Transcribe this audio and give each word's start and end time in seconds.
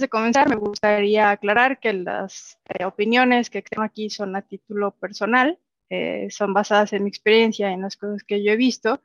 de 0.00 0.08
comenzar, 0.08 0.48
me 0.48 0.56
gustaría 0.56 1.30
aclarar 1.30 1.80
que 1.80 1.92
las 1.92 2.58
eh, 2.68 2.84
opiniones 2.84 3.50
que 3.50 3.62
tengo 3.62 3.82
aquí 3.82 4.10
son 4.10 4.34
a 4.36 4.42
título 4.42 4.92
personal, 4.92 5.58
eh, 5.90 6.28
son 6.30 6.52
basadas 6.52 6.92
en 6.92 7.04
mi 7.04 7.08
experiencia, 7.08 7.70
en 7.70 7.82
las 7.82 7.96
cosas 7.96 8.22
que 8.24 8.42
yo 8.42 8.52
he 8.52 8.56
visto 8.56 9.02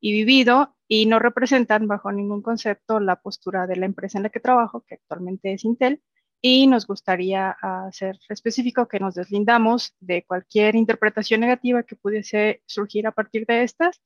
y 0.00 0.12
vivido 0.12 0.74
y 0.88 1.06
no 1.06 1.18
representan 1.18 1.86
bajo 1.86 2.12
ningún 2.12 2.42
concepto 2.42 3.00
la 3.00 3.16
postura 3.16 3.66
de 3.66 3.76
la 3.76 3.86
empresa 3.86 4.18
en 4.18 4.24
la 4.24 4.30
que 4.30 4.40
trabajo, 4.40 4.84
que 4.86 4.94
actualmente 4.94 5.52
es 5.52 5.64
Intel, 5.64 6.02
y 6.40 6.66
nos 6.66 6.86
gustaría 6.86 7.50
hacer 7.50 8.18
específico 8.28 8.88
que 8.88 8.98
nos 8.98 9.14
deslindamos 9.14 9.94
de 10.00 10.24
cualquier 10.24 10.74
interpretación 10.74 11.40
negativa 11.40 11.84
que 11.84 11.96
pudiese 11.96 12.62
surgir 12.66 13.06
a 13.06 13.12
partir 13.12 13.46
de 13.46 13.62
estas 13.62 14.02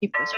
y 0.00 0.08
pues 0.08 0.30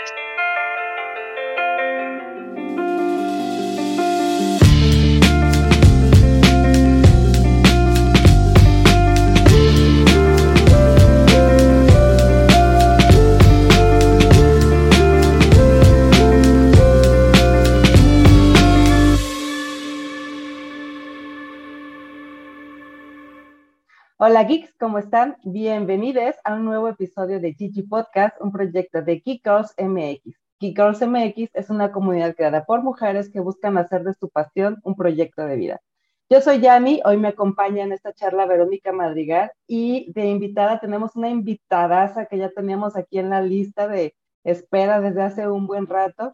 Hola 24.20 24.42
geeks, 24.42 24.74
¿cómo 24.80 24.98
están? 24.98 25.36
Bienvenidos 25.44 26.34
a 26.42 26.54
un 26.54 26.64
nuevo 26.64 26.88
episodio 26.88 27.38
de 27.38 27.54
Gigi 27.54 27.84
Podcast, 27.84 28.36
un 28.40 28.50
proyecto 28.50 29.00
de 29.00 29.20
Geek 29.20 29.44
Girls 29.44 29.72
MX. 29.78 30.36
Geek 30.58 30.76
Girls 30.76 31.00
MX 31.06 31.54
es 31.54 31.70
una 31.70 31.92
comunidad 31.92 32.34
creada 32.34 32.64
por 32.64 32.82
mujeres 32.82 33.30
que 33.30 33.38
buscan 33.38 33.78
hacer 33.78 34.02
de 34.02 34.14
su 34.14 34.28
pasión 34.28 34.78
un 34.82 34.96
proyecto 34.96 35.42
de 35.46 35.54
vida. 35.54 35.80
Yo 36.28 36.40
soy 36.40 36.58
Yami, 36.58 37.00
hoy 37.04 37.16
me 37.16 37.28
acompaña 37.28 37.84
en 37.84 37.92
esta 37.92 38.12
charla 38.12 38.44
Verónica 38.46 38.90
Madrigal 38.90 39.52
y 39.68 40.10
de 40.12 40.26
invitada 40.26 40.80
tenemos 40.80 41.14
una 41.14 41.28
invitadaza 41.28 42.26
que 42.26 42.38
ya 42.38 42.50
teníamos 42.50 42.96
aquí 42.96 43.20
en 43.20 43.30
la 43.30 43.40
lista 43.40 43.86
de 43.86 44.16
espera 44.42 45.00
desde 45.00 45.22
hace 45.22 45.48
un 45.48 45.68
buen 45.68 45.86
rato. 45.86 46.32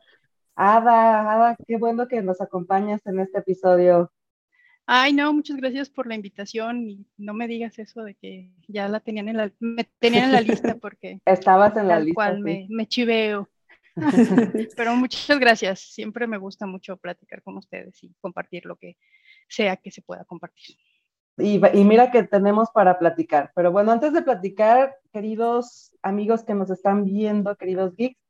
Ada, 0.56 1.30
Ada, 1.34 1.56
qué 1.66 1.76
bueno 1.76 2.08
que 2.08 2.22
nos 2.22 2.40
acompañas 2.40 3.04
en 3.04 3.20
este 3.20 3.40
episodio 3.40 4.10
Ay, 4.86 5.14
no, 5.14 5.32
muchas 5.32 5.56
gracias 5.56 5.88
por 5.88 6.06
la 6.06 6.14
invitación 6.14 6.88
y 6.88 7.06
no 7.16 7.32
me 7.32 7.48
digas 7.48 7.78
eso 7.78 8.02
de 8.02 8.14
que 8.14 8.50
ya 8.68 8.86
la 8.88 9.00
tenían 9.00 9.28
en 9.28 9.38
la, 9.38 9.52
me 9.58 9.84
tenían 9.98 10.24
en 10.24 10.32
la 10.32 10.40
lista 10.42 10.76
porque 10.80 11.20
estabas 11.24 11.76
en 11.76 11.88
la 11.88 12.00
lista. 12.00 12.14
cual 12.14 12.40
me, 12.40 12.66
me 12.68 12.86
chiveo. 12.86 13.48
Pero 14.76 14.94
muchas 14.96 15.38
gracias. 15.38 15.80
Siempre 15.80 16.26
me 16.26 16.36
gusta 16.36 16.66
mucho 16.66 16.96
platicar 16.96 17.42
con 17.42 17.56
ustedes 17.56 18.02
y 18.04 18.14
compartir 18.20 18.66
lo 18.66 18.76
que 18.76 18.96
sea 19.48 19.76
que 19.76 19.90
se 19.90 20.02
pueda 20.02 20.24
compartir. 20.24 20.76
Y, 21.36 21.60
y, 21.76 21.84
mira 21.84 22.10
que 22.10 22.22
tenemos 22.22 22.70
para 22.70 22.98
platicar. 22.98 23.50
Pero 23.56 23.72
bueno, 23.72 23.90
antes 23.90 24.12
de 24.12 24.22
platicar, 24.22 24.96
queridos 25.12 25.92
amigos 26.02 26.44
que 26.44 26.54
nos 26.54 26.70
están 26.70 27.04
viendo, 27.04 27.56
queridos 27.56 27.96
geeks, 27.96 28.20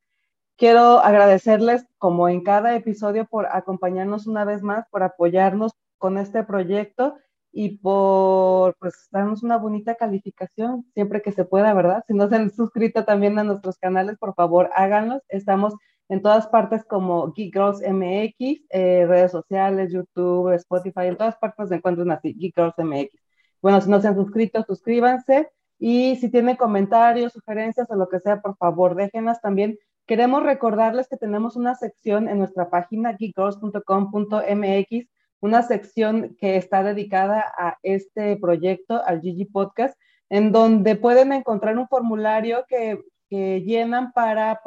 quiero 0.57 1.01
agradecerles, 1.01 1.87
como 1.99 2.29
en 2.29 2.43
cada 2.43 2.75
episodio, 2.75 3.27
por 3.27 3.47
acompañarnos 3.47 4.27
una 4.27 4.45
vez 4.45 4.63
más, 4.63 4.87
por 4.89 5.03
apoyarnos, 5.03 5.73
con 6.05 6.19
este 6.19 6.45
proyecto 6.45 7.17
y 7.51 7.79
por 7.79 8.77
pues 8.79 9.09
darnos 9.11 9.43
una 9.43 9.57
bonita 9.57 9.95
calificación 9.95 10.85
siempre 10.93 11.23
que 11.23 11.33
se 11.33 11.47
pueda, 11.47 11.73
¿verdad? 11.73 12.05
Si 12.07 12.13
no 12.13 12.29
se 12.29 12.37
han 12.37 12.51
suscrito 12.51 13.07
también 13.07 13.39
a 13.39 13.43
nuestros 13.43 13.79
canales, 13.79 14.19
por 14.19 14.35
favor 14.35 14.69
háganlos. 14.75 15.23
Estamos 15.31 15.73
en 16.11 16.21
todas 16.21 16.47
partes 16.49 16.85
como 16.85 17.33
Geek 17.33 17.55
Girls 17.55 17.81
MX, 17.81 18.67
eh, 18.69 19.07
redes 19.07 19.33
sociales, 19.33 19.95
YouTube, 19.95 20.53
Spotify, 20.57 21.07
en 21.07 21.17
todas 21.17 21.37
partes 21.37 21.71
se 21.71 21.77
encuentran 21.77 22.11
así, 22.11 22.35
Geek 22.35 22.55
Girls 22.55 22.75
MX. 22.77 23.19
Bueno, 23.63 23.81
si 23.81 23.89
no 23.89 23.99
se 23.99 24.09
han 24.09 24.17
suscrito, 24.17 24.63
suscríbanse 24.63 25.49
y 25.79 26.17
si 26.17 26.31
tienen 26.31 26.57
comentarios, 26.57 27.33
sugerencias 27.33 27.91
o 27.91 27.95
lo 27.95 28.11
que 28.11 28.21
sea, 28.21 28.43
por 28.43 28.59
favor, 28.59 28.95
déjenlas 28.95 29.41
también. 29.41 29.79
Queremos 30.07 30.43
recordarles 30.43 31.09
que 31.09 31.17
tenemos 31.17 31.57
una 31.57 31.75
sección 31.77 32.29
en 32.29 32.41
nuestra 32.41 32.69
página 32.69 33.17
geekgirls.com.mx 33.19 35.14
una 35.41 35.63
sección 35.63 36.37
que 36.39 36.57
está 36.57 36.83
dedicada 36.83 37.45
a 37.57 37.79
este 37.83 38.37
proyecto, 38.37 39.03
al 39.05 39.21
Gigi 39.21 39.45
Podcast, 39.45 39.99
en 40.31 40.53
donde 40.53 40.97
pueden 40.97 41.33
encontrar 41.33 41.79
un 41.79 41.89
formulario 41.89 42.65
que, 42.69 43.03
llenan 43.31 44.13
para, 44.13 44.61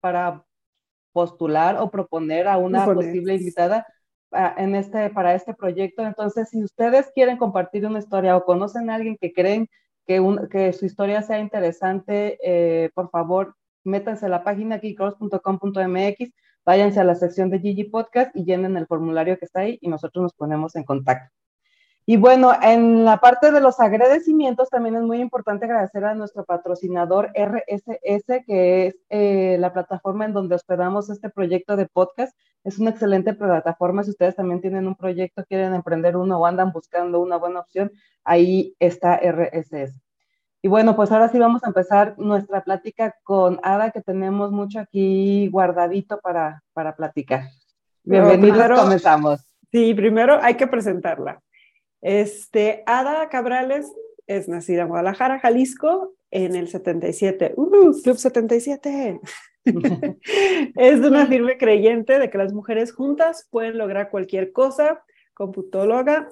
para 0.00 0.44
postular 1.12 1.78
o 1.78 1.90
proponer 1.90 2.46
a 2.46 2.58
una 2.58 2.84
posible 2.84 3.36
invitada 3.36 3.86
en 4.58 4.74
este, 4.74 5.08
para 5.10 5.34
este 5.34 5.54
proyecto. 5.54 6.04
Entonces, 6.04 6.50
si 6.50 6.62
ustedes 6.62 7.10
quieren 7.14 7.38
compartir 7.38 7.86
una 7.86 7.98
historia 7.98 8.36
o 8.36 8.44
conocen 8.44 8.90
a 8.90 8.96
alguien 8.96 9.16
que 9.18 9.32
creen 9.32 9.68
que, 10.06 10.20
que 10.50 10.72
su 10.72 10.84
historia 10.86 11.22
sea 11.22 11.38
interesante, 11.38 12.38
eh, 12.42 12.90
por 12.94 13.10
favor, 13.10 13.54
métanse 13.84 14.26
a 14.26 14.28
la 14.28 14.44
página 14.44 14.78
geekgirls.com.mx 14.78 16.32
váyanse 16.64 17.00
a 17.00 17.04
la 17.04 17.14
sección 17.14 17.50
de 17.50 17.60
Gigi 17.60 17.84
Podcast 17.84 18.34
y 18.34 18.44
llenen 18.44 18.76
el 18.76 18.86
formulario 18.86 19.38
que 19.38 19.44
está 19.44 19.60
ahí 19.60 19.78
y 19.80 19.88
nosotros 19.88 20.22
nos 20.22 20.34
ponemos 20.34 20.76
en 20.76 20.84
contacto. 20.84 21.32
Y 22.04 22.16
bueno, 22.16 22.52
en 22.60 23.04
la 23.04 23.18
parte 23.18 23.52
de 23.52 23.60
los 23.60 23.78
agradecimientos 23.78 24.68
también 24.70 24.96
es 24.96 25.02
muy 25.02 25.20
importante 25.20 25.66
agradecer 25.66 26.04
a 26.04 26.16
nuestro 26.16 26.44
patrocinador 26.44 27.30
RSS, 27.32 28.44
que 28.44 28.86
es 28.88 28.96
eh, 29.08 29.56
la 29.60 29.72
plataforma 29.72 30.24
en 30.24 30.32
donde 30.32 30.56
hospedamos 30.56 31.10
este 31.10 31.30
proyecto 31.30 31.76
de 31.76 31.86
podcast. 31.86 32.36
Es 32.64 32.80
una 32.80 32.90
excelente 32.90 33.34
plataforma. 33.34 34.02
Si 34.02 34.10
ustedes 34.10 34.34
también 34.34 34.60
tienen 34.60 34.88
un 34.88 34.96
proyecto, 34.96 35.44
quieren 35.44 35.74
emprender 35.74 36.16
uno 36.16 36.40
o 36.40 36.46
andan 36.46 36.72
buscando 36.72 37.20
una 37.20 37.36
buena 37.36 37.60
opción, 37.60 37.92
ahí 38.24 38.74
está 38.80 39.20
RSS. 39.22 40.00
Y 40.64 40.68
bueno, 40.68 40.94
pues 40.94 41.10
ahora 41.10 41.28
sí 41.28 41.40
vamos 41.40 41.64
a 41.64 41.66
empezar 41.66 42.14
nuestra 42.18 42.62
plática 42.62 43.16
con 43.24 43.58
Ada, 43.64 43.90
que 43.90 44.00
tenemos 44.00 44.52
mucho 44.52 44.78
aquí 44.78 45.48
guardadito 45.48 46.20
para, 46.20 46.62
para 46.72 46.94
platicar. 46.94 47.48
Bienvenidos, 48.04 48.80
comenzamos. 48.80 49.40
Sí, 49.72 49.92
primero 49.92 50.38
hay 50.40 50.54
que 50.54 50.68
presentarla. 50.68 51.42
Este, 52.00 52.84
Ada 52.86 53.28
Cabrales 53.28 53.92
es 54.28 54.48
nacida 54.48 54.82
en 54.82 54.88
Guadalajara, 54.88 55.40
Jalisco, 55.40 56.14
en 56.30 56.54
el 56.54 56.68
77. 56.68 57.54
¡Uh! 57.56 58.00
Club 58.00 58.16
77. 58.16 59.20
es 60.76 61.00
una 61.00 61.26
firme 61.26 61.58
creyente 61.58 62.20
de 62.20 62.30
que 62.30 62.38
las 62.38 62.52
mujeres 62.52 62.92
juntas 62.92 63.48
pueden 63.50 63.78
lograr 63.78 64.10
cualquier 64.10 64.52
cosa. 64.52 65.02
Computóloga, 65.34 66.28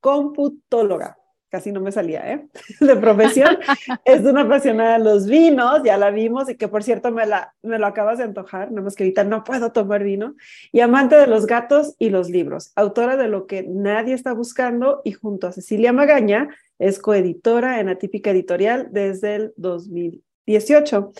computóloga 0.00 1.18
casi 1.54 1.70
no 1.70 1.80
me 1.80 1.92
salía, 1.92 2.32
¿eh? 2.32 2.48
De 2.80 2.96
profesión. 2.96 3.58
es 4.04 4.22
una 4.22 4.40
apasionada 4.40 4.98
de 4.98 5.04
los 5.04 5.28
vinos, 5.28 5.82
ya 5.84 5.96
la 5.96 6.10
vimos, 6.10 6.50
y 6.50 6.56
que 6.56 6.66
por 6.66 6.82
cierto 6.82 7.12
me, 7.12 7.26
la, 7.26 7.54
me 7.62 7.78
lo 7.78 7.86
acabas 7.86 8.18
de 8.18 8.24
antojar, 8.24 8.72
no 8.72 8.82
más 8.82 8.96
que 8.96 9.04
ahorita 9.04 9.22
no 9.22 9.44
puedo 9.44 9.70
tomar 9.70 10.02
vino. 10.02 10.34
Y 10.72 10.80
amante 10.80 11.14
de 11.14 11.28
los 11.28 11.46
gatos 11.46 11.94
y 12.00 12.10
los 12.10 12.28
libros, 12.28 12.72
autora 12.74 13.16
de 13.16 13.28
Lo 13.28 13.46
que 13.46 13.62
nadie 13.62 14.14
está 14.14 14.32
buscando, 14.32 15.00
y 15.04 15.12
junto 15.12 15.46
a 15.46 15.52
Cecilia 15.52 15.92
Magaña, 15.92 16.48
es 16.80 16.98
coeditora 16.98 17.78
en 17.78 17.88
Atípica 17.88 18.32
Editorial 18.32 18.88
desde 18.90 19.36
el 19.36 19.54
2018, 19.56 21.12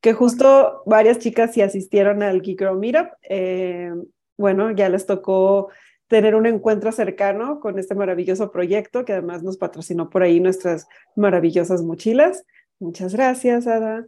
que 0.00 0.12
justo 0.12 0.84
varias 0.86 1.18
chicas 1.18 1.52
sí 1.52 1.62
asistieron 1.62 2.22
al 2.22 2.42
Geek 2.42 2.60
Girl 2.60 2.78
Meetup. 2.78 3.08
Eh, 3.28 3.90
bueno, 4.36 4.70
ya 4.70 4.88
les 4.88 5.04
tocó 5.04 5.70
tener 6.10 6.34
un 6.34 6.44
encuentro 6.44 6.90
cercano 6.90 7.60
con 7.60 7.78
este 7.78 7.94
maravilloso 7.94 8.50
proyecto 8.50 9.04
que 9.04 9.12
además 9.12 9.44
nos 9.44 9.56
patrocinó 9.56 10.10
por 10.10 10.24
ahí 10.24 10.40
nuestras 10.40 10.88
maravillosas 11.14 11.84
mochilas. 11.84 12.44
Muchas 12.80 13.14
gracias, 13.14 13.68
Ada. 13.68 14.06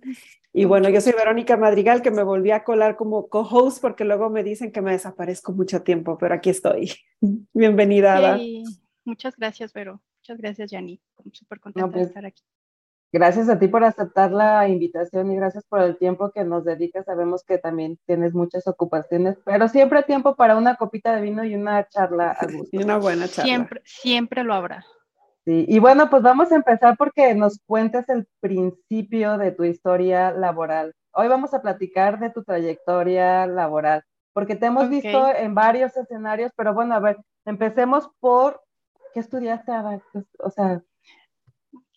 Y 0.52 0.64
bueno, 0.64 0.88
yo 0.88 1.00
soy 1.00 1.12
Verónica 1.12 1.56
Madrigal, 1.56 2.02
que 2.02 2.10
me 2.10 2.24
volví 2.24 2.50
a 2.50 2.64
colar 2.64 2.96
como 2.96 3.28
co-host 3.28 3.80
porque 3.80 4.04
luego 4.04 4.30
me 4.30 4.42
dicen 4.42 4.72
que 4.72 4.82
me 4.82 4.90
desaparezco 4.90 5.52
mucho 5.52 5.82
tiempo, 5.82 6.18
pero 6.18 6.34
aquí 6.34 6.50
estoy. 6.50 6.90
Bienvenida, 7.54 8.16
Ada. 8.16 8.40
Muchas 9.04 9.36
gracias, 9.36 9.72
Vero. 9.72 10.02
Muchas 10.18 10.38
gracias, 10.38 10.72
Yani. 10.72 11.00
Súper 11.30 11.60
contenta 11.60 11.86
de 11.86 11.92
pues, 11.92 12.08
estar 12.08 12.26
aquí. 12.26 12.42
Gracias 13.12 13.50
a 13.50 13.58
ti 13.58 13.68
por 13.68 13.84
aceptar 13.84 14.32
la 14.32 14.66
invitación 14.68 15.30
y 15.30 15.36
gracias 15.36 15.64
por 15.66 15.82
el 15.82 15.98
tiempo 15.98 16.30
que 16.30 16.44
nos 16.44 16.64
dedicas. 16.64 17.04
Sabemos 17.04 17.44
que 17.44 17.58
también 17.58 17.98
tienes 18.06 18.32
muchas 18.32 18.66
ocupaciones, 18.66 19.36
pero 19.44 19.68
siempre 19.68 20.02
tiempo 20.02 20.34
para 20.34 20.56
una 20.56 20.76
copita 20.76 21.14
de 21.14 21.20
vino 21.20 21.44
y 21.44 21.54
una 21.54 21.86
charla 21.88 22.34
Y 22.72 22.82
una 22.82 22.96
buena 22.96 23.28
charla. 23.28 23.44
Siempre, 23.44 23.82
siempre 23.84 24.44
lo 24.44 24.54
habrá. 24.54 24.86
Sí, 25.44 25.66
y 25.68 25.78
bueno, 25.78 26.08
pues 26.08 26.22
vamos 26.22 26.52
a 26.52 26.56
empezar 26.56 26.96
porque 26.96 27.34
nos 27.34 27.58
cuentes 27.66 28.08
el 28.08 28.26
principio 28.40 29.36
de 29.36 29.50
tu 29.50 29.64
historia 29.64 30.30
laboral. 30.30 30.94
Hoy 31.12 31.28
vamos 31.28 31.52
a 31.52 31.60
platicar 31.60 32.18
de 32.18 32.30
tu 32.30 32.44
trayectoria 32.44 33.46
laboral, 33.46 34.04
porque 34.32 34.56
te 34.56 34.66
hemos 34.66 34.88
visto 34.88 35.28
en 35.34 35.54
varios 35.54 35.94
escenarios, 35.96 36.52
pero 36.56 36.72
bueno, 36.72 36.94
a 36.94 37.00
ver, 37.00 37.18
empecemos 37.44 38.08
por, 38.20 38.62
¿qué 39.12 39.20
estudiaste? 39.20 39.72
O 40.38 40.50
sea, 40.50 40.80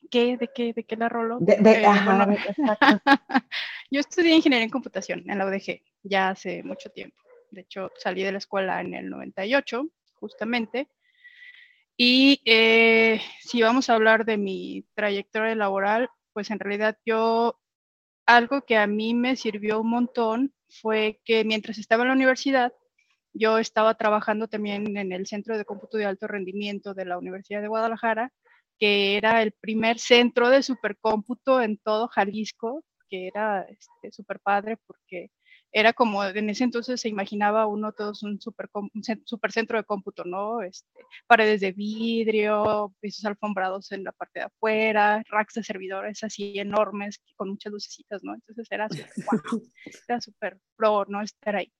¿Qué? 0.09 0.37
¿De 0.37 0.49
qué? 0.53 0.73
¿De 0.73 0.83
qué 0.83 0.95
la 0.95 1.09
rolo? 1.09 1.39
Eh, 1.47 1.83
yo 3.91 3.99
estudié 3.99 4.35
ingeniería 4.35 4.65
en 4.65 4.69
computación 4.69 5.23
en 5.29 5.37
la 5.37 5.45
UDG 5.45 5.81
ya 6.03 6.29
hace 6.29 6.63
mucho 6.63 6.89
tiempo. 6.89 7.17
De 7.51 7.61
hecho, 7.61 7.91
salí 7.97 8.23
de 8.23 8.31
la 8.31 8.37
escuela 8.37 8.81
en 8.81 8.93
el 8.93 9.09
98, 9.09 9.87
justamente. 10.15 10.87
Y 11.97 12.41
eh, 12.45 13.21
si 13.39 13.61
vamos 13.61 13.89
a 13.89 13.95
hablar 13.95 14.25
de 14.25 14.37
mi 14.37 14.85
trayectoria 14.93 15.55
laboral, 15.55 16.09
pues 16.33 16.51
en 16.51 16.59
realidad 16.59 16.97
yo, 17.05 17.59
algo 18.25 18.61
que 18.65 18.77
a 18.77 18.87
mí 18.87 19.13
me 19.13 19.35
sirvió 19.35 19.79
un 19.79 19.89
montón 19.89 20.53
fue 20.67 21.21
que 21.23 21.45
mientras 21.45 21.77
estaba 21.77 22.03
en 22.03 22.09
la 22.09 22.15
universidad, 22.15 22.73
yo 23.33 23.57
estaba 23.57 23.95
trabajando 23.95 24.47
también 24.47 24.97
en 24.97 25.11
el 25.11 25.27
Centro 25.27 25.57
de 25.57 25.65
Cómputo 25.65 25.97
de 25.97 26.05
Alto 26.05 26.27
Rendimiento 26.27 26.93
de 26.93 27.05
la 27.05 27.17
Universidad 27.17 27.61
de 27.61 27.67
Guadalajara, 27.67 28.33
que 28.79 29.17
era 29.17 29.41
el 29.41 29.51
primer 29.53 29.99
centro 29.99 30.49
de 30.49 30.63
supercómputo 30.63 31.61
en 31.61 31.77
todo 31.77 32.07
Jalisco, 32.07 32.83
que 33.09 33.27
era 33.27 33.61
este, 33.63 34.11
súper 34.11 34.39
padre 34.39 34.77
porque 34.85 35.31
era 35.77 35.91
como 35.91 36.23
en 36.23 36.49
ese 36.49 36.63
entonces 36.63 37.01
se 37.01 37.09
imaginaba 37.09 37.67
uno 37.67 37.91
todos 37.91 38.23
un 38.23 38.39
super, 38.39 38.69
super 39.25 39.51
centro 39.51 39.77
de 39.77 39.83
cómputo, 39.83 40.23
¿no? 40.23 40.61
Este, 40.61 41.01
paredes 41.27 41.59
de 41.59 41.73
vidrio, 41.73 42.95
pisos 43.01 43.25
alfombrados 43.25 43.91
en 43.91 44.05
la 44.05 44.13
parte 44.13 44.39
de 44.39 44.45
afuera, 44.45 45.21
racks 45.29 45.55
de 45.55 45.63
servidores 45.65 46.23
así 46.23 46.57
enormes 46.57 47.19
con 47.35 47.49
muchas 47.49 47.73
lucecitas, 47.73 48.23
¿no? 48.23 48.33
Entonces 48.33 48.67
era 48.71 48.87
súper, 48.87 49.05
era 50.07 50.21
súper 50.21 50.57
pro, 50.77 51.03
¿no? 51.09 51.21
Estar 51.21 51.57
ahí. 51.57 51.73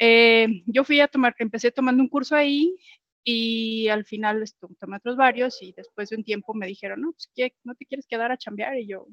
Eh, 0.00 0.64
yo 0.66 0.82
fui 0.82 1.00
a 1.00 1.06
tomar, 1.06 1.32
empecé 1.38 1.70
tomando 1.70 2.02
un 2.02 2.08
curso 2.08 2.34
ahí 2.34 2.76
y 3.24 3.88
al 3.88 4.04
final 4.04 4.42
tomé 4.78 4.96
otros 4.96 5.16
varios 5.16 5.62
y 5.62 5.72
después 5.72 6.10
de 6.10 6.16
un 6.16 6.24
tiempo 6.24 6.54
me 6.54 6.66
dijeron, 6.66 7.02
no, 7.02 7.12
pues, 7.12 7.30
¿qué? 7.34 7.54
¿no 7.64 7.74
te 7.74 7.86
quieres 7.86 8.06
quedar 8.06 8.32
a 8.32 8.36
chambear? 8.36 8.78
Y 8.78 8.86
yo, 8.86 9.06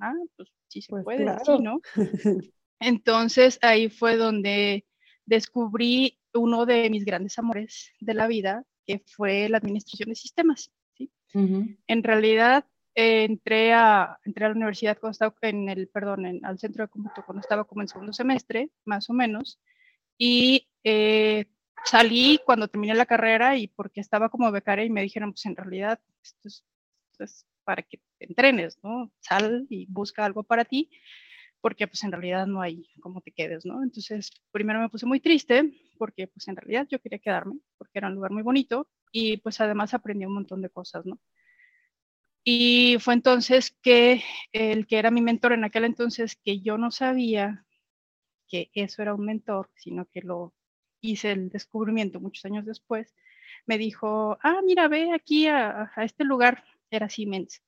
ah, 0.00 0.14
pues 0.36 0.48
sí 0.68 0.82
se 0.82 0.90
pues 0.90 1.04
puede, 1.04 1.26
sí, 1.44 1.58
¿no? 1.60 1.80
Entonces 2.80 3.58
ahí 3.62 3.88
fue 3.88 4.16
donde 4.16 4.84
descubrí 5.24 6.18
uno 6.34 6.66
de 6.66 6.90
mis 6.90 7.04
grandes 7.04 7.38
amores 7.38 7.92
de 8.00 8.14
la 8.14 8.26
vida, 8.26 8.64
que 8.84 9.02
fue 9.06 9.48
la 9.48 9.58
administración 9.58 10.08
de 10.08 10.16
sistemas. 10.16 10.72
¿sí? 10.96 11.10
En 11.32 12.02
realidad 12.02 12.66
entré, 12.94 13.72
a, 13.72 14.18
entré 14.24 14.44
a 14.44 14.48
la 14.48 14.54
universidad 14.54 14.98
cuando 14.98 15.12
estaba 15.12 15.34
en 15.42 15.68
el, 15.68 15.88
perdón, 15.88 16.26
en, 16.26 16.44
al 16.44 16.58
centro 16.58 16.84
de 16.84 16.90
cómputo 16.90 17.24
cuando 17.24 17.40
estaba 17.40 17.64
como 17.64 17.82
en 17.82 17.88
segundo 17.88 18.12
semestre, 18.12 18.70
más 18.84 19.08
o 19.08 19.12
menos, 19.12 19.60
y 20.18 20.68
eh, 20.84 21.46
salí 21.84 22.40
cuando 22.44 22.68
terminé 22.68 22.94
la 22.94 23.06
carrera 23.06 23.56
y 23.56 23.68
porque 23.68 24.00
estaba 24.00 24.28
como 24.28 24.50
becaria 24.50 24.84
y 24.84 24.90
me 24.90 25.02
dijeron, 25.02 25.32
pues 25.32 25.46
en 25.46 25.56
realidad 25.56 26.00
esto 26.22 26.48
es, 27.18 27.46
para 27.64 27.82
que 27.82 27.98
te 28.18 28.26
entrenes, 28.26 28.78
¿no? 28.82 29.12
Sal 29.20 29.66
y 29.70 29.86
busca 29.86 30.24
algo 30.24 30.42
para 30.42 30.64
ti 30.64 30.90
porque 31.62 31.86
pues 31.86 32.02
en 32.02 32.10
realidad 32.10 32.46
no 32.46 32.60
hay 32.60 32.88
cómo 33.00 33.20
te 33.20 33.30
quedes, 33.30 33.64
¿no? 33.64 33.82
Entonces, 33.84 34.30
primero 34.50 34.80
me 34.80 34.88
puse 34.88 35.06
muy 35.06 35.20
triste 35.20 35.72
porque 35.96 36.26
pues 36.26 36.48
en 36.48 36.56
realidad 36.56 36.88
yo 36.90 37.00
quería 37.00 37.20
quedarme, 37.20 37.60
porque 37.78 37.98
era 37.98 38.08
un 38.08 38.16
lugar 38.16 38.32
muy 38.32 38.42
bonito 38.42 38.88
y 39.12 39.36
pues 39.36 39.60
además 39.60 39.94
aprendí 39.94 40.26
un 40.26 40.34
montón 40.34 40.60
de 40.60 40.70
cosas, 40.70 41.06
¿no? 41.06 41.20
Y 42.44 42.96
fue 42.98 43.14
entonces 43.14 43.70
que 43.82 44.24
el 44.52 44.88
que 44.88 44.98
era 44.98 45.12
mi 45.12 45.22
mentor 45.22 45.52
en 45.52 45.62
aquel 45.62 45.84
entonces, 45.84 46.34
que 46.34 46.60
yo 46.60 46.76
no 46.76 46.90
sabía 46.90 47.64
que 48.48 48.68
eso 48.74 49.00
era 49.00 49.14
un 49.14 49.24
mentor, 49.24 49.70
sino 49.76 50.06
que 50.06 50.20
lo 50.20 50.52
hice 51.02 51.32
el 51.32 51.50
descubrimiento 51.50 52.20
muchos 52.20 52.44
años 52.46 52.64
después, 52.64 53.14
me 53.66 53.78
dijo, 53.78 54.38
ah, 54.42 54.60
mira, 54.64 54.88
ve 54.88 55.12
aquí 55.12 55.46
a, 55.48 55.92
a 55.94 56.04
este 56.04 56.24
lugar, 56.24 56.64
era 56.90 57.08
Siemens 57.08 57.62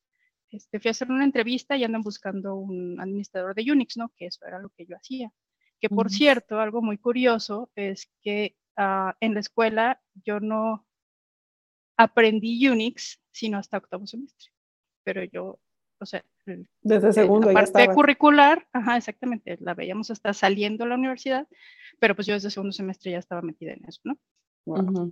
este, 0.54 0.78
fui 0.81 0.88
a 0.88 0.92
hacer 0.92 1.10
una 1.10 1.25
entrevista 1.25 1.76
y 1.76 1.84
andan 1.84 2.02
buscando 2.02 2.54
un 2.54 3.00
administrador 3.00 3.54
de 3.54 3.70
Unix, 3.70 3.96
¿no? 3.96 4.10
Que 4.16 4.26
eso 4.26 4.46
era 4.46 4.58
lo 4.58 4.70
que 4.70 4.86
yo 4.86 4.96
hacía. 4.96 5.32
Que 5.81 5.88
por 5.88 6.10
cierto, 6.10 6.60
algo 6.60 6.81
muy 6.81 6.96
curioso 6.98 7.70
es 7.75 8.08
que 8.22 8.56
ah, 8.76 9.16
en 9.20 9.34
la 9.34 9.40
escuela 9.40 10.00
yo 10.14 10.40
no 10.40 10.86
aprendí 11.96 12.66
Unix 12.69 13.20
sino 13.32 13.58
hasta 13.58 13.78
octavo 13.78 14.06
semestre. 14.06 14.52
Pero 15.02 15.25
yo, 15.25 15.58
o 16.05 16.06
sea, 16.06 16.25
desde 16.83 17.12
segundo 17.12 17.51
la 17.51 17.65
parte 17.65 17.89
curricular, 17.89 18.67
ajá, 18.73 18.97
exactamente, 18.97 19.59
la 19.61 19.75
veíamos 19.75 20.11
hasta 20.11 20.33
saliendo 20.33 20.85
a 20.85 20.89
la 20.89 20.95
universidad, 20.95 21.49
pero 21.99 22.15
pues 22.15 22.27
yo 22.27 22.35
desde 22.35 22.51
segundo 22.51 22.73
semestre 22.73 23.12
ya 23.12 23.19
estaba 23.19 23.43
metida 23.43 23.73
en 23.73 23.85
eso, 23.87 24.01
¿no? 24.05 24.19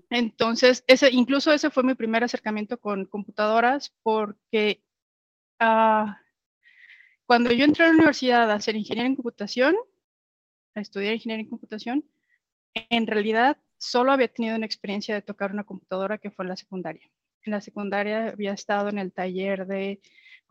Entonces, 0.09 0.83
ese, 0.87 1.11
incluso 1.11 1.53
ese 1.53 1.69
fue 1.69 1.83
mi 1.83 1.95
primer 1.95 2.25
acercamiento 2.25 2.79
con 2.79 3.05
computadoras 3.05 3.93
porque 4.03 4.83
Ah, 5.65 6.21
cuando 7.25 7.53
yo 7.53 7.65
entré 7.65 7.85
a 7.85 7.89
la 7.89 7.95
universidad 7.95 8.51
a 8.51 8.55
hacer 8.55 8.75
ingeniería 8.75 9.07
en 9.07 9.15
computación, 9.15 9.77
a 10.75 10.81
estudiar 10.81 11.15
ingeniería 11.15 11.45
en 11.45 11.51
computación, 11.51 12.05
en 12.75 13.07
realidad 13.07 13.57
solo 13.79 14.11
había 14.11 14.27
tenido 14.27 14.57
una 14.57 14.67
experiencia 14.67 15.15
de 15.15 15.23
tocar 15.23 15.53
una 15.53 15.63
computadora 15.63 16.19
que 16.19 16.33
fue 16.33 16.45
en 16.45 16.49
la 16.49 16.57
secundaria. 16.57 17.09
En 17.45 17.53
la 17.53 17.61
secundaria 17.61 18.31
había 18.31 18.55
estado 18.55 18.89
en 18.89 18.99
el 18.99 19.13
taller 19.13 19.69
de 19.69 20.01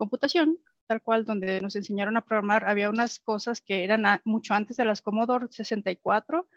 computación, 0.02 0.58
tal 0.86 1.00
cual, 1.00 1.24
donde 1.24 1.60
nos 1.60 1.76
enseñaron 1.76 2.16
a 2.16 2.24
programar. 2.24 2.68
Había 2.68 2.90
unas 2.90 3.20
cosas 3.20 3.60
que 3.60 3.84
eran 3.84 4.04
mucho 4.24 4.54
antes 4.54 4.76
de 4.76 4.84
las 4.84 5.00
Commodore 5.00 5.46
64, 5.48 6.48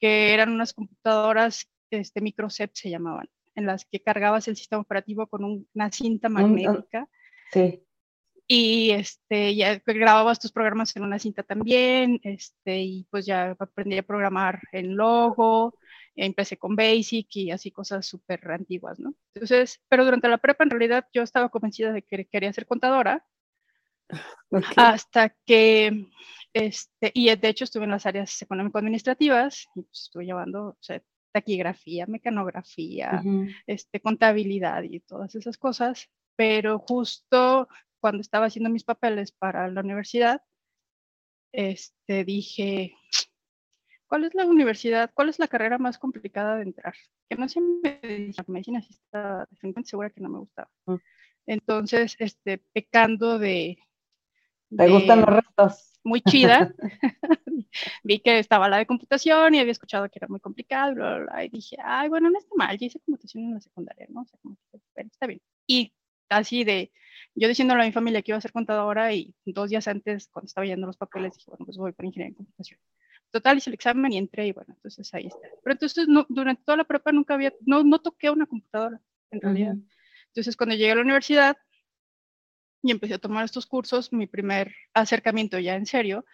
que 0.00 0.32
eran 0.32 0.50
unas 0.50 0.72
computadoras, 0.72 1.68
este, 1.90 2.20
microcep 2.20 2.70
se 2.74 2.90
llamaban, 2.90 3.28
en 3.54 3.66
las 3.66 3.84
que 3.84 4.00
cargabas 4.00 4.48
el 4.48 4.56
sistema 4.56 4.82
operativo 4.82 5.26
con 5.26 5.66
una 5.74 5.90
cinta 5.90 6.28
magnética. 6.28 7.08
Sí 7.52 7.82
y 8.50 8.92
este, 8.92 9.54
ya 9.54 9.80
grababas 9.84 10.40
tus 10.40 10.52
programas 10.52 10.96
en 10.96 11.02
una 11.02 11.18
cinta 11.18 11.42
también, 11.42 12.18
este, 12.22 12.80
y 12.80 13.06
pues 13.10 13.26
ya 13.26 13.54
aprendí 13.58 13.98
a 13.98 14.02
programar 14.02 14.62
en 14.72 14.96
Logo, 14.96 15.74
empecé 16.24 16.56
con 16.56 16.76
Basic 16.76 17.28
y 17.36 17.50
así 17.50 17.70
cosas 17.70 18.06
súper 18.06 18.50
antiguas, 18.50 18.98
¿no? 18.98 19.14
Entonces, 19.34 19.80
pero 19.88 20.04
durante 20.04 20.28
la 20.28 20.38
prepa 20.38 20.64
en 20.64 20.70
realidad 20.70 21.06
yo 21.12 21.22
estaba 21.22 21.48
convencida 21.48 21.92
de 21.92 22.02
que 22.02 22.26
quería 22.26 22.52
ser 22.52 22.66
contadora, 22.66 23.24
hasta 24.76 25.30
que, 25.46 26.08
este, 26.52 27.10
y 27.14 27.34
de 27.34 27.48
hecho 27.48 27.64
estuve 27.64 27.84
en 27.84 27.90
las 27.90 28.06
áreas 28.06 28.40
económico-administrativas, 28.42 29.68
y 29.74 29.82
pues 29.82 30.02
estuve 30.02 30.26
llevando, 30.26 30.68
o 30.68 30.78
sea, 30.80 31.00
taquigrafía, 31.32 32.06
mecanografía, 32.06 33.22
este, 33.66 34.00
contabilidad 34.00 34.82
y 34.82 35.00
todas 35.00 35.34
esas 35.34 35.56
cosas, 35.58 36.08
pero 36.36 36.78
justo 36.78 37.68
cuando 38.00 38.20
estaba 38.20 38.46
haciendo 38.46 38.70
mis 38.70 38.84
papeles 38.84 39.30
para 39.32 39.68
la 39.68 39.80
universidad, 39.82 40.42
este, 41.52 42.24
dije, 42.24 42.96
¿cuál 44.08 44.24
es 44.24 44.34
la 44.34 44.46
universidad, 44.46 45.10
cuál 45.14 45.28
es 45.28 45.38
la 45.38 45.48
carrera 45.48 45.78
más 45.78 45.98
complicada 45.98 46.56
de 46.56 46.62
entrar? 46.62 46.94
Que 47.28 47.36
no 47.36 47.48
sé 47.48 47.60
medicina, 47.60 48.44
medicina 48.48 48.82
sí 48.82 48.90
está 48.90 49.46
definitivamente 49.50 49.90
segura 49.90 50.10
que 50.10 50.20
no 50.20 50.28
me 50.28 50.38
gustaba. 50.38 50.70
Entonces, 51.46 52.16
este, 52.18 52.58
pecando 52.72 53.38
de... 53.38 53.78
¿Te 54.76 54.88
gustan 54.88 55.20
los 55.20 55.28
retos? 55.28 56.00
Muy 56.04 56.20
chida. 56.20 56.74
Vi 58.02 58.20
que 58.20 58.38
estaba 58.38 58.68
la 58.68 58.78
de 58.78 58.86
computación 58.86 59.54
y 59.54 59.60
había 59.60 59.72
escuchado 59.72 60.08
que 60.08 60.18
era 60.18 60.28
muy 60.28 60.40
complicado, 60.40 60.94
y 61.42 61.48
dije, 61.48 61.76
ay, 61.82 62.08
bueno, 62.08 62.30
no 62.30 62.38
está 62.38 62.54
mal, 62.56 62.78
yo 62.78 62.86
hice 62.86 63.00
computación 63.00 63.44
en 63.44 63.54
la 63.54 63.60
secundaria, 63.60 64.06
¿no? 64.10 64.22
O 64.22 64.26
sea, 64.26 64.38
como 64.42 64.56
que 64.72 65.02
está 65.02 65.26
bien. 65.26 65.40
Y 65.66 65.92
así 66.28 66.64
de, 66.64 66.92
yo 67.34 67.48
diciéndole 67.48 67.82
a 67.82 67.86
mi 67.86 67.92
familia 67.92 68.22
que 68.22 68.32
iba 68.32 68.38
a 68.38 68.42
ser 68.42 68.52
contadora 68.52 69.12
y 69.12 69.34
dos 69.44 69.70
días 69.70 69.88
antes, 69.88 70.28
cuando 70.28 70.46
estaba 70.46 70.66
yendo 70.66 70.86
los 70.86 70.96
papeles, 70.96 71.34
dije, 71.34 71.50
bueno, 71.50 71.64
pues 71.64 71.76
voy 71.76 71.92
por 71.92 72.04
ingeniería 72.04 72.30
en 72.30 72.34
computación. 72.34 72.80
Total, 73.30 73.58
hice 73.58 73.70
el 73.70 73.74
examen 73.74 74.12
y 74.12 74.18
entré 74.18 74.46
y 74.46 74.52
bueno, 74.52 74.72
entonces 74.74 75.12
ahí 75.12 75.26
está. 75.26 75.48
Pero 75.62 75.72
entonces 75.72 76.08
no, 76.08 76.24
durante 76.28 76.62
toda 76.64 76.78
la 76.78 76.84
prepa 76.84 77.12
nunca 77.12 77.34
había, 77.34 77.52
no, 77.66 77.84
no 77.84 78.00
toqué 78.00 78.30
una 78.30 78.46
computadora, 78.46 79.00
en 79.30 79.40
realidad. 79.40 79.76
Entonces 80.28 80.56
cuando 80.56 80.74
llegué 80.74 80.92
a 80.92 80.94
la 80.94 81.02
universidad 81.02 81.56
y 82.82 82.90
empecé 82.90 83.14
a 83.14 83.18
tomar 83.18 83.44
estos 83.44 83.66
cursos, 83.66 84.12
mi 84.12 84.26
primer 84.26 84.74
acercamiento 84.94 85.58
ya 85.58 85.74
en 85.74 85.86
serio 85.86 86.24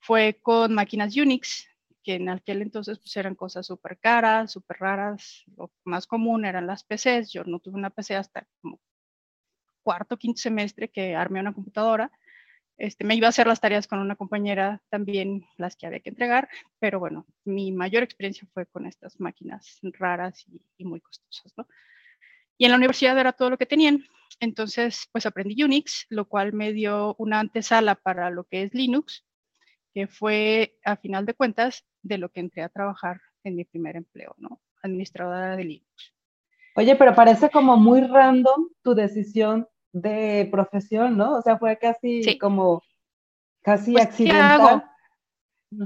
fue 0.00 0.38
con 0.42 0.74
máquinas 0.74 1.16
Unix, 1.16 1.68
que 2.02 2.14
en 2.14 2.28
aquel 2.28 2.62
entonces 2.62 2.98
pues 2.98 3.16
eran 3.16 3.34
cosas 3.34 3.66
súper 3.66 3.98
caras, 3.98 4.52
súper 4.52 4.78
raras. 4.78 5.44
Lo 5.56 5.70
más 5.84 6.06
común 6.06 6.44
eran 6.44 6.66
las 6.66 6.84
PCs. 6.84 7.30
Yo 7.30 7.44
no 7.44 7.58
tuve 7.58 7.76
una 7.76 7.90
PC 7.90 8.16
hasta 8.16 8.46
como 8.60 8.80
cuarto, 9.82 10.16
quinto 10.16 10.40
semestre 10.40 10.88
que 10.88 11.14
armé 11.14 11.40
una 11.40 11.52
computadora. 11.52 12.10
Este, 12.80 13.04
me 13.04 13.14
iba 13.14 13.26
a 13.26 13.28
hacer 13.28 13.46
las 13.46 13.60
tareas 13.60 13.86
con 13.86 13.98
una 13.98 14.16
compañera 14.16 14.80
también, 14.88 15.44
las 15.58 15.76
que 15.76 15.86
había 15.86 16.00
que 16.00 16.08
entregar, 16.08 16.48
pero 16.78 16.98
bueno, 16.98 17.26
mi 17.44 17.72
mayor 17.72 18.02
experiencia 18.02 18.48
fue 18.54 18.64
con 18.64 18.86
estas 18.86 19.20
máquinas 19.20 19.78
raras 19.82 20.46
y, 20.78 20.84
muy 20.86 21.02
costosas, 21.02 21.52
¿no? 21.58 21.68
Y 22.56 22.64
en 22.64 22.70
la 22.70 22.78
universidad 22.78 23.18
era 23.18 23.34
todo 23.34 23.50
lo 23.50 23.58
que 23.58 23.66
tenían. 23.66 24.06
Entonces, 24.40 25.10
pues 25.12 25.26
aprendí 25.26 25.62
Unix, 25.62 26.06
lo 26.08 26.26
cual 26.26 26.54
me 26.54 26.72
dio 26.72 27.16
una 27.18 27.40
antesala 27.40 27.96
para 27.96 28.30
lo 28.30 28.44
que 28.44 28.62
es 28.62 28.72
Linux, 28.72 29.26
que 29.92 30.06
fue, 30.06 30.78
a 30.82 30.96
final 30.96 31.26
de 31.26 31.34
cuentas, 31.34 31.84
de 32.00 32.16
lo 32.16 32.30
que 32.30 32.40
entré 32.40 32.62
a 32.62 32.70
trabajar 32.70 33.20
en 33.44 33.56
mi 33.56 33.64
primer 33.66 33.96
empleo, 33.96 34.34
¿no? 34.38 34.58
Administradora 34.82 35.54
de 35.54 35.64
Linux. 35.64 36.14
Oye, 36.76 36.96
pero 36.96 37.14
parece 37.14 37.50
como 37.50 37.76
muy 37.76 38.00
random 38.00 38.70
tu 38.82 38.94
decisión 38.94 39.68
de 39.92 40.48
profesión, 40.50 41.16
¿no? 41.16 41.36
O 41.36 41.42
sea, 41.42 41.58
fue 41.58 41.78
casi 41.78 42.38
como, 42.38 42.82
casi 43.62 43.92
pues, 43.92 44.06
accidental. 44.06 44.84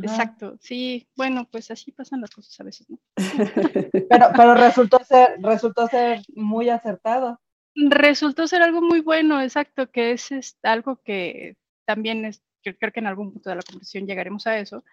Exacto, 0.03 0.57
sí, 0.61 1.07
bueno, 1.15 1.47
pues 1.51 1.71
así 1.71 1.93
pasan 1.93 2.23
las 2.23 2.31
cosas 2.31 2.59
a 2.59 2.65
veces, 2.65 2.89
¿no? 2.89 2.99
pero, 4.09 4.29
pero 4.35 4.55
resultó 4.55 4.99
ser, 5.05 5.37
resultó 5.43 5.87
ser 5.89 6.23
muy 6.35 6.71
acertado. 6.71 7.39
Resultó 7.75 8.47
ser 8.47 8.63
algo 8.63 8.81
muy 8.81 9.01
bueno, 9.01 9.43
exacto, 9.43 9.91
que 9.91 10.13
es, 10.13 10.33
es 10.33 10.59
algo 10.63 11.03
que 11.03 11.57
también 11.85 12.25
es, 12.25 12.43
yo 12.63 12.77
creo 12.79 12.93
que 12.93 13.01
en 13.01 13.09
algún 13.09 13.33
punto 13.33 13.51
de 13.51 13.57
la 13.57 13.63
conversación 13.63 14.07
llegaremos 14.07 14.47
a 14.47 14.59
eso, 14.59 14.85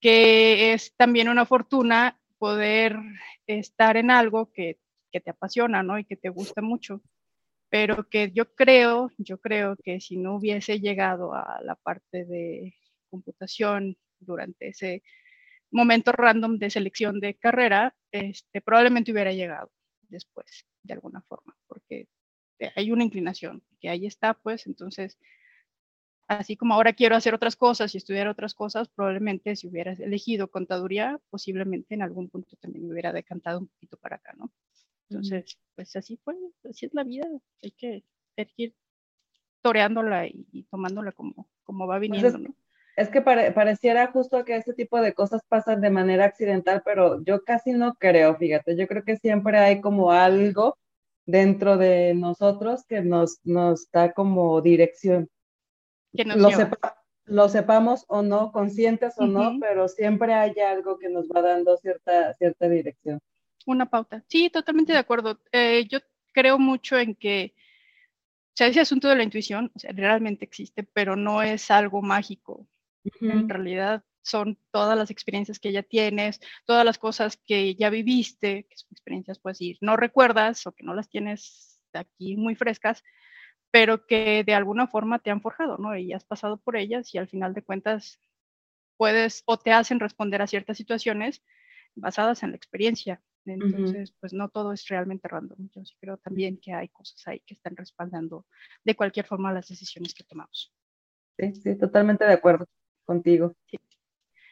que 0.00 0.72
es 0.72 0.94
también 0.96 1.28
una 1.28 1.44
fortuna 1.44 2.18
poder 2.38 2.96
estar 3.46 3.98
en 3.98 4.10
algo 4.10 4.50
que, 4.52 4.78
que 5.12 5.20
te 5.20 5.30
apasiona, 5.30 5.82
¿no? 5.82 5.98
Y 5.98 6.04
que 6.04 6.16
te 6.16 6.30
gusta 6.30 6.62
mucho 6.62 7.02
pero 7.70 8.08
que 8.08 8.30
yo 8.32 8.54
creo, 8.54 9.10
yo 9.18 9.38
creo 9.40 9.76
que 9.82 10.00
si 10.00 10.16
no 10.16 10.36
hubiese 10.36 10.80
llegado 10.80 11.34
a 11.34 11.60
la 11.62 11.74
parte 11.76 12.24
de 12.24 12.74
computación 13.10 13.96
durante 14.20 14.68
ese 14.68 15.02
momento 15.70 16.12
random 16.12 16.58
de 16.58 16.70
selección 16.70 17.20
de 17.20 17.34
carrera, 17.34 17.94
este, 18.12 18.60
probablemente 18.62 19.12
hubiera 19.12 19.32
llegado 19.32 19.70
después, 20.08 20.66
de 20.82 20.94
alguna 20.94 21.22
forma, 21.22 21.56
porque 21.66 22.08
hay 22.74 22.90
una 22.92 23.04
inclinación 23.04 23.62
que 23.80 23.88
ahí 23.90 24.06
está, 24.06 24.34
pues 24.34 24.66
entonces, 24.66 25.18
así 26.26 26.56
como 26.56 26.74
ahora 26.74 26.92
quiero 26.94 27.16
hacer 27.16 27.34
otras 27.34 27.56
cosas 27.56 27.94
y 27.94 27.98
estudiar 27.98 28.28
otras 28.28 28.54
cosas, 28.54 28.88
probablemente 28.88 29.56
si 29.56 29.68
hubiera 29.68 29.92
elegido 29.92 30.50
contaduría, 30.50 31.20
posiblemente 31.30 31.94
en 31.94 32.02
algún 32.02 32.28
punto 32.30 32.56
también 32.56 32.86
me 32.86 32.92
hubiera 32.92 33.12
decantado 33.12 33.60
un 33.60 33.68
poquito 33.68 33.96
para 33.98 34.16
acá, 34.16 34.34
¿no? 34.38 34.50
Entonces, 35.10 35.58
pues 35.74 35.94
así 35.96 36.18
fue, 36.22 36.34
así 36.68 36.86
es 36.86 36.94
la 36.94 37.04
vida, 37.04 37.26
hay 37.62 37.70
que, 37.70 38.04
ir 38.56 38.74
toreándola 39.62 40.26
y, 40.26 40.66
tomándola 40.70 41.12
como, 41.12 41.48
como 41.64 41.86
va 41.86 41.98
pues 41.98 42.10
viniendo, 42.10 42.38
¿no? 42.38 42.54
Es 42.98 43.10
que 43.10 43.22
pareciera 43.22 44.08
justo 44.08 44.44
que 44.44 44.56
ese 44.56 44.74
tipo 44.74 45.00
de 45.00 45.14
cosas 45.14 45.42
pasan 45.48 45.80
de 45.80 45.88
manera 45.88 46.24
accidental, 46.24 46.82
pero 46.84 47.22
yo 47.22 47.44
casi 47.44 47.70
no 47.70 47.94
creo, 47.94 48.34
fíjate, 48.36 48.76
yo 48.76 48.88
creo 48.88 49.04
que 49.04 49.16
siempre 49.16 49.56
hay 49.56 49.80
como 49.80 50.10
algo 50.10 50.76
dentro 51.24 51.76
de 51.76 52.14
nosotros 52.14 52.84
que 52.86 53.00
nos, 53.02 53.38
nos 53.44 53.88
da 53.92 54.12
como 54.12 54.60
dirección. 54.62 55.28
Que 56.12 56.24
nos 56.24 56.38
lo, 56.38 56.50
lo, 57.26 57.48
sepamos 57.48 58.04
o 58.08 58.22
no, 58.22 58.50
conscientes 58.50 59.14
o 59.18 59.26
no, 59.26 59.60
pero 59.60 59.86
siempre 59.86 60.34
hay 60.34 60.58
algo 60.58 60.98
que 60.98 61.08
nos 61.08 61.28
va 61.28 61.40
dando 61.40 61.76
cierta, 61.76 62.34
cierta 62.34 62.68
dirección. 62.68 63.20
Una 63.68 63.84
pauta. 63.84 64.24
Sí, 64.28 64.48
totalmente 64.48 64.92
de 64.94 64.98
acuerdo. 64.98 65.40
Eh, 65.52 65.86
yo 65.90 65.98
creo 66.32 66.58
mucho 66.58 66.98
en 66.98 67.14
que, 67.14 67.52
o 67.54 68.56
sea, 68.56 68.68
ese 68.68 68.80
asunto 68.80 69.08
de 69.08 69.16
la 69.16 69.22
intuición, 69.24 69.70
o 69.74 69.78
sea, 69.78 69.92
realmente 69.92 70.44
existe, 70.44 70.82
pero 70.84 71.16
no 71.16 71.42
es 71.42 71.70
algo 71.70 72.02
mágico. 72.02 72.66
En 73.20 73.48
realidad 73.48 74.04
son 74.22 74.58
todas 74.70 74.96
las 74.98 75.10
experiencias 75.10 75.58
que 75.60 75.72
ya 75.72 75.82
tienes, 75.82 76.40
todas 76.66 76.84
las 76.84 76.98
cosas 76.98 77.38
que 77.46 77.74
ya 77.74 77.90
viviste, 77.90 78.66
que 78.68 78.76
son 78.78 78.88
experiencias, 78.92 79.38
pues, 79.38 79.60
y 79.60 79.78
no 79.82 79.96
recuerdas 79.96 80.66
o 80.66 80.72
que 80.72 80.84
no 80.84 80.94
las 80.94 81.08
tienes 81.10 81.80
aquí 81.92 82.36
muy 82.36 82.54
frescas, 82.56 83.04
pero 83.70 84.06
que 84.06 84.44
de 84.44 84.54
alguna 84.54 84.88
forma 84.88 85.18
te 85.20 85.30
han 85.30 85.42
forjado, 85.42 85.78
¿no? 85.78 85.96
Y 85.96 86.12
has 86.14 86.24
pasado 86.24 86.58
por 86.58 86.76
ellas 86.76 87.14
y 87.14 87.18
al 87.18 87.28
final 87.28 87.54
de 87.54 87.62
cuentas 87.64 88.20
puedes 88.98 89.42
o 89.46 89.58
te 89.58 89.72
hacen 89.72 90.00
responder 90.00 90.42
a 90.42 90.46
ciertas 90.48 90.76
situaciones 90.78 91.42
basadas 91.96 92.42
en 92.44 92.50
la 92.52 92.56
experiencia. 92.56 93.22
Entonces, 93.44 94.14
pues 94.20 94.32
no 94.32 94.48
todo 94.48 94.72
es 94.72 94.86
realmente 94.88 95.28
random. 95.28 95.68
Yo 95.74 95.84
sí 95.84 95.94
creo 96.00 96.18
también 96.18 96.58
que 96.58 96.72
hay 96.72 96.88
cosas 96.88 97.26
ahí 97.26 97.40
que 97.40 97.54
están 97.54 97.76
respaldando 97.76 98.46
de 98.84 98.94
cualquier 98.94 99.26
forma 99.26 99.52
las 99.52 99.68
decisiones 99.68 100.14
que 100.14 100.24
tomamos. 100.24 100.72
Sí, 101.38 101.54
sí, 101.54 101.76
totalmente 101.76 102.24
de 102.24 102.32
acuerdo 102.32 102.66
contigo. 103.04 103.54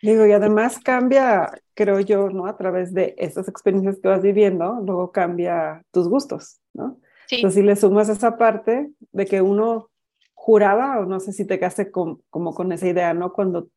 Digo, 0.03 0.27
y 0.27 0.33
además 0.33 0.79
cambia, 0.79 1.51
creo 1.75 2.01
yo, 2.01 2.31
¿no? 2.31 2.47
A 2.47 2.57
través 2.57 2.95
de 2.95 3.15
esas 3.19 3.49
experiencias 3.49 3.99
que 4.01 4.09
vas 4.09 4.23
viviendo, 4.23 4.81
luego 4.85 5.11
cambia 5.11 5.83
tus 5.91 6.09
gustos, 6.09 6.61
¿no? 6.75 7.01
Sí. 7.27 7.37
Entonces, 7.37 7.61
si 7.61 7.67
le 7.67 7.77
sumas 7.77 8.09
esa 8.09 8.37
parte 8.37 8.91
de 9.13 9.27
que 9.27 9.41
uno 9.41 9.91
juraba, 10.33 11.01
o 11.01 11.07
no 11.07 11.19
sé 11.19 11.33
si 11.33 11.45
te 11.45 11.59
quedaste 11.59 11.91
con, 11.91 12.23
como 12.31 12.55
con 12.55 12.71
esa 12.73 12.87
idea, 12.87 13.15
¿no? 13.15 13.33
Cuando 13.33 13.69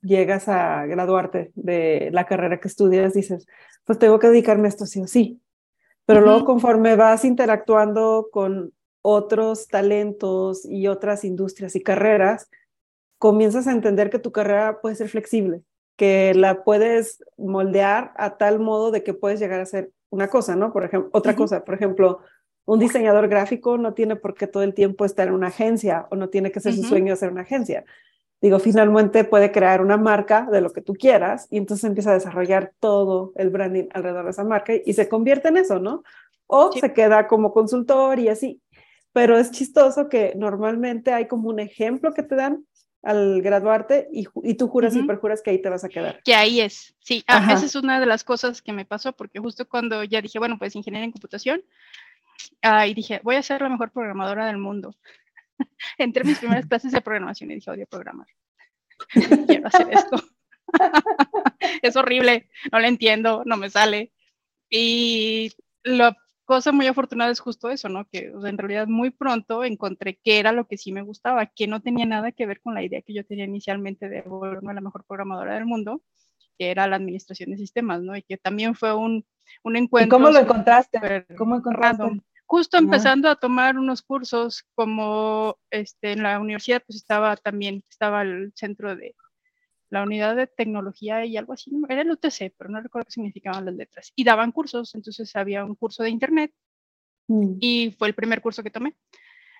llegas 0.00 0.48
a 0.48 0.86
graduarte 0.86 1.50
de 1.54 2.10
la 2.12 2.24
carrera 2.26 2.60
que 2.60 2.68
estudias, 2.68 3.14
dices, 3.14 3.46
pues 3.84 3.98
tengo 3.98 4.18
que 4.18 4.28
dedicarme 4.28 4.66
a 4.66 4.70
esto 4.70 4.86
sí 4.86 5.00
o 5.00 5.06
sí. 5.06 5.40
Pero 6.06 6.20
luego 6.20 6.44
conforme 6.44 6.96
vas 6.96 7.24
interactuando 7.24 8.28
con 8.30 8.72
otros 9.02 9.68
talentos 9.68 10.64
y 10.64 10.86
otras 10.86 11.24
industrias 11.24 11.76
y 11.76 11.82
carreras, 11.82 12.48
comienzas 13.18 13.66
a 13.66 13.72
entender 13.72 14.10
que 14.10 14.18
tu 14.18 14.32
carrera 14.32 14.80
puede 14.80 14.96
ser 14.96 15.08
flexible, 15.08 15.62
que 15.96 16.34
la 16.34 16.64
puedes 16.64 17.24
moldear 17.38 18.12
a 18.16 18.36
tal 18.36 18.60
modo 18.60 18.90
de 18.90 19.02
que 19.02 19.14
puedes 19.14 19.40
llegar 19.40 19.60
a 19.60 19.66
ser 19.66 19.92
una 20.10 20.28
cosa, 20.28 20.56
¿no? 20.56 20.72
Por 20.72 20.84
ejemplo, 20.84 21.10
otra 21.12 21.34
cosa, 21.34 21.64
por 21.64 21.74
ejemplo, 21.74 22.20
un 22.66 22.78
diseñador 22.78 23.28
gráfico 23.28 23.78
no 23.78 23.94
tiene 23.94 24.16
por 24.16 24.34
qué 24.34 24.46
todo 24.46 24.62
el 24.62 24.74
tiempo 24.74 25.04
estar 25.04 25.28
en 25.28 25.34
una 25.34 25.48
agencia 25.48 26.06
o 26.10 26.16
no 26.16 26.28
tiene 26.28 26.50
que 26.52 26.60
ser 26.60 26.74
su 26.74 26.82
sueño 26.82 27.16
ser 27.16 27.30
una 27.30 27.42
agencia. 27.42 27.84
Digo, 28.40 28.58
finalmente 28.58 29.24
puede 29.24 29.52
crear 29.52 29.80
una 29.80 29.96
marca 29.96 30.46
de 30.50 30.60
lo 30.60 30.70
que 30.70 30.82
tú 30.82 30.94
quieras 30.94 31.46
y 31.50 31.56
entonces 31.56 31.84
empieza 31.84 32.10
a 32.10 32.14
desarrollar 32.14 32.72
todo 32.78 33.32
el 33.36 33.48
branding 33.48 33.88
alrededor 33.92 34.24
de 34.24 34.30
esa 34.32 34.44
marca 34.44 34.72
y 34.84 34.92
se 34.92 35.08
convierte 35.08 35.48
en 35.48 35.56
eso, 35.56 35.78
¿no? 35.78 36.02
O 36.46 36.70
se 36.72 36.92
queda 36.92 37.26
como 37.26 37.52
consultor 37.52 38.18
y 38.18 38.28
así. 38.28 38.60
Pero 39.12 39.38
es 39.38 39.50
chistoso 39.50 40.08
que 40.08 40.34
normalmente 40.36 41.12
hay 41.12 41.26
como 41.26 41.48
un 41.48 41.60
ejemplo 41.60 42.12
que 42.12 42.22
te 42.22 42.34
dan 42.34 42.66
al 43.04 43.42
graduarte 43.42 44.08
y, 44.12 44.26
y 44.42 44.54
tú 44.54 44.68
juras 44.68 44.96
y 44.96 45.02
perjuras 45.02 45.42
que 45.42 45.50
ahí 45.50 45.60
te 45.60 45.68
vas 45.68 45.84
a 45.84 45.88
quedar. 45.88 46.20
Que 46.24 46.34
ahí 46.34 46.60
es, 46.60 46.96
sí. 47.00 47.22
Ah, 47.26 47.52
esa 47.52 47.66
es 47.66 47.74
una 47.76 48.00
de 48.00 48.06
las 48.06 48.24
cosas 48.24 48.62
que 48.62 48.72
me 48.72 48.84
pasó 48.84 49.12
porque 49.12 49.38
justo 49.38 49.68
cuando 49.68 50.02
ya 50.04 50.20
dije, 50.20 50.38
bueno, 50.38 50.58
pues 50.58 50.74
ingeniería 50.74 51.04
en 51.04 51.12
computación, 51.12 51.62
ahí 52.62 52.90
y 52.90 52.94
dije, 52.94 53.20
voy 53.22 53.36
a 53.36 53.42
ser 53.42 53.60
la 53.62 53.68
mejor 53.68 53.90
programadora 53.90 54.46
del 54.46 54.58
mundo. 54.58 54.94
Entré 55.98 56.24
mis 56.24 56.38
primeras 56.38 56.66
clases 56.66 56.92
de 56.92 57.00
programación 57.00 57.50
y 57.50 57.56
dije, 57.56 57.70
odio 57.70 57.86
programar. 57.86 58.26
Quiero 59.46 59.68
hacer 59.68 59.88
esto. 59.92 60.16
es 61.82 61.96
horrible, 61.96 62.48
no 62.72 62.80
lo 62.80 62.86
entiendo, 62.86 63.42
no 63.44 63.56
me 63.56 63.70
sale. 63.70 64.12
Y 64.70 65.52
lo 65.82 66.12
cosa 66.44 66.72
muy 66.72 66.86
afortunada 66.86 67.30
es 67.30 67.40
justo 67.40 67.70
eso, 67.70 67.88
¿no? 67.88 68.06
Que 68.06 68.32
en 68.44 68.58
realidad 68.58 68.86
muy 68.86 69.10
pronto 69.10 69.64
encontré 69.64 70.18
que 70.22 70.38
era 70.38 70.52
lo 70.52 70.66
que 70.66 70.78
sí 70.78 70.92
me 70.92 71.02
gustaba, 71.02 71.46
que 71.46 71.66
no 71.66 71.80
tenía 71.80 72.06
nada 72.06 72.32
que 72.32 72.46
ver 72.46 72.60
con 72.60 72.74
la 72.74 72.82
idea 72.82 73.02
que 73.02 73.14
yo 73.14 73.24
tenía 73.24 73.44
inicialmente 73.44 74.08
de 74.08 74.22
volverme 74.22 74.74
la 74.74 74.80
mejor 74.80 75.04
programadora 75.04 75.54
del 75.54 75.66
mundo, 75.66 76.02
que 76.58 76.70
era 76.70 76.86
la 76.86 76.96
administración 76.96 77.50
de 77.50 77.56
sistemas, 77.56 78.02
¿no? 78.02 78.16
Y 78.16 78.22
que 78.22 78.36
también 78.36 78.74
fue 78.74 78.94
un, 78.94 79.24
un 79.62 79.76
encuentro. 79.76 80.18
¿Y 80.18 80.20
cómo 80.20 80.30
lo 80.30 80.38
encontraste? 80.38 81.26
¿Cómo 81.36 81.56
encontraste? 81.56 82.04
Justo 82.54 82.78
empezando 82.78 83.28
a 83.28 83.34
tomar 83.34 83.76
unos 83.76 84.00
cursos 84.00 84.62
como 84.76 85.58
este, 85.72 86.12
en 86.12 86.22
la 86.22 86.38
universidad, 86.38 86.84
pues 86.86 86.98
estaba 86.98 87.36
también, 87.36 87.82
estaba 87.90 88.22
el 88.22 88.52
centro 88.54 88.94
de 88.94 89.16
la 89.90 90.04
unidad 90.04 90.36
de 90.36 90.46
tecnología 90.46 91.24
y 91.24 91.36
algo 91.36 91.54
así, 91.54 91.72
era 91.88 92.02
el 92.02 92.12
UTC, 92.12 92.54
pero 92.56 92.70
no 92.70 92.80
recuerdo 92.80 93.06
qué 93.06 93.10
significaban 93.10 93.64
las 93.64 93.74
letras. 93.74 94.12
Y 94.14 94.22
daban 94.22 94.52
cursos, 94.52 94.94
entonces 94.94 95.34
había 95.34 95.64
un 95.64 95.74
curso 95.74 96.04
de 96.04 96.10
internet 96.10 96.52
mm. 97.26 97.56
y 97.58 97.90
fue 97.98 98.06
el 98.06 98.14
primer 98.14 98.40
curso 98.40 98.62
que 98.62 98.70
tomé. 98.70 98.94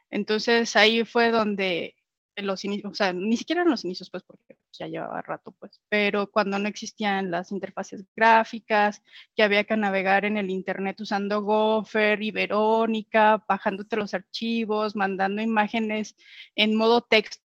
Entonces 0.08 0.76
ahí 0.76 1.04
fue 1.04 1.32
donde 1.32 1.96
los 2.36 2.64
inicios, 2.64 2.92
o 2.92 2.94
sea, 2.94 3.12
ni 3.12 3.36
siquiera 3.36 3.62
en 3.62 3.70
los 3.70 3.84
inicios, 3.84 4.10
pues 4.10 4.22
porque 4.24 4.56
ya 4.72 4.86
llevaba 4.86 5.22
rato, 5.22 5.52
pues, 5.52 5.80
pero 5.88 6.30
cuando 6.30 6.58
no 6.58 6.68
existían 6.68 7.30
las 7.30 7.52
interfaces 7.52 8.04
gráficas, 8.16 9.02
que 9.36 9.42
había 9.42 9.64
que 9.64 9.76
navegar 9.76 10.24
en 10.24 10.36
el 10.36 10.50
internet 10.50 11.00
usando 11.00 11.42
Gopher 11.42 12.22
y 12.22 12.30
Verónica, 12.30 13.44
bajándote 13.48 13.96
los 13.96 14.14
archivos, 14.14 14.96
mandando 14.96 15.42
imágenes 15.42 16.16
en 16.56 16.74
modo 16.76 17.02
texto 17.02 17.42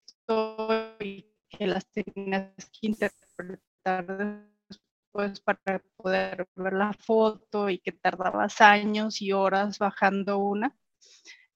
y 0.99 1.27
que 1.49 1.67
las 1.67 1.85
tenías 1.91 2.53
que 2.71 2.87
interpretar 2.87 4.47
después 4.67 5.39
para 5.41 5.83
poder 5.95 6.47
ver 6.55 6.73
la 6.73 6.93
foto 6.93 7.69
y 7.69 7.79
que 7.79 7.91
tardabas 7.91 8.61
años 8.61 9.21
y 9.21 9.31
horas 9.31 9.79
bajando 9.79 10.39
una. 10.39 10.75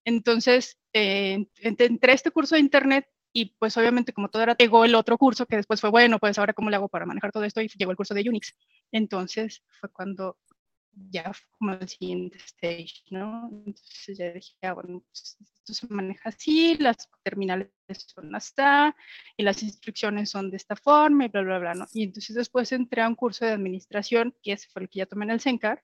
Entonces, 0.05 0.79
eh, 0.93 1.47
este 1.61 2.31
curso 2.31 2.55
de 2.55 2.61
internet 2.61 3.07
y 3.37 3.53
pues 3.59 3.77
obviamente 3.77 4.13
como 4.13 4.29
todo 4.29 4.41
era, 4.41 4.57
llegó 4.57 4.83
el 4.83 4.95
otro 4.95 5.15
curso 5.15 5.45
que 5.45 5.57
después 5.57 5.79
fue, 5.79 5.91
bueno, 5.91 6.17
pues 6.17 6.39
ahora 6.39 6.53
cómo 6.53 6.71
le 6.71 6.75
hago 6.75 6.89
para 6.89 7.05
manejar 7.05 7.31
todo 7.31 7.43
esto 7.43 7.61
y 7.61 7.67
llegó 7.67 7.91
el 7.91 7.97
curso 7.97 8.15
de 8.15 8.27
Unix. 8.27 8.57
Entonces 8.91 9.63
fue 9.79 9.89
cuando 9.89 10.39
ya 10.91 11.31
fue 11.31 11.47
como 11.59 11.73
el 11.73 11.87
siguiente 11.87 12.39
stage, 12.39 13.03
¿no? 13.11 13.47
Entonces 13.63 14.17
ya 14.17 14.31
dije, 14.31 14.55
ah, 14.63 14.73
bueno, 14.73 15.03
pues 15.05 15.37
esto 15.39 15.73
se 15.75 15.93
maneja 15.93 16.29
así, 16.29 16.77
las 16.79 17.07
terminales 17.21 17.69
son 17.91 18.33
hasta, 18.33 18.95
y 19.37 19.43
las 19.43 19.61
instrucciones 19.61 20.31
son 20.31 20.49
de 20.49 20.57
esta 20.57 20.75
forma, 20.75 21.25
y 21.25 21.27
bla, 21.27 21.43
bla, 21.43 21.59
bla, 21.59 21.73
¿no? 21.75 21.85
Y 21.93 22.05
entonces 22.05 22.35
después 22.35 22.71
entré 22.71 23.03
a 23.03 23.07
un 23.07 23.13
curso 23.13 23.45
de 23.45 23.51
administración, 23.51 24.35
que 24.41 24.53
ese 24.53 24.67
fue 24.69 24.81
el 24.81 24.89
que 24.89 24.97
ya 24.97 25.05
tomé 25.05 25.25
en 25.25 25.31
el 25.31 25.41
CENCAR, 25.41 25.83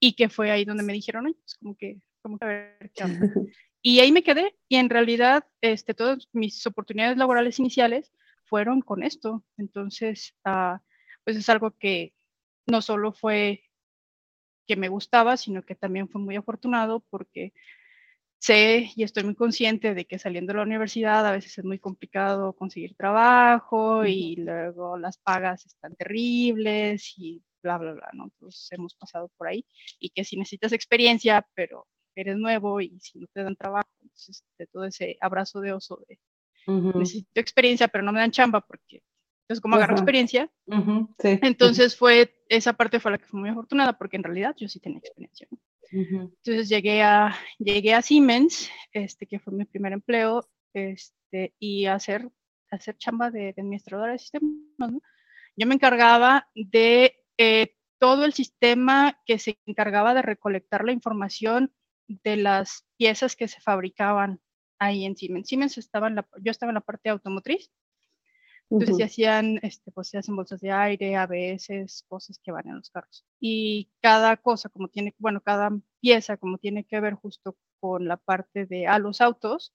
y 0.00 0.14
que 0.14 0.30
fue 0.30 0.50
ahí 0.50 0.64
donde 0.64 0.82
me 0.82 0.94
dijeron, 0.94 1.26
oye, 1.26 1.36
pues 1.42 1.56
como 1.56 1.76
que, 1.76 2.00
como 2.22 2.38
que 2.38 2.44
a 2.46 2.48
ver 2.48 2.90
qué 2.94 3.04
Y 3.88 4.00
ahí 4.00 4.10
me 4.10 4.24
quedé, 4.24 4.52
y 4.68 4.78
en 4.78 4.90
realidad, 4.90 5.44
este, 5.60 5.94
todas 5.94 6.28
mis 6.32 6.66
oportunidades 6.66 7.16
laborales 7.18 7.60
iniciales 7.60 8.12
fueron 8.42 8.80
con 8.80 9.04
esto. 9.04 9.44
Entonces, 9.58 10.34
ah, 10.44 10.82
pues 11.22 11.36
es 11.36 11.48
algo 11.48 11.70
que 11.70 12.12
no 12.66 12.82
solo 12.82 13.12
fue 13.12 13.62
que 14.66 14.74
me 14.74 14.88
gustaba, 14.88 15.36
sino 15.36 15.62
que 15.62 15.76
también 15.76 16.08
fue 16.08 16.20
muy 16.20 16.34
afortunado 16.34 17.04
porque 17.10 17.52
sé 18.40 18.90
y 18.96 19.04
estoy 19.04 19.22
muy 19.22 19.36
consciente 19.36 19.94
de 19.94 20.04
que 20.06 20.18
saliendo 20.18 20.52
de 20.52 20.58
la 20.58 20.64
universidad 20.64 21.24
a 21.24 21.32
veces 21.32 21.56
es 21.58 21.64
muy 21.64 21.78
complicado 21.78 22.54
conseguir 22.54 22.96
trabajo 22.96 24.04
y 24.04 24.34
luego 24.36 24.98
las 24.98 25.18
pagas 25.18 25.64
están 25.66 25.94
terribles 25.94 27.14
y 27.18 27.40
bla, 27.62 27.78
bla, 27.78 27.92
bla, 27.92 28.10
¿no? 28.14 28.24
Entonces 28.24 28.68
hemos 28.72 28.96
pasado 28.96 29.30
por 29.36 29.46
ahí 29.46 29.64
y 30.00 30.10
que 30.10 30.24
si 30.24 30.36
necesitas 30.36 30.72
experiencia, 30.72 31.46
pero 31.54 31.86
eres 32.16 32.36
nuevo 32.36 32.80
y 32.80 32.98
si 33.00 33.18
no 33.18 33.26
te 33.32 33.42
dan 33.42 33.56
trabajo, 33.56 33.88
entonces 34.02 34.44
de 34.58 34.66
todo 34.66 34.84
ese 34.84 35.16
abrazo 35.20 35.60
de 35.60 35.72
oso 35.72 36.04
de 36.08 36.18
necesito 36.66 37.40
experiencia, 37.40 37.88
pero 37.88 38.02
no 38.02 38.12
me 38.12 38.20
dan 38.20 38.32
chamba 38.32 38.60
porque 38.60 39.02
entonces 39.42 39.62
como 39.62 39.76
agarro 39.76 39.94
experiencia. 39.94 40.50
Entonces 41.22 41.96
fue, 41.96 42.36
esa 42.48 42.72
parte 42.72 42.98
fue 42.98 43.12
la 43.12 43.18
que 43.18 43.26
fue 43.26 43.38
muy 43.38 43.48
afortunada 43.48 43.96
porque 43.96 44.16
en 44.16 44.24
realidad 44.24 44.56
yo 44.58 44.68
sí 44.68 44.80
tenía 44.80 44.98
experiencia. 44.98 45.46
Entonces 45.92 46.68
llegué 46.68 47.02
a, 47.02 47.36
llegué 47.58 47.94
a 47.94 48.02
Siemens, 48.02 48.68
este, 48.90 49.26
que 49.26 49.38
fue 49.38 49.52
mi 49.52 49.64
primer 49.64 49.92
empleo, 49.92 50.48
este, 50.74 51.54
y 51.60 51.86
hacer, 51.86 52.28
hacer 52.72 52.96
chamba 52.98 53.30
de, 53.30 53.54
administradora 53.56 54.12
de 54.12 54.18
sistemas. 54.18 54.56
Yo 55.56 55.66
me 55.66 55.74
encargaba 55.74 56.48
de 56.54 57.14
eh, 57.38 57.76
todo 57.98 58.24
el 58.24 58.32
sistema 58.32 59.20
que 59.24 59.38
se 59.38 59.58
encargaba 59.64 60.12
de 60.12 60.22
recolectar 60.22 60.84
la 60.84 60.92
información 60.92 61.72
de 62.08 62.36
las 62.36 62.86
piezas 62.96 63.36
que 63.36 63.48
se 63.48 63.60
fabricaban 63.60 64.40
ahí 64.78 65.04
en 65.04 65.16
Siemens. 65.16 65.48
Siemens 65.48 65.78
estaba 65.78 66.08
en 66.08 66.16
la, 66.16 66.28
yo 66.40 66.50
estaba 66.50 66.70
en 66.70 66.74
la 66.74 66.80
parte 66.80 67.08
automotriz, 67.08 67.70
entonces 68.68 68.96
se 68.96 69.04
hacían, 69.04 69.60
este, 69.62 69.92
pues 69.92 70.08
se 70.08 70.18
hacen 70.18 70.34
bolsas 70.34 70.60
de 70.60 70.72
aire, 70.72 71.14
a 71.16 71.26
veces 71.26 72.04
cosas 72.08 72.40
que 72.42 72.50
van 72.50 72.68
en 72.68 72.76
los 72.76 72.90
carros. 72.90 73.24
Y 73.38 73.90
cada 74.00 74.36
cosa, 74.36 74.68
como 74.68 74.88
tiene, 74.88 75.14
bueno, 75.18 75.40
cada 75.40 75.70
pieza, 76.00 76.36
como 76.36 76.58
tiene 76.58 76.84
que 76.84 76.98
ver 77.00 77.14
justo 77.14 77.56
con 77.78 78.08
la 78.08 78.16
parte 78.16 78.66
de 78.66 78.88
a 78.88 78.98
los 78.98 79.20
autos, 79.20 79.72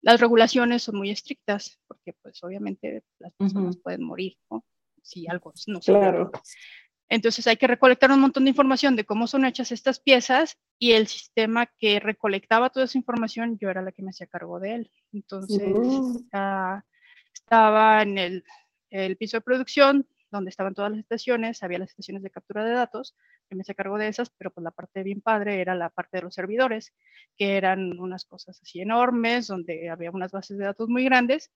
las 0.00 0.20
regulaciones 0.20 0.82
son 0.82 0.96
muy 0.96 1.10
estrictas, 1.10 1.80
porque 1.88 2.12
pues 2.22 2.42
obviamente 2.44 3.02
las 3.18 3.32
personas 3.32 3.76
pueden 3.78 4.04
morir, 4.04 4.36
¿no? 4.50 4.64
Si 5.02 5.26
algo 5.26 5.52
no 5.66 5.80
se 5.82 5.92
Claro. 5.92 6.30
Entonces 7.08 7.46
hay 7.46 7.56
que 7.56 7.66
recolectar 7.66 8.10
un 8.10 8.20
montón 8.20 8.44
de 8.44 8.50
información 8.50 8.96
de 8.96 9.04
cómo 9.04 9.26
son 9.26 9.44
hechas 9.44 9.72
estas 9.72 10.00
piezas 10.00 10.58
y 10.78 10.92
el 10.92 11.06
sistema 11.06 11.66
que 11.78 12.00
recolectaba 12.00 12.70
toda 12.70 12.86
esa 12.86 12.98
información, 12.98 13.58
yo 13.58 13.70
era 13.70 13.82
la 13.82 13.92
que 13.92 14.02
me 14.02 14.10
hacía 14.10 14.26
cargo 14.26 14.58
de 14.58 14.74
él. 14.74 14.90
Entonces, 15.12 15.62
uh 15.62 16.82
estaba 17.34 18.02
en 18.02 18.16
el, 18.16 18.44
el, 18.90 19.16
piso 19.16 19.36
de 19.36 19.42
producción, 19.42 20.06
donde 20.30 20.50
estaban 20.50 20.72
todas 20.72 20.92
las 20.92 21.00
estaciones, 21.00 21.62
había 21.62 21.78
las 21.78 21.90
estaciones 21.90 22.22
de 22.22 22.30
captura 22.30 22.64
de 22.64 22.72
datos, 22.72 23.16
que 23.48 23.56
me 23.56 23.62
hacía 23.62 23.74
cargo 23.74 23.98
de 23.98 24.08
esas, 24.08 24.30
pero 24.30 24.50
pues 24.50 24.62
la 24.64 24.70
parte 24.70 25.02
bien 25.02 25.20
padre 25.20 25.60
era 25.60 25.74
la 25.74 25.90
parte 25.90 26.18
de 26.18 26.22
los 26.22 26.34
servidores, 26.34 26.94
que 27.36 27.56
eran 27.56 27.98
unas 27.98 28.24
cosas 28.24 28.60
así 28.62 28.80
enormes, 28.80 29.48
donde 29.48 29.90
había 29.90 30.10
unas 30.10 30.32
bases 30.32 30.56
de 30.56 30.64
datos 30.64 30.88
muy 30.88 31.04
grandes, 31.04 31.52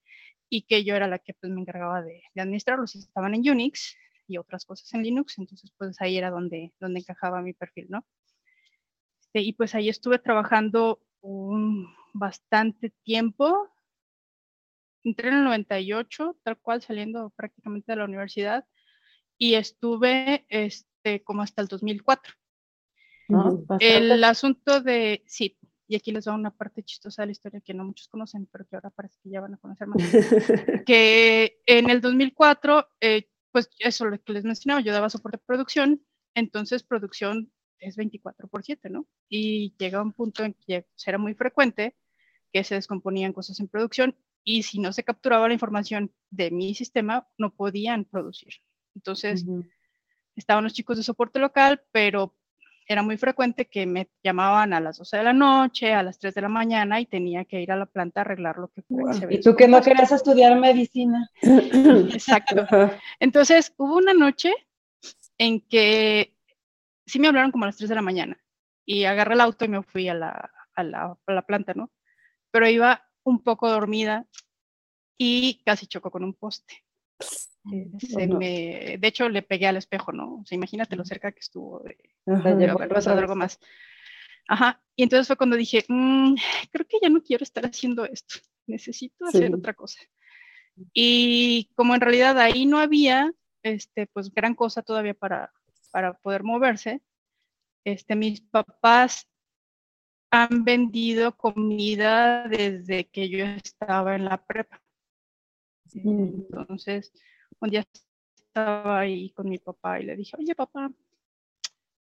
y 0.49 0.63
que 0.63 0.83
yo 0.83 0.95
era 0.95 1.07
la 1.07 1.19
que 1.19 1.33
pues 1.33 1.51
me 1.51 1.61
encargaba 1.61 2.01
de, 2.01 2.21
de 2.33 2.41
administrarlos, 2.41 2.95
estaban 2.95 3.33
en 3.33 3.49
Unix 3.49 3.97
y 4.29 4.37
otras 4.37 4.65
cosas 4.65 4.93
en 4.93 5.03
Linux, 5.03 5.37
entonces 5.39 5.71
pues 5.77 5.99
ahí 6.01 6.17
era 6.17 6.29
donde, 6.29 6.73
donde 6.79 6.99
encajaba 6.99 7.41
mi 7.41 7.53
perfil, 7.53 7.87
¿no? 7.89 8.05
Este, 9.21 9.41
y 9.41 9.53
pues 9.53 9.75
ahí 9.75 9.89
estuve 9.89 10.19
trabajando 10.19 11.01
un 11.21 11.87
bastante 12.13 12.91
tiempo, 13.03 13.69
entré 15.03 15.29
en 15.29 15.35
el 15.35 15.43
98, 15.43 16.37
tal 16.43 16.57
cual 16.57 16.81
saliendo 16.81 17.31
prácticamente 17.35 17.91
de 17.91 17.97
la 17.97 18.05
universidad, 18.05 18.65
y 19.37 19.55
estuve 19.55 20.45
este, 20.49 21.23
como 21.23 21.41
hasta 21.41 21.61
el 21.61 21.67
2004. 21.67 22.33
el 23.79 24.23
asunto 24.23 24.81
de, 24.81 25.23
sí, 25.27 25.57
y 25.87 25.95
aquí 25.95 26.11
les 26.11 26.25
doy 26.25 26.35
una 26.35 26.55
parte 26.55 26.83
chistosa 26.83 27.23
de 27.23 27.27
la 27.27 27.31
historia 27.31 27.61
que 27.61 27.73
no 27.73 27.83
muchos 27.83 28.07
conocen, 28.07 28.47
pero 28.51 28.65
que 28.67 28.75
ahora 28.75 28.91
parece 28.91 29.17
que 29.23 29.31
ya 29.31 29.41
van 29.41 29.55
a 29.55 29.57
conocer 29.57 29.87
más, 29.87 29.97
que 30.85 31.61
en 31.65 31.89
el 31.89 31.99
2004, 31.99 32.87
eh, 33.01 33.27
pues 33.51 33.69
eso 33.79 34.05
lo 34.05 34.21
que 34.21 34.33
les 34.33 34.43
mencionaba, 34.43 34.81
yo 34.81 34.93
daba 34.93 35.09
soporte 35.09 35.37
de 35.37 35.43
producción, 35.45 36.05
entonces 36.35 36.83
producción 36.83 37.51
es 37.79 37.95
24 37.95 38.47
por 38.47 38.63
7, 38.63 38.89
¿no? 38.89 39.07
Y 39.29 39.75
llega 39.77 40.01
un 40.01 40.13
punto 40.13 40.43
en 40.43 40.53
que 40.53 40.85
era 41.05 41.17
muy 41.17 41.33
frecuente 41.33 41.95
que 42.51 42.63
se 42.63 42.75
descomponían 42.75 43.33
cosas 43.33 43.59
en 43.59 43.67
producción 43.67 44.17
y 44.43 44.63
si 44.63 44.79
no 44.79 44.93
se 44.93 45.03
capturaba 45.03 45.47
la 45.47 45.53
información 45.53 46.13
de 46.29 46.51
mi 46.51 46.73
sistema, 46.75 47.27
no 47.37 47.53
podían 47.53 48.05
producir. 48.05 48.53
Entonces, 48.95 49.45
estaban 50.35 50.63
los 50.63 50.73
chicos 50.73 50.97
de 50.97 51.03
soporte 51.03 51.39
local, 51.39 51.83
pero 51.91 52.35
era 52.89 53.03
muy 53.03 53.17
frecuente 53.17 53.65
que 53.65 53.85
me 53.85 54.09
llamaban 54.23 54.73
a 54.73 54.79
las 54.79 54.97
12 54.97 55.17
de 55.17 55.23
la 55.23 55.31
noche, 55.31 55.93
a 55.93 56.01
las 56.01 56.17
3 56.17 56.33
de 56.33 56.41
la 56.41 56.49
mañana 56.49 56.99
y 56.99 57.05
tenía 57.05 57.45
que 57.45 57.61
ir 57.61 57.71
a 57.71 57.75
la 57.75 57.85
planta 57.85 58.19
a 58.19 58.23
arreglar 58.23 58.57
lo 58.57 58.69
que 58.69 58.83
wow. 58.89 59.11
Y 59.29 59.39
tú 59.41 59.55
que 59.55 59.67
no 59.67 59.79
querías 59.79 60.11
estudiar 60.11 60.59
medicina. 60.59 61.29
Exacto. 61.41 62.65
Entonces, 63.19 63.75
hubo 63.77 63.97
una 63.97 64.15
noche 64.15 64.51
en 65.37 65.61
que 65.61 66.35
sí 67.05 67.19
me 67.19 67.27
hablaron 67.27 67.51
como 67.51 67.65
a 67.65 67.67
las 67.67 67.77
3 67.77 67.89
de 67.89 67.95
la 67.95 68.01
mañana 68.01 68.41
y 68.85 69.03
agarré 69.03 69.35
el 69.35 69.41
auto 69.41 69.65
y 69.65 69.67
me 69.67 69.83
fui 69.83 70.09
a 70.09 70.15
la, 70.15 70.51
a 70.73 70.83
la, 70.83 71.15
a 71.27 71.31
la 71.31 71.41
planta, 71.43 71.75
¿no? 71.75 71.91
Pero 72.49 72.67
iba 72.67 73.07
un 73.23 73.43
poco 73.43 73.69
dormida 73.69 74.25
y 75.15 75.61
casi 75.63 75.85
chocó 75.85 76.09
con 76.09 76.23
un 76.23 76.33
poste. 76.33 76.83
Se 77.99 78.27
me, 78.27 78.97
de 78.99 79.07
hecho, 79.07 79.29
le 79.29 79.41
pegué 79.41 79.67
al 79.67 79.77
espejo, 79.77 80.11
¿no? 80.11 80.39
O 80.41 80.45
sea, 80.45 80.55
imagínate 80.55 80.95
lo 80.95 81.05
cerca 81.05 81.31
que 81.31 81.39
estuvo 81.39 81.79
de, 81.79 81.97
de 82.25 82.69
haber 82.69 82.89
pasado 82.89 83.19
algo 83.19 83.35
más. 83.35 83.59
Ajá, 84.47 84.81
y 84.95 85.03
entonces 85.03 85.27
fue 85.27 85.37
cuando 85.37 85.55
dije, 85.55 85.85
mmm, 85.87 86.33
creo 86.71 86.87
que 86.87 86.97
ya 87.01 87.09
no 87.09 87.21
quiero 87.21 87.43
estar 87.43 87.65
haciendo 87.65 88.05
esto, 88.05 88.39
necesito 88.65 89.25
hacer 89.25 89.47
sí. 89.47 89.53
otra 89.53 89.73
cosa. 89.73 89.99
Y 90.93 91.69
como 91.75 91.93
en 91.93 92.01
realidad 92.01 92.39
ahí 92.39 92.65
no 92.65 92.79
había, 92.79 93.31
este, 93.61 94.07
pues 94.07 94.33
gran 94.33 94.55
cosa 94.55 94.81
todavía 94.81 95.13
para, 95.13 95.51
para 95.91 96.13
poder 96.13 96.43
moverse, 96.43 97.01
este, 97.85 98.15
mis 98.15 98.41
papás 98.41 99.27
han 100.31 100.63
vendido 100.63 101.35
comida 101.35 102.47
desde 102.47 103.07
que 103.07 103.29
yo 103.29 103.45
estaba 103.45 104.15
en 104.15 104.25
la 104.25 104.43
prepa. 104.43 104.81
Entonces, 105.95 107.11
un 107.59 107.69
día 107.69 107.85
estaba 108.35 108.99
ahí 108.99 109.31
con 109.31 109.49
mi 109.49 109.57
papá 109.57 109.99
y 109.99 110.05
le 110.05 110.15
dije, 110.15 110.35
oye 110.37 110.55
papá, 110.55 110.91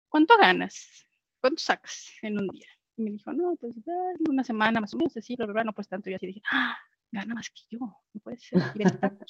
¿cuánto 0.10 0.38
ganas? 0.38 1.06
¿Cuánto 1.39 1.62
sacas 1.62 2.12
en 2.21 2.39
un 2.39 2.47
día? 2.47 2.67
Y 2.97 3.04
me 3.04 3.12
dijo, 3.12 3.32
no, 3.32 3.56
pues 3.56 3.76
una 4.28 4.43
semana 4.43 4.82
más 4.82 4.93
o 4.93 4.97
menos, 4.97 5.15
así, 5.15 5.36
bla, 5.36 5.45
bla, 5.45 5.63
no 5.63 5.73
pues 5.73 5.88
tanto. 5.88 6.10
Y 6.10 6.15
así 6.15 6.28
dije, 6.28 6.41
ah, 6.52 6.78
gana 7.12 7.36
más 7.36 7.50
que 7.50 7.62
yo, 7.69 7.80
no 7.80 8.21
puede 8.21 8.38
ser. 8.38 8.60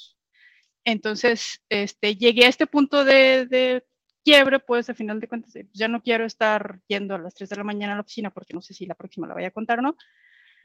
Entonces, 0.86 1.62
este, 1.68 2.16
llegué 2.16 2.46
a 2.46 2.50
este 2.50 2.66
punto 2.66 3.04
de, 3.04 3.46
de 3.46 3.86
quiebre, 4.24 4.60
pues 4.60 4.90
al 4.90 4.96
final 4.96 5.20
de 5.20 5.28
cuentas, 5.28 5.54
ya 5.74 5.88
no 5.88 6.02
quiero 6.02 6.26
estar 6.26 6.80
yendo 6.88 7.16
a 7.16 7.20
las 7.20 7.34
3 7.34 7.50
de 7.50 7.56
la 7.58 7.64
mañana 7.64 7.94
a 7.94 7.96
la 7.96 8.02
oficina 8.02 8.30
porque 8.30 8.54
no 8.54 8.62
sé 8.62 8.74
si 8.74 8.86
la 8.86 8.96
próxima 8.96 9.28
la 9.28 9.34
vaya 9.34 9.50
a 9.50 9.52
contar 9.52 9.80
o 9.80 9.82
no. 9.82 9.98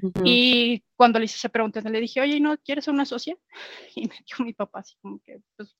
Uh 0.02 0.10
-huh. 0.10 0.22
Y 0.24 0.84
cuando 0.96 1.18
le 1.18 1.26
hice 1.26 1.36
esa 1.36 1.48
pregunta, 1.48 1.80
le 1.80 2.00
dije, 2.00 2.20
oye, 2.20 2.40
¿no 2.40 2.56
quieres 2.58 2.84
ser 2.84 2.94
una 2.94 3.04
socia? 3.04 3.36
Y 3.96 4.08
me 4.08 4.14
dijo 4.26 4.42
mi 4.44 4.52
papá 4.52 4.80
así 4.80 4.96
como 5.00 5.20
que, 5.22 5.40
pues, 5.56 5.76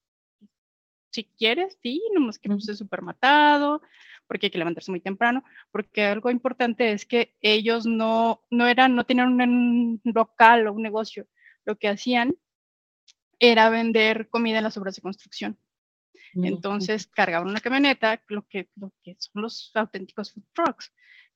si 1.11 1.25
quieres, 1.25 1.79
sí, 1.83 2.03
nomás 2.15 2.39
que 2.39 2.49
pues, 2.49 2.69
es 2.69 2.79
súper 2.79 3.03
matado, 3.03 3.83
porque 4.27 4.47
hay 4.47 4.51
que 4.51 4.59
levantarse 4.59 4.91
muy 4.91 5.01
temprano, 5.01 5.45
porque 5.71 6.05
algo 6.05 6.31
importante 6.31 6.93
es 6.93 7.05
que 7.05 7.37
ellos 7.43 7.85
no, 7.85 8.43
no 8.51 8.67
eran, 8.67 8.95
no 8.95 9.05
tenían 9.05 9.39
un 9.41 10.01
local 10.05 10.67
o 10.67 10.73
un 10.73 10.83
negocio, 10.83 11.27
lo 11.65 11.77
que 11.77 11.89
hacían 11.89 12.35
era 13.39 13.69
vender 13.71 14.29
comida 14.31 14.59
en 14.59 14.65
las 14.65 14.77
obras 14.77 14.97
de 14.97 15.03
construcción. 15.03 15.59
Entonces 16.35 17.07
cargaban 17.07 17.49
una 17.49 17.61
camioneta, 17.61 18.23
lo 18.29 18.47
que, 18.47 18.71
lo 18.77 18.91
que 19.03 19.17
son 19.19 19.43
los 19.43 19.71
auténticos 19.75 20.33
food 20.33 20.45
trucks. 20.55 20.91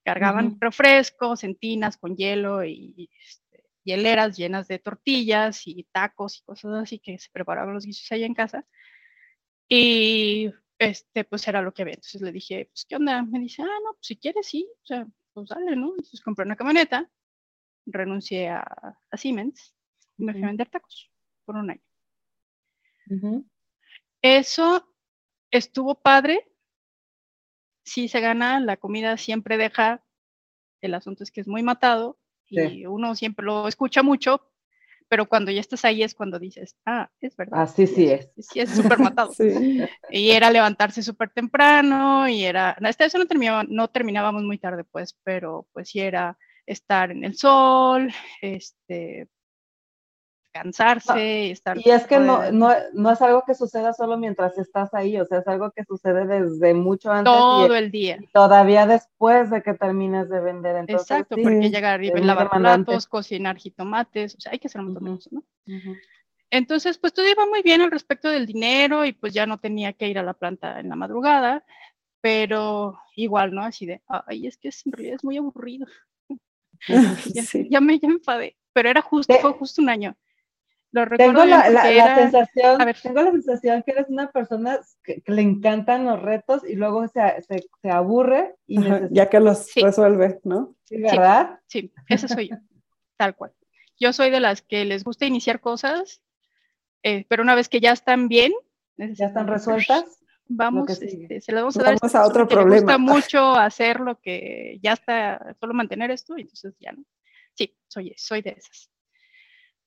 Cargaban 0.06 0.46
uh 0.46 0.50
-huh. 0.50 0.58
refrescos, 0.60 1.42
entinas 1.42 1.96
con 1.96 2.14
hielo 2.16 2.64
y 2.64 3.10
este, 3.20 3.64
hieleras 3.82 4.36
llenas 4.36 4.68
de 4.68 4.78
tortillas 4.78 5.66
y 5.66 5.82
tacos 5.90 6.38
y 6.38 6.42
cosas 6.44 6.74
así 6.74 7.00
que 7.00 7.18
se 7.18 7.28
preparaban 7.32 7.74
los 7.74 7.84
guisos 7.84 8.10
ahí 8.12 8.22
en 8.22 8.32
casa. 8.32 8.64
Y 9.68 10.52
este, 10.78 11.24
pues 11.24 11.48
era 11.48 11.60
lo 11.60 11.74
que 11.74 11.82
había. 11.82 11.94
Entonces 11.94 12.22
le 12.22 12.30
dije, 12.30 12.66
pues, 12.72 12.84
¿qué 12.88 12.94
onda? 12.94 13.20
Me 13.24 13.40
dice, 13.40 13.62
ah, 13.62 13.78
no, 13.84 13.94
pues 13.94 14.06
si 14.06 14.16
quieres, 14.16 14.46
sí, 14.46 14.68
o 14.84 14.86
sea, 14.86 15.08
pues 15.32 15.48
dale, 15.48 15.74
¿no? 15.74 15.88
Entonces 15.90 16.20
compré 16.20 16.44
una 16.44 16.54
camioneta, 16.54 17.10
renuncié 17.84 18.48
a, 18.48 18.62
a 19.10 19.16
Siemens 19.16 19.74
y 20.18 20.24
me 20.24 20.34
fui 20.34 20.44
a 20.44 20.46
vender 20.46 20.68
tacos 20.70 21.10
por 21.44 21.56
un 21.56 21.70
año. 21.70 21.82
Uh 23.10 23.14
-huh. 23.14 23.44
Eso 24.22 24.94
estuvo 25.50 25.96
padre. 25.96 26.48
Si 27.86 28.08
se 28.08 28.20
gana, 28.20 28.60
la 28.60 28.76
comida 28.76 29.16
siempre 29.16 29.56
deja. 29.56 30.04
El 30.82 30.92
asunto 30.92 31.24
es 31.24 31.30
que 31.30 31.40
es 31.40 31.48
muy 31.48 31.62
matado 31.62 32.18
y 32.48 32.58
sí. 32.58 32.86
uno 32.86 33.14
siempre 33.14 33.46
lo 33.46 33.66
escucha 33.66 34.02
mucho, 34.02 34.52
pero 35.08 35.26
cuando 35.26 35.50
ya 35.50 35.60
estás 35.60 35.84
ahí 35.84 36.02
es 36.02 36.14
cuando 36.14 36.38
dices, 36.38 36.76
ah, 36.84 37.10
es 37.20 37.36
verdad. 37.36 37.62
Así 37.62 37.86
sí 37.86 38.08
es. 38.08 38.30
Sí, 38.38 38.60
es 38.60 38.70
súper 38.70 38.98
matado. 38.98 39.32
Y 40.10 40.30
era 40.30 40.50
levantarse 40.50 41.02
súper 41.02 41.30
temprano 41.30 42.28
y 42.28 42.44
era, 42.44 42.76
esta 42.82 43.04
vez 43.04 43.14
no, 43.14 43.26
terminaba, 43.26 43.64
no 43.68 43.88
terminábamos 43.88 44.42
muy 44.42 44.58
tarde, 44.58 44.84
pues, 44.84 45.16
pero 45.22 45.66
pues 45.72 45.88
sí 45.90 46.00
era 46.00 46.36
estar 46.66 47.10
en 47.10 47.24
el 47.24 47.36
sol, 47.36 48.12
este, 48.42 49.28
cansarse 50.56 51.46
y 51.46 51.50
estar... 51.50 51.78
Y 51.78 51.90
es 51.90 52.06
que 52.06 52.18
no, 52.18 52.50
no, 52.50 52.70
no, 52.92 53.10
es 53.10 53.22
algo 53.22 53.42
que 53.46 53.54
suceda 53.54 53.92
solo 53.92 54.16
mientras 54.16 54.56
estás 54.58 54.92
ahí, 54.94 55.18
o 55.18 55.24
sea, 55.24 55.38
es 55.38 55.48
algo 55.48 55.70
que 55.70 55.84
sucede 55.84 56.26
desde 56.26 56.74
mucho 56.74 57.10
antes. 57.10 57.32
Todo 57.32 57.74
el 57.74 57.90
día. 57.90 58.18
todavía 58.32 58.86
después 58.86 59.50
de 59.50 59.62
que 59.62 59.74
termines 59.74 60.28
de 60.28 60.40
vender. 60.40 60.76
Entonces, 60.76 61.10
Exacto, 61.10 61.36
porque 61.42 61.70
llegar 61.70 62.02
y 62.02 62.10
lavar 62.10 62.50
platos, 62.50 63.06
cocinar 63.06 63.56
jitomates, 63.56 64.36
o 64.36 64.40
sea, 64.40 64.52
hay 64.52 64.58
que 64.58 64.68
hacer 64.68 64.80
un 64.80 64.86
montón 64.88 65.04
de 65.04 65.10
cosas, 65.12 65.32
¿no? 65.32 65.44
Entonces, 66.50 66.98
pues 66.98 67.12
todo 67.12 67.28
iba 67.28 67.44
muy 67.46 67.62
bien 67.62 67.80
al 67.80 67.90
respecto 67.90 68.30
del 68.30 68.46
dinero 68.46 69.04
y 69.04 69.12
pues 69.12 69.34
ya 69.34 69.46
no 69.46 69.58
tenía 69.58 69.92
que 69.92 70.08
ir 70.08 70.18
a 70.18 70.22
la 70.22 70.34
planta 70.34 70.78
en 70.80 70.88
la 70.88 70.96
madrugada, 70.96 71.64
pero 72.20 72.98
igual, 73.14 73.52
¿no? 73.54 73.62
Así 73.62 73.86
de, 73.86 74.00
ay, 74.06 74.46
es 74.46 74.56
que 74.56 74.68
en 74.68 74.92
realidad 74.92 75.16
es 75.16 75.24
muy 75.24 75.36
aburrido. 75.36 75.86
ya, 77.70 77.80
me, 77.80 77.98
ya 77.98 78.08
me 78.08 78.14
enfadé, 78.14 78.56
pero 78.72 78.88
era 78.90 79.02
justo, 79.02 79.34
fue 79.40 79.52
justo 79.52 79.82
un 79.82 79.88
año 79.88 80.16
tengo 81.16 81.44
la, 81.44 81.64
sensación, 82.14 82.78
tengo 83.02 83.22
la 83.22 83.30
sensación 83.32 83.82
que 83.82 83.92
eres 83.92 84.06
una 84.08 84.30
persona 84.30 84.80
que, 85.02 85.22
le 85.26 85.42
encantan 85.42 86.04
los 86.04 86.22
retos 86.22 86.62
y 86.66 86.74
luego 86.74 87.06
se, 87.08 87.20
se, 87.42 87.90
aburre 87.90 88.54
y 88.66 88.78
ya 89.10 89.28
que 89.28 89.40
los 89.40 89.72
resuelve, 89.74 90.40
¿no? 90.44 90.74
Sí, 90.84 91.00
¿verdad? 91.00 91.60
Sí, 91.66 91.92
esa 92.08 92.28
soy 92.28 92.48
yo, 92.50 92.56
tal 93.16 93.34
cual. 93.36 93.52
Yo 93.98 94.12
soy 94.12 94.30
de 94.30 94.40
las 94.40 94.62
que 94.62 94.84
les 94.84 95.04
gusta 95.04 95.26
iniciar 95.26 95.60
cosas, 95.60 96.22
eh, 97.02 97.26
pero 97.28 97.42
una 97.42 97.54
vez 97.54 97.68
que 97.68 97.80
ya 97.80 97.92
están 97.92 98.28
bien, 98.28 98.52
ya 98.96 99.26
están 99.26 99.46
resueltas. 99.46 100.22
Vamos, 100.48 100.88
este, 100.90 101.40
se 101.40 101.52
las 101.52 101.62
vamos 101.62 101.76
a 101.76 101.82
dar. 101.82 101.98
Vamos 102.00 102.14
a 102.14 102.26
otro 102.26 102.46
problema. 102.46 102.70
Me 102.70 102.80
gusta 102.80 102.98
mucho 102.98 103.54
hacer 103.54 104.00
lo 104.00 104.20
que 104.20 104.78
ya 104.82 104.92
está, 104.92 105.56
solo 105.58 105.74
mantener 105.74 106.10
esto, 106.10 106.36
entonces 106.36 106.74
ya 106.78 106.92
no. 106.92 107.04
Sí, 107.54 107.76
soy, 107.88 108.14
soy 108.16 108.42
de 108.42 108.50
esas. 108.50 108.90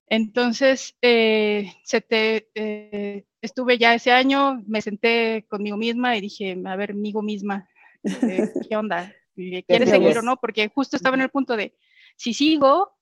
Entonces, 0.09 0.97
eh, 1.03 1.71
se 1.83 2.01
te, 2.01 2.49
eh, 2.55 3.25
estuve 3.41 3.77
ya 3.77 3.93
ese 3.93 4.11
año, 4.11 4.63
me 4.65 4.81
senté 4.81 5.45
conmigo 5.47 5.77
misma 5.77 6.17
y 6.17 6.21
dije, 6.21 6.57
a 6.65 6.75
ver, 6.75 6.91
amigo 6.91 7.21
misma, 7.21 7.69
eh, 8.03 8.51
¿qué 8.69 8.75
onda? 8.75 9.13
¿Quieres 9.35 9.89
seguir 9.89 10.17
o 10.17 10.21
no? 10.23 10.37
Porque 10.37 10.67
justo 10.69 10.95
estaba 10.97 11.15
en 11.15 11.21
el 11.21 11.29
punto 11.29 11.55
de, 11.55 11.77
si 12.17 12.33
sigo, 12.33 12.97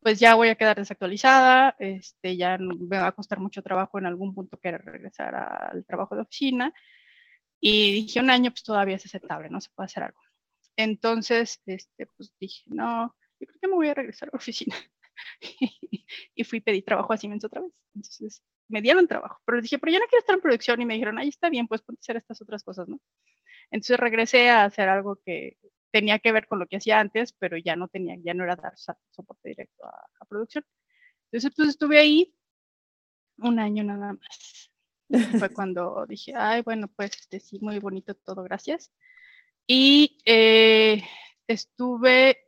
pues 0.00 0.20
ya 0.20 0.36
voy 0.36 0.48
a 0.48 0.54
quedar 0.54 0.76
desactualizada, 0.76 1.74
este, 1.80 2.36
ya 2.36 2.56
me 2.56 2.98
va 2.98 3.08
a 3.08 3.12
costar 3.12 3.40
mucho 3.40 3.60
trabajo 3.60 3.98
en 3.98 4.06
algún 4.06 4.32
punto 4.32 4.58
querer 4.58 4.84
regresar 4.84 5.34
al 5.34 5.84
trabajo 5.84 6.14
de 6.14 6.22
oficina. 6.22 6.72
Y 7.60 7.92
dije, 7.92 8.20
un 8.20 8.30
año 8.30 8.52
pues 8.52 8.62
todavía 8.62 8.94
es 8.94 9.04
aceptable, 9.04 9.50
no 9.50 9.60
se 9.60 9.70
puede 9.74 9.86
hacer 9.86 10.04
algo. 10.04 10.20
Entonces, 10.76 11.60
este, 11.66 12.06
pues 12.06 12.32
dije, 12.38 12.62
no, 12.66 13.16
yo 13.40 13.46
creo 13.48 13.60
que 13.60 13.68
me 13.68 13.74
voy 13.74 13.88
a 13.88 13.94
regresar 13.94 14.28
a 14.28 14.32
la 14.34 14.38
oficina. 14.38 14.76
y 16.34 16.44
fui 16.44 16.58
y 16.58 16.60
pedí 16.60 16.82
trabajo 16.82 17.12
a 17.12 17.16
Siemens 17.16 17.44
otra 17.44 17.62
vez. 17.62 17.72
Entonces 17.94 18.42
me 18.68 18.82
dieron 18.82 19.08
trabajo, 19.08 19.40
pero 19.44 19.60
dije, 19.62 19.78
pero 19.78 19.92
yo 19.92 19.98
no 19.98 20.06
quiero 20.06 20.20
estar 20.20 20.34
en 20.34 20.42
producción 20.42 20.80
y 20.80 20.86
me 20.86 20.94
dijeron, 20.94 21.18
ahí 21.18 21.28
está 21.28 21.48
bien, 21.48 21.66
pues 21.66 21.82
puedes 21.82 22.00
hacer 22.00 22.16
estas 22.16 22.40
otras 22.42 22.62
cosas, 22.62 22.88
¿no? 22.88 23.00
Entonces 23.70 23.98
regresé 23.98 24.50
a 24.50 24.64
hacer 24.64 24.88
algo 24.88 25.16
que 25.24 25.56
tenía 25.90 26.18
que 26.18 26.32
ver 26.32 26.46
con 26.46 26.58
lo 26.58 26.66
que 26.66 26.76
hacía 26.76 27.00
antes, 27.00 27.32
pero 27.32 27.56
ya 27.56 27.76
no 27.76 27.88
tenía, 27.88 28.16
ya 28.22 28.34
no 28.34 28.44
era 28.44 28.56
dar 28.56 28.74
soporte 28.76 29.48
directo 29.50 29.86
a, 29.86 30.24
producción. 30.26 30.64
Entonces 31.30 31.52
pues 31.56 31.68
estuve 31.70 31.98
ahí 31.98 32.34
un 33.38 33.58
año 33.58 33.84
nada 33.84 34.14
más. 34.14 34.70
Fue 35.38 35.50
cuando 35.54 36.04
dije, 36.06 36.34
ay, 36.36 36.62
bueno, 36.62 36.88
pues 36.88 37.12
este, 37.16 37.40
sí, 37.40 37.58
muy 37.60 37.78
bonito 37.78 38.14
todo, 38.14 38.42
gracias. 38.42 38.92
Y 39.66 40.18
eh, 40.26 41.02
estuve 41.46 42.38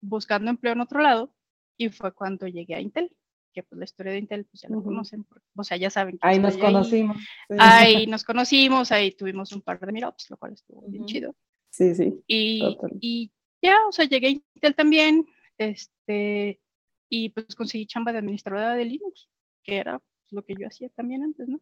buscando 0.00 0.50
empleo 0.50 0.72
en 0.72 0.80
otro 0.80 1.00
lado 1.00 1.34
y 1.78 1.88
fue 1.88 2.12
cuando 2.12 2.46
llegué 2.46 2.74
a 2.74 2.80
Intel, 2.80 3.10
que 3.54 3.62
pues 3.62 3.78
la 3.78 3.84
historia 3.84 4.12
de 4.12 4.18
Intel 4.18 4.44
pues 4.44 4.62
ya 4.62 4.68
la 4.68 4.82
conocen, 4.82 5.24
o 5.56 5.64
sea, 5.64 5.76
ya 5.76 5.88
saben 5.88 6.18
que 6.18 6.26
ahí 6.28 6.38
nos 6.38 6.56
conocimos. 6.56 7.16
Ahí. 7.58 8.06
nos 8.06 8.24
conocimos, 8.24 8.92
ahí 8.92 9.12
tuvimos 9.12 9.52
un 9.52 9.62
par 9.62 9.80
de 9.80 9.92
meetups, 9.92 10.28
lo 10.30 10.36
cual 10.36 10.52
estuvo 10.52 10.82
bien 10.88 11.06
chido. 11.06 11.34
Sí, 11.70 11.94
sí. 11.94 12.20
Y, 12.26 12.76
y, 13.00 13.32
ya, 13.62 13.76
o 13.88 13.92
sea, 13.92 14.04
llegué 14.04 14.26
a 14.26 14.30
Intel 14.30 14.74
también, 14.74 15.26
este, 15.56 16.60
y 17.08 17.30
pues 17.30 17.54
conseguí 17.54 17.86
chamba 17.86 18.12
de 18.12 18.18
administradora 18.18 18.74
de 18.74 18.84
Linux, 18.84 19.30
que 19.62 19.76
era 19.76 19.98
pues, 19.98 20.32
lo 20.32 20.44
que 20.44 20.54
yo 20.58 20.66
hacía 20.66 20.88
también 20.90 21.22
antes, 21.22 21.48
¿no? 21.48 21.60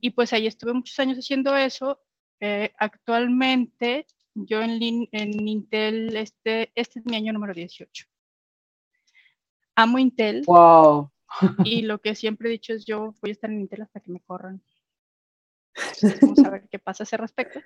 Y 0.00 0.10
pues 0.10 0.32
ahí 0.32 0.46
estuve 0.48 0.72
muchos 0.72 0.98
años 0.98 1.16
haciendo 1.16 1.56
eso. 1.56 2.00
Eh, 2.40 2.72
actualmente 2.78 4.06
yo 4.34 4.60
en, 4.60 5.08
en 5.12 5.48
Intel, 5.48 6.16
este, 6.16 6.72
este 6.74 6.98
es 6.98 7.06
mi 7.06 7.16
año 7.16 7.32
número 7.32 7.54
18 7.54 8.06
amo 9.76 9.98
Intel. 9.98 10.42
Wow. 10.46 11.10
Y 11.64 11.82
lo 11.82 12.00
que 12.00 12.14
siempre 12.14 12.48
he 12.48 12.52
dicho 12.52 12.72
es 12.72 12.84
yo 12.84 13.14
voy 13.20 13.30
a 13.30 13.32
estar 13.32 13.50
en 13.50 13.60
Intel 13.60 13.82
hasta 13.82 14.00
que 14.00 14.12
me 14.12 14.20
corran. 14.20 14.62
vamos 16.22 16.38
a 16.44 16.50
ver 16.50 16.68
qué 16.70 16.78
pasa 16.78 17.02
a 17.02 17.06
ese 17.06 17.16
respecto. 17.16 17.60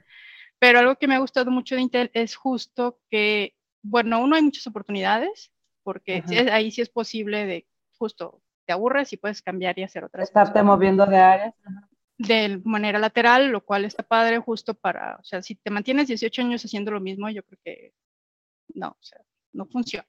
Pero 0.58 0.78
algo 0.78 0.96
que 0.96 1.06
me 1.06 1.14
ha 1.14 1.20
gustado 1.20 1.50
mucho 1.50 1.74
de 1.74 1.82
Intel 1.82 2.10
es 2.14 2.34
justo 2.34 2.98
que, 3.10 3.54
bueno, 3.82 4.20
uno 4.20 4.36
hay 4.36 4.42
muchas 4.42 4.66
oportunidades, 4.66 5.52
porque 5.82 6.22
ahí 6.52 6.70
sí 6.70 6.80
es 6.80 6.88
posible 6.88 7.46
de 7.46 7.68
justo 7.96 8.42
te 8.68 8.72
aburres 8.74 9.12
y 9.14 9.16
puedes 9.16 9.40
cambiar 9.40 9.78
y 9.78 9.82
hacer 9.82 10.04
otras 10.04 10.28
Estarte 10.28 10.52
cosas. 10.52 10.66
moviendo 10.66 11.06
de 11.06 11.16
áreas. 11.16 11.54
De 12.18 12.60
manera 12.64 12.98
lateral, 12.98 13.48
lo 13.48 13.64
cual 13.64 13.86
está 13.86 14.02
padre 14.02 14.38
justo 14.38 14.74
para, 14.74 15.16
o 15.16 15.24
sea, 15.24 15.40
si 15.40 15.54
te 15.54 15.70
mantienes 15.70 16.08
18 16.08 16.42
años 16.42 16.64
haciendo 16.64 16.90
lo 16.90 17.00
mismo, 17.00 17.30
yo 17.30 17.42
creo 17.44 17.58
que 17.64 17.94
no, 18.74 18.88
o 18.88 19.02
sea, 19.02 19.20
no 19.52 19.64
funciona. 19.66 20.08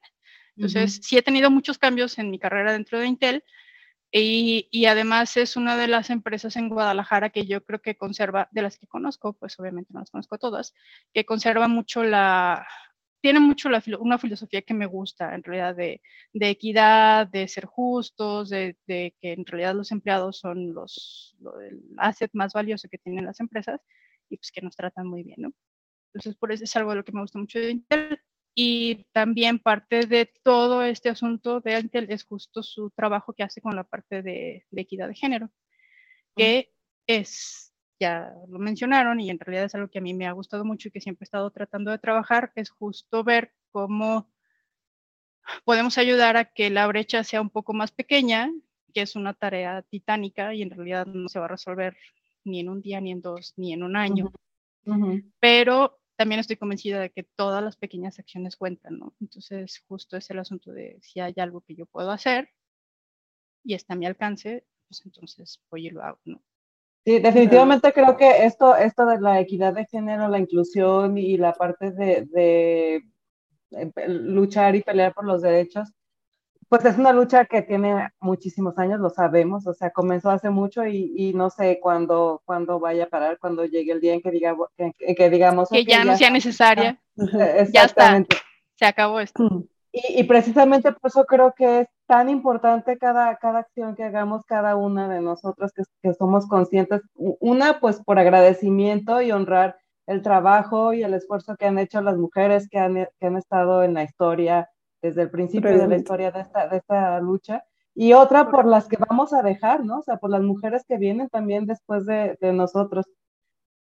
Entonces, 0.59 0.99
sí 1.01 1.17
he 1.17 1.21
tenido 1.21 1.49
muchos 1.49 1.77
cambios 1.77 2.19
en 2.19 2.29
mi 2.29 2.37
carrera 2.37 2.73
dentro 2.73 2.99
de 2.99 3.07
Intel 3.07 3.45
y, 4.11 4.67
y, 4.71 4.85
además 4.85 5.37
es 5.37 5.55
una 5.55 5.77
de 5.77 5.87
las 5.87 6.09
empresas 6.09 6.57
en 6.57 6.67
Guadalajara 6.67 7.29
que 7.29 7.45
yo 7.45 7.63
creo 7.63 7.81
que 7.81 7.95
conserva, 7.95 8.49
de 8.51 8.63
las 8.63 8.77
que 8.77 8.85
conozco, 8.85 9.33
pues 9.33 9.57
obviamente 9.57 9.93
no 9.93 10.01
las 10.01 10.11
conozco 10.11 10.37
todas, 10.37 10.73
que 11.13 11.25
conserva 11.25 11.69
mucho 11.69 12.03
la, 12.03 12.67
tiene 13.21 13.39
mucho 13.39 13.69
la, 13.69 13.81
una 13.99 14.17
filosofía 14.17 14.63
que 14.63 14.73
me 14.73 14.85
gusta, 14.85 15.33
en 15.33 15.43
realidad, 15.43 15.75
de, 15.75 16.01
de 16.33 16.49
equidad, 16.49 17.27
de 17.27 17.47
ser 17.47 17.65
justos, 17.65 18.49
de, 18.49 18.75
de, 18.85 19.15
que 19.21 19.31
en 19.31 19.45
realidad 19.45 19.75
los 19.75 19.93
empleados 19.93 20.39
son 20.39 20.73
los, 20.73 21.37
el 21.61 21.81
asset 21.97 22.31
más 22.33 22.51
valioso 22.51 22.89
que 22.89 22.97
tienen 22.97 23.25
las 23.25 23.39
empresas 23.39 23.79
y 24.29 24.35
pues 24.35 24.51
que 24.51 24.61
nos 24.61 24.75
tratan 24.75 25.07
muy 25.07 25.23
bien, 25.23 25.37
¿no? 25.39 25.53
Entonces, 26.13 26.35
por 26.35 26.51
eso 26.51 26.65
es 26.65 26.75
algo 26.75 26.89
de 26.89 26.97
lo 26.97 27.05
que 27.05 27.11
me 27.13 27.21
gusta 27.21 27.39
mucho 27.39 27.59
de 27.59 27.71
Intel. 27.71 28.19
Y 28.55 29.05
también 29.13 29.59
parte 29.59 30.05
de 30.05 30.31
todo 30.43 30.83
este 30.83 31.09
asunto 31.09 31.61
de 31.61 31.79
Intel 31.79 32.07
es 32.09 32.23
justo 32.25 32.63
su 32.63 32.89
trabajo 32.91 33.33
que 33.33 33.43
hace 33.43 33.61
con 33.61 33.75
la 33.75 33.83
parte 33.83 34.21
de, 34.21 34.65
equidad 34.71 35.07
de 35.07 35.15
género, 35.15 35.49
que 36.35 36.71
es, 37.07 37.73
ya 37.99 38.33
lo 38.47 38.59
mencionaron 38.59 39.19
y 39.19 39.29
en 39.29 39.39
realidad 39.39 39.65
es 39.65 39.75
algo 39.75 39.89
que 39.89 39.99
a 39.99 40.01
mí 40.01 40.13
me 40.13 40.27
ha 40.27 40.33
gustado 40.33 40.65
mucho 40.65 40.87
y 40.87 40.91
que 40.91 41.01
siempre 41.01 41.23
he 41.23 41.27
estado 41.27 41.51
tratando 41.51 41.91
de 41.91 41.99
trabajar, 41.99 42.51
es 42.55 42.69
justo 42.69 43.23
ver 43.23 43.53
cómo 43.71 44.29
podemos 45.63 45.97
ayudar 45.97 46.37
a 46.37 46.45
que 46.45 46.69
la 46.69 46.87
brecha 46.87 47.23
sea 47.23 47.41
un 47.41 47.49
poco 47.49 47.73
más 47.73 47.91
pequeña, 47.91 48.51
que 48.93 49.01
es 49.01 49.15
una 49.15 49.33
tarea 49.33 49.83
titánica 49.83 50.53
y 50.53 50.61
en 50.61 50.71
realidad 50.71 51.05
no 51.05 51.29
se 51.29 51.39
va 51.39 51.45
a 51.45 51.49
resolver 51.49 51.95
ni 52.43 52.59
en 52.59 52.69
un 52.69 52.81
día, 52.81 52.99
ni 53.01 53.11
en 53.11 53.21
dos, 53.21 53.53
ni 53.57 53.73
en 53.73 53.83
un 53.83 53.95
año. 53.95 54.31
Pero 55.39 55.99
también 56.19 56.41
estoy 56.41 56.57
convencida 56.57 56.99
de 56.99 57.11
que 57.11 57.23
todas 57.23 57.63
las 57.63 57.77
pequeñas 57.77 58.19
acciones 58.19 58.57
cuentan, 58.57 58.99
¿no? 58.99 59.15
Entonces, 59.21 59.81
justo 59.87 60.17
es 60.17 60.29
el 60.29 60.39
asunto 60.39 60.73
de 60.73 60.99
si 61.01 61.21
hay 61.21 61.33
algo 61.37 61.61
que 61.61 61.75
yo 61.75 61.85
puedo 61.85 62.11
hacer 62.11 62.49
y 63.63 63.73
está 63.73 63.93
a 63.93 63.95
mi 63.95 64.05
alcance, 64.05 64.65
pues 64.89 65.01
entonces 65.05 65.61
voy 65.71 65.87
y 65.87 65.91
lo 65.91 66.03
hago, 66.03 66.19
¿no? 66.25 66.41
Sí, 67.05 67.19
definitivamente 67.19 67.93
creo 67.93 68.17
que 68.17 68.43
esto, 68.43 68.75
esto 68.75 69.05
de 69.05 69.21
la 69.21 69.39
equidad 69.39 69.73
de 69.73 69.85
género, 69.85 70.27
la 70.27 70.39
inclusión 70.39 71.17
y 71.17 71.37
la 71.37 71.53
parte 71.53 71.91
de, 71.91 72.25
de 72.25 73.01
luchar 74.09 74.75
y 74.75 74.83
pelear 74.83 75.13
por 75.13 75.23
los 75.23 75.41
derechos, 75.41 75.87
pues 76.69 76.85
es 76.85 76.97
una 76.99 77.11
lucha 77.11 77.45
que 77.45 77.63
tiene 77.63 78.09
muchísimos 78.19 78.77
años, 78.77 78.99
lo 78.99 79.09
sabemos, 79.09 79.65
o 79.65 79.73
sea, 79.73 79.89
comenzó 79.89 80.29
hace 80.29 80.51
mucho 80.51 80.85
y, 80.85 81.33
no 81.33 81.49
sé 81.49 81.79
cuándo, 81.81 82.43
cuándo 82.45 82.79
vaya 82.79 83.05
a 83.05 83.09
parar, 83.09 83.39
cuando 83.39 83.65
llegue 83.65 83.91
el 83.91 83.99
día 83.99 84.13
en 84.13 84.21
que, 84.21 84.29
diga, 84.29 84.55
que, 85.17 85.29
digamos... 85.31 85.69
Que 85.69 85.83
ya 85.83 86.03
no 86.03 86.15
sea 86.15 86.29
necesaria. 86.29 86.99
Ya 87.73 87.83
está, 87.83 88.23
se 88.75 88.85
acabó 88.85 89.19
esto. 89.19 89.43
Y, 89.91 90.23
precisamente 90.25 90.91
por 90.91 91.09
eso 91.09 91.25
creo 91.25 91.55
que 91.57 91.79
es 91.79 91.87
tan 92.05 92.29
importante 92.29 92.99
cada, 92.99 93.35
cada 93.37 93.61
acción 93.61 93.95
que 93.95 94.03
hagamos 94.03 94.45
cada 94.45 94.75
una 94.75 95.09
de 95.09 95.19
nosotros, 95.19 95.73
que, 95.73 95.81
que 96.03 96.13
somos 96.13 96.47
conscientes, 96.47 97.01
una 97.15 97.79
pues 97.79 97.99
por 97.99 98.19
agradecimiento 98.19 99.19
y 99.23 99.31
honrar 99.31 99.77
el 100.05 100.21
trabajo 100.21 100.93
y 100.93 101.01
el 101.01 101.15
esfuerzo 101.15 101.55
que 101.57 101.65
han 101.65 101.79
hecho 101.79 102.01
las 102.01 102.17
mujeres 102.17 102.69
que 102.69 102.77
han, 102.77 103.07
que 103.19 103.25
han 103.25 103.37
estado 103.37 103.81
en 103.81 103.95
la 103.95 104.03
historia 104.03 104.69
desde 105.01 105.23
el 105.23 105.29
principio 105.29 105.77
de 105.77 105.87
la 105.87 105.97
historia 105.97 106.31
de 106.31 106.41
esta, 106.41 106.67
de 106.67 106.77
esta 106.77 107.19
lucha 107.19 107.63
y 107.95 108.13
otra 108.13 108.49
por 108.49 108.65
las 108.65 108.87
que 108.87 108.97
vamos 108.97 109.33
a 109.33 109.41
dejar, 109.41 109.83
¿no? 109.83 109.99
O 109.99 110.01
sea, 110.01 110.17
por 110.17 110.29
las 110.29 110.41
mujeres 110.41 110.85
que 110.87 110.97
vienen 110.97 111.29
también 111.29 111.65
después 111.65 112.05
de, 112.05 112.37
de 112.39 112.53
nosotros. 112.53 113.05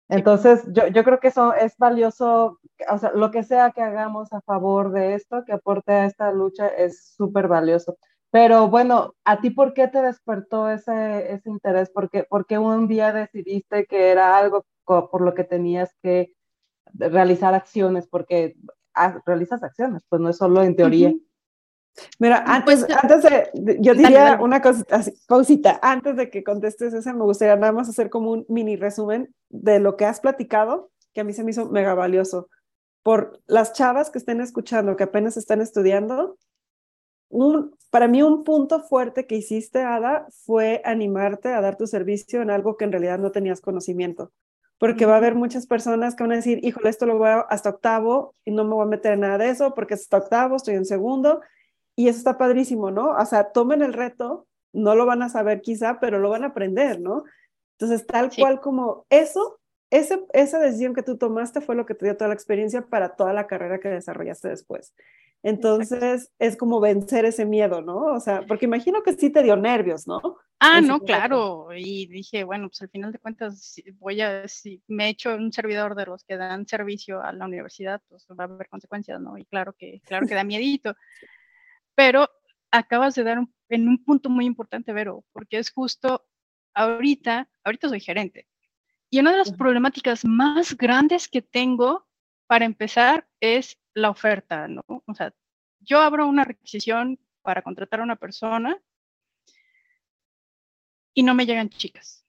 Entonces, 0.08 0.64
yo, 0.72 0.88
yo, 0.88 1.04
creo 1.04 1.20
que 1.20 1.28
eso 1.28 1.54
es 1.54 1.76
valioso, 1.78 2.58
o 2.90 2.98
sea, 2.98 3.12
lo 3.12 3.30
que 3.30 3.44
sea 3.44 3.70
que 3.70 3.82
hagamos 3.82 4.32
a 4.32 4.40
favor 4.40 4.90
de 4.92 5.14
esto, 5.14 5.44
que 5.44 5.52
aporte 5.52 5.92
a 5.92 6.06
esta 6.06 6.32
lucha, 6.32 6.66
es 6.66 7.14
súper 7.14 7.46
valioso. 7.46 7.96
Pero 8.30 8.68
bueno, 8.68 9.14
¿a 9.24 9.40
ti 9.40 9.50
por 9.50 9.74
qué 9.74 9.88
te 9.88 10.02
despertó 10.02 10.68
ese, 10.70 11.32
ese 11.32 11.50
interés? 11.50 11.90
¿Por 11.90 12.10
qué, 12.10 12.24
¿Por 12.24 12.46
qué 12.46 12.58
un 12.58 12.88
día 12.88 13.12
decidiste 13.12 13.86
que 13.86 14.10
era 14.10 14.36
algo 14.36 14.66
por 14.84 15.20
lo 15.20 15.34
que 15.34 15.44
tenías 15.44 15.94
que 16.02 16.32
realizar 16.94 17.54
acciones? 17.54 18.08
Porque 18.08 18.56
realizas 19.24 19.62
acciones, 19.62 20.02
pues 20.08 20.20
no 20.20 20.28
es 20.28 20.36
solo 20.36 20.62
en 20.62 20.76
teoría. 20.76 21.12
Mira, 22.18 22.44
antes, 22.46 22.84
pues, 22.84 22.98
antes 23.02 23.22
de, 23.22 23.78
yo 23.80 23.94
diría 23.94 24.38
una 24.40 24.62
cosita, 24.62 25.02
pausita, 25.26 25.80
antes 25.82 26.16
de 26.16 26.30
que 26.30 26.44
contestes 26.44 26.94
esa, 26.94 27.12
me 27.12 27.24
gustaría 27.24 27.56
nada 27.56 27.72
más 27.72 27.88
hacer 27.88 28.10
como 28.10 28.30
un 28.30 28.46
mini 28.48 28.76
resumen 28.76 29.34
de 29.48 29.80
lo 29.80 29.96
que 29.96 30.04
has 30.04 30.20
platicado, 30.20 30.90
que 31.12 31.20
a 31.20 31.24
mí 31.24 31.32
se 31.32 31.44
me 31.44 31.50
hizo 31.50 31.68
mega 31.68 31.94
valioso. 31.94 32.48
Por 33.02 33.40
las 33.46 33.72
chavas 33.72 34.10
que 34.10 34.18
estén 34.18 34.40
escuchando, 34.40 34.96
que 34.96 35.04
apenas 35.04 35.36
están 35.36 35.60
estudiando, 35.60 36.38
un, 37.28 37.76
para 37.90 38.08
mí 38.08 38.22
un 38.22 38.44
punto 38.44 38.80
fuerte 38.80 39.26
que 39.26 39.36
hiciste, 39.36 39.82
Ada, 39.82 40.26
fue 40.44 40.82
animarte 40.84 41.48
a 41.48 41.60
dar 41.60 41.76
tu 41.76 41.86
servicio 41.86 42.42
en 42.42 42.50
algo 42.50 42.76
que 42.76 42.84
en 42.84 42.92
realidad 42.92 43.18
no 43.18 43.32
tenías 43.32 43.60
conocimiento. 43.60 44.32
Porque 44.80 45.04
va 45.04 45.14
a 45.14 45.16
haber 45.18 45.34
muchas 45.34 45.66
personas 45.66 46.16
que 46.16 46.24
van 46.24 46.32
a 46.32 46.36
decir, 46.36 46.58
híjole, 46.62 46.88
esto 46.88 47.04
lo 47.04 47.18
voy 47.18 47.28
a 47.28 47.40
hasta 47.40 47.68
octavo 47.68 48.34
y 48.46 48.50
no 48.50 48.64
me 48.64 48.74
voy 48.74 48.84
a 48.84 48.88
meter 48.88 49.12
en 49.12 49.20
nada 49.20 49.36
de 49.36 49.50
eso 49.50 49.74
porque 49.74 49.94
es 49.94 50.00
hasta 50.00 50.16
octavo, 50.16 50.56
estoy 50.56 50.74
en 50.74 50.86
segundo 50.86 51.42
y 51.94 52.08
eso 52.08 52.16
está 52.16 52.38
padrísimo, 52.38 52.90
¿no? 52.90 53.10
O 53.10 53.26
sea, 53.26 53.52
tomen 53.52 53.82
el 53.82 53.92
reto, 53.92 54.46
no 54.72 54.94
lo 54.94 55.04
van 55.04 55.22
a 55.22 55.28
saber 55.28 55.60
quizá, 55.60 56.00
pero 56.00 56.18
lo 56.18 56.30
van 56.30 56.44
a 56.44 56.48
aprender, 56.48 56.98
¿no? 56.98 57.24
Entonces, 57.78 58.06
tal 58.06 58.30
cual 58.34 58.60
como 58.60 59.04
eso, 59.10 59.60
ese, 59.90 60.24
esa 60.32 60.58
decisión 60.58 60.94
que 60.94 61.02
tú 61.02 61.18
tomaste 61.18 61.60
fue 61.60 61.74
lo 61.74 61.84
que 61.84 61.94
te 61.94 62.06
dio 62.06 62.16
toda 62.16 62.28
la 62.28 62.34
experiencia 62.34 62.82
para 62.82 63.16
toda 63.16 63.34
la 63.34 63.46
carrera 63.46 63.80
que 63.80 63.88
desarrollaste 63.90 64.48
después. 64.48 64.94
Entonces, 65.42 66.30
es 66.38 66.56
como 66.56 66.80
vencer 66.80 67.24
ese 67.24 67.46
miedo, 67.46 67.80
¿no? 67.80 67.96
O 68.14 68.20
sea, 68.20 68.42
porque 68.46 68.66
imagino 68.66 69.02
que 69.02 69.14
sí 69.14 69.30
te 69.30 69.42
dio 69.42 69.56
nervios, 69.56 70.06
¿no? 70.06 70.20
Ah, 70.58 70.82
no, 70.82 71.00
claro. 71.00 71.68
Y 71.74 72.06
dije, 72.06 72.44
bueno, 72.44 72.68
pues 72.68 72.82
al 72.82 72.90
final 72.90 73.12
de 73.12 73.18
cuentas, 73.18 73.80
voy 73.94 74.20
a, 74.20 74.46
si 74.46 74.82
me 74.86 75.06
he 75.06 75.08
hecho 75.08 75.34
un 75.34 75.50
servidor 75.52 75.94
de 75.94 76.04
los 76.04 76.24
que 76.24 76.36
dan 76.36 76.66
servicio 76.66 77.22
a 77.22 77.32
la 77.32 77.46
universidad, 77.46 78.02
pues 78.08 78.26
va 78.38 78.44
a 78.44 78.48
haber 78.48 78.68
consecuencias, 78.68 79.18
¿no? 79.20 79.38
Y 79.38 79.46
claro 79.46 79.72
que, 79.72 80.02
claro 80.04 80.26
que 80.26 80.34
da 80.34 80.44
miedito. 80.44 80.94
Pero 81.94 82.28
acabas 82.70 83.14
de 83.14 83.24
dar 83.24 83.38
en 83.70 83.88
un 83.88 84.04
punto 84.04 84.28
muy 84.28 84.44
importante, 84.44 84.92
Vero, 84.92 85.24
porque 85.32 85.58
es 85.58 85.70
justo 85.70 86.26
ahorita, 86.74 87.48
ahorita 87.64 87.88
soy 87.88 88.00
gerente. 88.00 88.46
Y 89.08 89.18
una 89.20 89.32
de 89.32 89.38
las 89.38 89.52
problemáticas 89.52 90.24
más 90.26 90.76
grandes 90.76 91.28
que 91.28 91.40
tengo 91.40 92.06
para 92.46 92.66
empezar 92.66 93.26
es 93.40 93.79
la 93.94 94.10
oferta, 94.10 94.68
¿no? 94.68 94.84
O 94.86 95.14
sea, 95.14 95.32
yo 95.80 96.00
abro 96.00 96.26
una 96.26 96.44
requisición 96.44 97.18
para 97.42 97.62
contratar 97.62 98.00
a 98.00 98.04
una 98.04 98.16
persona 98.16 98.80
y 101.14 101.22
no 101.22 101.34
me 101.34 101.46
llegan 101.46 101.70
chicas. 101.70 102.24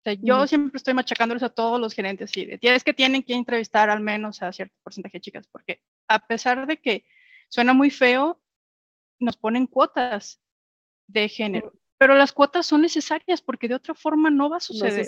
O 0.00 0.02
sea, 0.02 0.14
yo 0.14 0.46
siempre 0.46 0.78
estoy 0.78 0.94
machacándoles 0.94 1.42
a 1.42 1.50
todos 1.50 1.78
los 1.78 1.92
gerentes 1.92 2.34
y 2.36 2.46
de, 2.46 2.58
es 2.62 2.84
que 2.84 2.94
tienen 2.94 3.22
que 3.22 3.34
entrevistar 3.34 3.90
al 3.90 4.00
menos 4.00 4.42
a 4.42 4.50
cierto 4.52 4.74
porcentaje 4.82 5.18
de 5.18 5.22
chicas, 5.22 5.46
porque 5.48 5.82
a 6.08 6.26
pesar 6.26 6.66
de 6.66 6.78
que 6.78 7.04
suena 7.50 7.74
muy 7.74 7.90
feo, 7.90 8.40
nos 9.18 9.36
ponen 9.36 9.66
cuotas 9.66 10.40
de 11.06 11.28
género. 11.28 11.74
Pero 12.00 12.14
las 12.14 12.32
cuotas 12.32 12.66
son 12.66 12.80
necesarias 12.80 13.42
porque 13.42 13.68
de 13.68 13.74
otra 13.74 13.92
forma 13.92 14.30
no 14.30 14.48
va 14.48 14.56
a 14.56 14.60
suceder. 14.60 15.06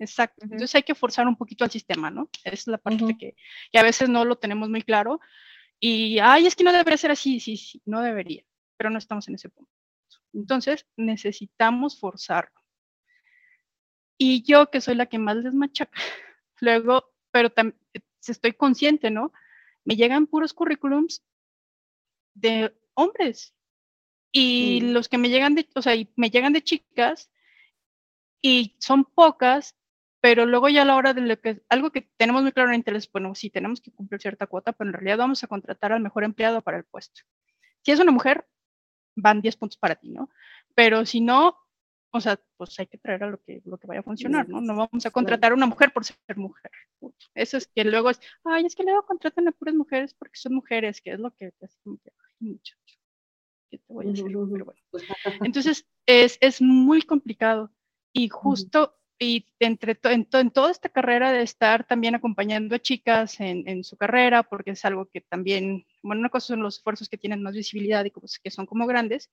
Exacto. 0.00 0.42
Entonces 0.42 0.74
hay 0.74 0.82
que 0.82 0.96
forzar 0.96 1.28
un 1.28 1.36
poquito 1.36 1.62
al 1.62 1.70
sistema, 1.70 2.10
¿no? 2.10 2.28
Es 2.42 2.66
la 2.66 2.78
parte 2.78 3.16
que, 3.16 3.36
que, 3.70 3.78
a 3.78 3.84
veces 3.84 4.08
no 4.08 4.24
lo 4.24 4.34
tenemos 4.34 4.68
muy 4.68 4.82
claro. 4.82 5.20
Y, 5.78 6.18
ay, 6.18 6.48
es 6.48 6.56
que 6.56 6.64
no 6.64 6.72
debería 6.72 6.96
ser 6.96 7.12
así. 7.12 7.38
Sí, 7.38 7.56
sí, 7.56 7.80
no 7.84 8.00
debería. 8.00 8.42
Pero 8.76 8.90
no 8.90 8.98
estamos 8.98 9.28
en 9.28 9.36
ese 9.36 9.48
punto. 9.48 9.70
Entonces 10.32 10.88
necesitamos 10.96 12.00
forzarlo. 12.00 12.60
Y 14.18 14.42
yo, 14.42 14.72
que 14.72 14.80
soy 14.80 14.96
la 14.96 15.06
que 15.06 15.20
más 15.20 15.36
les 15.36 15.54
machaca, 15.54 16.00
luego, 16.60 17.12
pero 17.30 17.50
también 17.50 17.78
estoy 18.26 18.54
consciente, 18.54 19.12
¿no? 19.12 19.32
Me 19.84 19.94
llegan 19.94 20.26
puros 20.26 20.52
currículums 20.52 21.24
de 22.34 22.76
hombres. 22.94 23.54
Y 24.32 24.80
los 24.80 25.08
que 25.08 25.18
me 25.18 25.28
llegan 25.28 25.54
de, 25.54 25.68
o 25.74 25.82
sea, 25.82 25.94
me 26.16 26.30
llegan 26.30 26.54
de 26.54 26.62
chicas 26.62 27.30
y 28.40 28.76
son 28.80 29.04
pocas, 29.04 29.76
pero 30.20 30.46
luego 30.46 30.68
ya 30.68 30.82
a 30.82 30.84
la 30.86 30.96
hora 30.96 31.12
de 31.12 31.20
lo 31.20 31.38
que, 31.40 31.62
algo 31.68 31.90
que 31.92 32.10
tenemos 32.16 32.42
muy 32.42 32.52
claro 32.52 32.70
en 32.70 32.76
interés, 32.76 33.10
bueno, 33.12 33.34
sí 33.34 33.50
tenemos 33.50 33.80
que 33.80 33.92
cumplir 33.92 34.20
cierta 34.20 34.46
cuota, 34.46 34.72
pero 34.72 34.88
en 34.88 34.94
realidad 34.94 35.18
vamos 35.18 35.44
a 35.44 35.46
contratar 35.48 35.92
al 35.92 36.00
mejor 36.00 36.24
empleado 36.24 36.62
para 36.62 36.78
el 36.78 36.84
puesto. 36.84 37.20
Si 37.82 37.92
es 37.92 38.00
una 38.00 38.10
mujer, 38.10 38.46
van 39.14 39.42
10 39.42 39.56
puntos 39.56 39.76
para 39.76 39.96
ti, 39.96 40.10
¿no? 40.10 40.30
Pero 40.74 41.04
si 41.04 41.20
no, 41.20 41.58
o 42.10 42.20
sea, 42.20 42.40
pues 42.56 42.78
hay 42.78 42.86
que 42.86 42.98
traer 42.98 43.24
a 43.24 43.30
lo 43.30 43.42
que, 43.42 43.62
lo 43.64 43.78
que 43.78 43.86
vaya 43.86 44.00
a 44.00 44.04
funcionar, 44.04 44.48
¿no? 44.48 44.60
No 44.60 44.76
vamos 44.76 45.04
a 45.04 45.10
contratar 45.10 45.52
a 45.52 45.54
una 45.54 45.66
mujer 45.66 45.92
por 45.92 46.04
ser 46.04 46.16
mujer. 46.36 46.70
Eso 47.34 47.56
es 47.56 47.66
que 47.66 47.84
luego 47.84 48.10
es, 48.10 48.20
ay, 48.44 48.64
es 48.64 48.74
que 48.74 48.84
luego 48.84 49.04
contratan 49.04 49.48
a 49.48 49.52
puras 49.52 49.74
mujeres 49.74 50.14
porque 50.14 50.36
son 50.36 50.54
mujeres, 50.54 51.00
que 51.00 51.12
es 51.12 51.20
lo 51.20 51.34
que, 51.34 51.52
mucho 52.38 52.76
te 53.78 53.92
voy 53.92 54.06
a 54.06 54.10
decir? 54.10 54.36
Entonces, 55.42 55.86
es, 56.06 56.38
es, 56.40 56.60
muy 56.60 57.02
complicado 57.02 57.72
y 58.12 58.28
justo, 58.28 58.98
y 59.18 59.46
entre 59.60 59.98
en, 60.04 60.28
en, 60.32 60.50
toda 60.50 60.70
esta 60.70 60.88
carrera 60.88 61.32
de 61.32 61.42
estar 61.42 61.86
también 61.86 62.14
acompañando 62.14 62.74
a 62.74 62.78
chicas 62.78 63.40
en, 63.40 63.68
en, 63.68 63.84
su 63.84 63.96
carrera, 63.96 64.42
porque 64.42 64.72
es 64.72 64.84
algo 64.84 65.06
que 65.06 65.20
también, 65.20 65.86
bueno, 66.02 66.20
una 66.20 66.28
cosa 66.28 66.48
son 66.48 66.62
los 66.62 66.78
esfuerzos 66.78 67.08
que 67.08 67.18
tienen 67.18 67.42
más 67.42 67.54
visibilidad 67.54 68.04
y 68.04 68.12
que 68.42 68.50
son 68.50 68.66
como 68.66 68.86
grandes, 68.86 69.30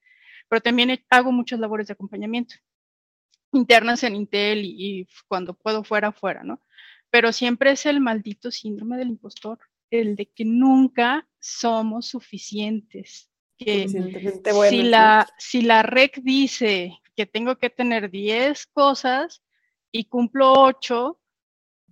pero 0.48 0.62
también 0.62 1.00
hago 1.10 1.32
muchas 1.32 1.60
labores 1.60 1.88
de 1.88 1.94
acompañamiento 1.94 2.56
internas 3.52 4.04
en 4.04 4.16
Intel 4.16 4.64
y, 4.66 5.00
y 5.02 5.08
cuando 5.28 5.54
puedo 5.54 5.84
fuera, 5.84 6.12
fuera, 6.12 6.44
¿no? 6.44 6.62
Pero 7.10 7.34
siempre 7.34 7.72
es 7.72 7.86
el 7.86 8.02
maldito 8.02 8.52
síndrome 8.52 8.98
del 8.98 9.10
impostor, 9.10 9.60
el 9.90 10.16
de 10.16 10.28
que 10.28 10.46
nunca 10.46 11.28
somos 11.40 12.08
suficientes, 12.08 13.29
que 13.60 13.88
si, 14.70 14.84
la, 14.84 15.30
si 15.38 15.62
la 15.62 15.84
REC 15.84 16.22
dice 16.22 16.98
que 17.16 17.26
tengo 17.26 17.58
que 17.58 17.70
tener 17.70 18.10
10 18.10 18.68
cosas 18.68 19.44
y 19.92 20.06
cumplo 20.06 20.54
8, 20.54 21.20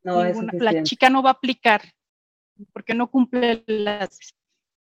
la 0.03 0.83
chica 0.83 1.09
no 1.09 1.21
va 1.21 1.31
a 1.31 1.33
aplicar 1.33 1.81
porque 2.71 2.93
no 2.93 3.09
cumple 3.09 3.63
las... 3.67 4.35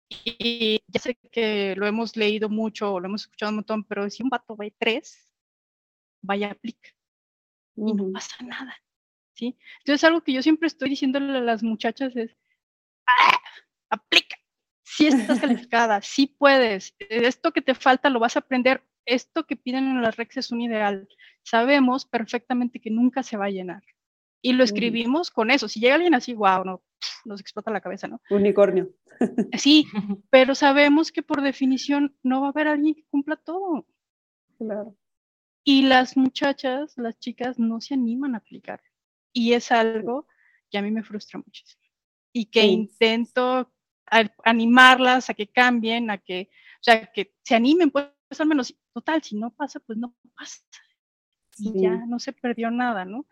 Y 0.09 0.83
ya 0.87 0.99
sé 0.99 1.15
que 1.31 1.75
lo 1.75 1.87
hemos 1.87 2.15
leído 2.15 2.49
mucho, 2.49 2.99
lo 2.99 3.07
hemos 3.07 3.21
escuchado 3.21 3.49
un 3.49 3.55
montón, 3.57 3.83
pero 3.85 4.07
si 4.09 4.21
un 4.21 4.29
vato 4.29 4.55
va 4.55 4.65
a 4.65 4.69
3, 4.77 5.29
vaya 6.21 6.49
a 6.49 6.51
aplicar. 6.51 6.91
Y 7.75 7.93
no 7.93 8.11
pasa 8.11 8.35
nada. 8.43 8.75
¿sí? 9.33 9.57
Entonces 9.79 10.03
algo 10.03 10.21
que 10.21 10.33
yo 10.33 10.43
siempre 10.43 10.67
estoy 10.67 10.89
diciéndole 10.89 11.37
a 11.37 11.41
las 11.41 11.63
muchachas 11.63 12.15
es, 12.15 12.37
¡Ah! 13.07 13.39
aplica 13.89 14.37
si 14.95 15.07
estás 15.07 15.39
calificada, 15.67 16.01
sí 16.01 16.27
puedes, 16.27 16.95
esto 16.99 17.51
que 17.51 17.61
te 17.61 17.75
falta 17.75 18.09
lo 18.09 18.19
vas 18.19 18.35
a 18.35 18.39
aprender, 18.39 18.83
esto 19.05 19.45
que 19.45 19.55
piden 19.55 19.85
en 19.85 20.01
las 20.01 20.15
REX 20.15 20.37
es 20.37 20.51
un 20.51 20.61
ideal. 20.61 21.07
Sabemos 21.43 22.05
perfectamente 22.05 22.79
que 22.79 22.89
nunca 22.89 23.23
se 23.23 23.37
va 23.37 23.45
a 23.45 23.49
llenar. 23.49 23.83
Y 24.41 24.53
lo 24.53 24.63
escribimos 24.63 25.31
con 25.31 25.51
eso. 25.51 25.67
Si 25.67 25.79
llega 25.79 25.95
alguien 25.95 26.15
así, 26.15 26.33
wow, 26.33 26.63
no, 26.65 26.83
nos 27.25 27.39
explota 27.39 27.71
la 27.71 27.81
cabeza, 27.81 28.07
¿no? 28.07 28.21
Unicornio. 28.29 28.89
Sí, 29.57 29.85
pero 30.29 30.53
sabemos 30.55 31.11
que 31.11 31.23
por 31.23 31.41
definición 31.41 32.15
no 32.23 32.41
va 32.41 32.47
a 32.47 32.49
haber 32.51 32.67
alguien 32.67 32.95
que 32.95 33.05
cumpla 33.09 33.37
todo. 33.37 33.85
Claro. 34.57 34.95
Y 35.63 35.83
las 35.83 36.17
muchachas, 36.17 36.93
las 36.97 37.17
chicas, 37.19 37.57
no 37.57 37.79
se 37.79 37.93
animan 37.93 38.35
a 38.35 38.39
aplicar. 38.39 38.81
Y 39.31 39.53
es 39.53 39.71
algo 39.71 40.27
que 40.69 40.77
a 40.77 40.81
mí 40.81 40.91
me 40.91 41.03
frustra 41.03 41.39
muchísimo. 41.39 41.83
Y 42.33 42.47
que 42.47 42.65
intento 42.65 43.71
animarlas 44.43 45.29
a 45.29 45.33
que 45.33 45.47
cambien, 45.47 46.09
a 46.09 46.17
que, 46.17 46.49
o 46.75 46.83
sea, 46.83 47.05
que 47.07 47.33
se 47.43 47.55
animen, 47.55 47.91
pues 47.91 48.07
al 48.39 48.47
menos, 48.47 48.75
total, 48.93 49.21
si 49.23 49.35
no 49.35 49.51
pasa, 49.51 49.79
pues 49.79 49.97
no 49.97 50.15
pasa. 50.35 50.61
Y 51.57 51.81
ya 51.81 52.05
no 52.07 52.19
se 52.19 52.33
perdió 52.33 52.71
nada, 52.71 53.05
¿no? 53.05 53.27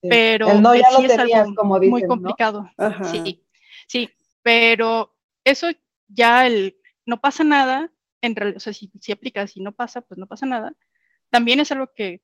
Pero 0.00 0.54
no 0.60 0.74
ya 0.74 0.90
lo 0.92 1.00
es 1.00 1.18
algo 1.18 1.54
como 1.54 1.78
muy 1.78 2.06
complicado. 2.06 2.70
Sí, 3.10 3.44
sí, 3.86 4.10
pero 4.42 5.16
eso 5.44 5.68
ya 6.06 6.46
el 6.46 6.76
no 7.04 7.20
pasa 7.20 7.42
nada, 7.42 7.90
en 8.20 8.36
realidad, 8.36 8.58
o 8.58 8.60
sea, 8.60 8.72
si, 8.72 8.90
si 9.00 9.12
aplicas 9.12 9.56
y 9.56 9.60
no 9.60 9.72
pasa, 9.72 10.02
pues 10.02 10.18
no 10.18 10.26
pasa 10.26 10.46
nada. 10.46 10.74
También 11.30 11.58
es 11.58 11.72
algo 11.72 11.90
que 11.94 12.22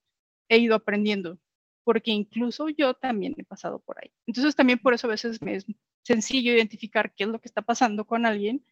he 0.49 0.59
ido 0.59 0.75
aprendiendo, 0.75 1.38
porque 1.85 2.11
incluso 2.11 2.68
yo 2.68 2.94
también 2.94 3.35
he 3.38 3.44
pasado 3.44 3.81
por 3.81 3.99
ahí. 3.99 4.12
Entonces 4.27 4.55
también 4.55 4.79
por 4.79 4.94
eso 4.94 5.07
a 5.07 5.11
veces 5.11 5.40
me 5.40 5.57
es 5.57 5.66
sencillo 6.05 6.53
identificar 6.53 7.12
qué 7.14 7.25
es 7.25 7.31
lo 7.31 7.40
que 7.40 7.49
está 7.49 7.62
pasando 7.62 8.05
con 8.05 8.27
alguien, 8.27 8.64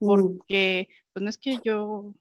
mm. 0.00 0.06
porque 0.06 0.88
pues 1.12 1.22
no 1.22 1.30
es 1.30 1.38
que 1.38 1.58
yo 1.64 2.14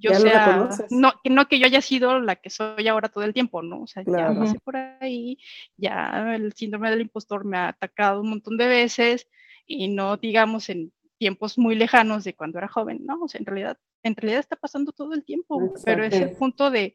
yo 0.00 0.14
sea, 0.14 0.70
no, 0.90 1.12
no 1.24 1.46
que 1.46 1.58
yo 1.58 1.66
haya 1.66 1.82
sido 1.82 2.20
la 2.20 2.36
que 2.36 2.48
soy 2.48 2.88
ahora 2.88 3.10
todo 3.10 3.24
el 3.24 3.34
tiempo, 3.34 3.60
¿no? 3.60 3.82
O 3.82 3.86
sea, 3.86 4.02
ya 4.02 4.34
pasé 4.34 4.58
por 4.60 4.74
ahí, 4.76 5.38
ya 5.76 6.34
el 6.34 6.54
síndrome 6.54 6.88
del 6.88 7.02
impostor 7.02 7.44
me 7.44 7.58
ha 7.58 7.68
atacado 7.68 8.22
un 8.22 8.30
montón 8.30 8.56
de 8.56 8.66
veces 8.66 9.28
y 9.66 9.88
no 9.88 10.16
digamos 10.16 10.70
en 10.70 10.90
tiempos 11.18 11.58
muy 11.58 11.74
lejanos 11.74 12.24
de 12.24 12.34
cuando 12.34 12.56
era 12.56 12.68
joven, 12.68 13.04
¿no? 13.04 13.20
O 13.20 13.28
sea, 13.28 13.40
en 13.40 13.46
realidad, 13.46 13.78
en 14.02 14.16
realidad 14.16 14.40
está 14.40 14.56
pasando 14.56 14.92
todo 14.92 15.12
el 15.12 15.22
tiempo, 15.22 15.74
pero 15.84 16.02
es 16.02 16.14
el 16.14 16.34
punto 16.34 16.70
de 16.70 16.94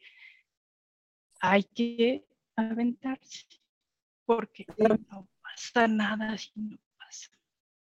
hay 1.39 1.63
que 1.63 2.25
aventarse, 2.55 3.45
porque 4.25 4.65
no 4.77 5.27
pasa 5.55 5.87
nada 5.87 6.37
si 6.37 6.51
no 6.55 6.77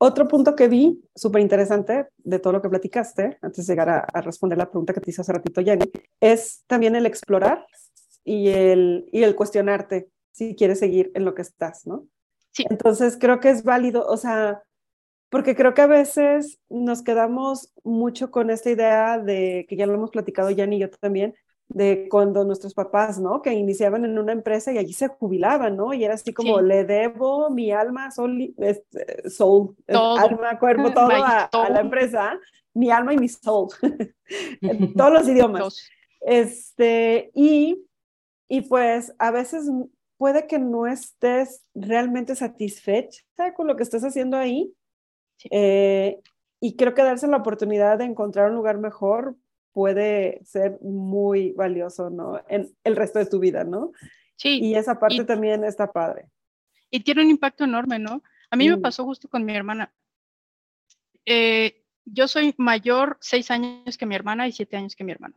otro 0.04 0.28
punto 0.28 0.56
que 0.56 0.67
vi, 0.67 1.00
súper 1.13 1.43
interesante 1.43 2.08
de 2.17 2.39
todo 2.39 2.54
lo 2.54 2.62
que 2.63 2.69
platicaste, 2.69 3.38
antes 3.39 3.67
de 3.67 3.71
llegar 3.71 4.08
a, 4.12 4.21
responder 4.21 4.58
la 4.58 4.67
pregunta 4.67 4.93
que 4.93 5.00
te 5.00 5.12
hice 5.12 5.21
hace 5.21 5.32
ratito, 5.32 5.62
Jenny, 5.62 5.91
es 6.19 6.63
también 6.65 6.95
el 6.95 7.06
explorar 7.06 7.67
y 8.24 8.47
el, 8.50 9.08
y 9.12 9.21
el 9.21 9.36
cuestionarte 9.36 10.10
si 10.32 10.56
quieres 10.56 10.80
seguir 10.80 11.12
en 11.13 11.24
lo 11.24 11.36
que 11.36 11.43
estás, 11.43 11.86
¿no? 11.86 12.08
Sí. 12.50 12.65
Entonces 12.71 13.15
creo 13.21 13.39
que 13.39 13.52
es 13.52 13.63
válido, 13.63 14.08
o 14.08 14.17
sea, 14.17 14.63
porque 15.30 15.56
creo 15.56 15.76
que 15.76 15.84
a 15.84 15.88
veces 15.88 16.58
nos 16.67 17.04
quedamos 17.04 17.71
mucho 17.84 18.32
con 18.32 18.50
esta 18.50 18.71
idea 18.71 19.19
de, 19.19 19.67
que 19.69 19.76
ya 19.76 19.86
lo 19.86 19.93
hemos 19.93 20.10
platicado 20.10 20.50
Jenny 20.50 20.78
y 20.78 20.80
yo 20.80 20.89
también, 20.89 21.36
de 21.74 22.08
cuando 22.10 22.44
nuestros 22.44 22.74
papás, 22.74 23.20
¿no? 23.20 23.42
Que 23.42 23.54
iniciaban 23.54 24.04
en 24.04 24.18
una 24.18 24.34
empresa 24.34 24.72
y 24.72 24.78
allí 24.78 24.94
se 24.94 25.08
jubilaban, 25.08 25.78
¿no? 25.78 25.94
Y 25.94 26.04
era 26.04 26.16
así 26.16 26.34
como, 26.34 26.62
le 26.62 26.84
debo 26.84 27.50
mi 27.50 27.72
alma, 27.72 28.12
soul, 28.12 28.54
este, 28.58 29.30
soul 29.30 29.76
alma, 29.88 30.60
cuerpo, 30.60 30.92
todo 30.94 31.10
a, 31.12 31.50
la 31.70 31.80
empresa, 31.80 32.38
mi 32.74 32.92
alma 32.92 33.14
y 33.14 33.18
mi 33.18 33.30
soul, 33.30 33.70
en 34.62 34.94
todos 34.94 35.14
los 35.14 35.28
idiomas. 35.28 35.90
Este, 36.20 37.32
y, 37.34 37.86
y 38.50 38.62
pues 38.62 39.16
a 39.18 39.32
veces 39.32 39.70
puede 40.18 40.48
que 40.48 40.60
no 40.60 40.88
estés 40.88 41.64
realmente 41.74 42.36
satisfecha 42.36 43.24
con 43.56 43.66
lo 43.68 43.76
que 43.76 43.84
estás 43.84 44.04
haciendo 44.04 44.38
ahí. 44.38 44.74
Eh, 45.50 46.20
y 46.60 46.76
creo 46.76 46.94
que 46.94 47.02
darse 47.02 47.26
la 47.28 47.38
oportunidad 47.38 47.98
de 47.98 48.06
encontrar 48.06 48.50
un 48.50 48.56
lugar 48.58 48.78
mejor 48.78 49.36
puede 49.74 50.44
ser 50.46 50.80
muy 50.82 51.52
valioso, 51.54 52.10
¿no? 52.10 52.42
En 52.48 52.74
el 52.84 52.96
resto 52.96 53.20
de 53.20 53.26
tu 53.26 53.40
vida, 53.40 53.64
¿no? 53.64 53.92
Sí. 54.36 54.60
Y 54.62 54.76
esa 54.76 55.00
parte 55.00 55.24
también 55.24 55.64
está 55.64 55.92
padre. 55.92 56.30
Y 56.90 57.02
tiene 57.02 57.24
un 57.24 57.30
impacto 57.30 57.64
enorme, 57.64 58.00
¿no? 58.00 58.24
A 58.50 58.56
mí 58.56 58.68
me 58.68 58.78
mm. 58.78 58.82
pasó 58.82 59.06
justo 59.06 59.30
con 59.30 59.46
mi 59.46 59.56
hermana. 59.56 59.94
Eh, 61.26 61.84
yo 62.06 62.28
soy 62.28 62.54
mayor 62.58 63.18
seis 63.22 63.52
años 63.52 63.98
que 63.98 64.06
mi 64.06 64.16
hermana 64.16 64.48
y 64.48 64.52
siete 64.52 64.78
años 64.78 64.96
que 64.96 65.04
mi 65.04 65.12
hermana. 65.12 65.36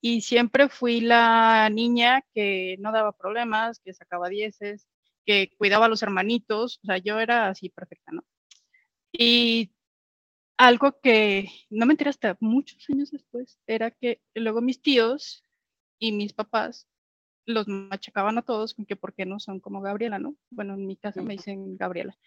Y 0.00 0.20
siempre 0.20 0.68
fui 0.68 1.00
la 1.00 1.68
niña 1.70 2.22
que 2.34 2.76
no 2.78 2.92
daba 2.92 3.12
problemas, 3.12 3.80
que 3.80 3.94
sacaba 3.94 4.28
dieces, 4.28 4.86
que 5.24 5.50
cuidaba 5.56 5.86
a 5.86 5.88
los 5.88 6.02
hermanitos. 6.02 6.78
O 6.82 6.86
sea, 6.86 6.98
yo 6.98 7.18
era 7.18 7.48
así 7.48 7.70
perfecta, 7.70 8.12
¿no? 8.12 8.22
Y 9.12 9.72
algo 10.56 10.98
que 11.00 11.50
no 11.70 11.86
me 11.86 11.92
enteré 11.92 12.10
hasta 12.10 12.36
muchos 12.40 12.84
años 12.88 13.10
después 13.10 13.58
era 13.66 13.90
que 13.90 14.20
luego 14.34 14.60
mis 14.60 14.80
tíos 14.80 15.44
y 15.98 16.12
mis 16.12 16.32
papás 16.32 16.88
los 17.44 17.68
machacaban 17.68 18.38
a 18.38 18.42
todos 18.42 18.74
con 18.74 18.86
que 18.86 18.96
por 18.96 19.14
qué 19.14 19.24
no 19.24 19.38
son 19.38 19.60
como 19.60 19.80
Gabriela, 19.80 20.18
¿no? 20.18 20.36
Bueno, 20.50 20.74
en 20.74 20.86
mi 20.86 20.96
casa 20.96 21.22
me 21.22 21.34
dicen 21.34 21.76
Gabriela. 21.76 22.18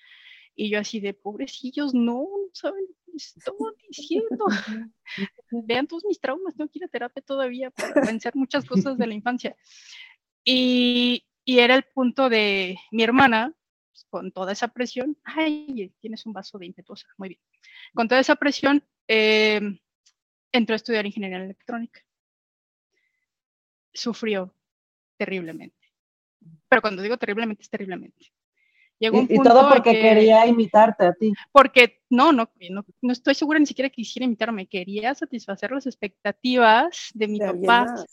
Y 0.56 0.70
yo 0.70 0.80
así 0.80 1.00
de 1.00 1.14
pobrecillos, 1.14 1.94
no, 1.94 2.22
no 2.22 2.50
saben 2.54 2.86
lo 2.88 3.12
que 3.12 3.18
estoy 3.18 3.54
diciendo. 3.90 4.46
Vean 5.52 5.88
todos 5.88 6.06
mis 6.06 6.20
traumas, 6.20 6.56
tengo 6.56 6.70
que 6.70 6.80
ir 6.80 6.86
a 6.86 6.90
terapia 6.90 7.22
todavía 7.22 7.72
para 7.72 8.06
vencer 8.06 8.36
muchas 8.36 8.66
cosas 8.66 8.98
de 8.98 9.08
la 9.08 9.14
infancia. 9.14 9.56
Y, 10.44 11.26
y 11.44 11.60
era 11.60 11.76
el 11.76 11.84
punto 11.84 12.30
de 12.30 12.78
mi 12.92 13.04
hermana, 13.04 13.54
pues, 13.92 14.06
con 14.10 14.32
toda 14.32 14.54
esa 14.54 14.70
presión, 14.70 15.18
ay, 15.24 15.94
tienes 16.00 16.26
un 16.26 16.34
vaso 16.34 16.58
de 16.58 16.68
impetuosa, 16.68 17.08
muy 17.18 17.30
bien 17.30 17.42
con 17.94 18.08
toda 18.08 18.22
esa 18.22 18.36
presión, 18.36 18.84
eh, 19.08 19.62
entró 20.52 20.74
a 20.74 20.78
estudiar 20.78 21.06
ingeniería 21.06 21.44
electrónica. 21.44 22.02
Sufrió 23.94 24.54
terriblemente. 25.18 25.76
Pero 26.68 26.82
cuando 26.82 27.02
digo 27.02 27.18
terriblemente, 27.18 27.64
es 27.64 27.70
terriblemente. 27.70 28.32
Llegó 29.00 29.20
un 29.20 29.28
y, 29.30 29.38
todo 29.42 29.70
porque 29.70 29.94
quería 29.94 30.46
imitarte 30.46 31.06
a 31.06 31.14
ti. 31.14 31.34
Porque 31.54 32.02
no, 32.10 32.34
no, 32.34 32.52
no, 32.70 33.12
estoy 33.14 33.34
segura 33.34 33.58
ni 33.58 33.66
siquiera 33.66 33.90
que 33.90 33.96
quisiera 33.96 34.26
imitarme. 34.26 34.68
Quería 34.68 35.16
satisfacer 35.16 35.72
las 35.72 35.86
expectativas 35.86 37.10
de 37.14 37.28
mi 37.30 37.40
papá, 37.40 38.06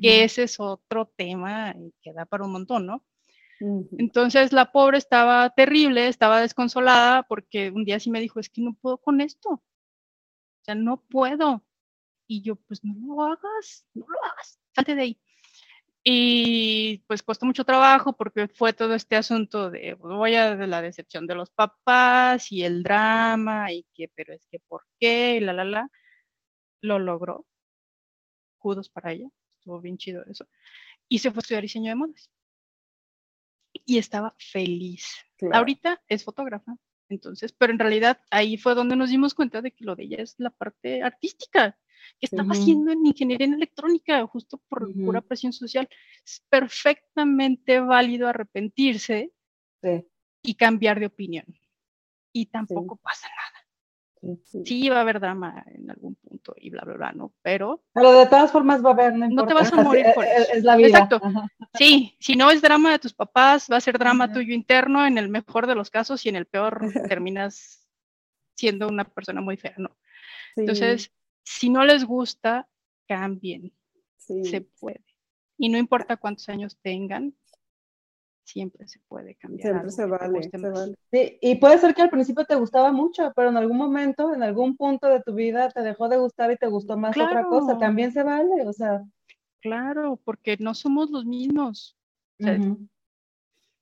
que 0.00 0.22
ese 0.22 0.44
es 0.44 0.60
otro 0.60 1.12
tema 1.16 1.74
que 2.00 2.12
da 2.12 2.24
para 2.24 2.44
un 2.44 2.52
montón, 2.52 2.86
¿no? 2.86 3.04
Entonces 3.60 4.52
la 4.52 4.70
pobre 4.70 4.98
estaba 4.98 5.50
terrible, 5.50 6.08
estaba 6.08 6.40
desconsolada 6.40 7.24
porque 7.24 7.70
un 7.70 7.84
día 7.84 7.98
sí 7.98 8.10
me 8.10 8.20
dijo, 8.20 8.40
es 8.40 8.48
que 8.48 8.62
no 8.62 8.74
puedo 8.74 8.98
con 8.98 9.20
esto. 9.20 9.50
O 9.50 9.62
sea, 10.62 10.74
no 10.74 11.02
puedo. 11.08 11.64
Y 12.28 12.42
yo, 12.42 12.56
pues 12.56 12.84
no 12.84 12.94
lo 13.06 13.22
hagas, 13.24 13.86
no 13.94 14.06
lo 14.08 14.24
hagas, 14.24 14.60
salte 14.74 14.94
de 14.94 15.02
ahí. 15.02 15.20
Y 16.04 16.98
pues 17.06 17.22
costó 17.22 17.46
mucho 17.46 17.64
trabajo 17.64 18.14
porque 18.14 18.48
fue 18.48 18.72
todo 18.72 18.94
este 18.94 19.16
asunto 19.16 19.70
de, 19.70 19.96
pues, 19.96 20.14
voy 20.14 20.34
a 20.36 20.54
la 20.54 20.82
decepción 20.82 21.26
de 21.26 21.34
los 21.34 21.50
papás 21.50 22.52
y 22.52 22.64
el 22.64 22.82
drama 22.82 23.72
y 23.72 23.84
que, 23.94 24.08
pero 24.14 24.32
es 24.34 24.46
que, 24.46 24.60
¿por 24.60 24.84
qué? 25.00 25.36
Y 25.36 25.40
la, 25.40 25.52
la, 25.52 25.64
la. 25.64 25.90
Lo 26.82 26.98
logró. 26.98 27.46
Kudos 28.58 28.88
para 28.88 29.12
ella. 29.12 29.28
Estuvo 29.58 29.80
bien 29.80 29.98
chido 29.98 30.24
eso. 30.26 30.46
Y 31.08 31.18
se 31.20 31.30
fue 31.30 31.40
a 31.40 31.42
estudiar 31.42 31.62
diseño 31.62 31.90
de 31.90 31.96
modas 31.96 32.30
y 33.88 33.96
estaba 33.96 34.34
feliz. 34.38 35.06
Ahorita 35.50 36.02
es 36.08 36.22
fotógrafa, 36.22 36.76
entonces, 37.08 37.54
pero 37.54 37.72
en 37.72 37.78
realidad 37.78 38.20
ahí 38.30 38.58
fue 38.58 38.74
donde 38.74 38.96
nos 38.96 39.08
dimos 39.08 39.32
cuenta 39.32 39.62
de 39.62 39.70
que 39.72 39.82
lo 39.86 39.96
de 39.96 40.04
ella 40.04 40.18
es 40.18 40.34
la 40.36 40.50
parte 40.50 41.02
artística, 41.02 41.74
que 42.20 42.26
estaba 42.26 42.52
haciendo 42.52 42.92
en 42.92 43.06
ingeniería 43.06 43.46
en 43.46 43.54
electrónica, 43.54 44.26
justo 44.26 44.62
por 44.68 44.92
pura 44.92 45.22
presión 45.22 45.54
social. 45.54 45.88
Es 46.22 46.44
perfectamente 46.50 47.80
válido 47.80 48.28
arrepentirse 48.28 49.32
y 50.42 50.54
cambiar 50.54 51.00
de 51.00 51.06
opinión. 51.06 51.46
Y 52.30 52.46
tampoco 52.46 52.96
pasa 52.96 53.26
nada. 53.28 53.57
Sí. 54.64 54.88
va 54.88 54.98
a 54.98 55.00
haber 55.02 55.20
drama 55.20 55.64
en 55.66 55.90
algún 55.90 56.16
punto 56.16 56.54
y 56.56 56.70
bla, 56.70 56.82
bla, 56.84 56.94
bla, 56.94 57.12
¿no? 57.12 57.32
Pero... 57.42 57.84
Pero 57.92 58.12
de 58.12 58.26
todas 58.26 58.50
formas 58.50 58.84
va 58.84 58.90
a 58.90 58.92
haber, 58.92 59.14
no, 59.14 59.46
te 59.46 59.54
vas 59.54 59.72
a 59.72 59.76
morir 59.82 60.06
por 60.14 60.24
eso. 60.24 60.52
Es 60.52 60.64
la 60.64 60.76
vida. 60.76 60.88
Exacto. 60.88 61.20
Sí, 61.74 62.16
si 62.18 62.34
no 62.34 62.50
es 62.50 62.60
drama 62.60 62.92
de 62.92 62.98
tus 62.98 63.14
papás, 63.14 63.68
va 63.70 63.76
a 63.76 63.80
ser 63.80 63.98
drama 63.98 64.32
tuyo 64.32 64.54
interno 64.54 65.06
en 65.06 65.18
el 65.18 65.28
mejor 65.28 65.66
de 65.66 65.74
los 65.74 65.90
casos 65.90 66.24
y 66.26 66.28
en 66.28 66.36
el 66.36 66.46
peor 66.46 66.80
terminas 67.08 67.86
siendo 68.54 68.88
una 68.88 69.04
persona 69.04 69.40
muy 69.40 69.56
fea, 69.56 69.74
¿no? 69.76 69.96
Entonces, 70.56 71.12
si 71.44 71.70
no 71.70 71.84
les 71.84 72.04
gusta, 72.04 72.68
cambien. 73.06 73.72
Se 74.18 74.60
puede. 74.60 75.04
Y 75.56 75.68
no 75.68 75.78
importa 75.78 76.16
cuántos 76.16 76.48
años 76.48 76.78
tengan, 76.82 77.34
siempre 78.48 78.88
se 78.88 78.98
puede 79.08 79.34
cambiar. 79.34 79.68
Siempre 79.68 79.90
se 79.90 80.06
vale, 80.06 80.42
se 80.42 80.56
vale. 80.56 80.94
Sí, 81.12 81.38
y 81.40 81.56
puede 81.56 81.78
ser 81.78 81.94
que 81.94 82.02
al 82.02 82.10
principio 82.10 82.44
te 82.46 82.54
gustaba 82.54 82.92
mucho, 82.92 83.32
pero 83.36 83.50
en 83.50 83.58
algún 83.58 83.76
momento, 83.76 84.32
en 84.34 84.42
algún 84.42 84.76
punto 84.76 85.06
de 85.08 85.22
tu 85.22 85.34
vida 85.34 85.68
te 85.70 85.82
dejó 85.82 86.08
de 86.08 86.16
gustar 86.16 86.50
y 86.50 86.56
te 86.56 86.66
gustó 86.66 86.96
más 86.96 87.16
otra 87.16 87.44
cosa. 87.44 87.78
También 87.78 88.10
se 88.12 88.22
vale, 88.22 88.66
o 88.66 88.72
sea. 88.72 89.04
Claro, 89.60 90.18
porque 90.24 90.56
no 90.58 90.74
somos 90.74 91.10
los 91.10 91.26
mismos. 91.26 91.96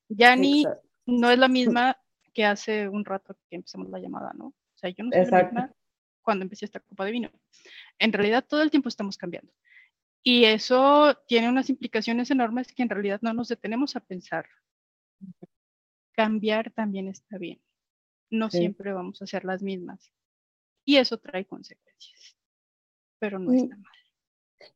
Yani 0.09 0.65
no 1.07 1.31
es 1.31 1.39
la 1.39 1.49
misma 1.49 1.97
que 2.33 2.45
hace 2.45 2.89
un 2.89 3.05
rato 3.05 3.37
que 3.49 3.57
empezamos 3.57 3.89
la 3.91 4.01
llamada, 4.01 4.33
¿no? 4.35 4.47
O 4.47 4.79
sea, 4.79 4.91
yo 4.91 5.05
no 5.05 5.13
soy 5.13 5.27
la 5.27 5.45
misma 5.45 5.73
cuando 6.23 6.43
empecé 6.43 6.65
esta 6.65 6.81
copa 6.81 7.05
de 7.05 7.13
vino. 7.13 7.31
En 8.01 8.13
realidad 8.13 8.45
todo 8.47 8.63
el 8.63 8.71
tiempo 8.71 8.89
estamos 8.89 9.17
cambiando. 9.17 9.53
Y 10.29 10.45
eso 10.45 11.17
tiene 11.29 11.49
unas 11.49 11.71
implicaciones 11.71 12.33
enormes 12.33 12.73
que 12.73 12.83
en 12.83 12.89
realidad 12.89 13.21
no 13.23 13.33
nos 13.33 13.47
detenemos 13.47 13.95
a 13.95 14.01
pensar. 14.01 14.45
Cambiar 16.11 16.73
también 16.73 17.07
está 17.07 17.39
bien. 17.39 17.63
No 18.29 18.51
siempre 18.51 18.93
vamos 18.93 19.21
a 19.21 19.25
hacer 19.25 19.45
las 19.45 19.63
mismas. 19.63 20.13
Y 20.85 20.97
eso 20.97 21.19
trae 21.19 21.45
consecuencias. 21.45 22.37
Pero 23.21 23.39
no 23.39 23.53
está 23.53 23.77
mal. 23.77 23.93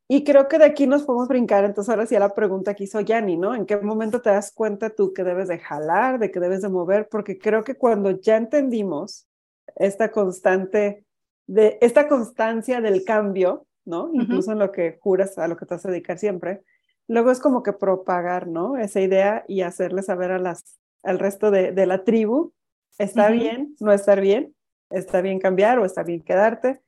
Y 0.07 0.23
creo 0.23 0.47
que 0.47 0.57
de 0.57 0.67
aquí 0.67 0.87
nos 0.87 1.03
podemos 1.03 1.27
brincar, 1.27 1.65
entonces 1.65 1.91
ahora 1.91 2.07
sí 2.07 2.15
a 2.15 2.21
la 2.21 2.33
pregunta 2.33 2.75
que 2.75 2.85
hizo 2.85 3.01
Yanni, 3.01 3.37
¿no? 3.37 3.53
¿En 3.53 3.67
qué 3.67 3.77
momento 3.77 4.23
te 4.23 4.31
das 4.31 4.53
cuenta 4.53 4.95
tú 4.95 5.13
que 5.13 5.25
debes 5.25 5.49
de 5.49 5.59
jalar, 5.59 6.21
de 6.21 6.31
que 6.31 6.39
debes 6.39 6.63
de 6.63 6.69
mover? 6.69 7.09
Porque 7.09 7.41
creo 7.41 7.65
que 7.65 7.75
cuando 7.75 8.13
ya 8.21 8.37
entendimos 8.37 9.27
esta 9.75 10.13
constante, 10.13 11.05
de 11.49 11.77
esta 11.81 12.07
constancia 12.07 12.81
del 12.81 13.03
cambio, 13.05 13.67
¿no? 13.91 14.11
Incluso 14.15 14.53
en 14.53 14.59
lo 14.59 14.73
que 14.73 14.99
juras 15.01 15.37
a 15.37 15.49
lo 15.49 15.57
que 15.57 15.67
te 15.67 15.75
vas 15.75 15.85
a 15.85 15.91
dedicar 15.91 16.19
siempre. 16.19 16.63
Luego 17.09 17.31
es 17.31 17.41
como 17.41 17.63
que 17.63 17.73
propagar, 17.73 18.47
¿no? 18.47 18.79
Esa 18.79 19.01
idea 19.01 19.45
y 19.49 19.61
hacerle 19.61 20.03
saber 20.03 20.31
a 20.31 20.39
las, 20.39 20.79
al 21.03 21.19
resto 21.19 21.51
de, 21.51 21.73
de 21.73 21.87
la 21.87 22.05
tribu, 22.05 22.53
está 22.99 23.29
bien, 23.31 23.75
no 23.81 23.93
estar 23.93 24.21
bien, 24.21 24.55
está 24.91 25.21
bien 25.21 25.41
cambiar 25.41 25.79
o 25.79 25.85
está 25.85 26.03
bien 26.03 26.23
quedarte. 26.23 26.81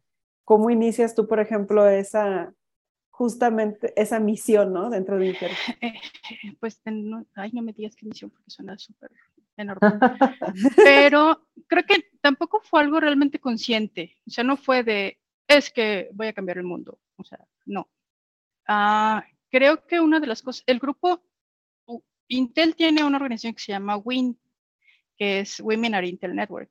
¿Cómo 0.44 0.70
inicias 0.70 1.14
tú, 1.14 1.26
por 1.26 1.40
ejemplo, 1.40 1.88
esa, 1.88 2.54
justamente 3.10 3.92
esa 3.96 4.18
misión, 4.18 4.72
¿no? 4.72 4.90
Dentro 4.90 5.18
de 5.18 5.26
Inter. 5.26 5.50
Eh, 5.82 6.56
pues, 6.60 6.80
no, 6.84 7.26
ay, 7.34 7.50
no 7.52 7.62
me 7.62 7.72
digas 7.72 7.94
qué 7.94 8.06
misión, 8.06 8.30
porque 8.30 8.50
suena 8.50 8.78
súper 8.78 9.10
enorme. 9.56 9.80
Pero 10.76 11.46
creo 11.66 11.84
que 11.84 12.04
tampoco 12.20 12.60
fue 12.60 12.80
algo 12.80 13.00
realmente 13.00 13.38
consciente. 13.38 14.16
O 14.26 14.30
sea, 14.30 14.44
no 14.44 14.56
fue 14.56 14.82
de, 14.82 15.18
es 15.56 15.70
que 15.70 16.08
voy 16.12 16.28
a 16.28 16.32
cambiar 16.32 16.58
el 16.58 16.64
mundo. 16.64 16.98
O 17.16 17.24
sea, 17.24 17.38
no. 17.66 17.88
Ah, 18.66 19.24
creo 19.50 19.86
que 19.86 20.00
una 20.00 20.20
de 20.20 20.26
las 20.26 20.42
cosas, 20.42 20.64
el 20.66 20.78
grupo, 20.78 21.22
Intel 22.28 22.74
tiene 22.74 23.04
una 23.04 23.18
organización 23.18 23.54
que 23.54 23.62
se 23.62 23.72
llama 23.72 23.96
WIN, 23.96 24.38
que 25.16 25.40
es 25.40 25.60
Women 25.60 25.94
at 25.94 26.04
Intel 26.04 26.34
Network, 26.34 26.70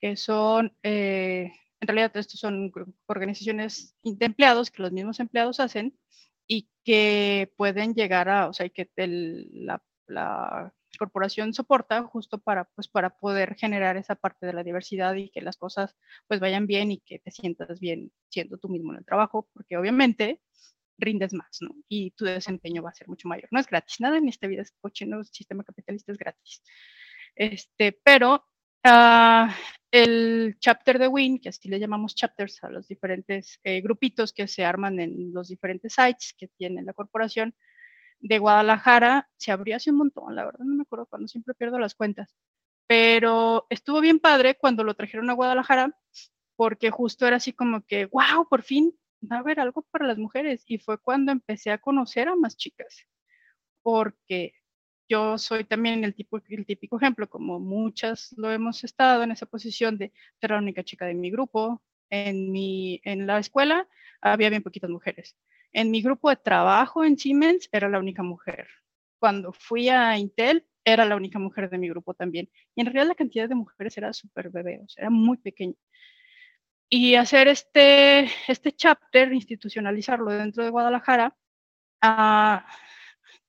que 0.00 0.16
son, 0.16 0.74
eh, 0.82 1.52
en 1.80 1.88
realidad 1.88 2.16
estos 2.16 2.40
son 2.40 2.72
organizaciones 3.06 3.94
de 4.02 4.26
empleados 4.26 4.70
que 4.70 4.82
los 4.82 4.92
mismos 4.92 5.20
empleados 5.20 5.60
hacen 5.60 5.98
y 6.46 6.68
que 6.84 7.52
pueden 7.56 7.94
llegar 7.94 8.28
a, 8.28 8.48
o 8.48 8.52
sea, 8.52 8.68
que 8.68 8.90
la, 8.96 9.82
la, 10.06 10.74
corporación 10.98 11.52
soporta 11.54 12.02
justo 12.04 12.38
para, 12.38 12.64
pues, 12.74 12.88
para 12.88 13.10
poder 13.10 13.54
generar 13.56 13.96
esa 13.96 14.14
parte 14.14 14.46
de 14.46 14.52
la 14.52 14.62
diversidad 14.62 15.14
y 15.14 15.30
que 15.30 15.40
las 15.40 15.56
cosas 15.56 15.96
pues 16.26 16.40
vayan 16.40 16.66
bien 16.66 16.90
y 16.92 17.00
que 17.00 17.18
te 17.18 17.30
sientas 17.30 17.80
bien 17.80 18.12
siendo 18.28 18.58
tú 18.58 18.68
mismo 18.68 18.92
en 18.92 18.98
el 18.98 19.04
trabajo, 19.04 19.48
porque 19.52 19.76
obviamente 19.76 20.40
rindes 20.98 21.32
más. 21.32 21.58
Y 21.88 22.12
tu 22.12 22.24
desempeño 22.24 22.82
va 22.82 22.90
a 22.90 22.94
ser 22.94 23.08
mucho 23.08 23.28
mayor. 23.28 23.48
No 23.50 23.60
es 23.60 23.66
gratis, 23.66 24.00
nada 24.00 24.18
en 24.18 24.28
esta 24.28 24.46
vida 24.46 24.62
es 24.62 24.72
cochino, 24.80 25.18
el 25.18 25.26
sistema 25.26 25.64
capitalista 25.64 26.12
es 26.12 26.18
gratis. 26.18 26.62
Este, 27.34 27.92
pero 28.04 28.46
uh, 28.84 29.48
el 29.90 30.56
chapter 30.58 30.98
de 30.98 31.08
WIN, 31.08 31.40
que 31.40 31.48
así 31.48 31.68
le 31.68 31.80
llamamos 31.80 32.14
chapters 32.14 32.62
a 32.64 32.70
los 32.70 32.88
diferentes 32.88 33.58
eh, 33.64 33.80
grupitos 33.80 34.32
que 34.32 34.46
se 34.48 34.64
arman 34.64 35.00
en 35.00 35.32
los 35.32 35.48
diferentes 35.48 35.94
sites 35.94 36.34
que 36.36 36.48
tiene 36.48 36.82
la 36.82 36.92
corporación 36.92 37.54
de 38.24 38.38
Guadalajara, 38.38 39.28
se 39.36 39.52
abrió 39.52 39.76
hace 39.76 39.90
un 39.90 39.98
montón, 39.98 40.34
la 40.34 40.46
verdad 40.46 40.64
no 40.64 40.74
me 40.76 40.82
acuerdo 40.82 41.06
cuando, 41.06 41.28
siempre 41.28 41.54
pierdo 41.54 41.78
las 41.78 41.94
cuentas. 41.94 42.34
Pero 42.86 43.66
estuvo 43.70 44.00
bien 44.00 44.18
padre 44.18 44.56
cuando 44.56 44.82
lo 44.82 44.94
trajeron 44.94 45.28
a 45.28 45.34
Guadalajara, 45.34 45.94
porque 46.56 46.90
justo 46.90 47.26
era 47.26 47.36
así 47.36 47.52
como 47.52 47.82
que, 47.84 48.06
wow, 48.06 48.48
por 48.48 48.62
fin 48.62 48.94
va 49.30 49.36
a 49.36 49.38
haber 49.40 49.60
algo 49.60 49.82
para 49.90 50.06
las 50.06 50.16
mujeres. 50.18 50.64
Y 50.66 50.78
fue 50.78 50.98
cuando 50.98 51.32
empecé 51.32 51.70
a 51.70 51.78
conocer 51.78 52.28
a 52.28 52.36
más 52.36 52.56
chicas, 52.56 53.06
porque 53.82 54.54
yo 55.08 55.36
soy 55.38 55.64
también 55.64 56.02
el, 56.04 56.14
tipo, 56.14 56.40
el 56.48 56.66
típico 56.66 56.96
ejemplo, 56.96 57.28
como 57.28 57.60
muchas 57.60 58.34
lo 58.38 58.50
hemos 58.50 58.84
estado 58.84 59.22
en 59.22 59.32
esa 59.32 59.46
posición 59.46 59.98
de 59.98 60.12
ser 60.40 60.50
la 60.52 60.58
única 60.58 60.82
chica 60.82 61.06
de 61.06 61.14
mi 61.14 61.30
grupo. 61.30 61.82
En, 62.10 62.52
mi, 62.52 63.00
en 63.04 63.26
la 63.26 63.38
escuela 63.38 63.88
había 64.22 64.50
bien 64.50 64.62
poquitas 64.62 64.90
mujeres. 64.90 65.36
En 65.74 65.90
mi 65.90 66.00
grupo 66.02 66.30
de 66.30 66.36
trabajo 66.36 67.04
en 67.04 67.18
Siemens 67.18 67.68
era 67.72 67.88
la 67.88 67.98
única 67.98 68.22
mujer. 68.22 68.68
Cuando 69.18 69.52
fui 69.52 69.88
a 69.88 70.16
Intel 70.16 70.66
era 70.84 71.04
la 71.04 71.16
única 71.16 71.38
mujer 71.38 71.68
de 71.68 71.78
mi 71.78 71.88
grupo 71.88 72.14
también. 72.14 72.48
Y 72.74 72.80
en 72.80 72.86
realidad 72.86 73.08
la 73.08 73.14
cantidad 73.16 73.48
de 73.48 73.56
mujeres 73.56 73.98
era 73.98 74.12
súper 74.12 74.50
bebé, 74.50 74.80
o 74.84 74.88
sea, 74.88 75.02
era 75.02 75.10
muy 75.10 75.36
pequeña. 75.38 75.74
Y 76.88 77.16
hacer 77.16 77.48
este, 77.48 78.28
este 78.48 78.72
chapter, 78.72 79.32
institucionalizarlo 79.32 80.30
dentro 80.30 80.62
de 80.62 80.70
Guadalajara, 80.70 81.36
uh, 82.04 82.60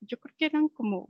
yo 0.01 0.19
creo 0.19 0.35
que 0.37 0.45
eran 0.47 0.67
como 0.69 1.09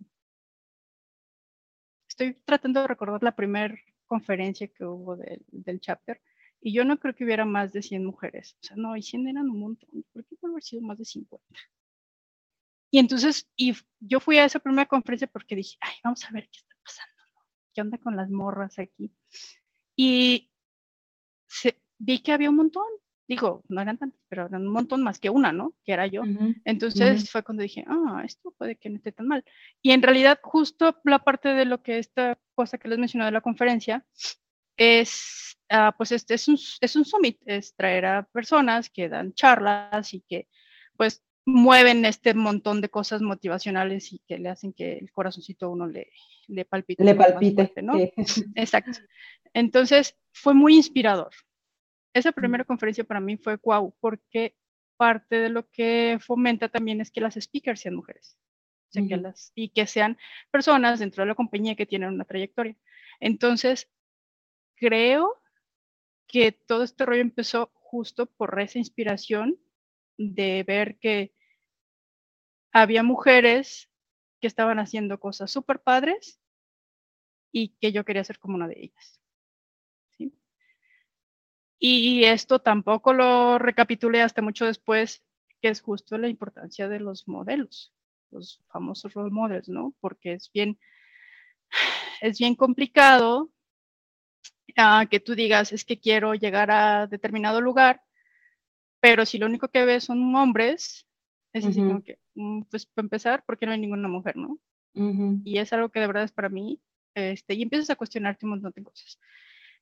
estoy 2.10 2.34
tratando 2.46 2.82
de 2.82 2.88
recordar 2.88 3.24
la 3.24 3.36
primera 3.36 3.76
conferencia 4.06 4.68
que 4.68 4.84
hubo 4.84 5.16
del, 5.16 5.42
del, 5.48 5.80
chapter 5.80 6.22
y 6.66 6.74
yo 6.74 6.84
no 6.84 6.98
creo 6.98 7.14
que 7.14 7.24
hubiera 7.24 7.46
más 7.46 7.74
de 7.74 7.84
100 7.84 8.04
mujeres. 8.04 8.58
O 8.60 8.66
sea, 8.66 8.76
no, 8.76 8.98
y 8.98 9.04
100 9.04 9.28
eran 9.28 9.52
un 9.52 9.60
montón. 9.60 10.04
¿Por 10.12 10.26
qué 10.26 10.36
no 10.42 10.50
haber 10.50 10.64
sido 10.64 10.82
más 10.82 10.98
de 10.98 11.06
50? 11.06 11.46
Y 12.90 12.98
entonces, 12.98 13.48
y 13.56 13.76
yo 14.00 14.20
fui 14.20 14.40
a 14.40 14.46
esa 14.46 14.58
primera 14.58 14.88
conferencia 14.88 15.28
porque 15.28 15.56
dije, 15.56 15.78
ay, 15.80 15.94
vamos 16.04 16.26
a 16.26 16.32
ver 16.32 16.50
qué 16.52 16.58
está 16.58 16.76
pasando, 16.84 17.14
¿Qué 17.72 17.82
onda 17.82 18.00
con 18.00 18.16
las 18.16 18.32
morras 18.32 18.80
aquí? 18.80 19.14
Y 19.96 20.50
se, 21.48 21.80
vi 22.00 22.24
que 22.24 22.32
había 22.32 22.50
un 22.50 22.56
montón 22.56 22.88
digo, 23.28 23.64
no 23.70 23.82
eran 23.82 23.98
tantas, 23.98 24.22
pero 24.28 24.46
eran 24.46 24.68
un 24.68 24.74
montón 24.74 25.02
más 25.02 25.20
que 25.20 25.32
una, 25.32 25.52
¿no? 25.52 25.74
Que 25.84 25.94
era 25.94 26.06
yo. 26.06 26.22
Entonces 26.64 27.30
fue 27.32 27.44
cuando 27.44 27.64
dije, 27.64 27.84
ah, 27.88 28.22
esto 28.24 28.54
puede 28.58 28.76
que 28.76 28.90
no 28.90 28.98
esté 28.98 29.12
tan 29.12 29.28
mal. 29.28 29.44
Y 29.82 29.92
en 29.92 30.04
realidad, 30.04 30.40
justo 30.44 30.96
la 31.04 31.20
parte 31.20 31.50
de 31.50 31.66
lo 31.66 31.82
que 31.82 31.98
esta 31.98 32.38
cosa 32.54 32.78
que 32.78 32.88
les 32.88 33.00
mencioné 33.00 33.26
de 33.26 33.32
la 33.32 33.42
conferencia 33.42 34.06
es, 34.78 35.58
uh, 35.72 35.92
pues 35.98 36.12
este 36.12 36.36
es 36.36 36.48
un, 36.48 36.58
es 36.82 36.96
un 36.96 37.06
summit, 37.06 37.40
es 37.46 37.76
traer 37.76 38.06
a 38.06 38.24
personas 38.24 38.90
que 38.90 39.10
dan 39.10 39.34
charlas 39.34 40.14
y 40.14 40.22
que, 40.22 40.48
pues, 40.98 41.24
mueven 41.48 42.06
este 42.06 42.34
montón 42.34 42.82
de 42.82 42.90
cosas 42.90 43.22
motivacionales 43.22 44.12
y 44.12 44.20
que 44.28 44.40
le 44.40 44.50
hacen 44.50 44.74
que 44.74 44.98
el 44.98 45.12
corazoncito 45.12 45.68
a 45.68 45.70
uno 45.70 45.88
le, 45.88 46.10
le 46.48 46.66
palpite. 46.66 47.04
Le 47.04 47.16
palpite, 47.16 47.82
¿no? 47.82 47.94
Exacto. 48.56 49.00
Entonces, 49.54 50.18
fue 50.34 50.54
muy 50.54 50.76
inspirador 50.76 51.30
esa 52.16 52.32
primera 52.32 52.64
conferencia 52.64 53.04
para 53.04 53.20
mí 53.20 53.36
fue 53.36 53.58
guau, 53.58 53.94
porque 54.00 54.56
parte 54.98 55.36
de 55.36 55.50
lo 55.50 55.70
que 55.70 56.18
fomenta 56.22 56.70
también 56.70 57.02
es 57.02 57.12
que 57.12 57.20
las 57.20 57.36
speakers 57.36 57.82
sean 57.82 57.96
mujeres. 57.96 58.38
que 58.94 59.18
las, 59.18 59.52
y 59.54 59.70
que 59.70 59.86
sean 59.86 60.18
personas 60.50 61.00
dentro 61.00 61.24
de 61.24 61.28
la 61.28 61.36
compañía 61.36 61.76
que 61.76 61.86
tienen 61.86 62.14
una 62.14 62.24
trayectoria. 62.24 62.78
Entonces, 63.20 63.92
creo 64.76 65.42
que 66.28 66.52
todo 66.52 66.84
este 66.84 67.06
rollo 67.06 67.22
empezó 67.22 67.72
justo 67.74 68.26
por 68.26 68.60
esa 68.60 68.80
inspiración 68.80 69.58
de 70.18 70.64
ver 70.64 70.98
que 71.00 71.34
había 72.72 73.04
mujeres 73.04 73.90
que 74.42 74.48
estaban 74.48 74.80
haciendo 74.80 75.20
cosas 75.20 75.52
súper 75.52 75.82
padres 75.82 76.42
y 77.52 77.70
que 77.80 77.92
yo 77.92 78.04
quería 78.04 78.24
ser 78.24 78.38
como 78.38 78.56
una 78.56 78.68
de 78.68 78.76
ellas. 78.84 79.22
Y 81.78 82.24
esto 82.24 82.60
tampoco 82.60 83.14
lo 83.14 83.60
recapitulé 83.60 84.22
hasta 84.22 84.42
mucho 84.42 84.66
después, 84.66 85.24
que 85.62 85.68
es 85.70 85.82
justo 85.82 86.18
la 86.18 86.30
importancia 86.30 86.88
de 86.88 87.00
los 87.00 87.28
modelos, 87.28 87.94
los 88.32 88.64
famosos 88.68 89.14
role 89.14 89.30
models, 89.32 89.70
¿no? 89.70 89.94
Porque 90.00 90.34
es 90.34 90.52
bien, 90.52 90.80
es 92.22 92.40
bien 92.40 92.56
complicado 92.56 93.52
uh, 94.78 95.08
que 95.10 95.20
tú 95.20 95.36
digas, 95.36 95.72
es 95.72 95.86
que 95.86 96.00
quiero 96.00 96.34
llegar 96.36 96.72
a 96.72 97.08
determinado 97.08 97.62
lugar, 97.62 98.02
pero 99.00 99.26
si 99.26 99.38
lo 99.38 99.46
único 99.46 99.68
que 99.70 99.86
ves 99.86 100.06
son 100.06 100.36
hombres, 100.36 101.08
es 101.54 101.66
así 101.66 101.80
como 101.80 102.04
que, 102.04 102.20
mm, 102.36 102.64
pues 102.64 102.86
para 102.86 103.06
empezar, 103.06 103.44
¿por 103.46 103.58
qué 103.58 103.66
no 103.66 103.72
hay 103.72 103.80
ninguna 103.80 104.08
mujer, 104.08 104.36
no? 104.36 104.60
Y 105.44 105.58
es 105.58 105.74
algo 105.74 105.90
que 105.90 106.00
de 106.00 106.08
verdad 106.08 106.24
es 106.24 106.32
para 106.32 106.50
mí, 106.50 106.82
este, 107.14 107.54
y 107.54 107.62
empiezas 107.62 107.90
a 107.90 107.96
cuestionarte 107.96 108.46
un 108.46 108.52
montón 108.52 108.74
de 108.76 108.84
cosas. 108.84 109.20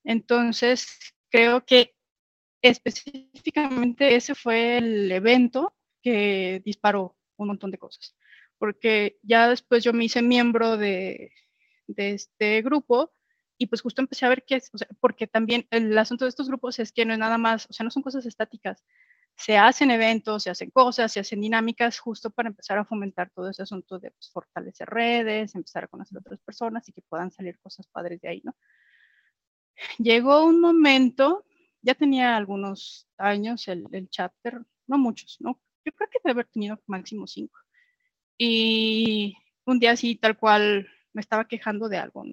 Entonces, 0.04 1.00
creo 1.30 1.66
que 1.66 1.96
específicamente 2.62 4.16
ese 4.16 4.36
fue 4.36 4.78
el 4.78 5.12
evento 5.12 5.76
que 6.02 6.62
disparó 6.66 7.16
un 7.38 7.48
montón 7.48 7.72
de 7.72 7.78
cosas, 7.78 8.16
porque 8.58 9.18
ya 9.22 9.50
después 9.50 9.84
yo 9.84 9.94
me 9.94 10.06
hice 10.06 10.22
miembro 10.22 10.78
de, 10.78 11.32
de 11.88 12.14
este 12.14 12.62
grupo 12.62 13.12
y 13.58 13.68
pues 13.68 13.82
justo 13.82 14.02
empecé 14.02 14.26
a 14.26 14.30
ver 14.30 14.44
qué 14.46 14.56
es, 14.56 14.72
porque 15.00 15.28
también 15.28 15.68
el 15.72 15.98
asunto 15.98 16.26
de 16.26 16.30
estos 16.30 16.48
grupos 16.48 16.80
es 16.80 16.92
que 16.92 17.06
no 17.06 17.14
es 17.14 17.20
nada 17.20 17.38
más, 17.38 17.68
o 17.70 17.74
sea, 17.74 17.84
no 17.84 17.92
son 17.92 18.04
cosas 18.04 18.26
estáticas, 18.26 18.84
se 19.36 19.58
hacen 19.58 19.92
eventos, 19.92 20.44
se 20.44 20.50
hacen 20.50 20.70
cosas, 20.70 21.12
se 21.12 21.20
hacen 21.20 21.42
dinámicas 21.42 22.00
justo 22.00 22.30
para 22.30 22.50
empezar 22.50 22.78
a 22.78 22.86
fomentar 22.86 23.30
todo 23.32 23.50
ese 23.50 23.64
asunto 23.64 24.00
de 24.00 24.12
pues, 24.12 24.30
fortalecer 24.32 24.88
redes, 24.90 25.56
empezar 25.56 25.86
a 25.86 25.88
conocer 25.88 26.18
a 26.18 26.22
otras 26.22 26.40
personas 26.42 26.88
y 26.90 26.94
que 26.94 27.02
puedan 27.02 27.32
salir 27.32 27.60
cosas 27.60 27.88
padres 27.88 28.22
de 28.22 28.30
ahí, 28.30 28.42
¿no? 28.44 28.56
llegó 29.98 30.46
un 30.46 30.60
momento, 30.60 31.46
ya 31.82 31.96
tenía 31.96 32.36
algunos 32.36 33.08
años 33.18 33.68
el, 33.68 33.86
el 33.92 34.10
chapter, 34.10 34.62
no 34.88 34.98
muchos, 34.98 35.38
¿no? 35.40 35.60
Yo 35.86 35.92
creo 35.94 36.10
que 36.10 36.20
debe 36.24 36.32
haber 36.34 36.48
tenido 36.48 36.80
máximo 36.88 37.28
cinco. 37.28 37.60
Y 38.38 39.36
un 39.66 39.80
día 39.80 39.92
así, 39.92 40.16
tal 40.16 40.38
cual, 40.38 40.88
me 41.14 41.22
estaba 41.22 41.46
quejando 41.48 41.90
de 41.90 41.98
algo 41.98 42.26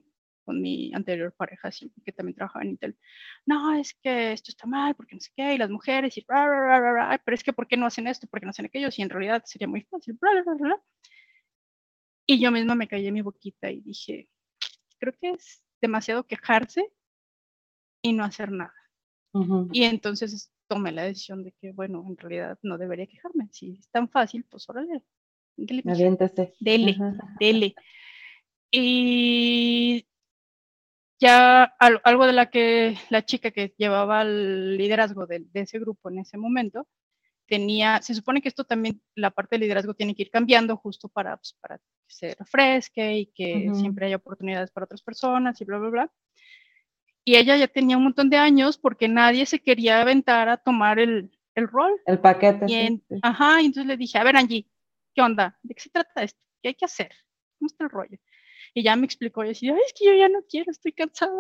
con 0.51 0.61
mi 0.61 0.93
anterior 0.95 1.33
pareja, 1.33 1.69
así, 1.69 1.93
que 2.05 2.11
también 2.11 2.35
trabajaba 2.35 2.65
en 2.65 2.71
Intel. 2.71 2.99
No, 3.47 3.73
es 3.79 3.95
que 3.95 4.33
esto 4.33 4.51
está 4.51 4.67
mal, 4.67 4.97
porque 4.97 5.15
no 5.15 5.21
sé 5.21 5.31
qué, 5.37 5.55
y 5.55 5.59
las 5.59 5.71
mujeres, 5.71 6.19
y 6.19 6.27
pero 6.27 7.35
es 7.37 7.45
que 7.45 7.53
¿por 7.53 7.69
qué 7.69 7.77
no 7.77 7.87
hacen 7.87 8.09
esto? 8.09 8.27
¿Por 8.27 8.41
qué 8.41 8.47
no 8.47 8.51
hacen 8.51 8.67
aquello? 8.67 8.91
Si 8.91 9.01
en 9.01 9.11
realidad 9.11 9.45
sería 9.47 9.69
muy 9.69 9.83
fácil, 9.83 10.19
Y 12.27 12.41
yo 12.41 12.51
misma 12.51 12.75
me 12.75 12.89
callé 12.89 13.13
mi 13.13 13.23
boquita 13.23 13.71
y 13.71 13.81
dije, 13.81 14.29
creo 14.99 15.15
que 15.21 15.31
es 15.31 15.63
demasiado 15.81 16.27
quejarse 16.27 16.93
y 18.03 18.13
no 18.13 18.25
hacer 18.25 18.51
nada. 18.51 18.75
Y 19.71 19.85
entonces 19.85 20.53
tomé 20.67 20.91
la 20.91 21.05
decisión 21.05 21.45
de 21.45 21.53
que, 21.61 21.71
bueno, 21.71 22.05
en 22.09 22.17
realidad 22.17 22.59
no 22.63 22.77
debería 22.77 23.07
quejarme. 23.07 23.49
Si 23.53 23.79
es 23.79 23.89
tan 23.91 24.09
fácil, 24.09 24.45
pues 24.51 24.69
órale. 24.69 25.05
Dele, 26.59 26.97
dele. 27.39 27.75
Y 28.73 30.07
ya 31.21 31.65
algo 31.65 32.27
de 32.27 32.33
la 32.33 32.51
que 32.51 32.97
la 33.11 33.25
chica 33.25 33.51
que 33.51 33.75
llevaba 33.77 34.23
el 34.23 34.79
liderazgo 34.79 35.27
de, 35.27 35.47
ese 35.53 35.79
grupo 35.79 36.09
en 36.11 36.19
ese 36.19 36.39
momento 36.39 36.89
tenía, 37.47 38.01
se 38.01 38.15
supone 38.15 38.41
que 38.41 38.49
esto 38.49 38.65
también, 38.65 39.03
la 39.15 39.31
parte 39.31 39.57
de 39.57 39.61
liderazgo 39.61 39.95
tiene 39.95 40.15
que 40.15 40.23
ir 40.23 40.31
cambiando 40.31 40.77
justo 40.77 41.09
para, 41.09 41.37
pues, 41.37 41.57
para 41.61 41.79
que 41.79 41.85
se 42.07 42.35
refresque 42.39 43.19
y 43.19 43.27
que 43.27 43.71
siempre 43.75 44.07
haya 44.07 44.17
oportunidades 44.17 44.71
para 44.71 44.85
otras 44.85 45.03
personas 45.03 45.61
y 45.61 45.65
bla, 45.65 45.79
bla, 45.79 45.91
bla. 45.91 46.13
Y 47.25 47.37
ella 47.37 47.57
ya 47.57 47.69
tenía 47.69 47.99
un 47.99 48.05
montón 48.05 48.31
de 48.31 48.39
años 48.39 48.79
porque 48.79 49.09
nadie 49.09 49.45
se 49.45 49.61
quería 49.61 50.01
aventar 50.01 50.49
a 50.49 50.57
tomar 50.57 50.99
el, 50.99 51.37
el 51.55 51.69
rol. 51.69 51.93
El 52.07 52.19
paquete. 52.19 52.65
Y 52.67 53.03
Ajá, 53.21 53.61
y 53.61 53.67
entonces 53.67 53.87
le 53.87 53.97
dije, 53.97 54.17
a 54.17 54.25
ver 54.25 54.37
Angie, 54.37 54.67
¿qué 55.15 55.21
onda? 55.21 55.59
¿De 55.63 55.75
qué 55.75 55.83
se 55.83 55.91
trata 55.91 56.23
esto? 56.23 56.41
¿Qué 56.63 56.69
hay 56.69 56.75
que 56.75 56.87
hacer? 56.87 57.13
¿Cómo 57.59 57.67
está 57.67 57.85
el 57.85 57.91
rollo? 57.91 58.19
Y 58.75 58.83
ya 58.83 58.97
me 58.97 59.05
explicó 59.05 59.45
y 59.45 59.49
decía, 59.49 59.75
es 59.87 59.93
que 59.93 60.07
yo 60.07 60.15
ya 60.15 60.29
no 60.29 60.41
quiero, 60.49 60.71
estoy 60.71 60.93
cansada. 60.93 61.33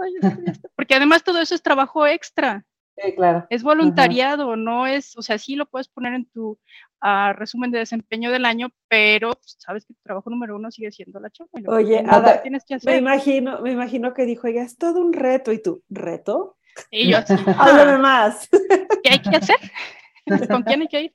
Porque 0.77 0.95
además 0.95 1.23
todo 1.23 1.41
eso 1.41 1.55
es 1.55 1.63
trabajo 1.63 2.07
extra. 2.07 2.65
Sí, 2.97 3.15
claro. 3.15 3.47
Es 3.51 3.63
voluntariado, 3.63 4.57
no 4.57 4.87
es, 4.87 5.17
o 5.17 5.23
sea, 5.23 5.39
sí 5.39 5.55
lo 5.57 5.67
puedes 5.67 5.89
poner 5.89 6.15
en 6.15 6.27
tu 6.27 6.59
uh, 7.03 7.33
resumen 7.35 7.71
de 7.71 7.79
desempeño 7.79 8.31
del 8.31 8.45
año, 8.45 8.71
pero 8.89 9.33
pues, 9.33 9.57
sabes 9.59 9.87
que 9.87 9.95
tu 9.95 10.01
trabajo 10.03 10.29
número 10.29 10.57
uno 10.57 10.71
sigue 10.71 10.93
siendo 10.93 11.19
la 11.21 11.31
chamba. 11.31 11.53
Oye, 11.67 12.05
Ada, 12.07 12.43
tienes 12.43 12.65
que 12.65 12.75
hacer. 12.75 12.93
Me 12.93 12.99
imagino, 12.99 13.61
me 13.63 13.73
imagino 13.73 14.13
que 14.13 14.27
dijo, 14.27 14.49
oiga, 14.49 14.63
es 14.63 14.77
todo 14.77 15.01
un 15.01 15.13
reto, 15.13 15.53
y 15.53 15.63
tú, 15.63 15.83
¿reto? 15.89 16.57
Y 16.91 17.11
yo 17.11 17.19
así, 17.19 17.35
háblame 17.59 17.99
más. 17.99 18.49
¿Qué 19.03 19.13
hay 19.13 19.23
que 19.23 19.37
hacer? 19.37 19.57
¿Con 20.51 20.63
quién 20.63 20.83
hay 20.83 20.89
que 20.89 21.03
ir? 21.03 21.13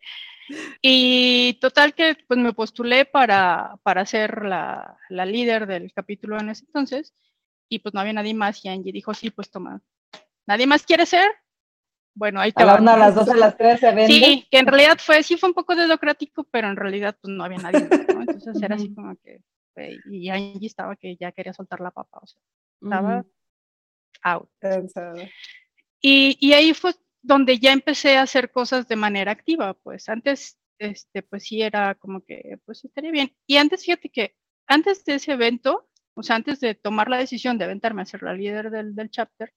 Y 0.82 1.54
total 1.60 1.94
que 1.94 2.18
pues 2.28 2.40
me 2.40 2.54
postulé 2.54 3.06
para, 3.06 3.80
para 3.84 4.06
ser 4.06 4.46
la, 4.46 4.98
la, 5.10 5.26
líder 5.26 5.68
del 5.68 5.92
capítulo 5.94 6.40
en 6.40 6.50
ese 6.50 6.66
entonces 6.66 7.14
y 7.70 7.80
pues 7.80 7.94
no 7.94 8.00
había 8.00 8.14
nadie 8.14 8.34
más 8.34 8.64
y 8.64 8.70
Angie 8.70 8.92
dijo, 8.92 9.14
sí, 9.14 9.32
pues 9.32 9.50
toma, 9.50 9.82
¿nadie 10.46 10.68
más 10.68 10.84
quiere 10.84 11.06
ser? 11.06 11.28
Bueno, 12.14 12.40
ahí 12.40 12.52
te 12.54 12.64
a 12.64 12.76
a 12.76 12.80
las 12.80 13.16
dos, 13.16 13.28
a 13.28 13.36
las 13.36 13.58
tres 13.58 13.80
se 13.82 13.88
vende. 13.88 14.08
Sí, 14.08 14.48
que 14.50 14.60
en 14.60 14.68
realidad 14.68 14.98
fue, 15.00 15.22
sí 15.22 15.36
fue 15.36 15.50
un 15.50 15.56
poco 15.56 15.76
democrático, 15.76 16.46
pero 16.46 16.70
en 16.70 16.78
realidad 16.78 17.18
pues 17.22 17.34
no 17.34 17.44
había 17.44 17.58
nadie 17.58 17.88
más, 17.90 18.08
¿no? 18.08 18.22
Entonces 18.22 18.62
era 18.62 18.76
así 18.76 18.94
como 18.94 19.16
que, 19.18 19.42
y 20.10 20.30
Angie 20.30 20.68
estaba 20.68 20.96
que 20.96 21.18
ya 21.18 21.34
quería 21.34 21.54
soltar 21.54 21.82
la 21.82 21.92
papa, 21.92 22.20
o 22.22 22.28
sea, 22.28 22.40
estaba 22.82 23.26
out. 24.24 24.50
Y, 26.00 26.38
y 26.40 26.54
ahí 26.54 26.74
fue 26.74 26.94
donde 27.26 27.60
ya 27.60 27.74
empecé 27.74 28.18
a 28.18 28.22
hacer 28.22 28.52
cosas 28.52 28.88
de 28.88 28.96
manera 28.96 29.32
activa, 29.32 29.74
pues 29.74 30.10
antes, 30.10 30.60
este, 30.78 31.24
pues 31.24 31.44
sí 31.44 31.62
era 31.62 31.96
como 31.96 32.24
que, 32.24 32.60
pues 32.66 32.86
estaría 32.86 33.12
bien. 33.12 33.36
Y 33.48 33.58
antes, 33.58 33.84
fíjate 33.84 34.10
que 34.10 34.36
antes 34.68 35.04
de 35.06 35.16
ese 35.16 35.34
evento, 35.34 35.90
o 36.14 36.24
sea, 36.24 36.36
antes 36.36 36.60
de 36.60 36.76
tomar 36.76 37.10
la 37.10 37.18
decisión 37.18 37.58
de 37.58 37.66
aventarme 37.66 38.04
a 38.04 38.06
ser 38.06 38.22
la 38.22 38.34
líder 38.34 38.70
del, 38.70 38.96
del 38.96 39.10
chapter, 39.10 39.54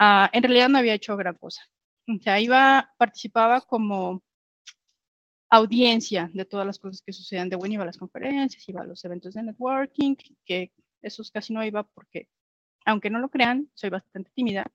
uh, 0.00 0.28
en 0.32 0.42
realidad 0.42 0.68
no 0.68 0.78
había 0.78 0.94
hecho 0.94 1.16
gran 1.16 1.34
cosa. 1.36 1.62
O 2.08 2.22
sea, 2.22 2.40
iba, 2.40 2.92
participaba 2.98 3.60
como 3.62 4.22
audiencia 5.50 6.30
de 6.32 6.44
todas 6.44 6.66
las 6.66 6.78
cosas 6.78 7.02
que 7.02 7.12
sucedían 7.12 7.48
de 7.48 7.56
bueno, 7.56 7.74
iba 7.74 7.82
a 7.82 7.86
las 7.86 7.98
conferencias, 7.98 8.68
iba 8.68 8.82
a 8.82 8.86
los 8.86 9.04
eventos 9.04 9.34
de 9.34 9.42
networking, 9.42 10.14
que 10.44 10.72
esos 11.02 11.30
casi 11.32 11.52
no 11.52 11.64
iba 11.64 11.82
porque, 11.82 12.28
aunque 12.84 13.10
no 13.10 13.18
lo 13.18 13.28
crean, 13.28 13.68
soy 13.74 13.90
bastante 13.90 14.30
tímida 14.34 14.70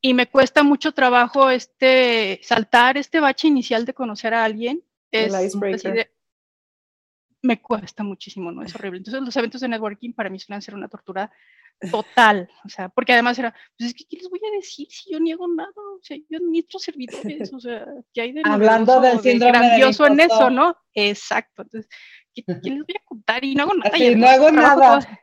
y 0.00 0.14
me 0.14 0.26
cuesta 0.26 0.62
mucho 0.62 0.92
trabajo 0.92 1.50
este 1.50 2.40
saltar 2.42 2.96
este 2.96 3.20
bache 3.20 3.48
inicial 3.48 3.84
de 3.84 3.94
conocer 3.94 4.34
a 4.34 4.44
alguien. 4.44 4.82
Es 5.10 5.32
me 7.42 7.60
cuesta 7.62 8.02
muchísimo, 8.02 8.50
¿no? 8.50 8.62
Es 8.62 8.74
horrible. 8.74 8.98
Entonces 8.98 9.22
los 9.22 9.36
eventos 9.36 9.60
de 9.60 9.68
networking 9.68 10.12
para 10.12 10.28
mí 10.28 10.38
suelen 10.38 10.62
ser 10.62 10.74
una 10.74 10.88
tortura 10.88 11.30
total, 11.90 12.50
o 12.64 12.68
sea, 12.68 12.88
porque 12.88 13.12
además 13.12 13.38
era, 13.38 13.54
pues 13.76 13.90
es 13.90 13.94
que, 13.94 14.04
¿qué 14.04 14.16
les 14.16 14.28
voy 14.28 14.40
a 14.44 14.56
decir 14.56 14.88
si 14.90 15.12
yo 15.12 15.20
niego 15.20 15.46
nada? 15.46 15.70
O 15.76 16.00
sea, 16.02 16.16
yo 16.16 16.38
administro 16.38 16.80
servidores, 16.80 17.52
o 17.52 17.60
sea, 17.60 17.86
¿qué 18.12 18.22
hay 18.22 18.32
de 18.32 18.42
Hablando 18.44 19.00
del 19.00 19.20
síndrome 19.20 19.52
de 19.52 19.58
grandioso 19.58 20.06
en 20.06 20.20
eso, 20.20 20.50
¿no? 20.50 20.76
Exacto, 20.92 21.62
entonces, 21.62 21.88
¿qué, 22.34 22.42
les 22.46 22.62
voy 22.62 22.96
a 22.96 23.04
contar? 23.04 23.44
Y 23.44 23.54
no 23.54 23.62
hago 23.62 23.74
nada. 23.74 23.96
no 24.16 24.26
hago 24.26 24.50
nada. 24.50 25.20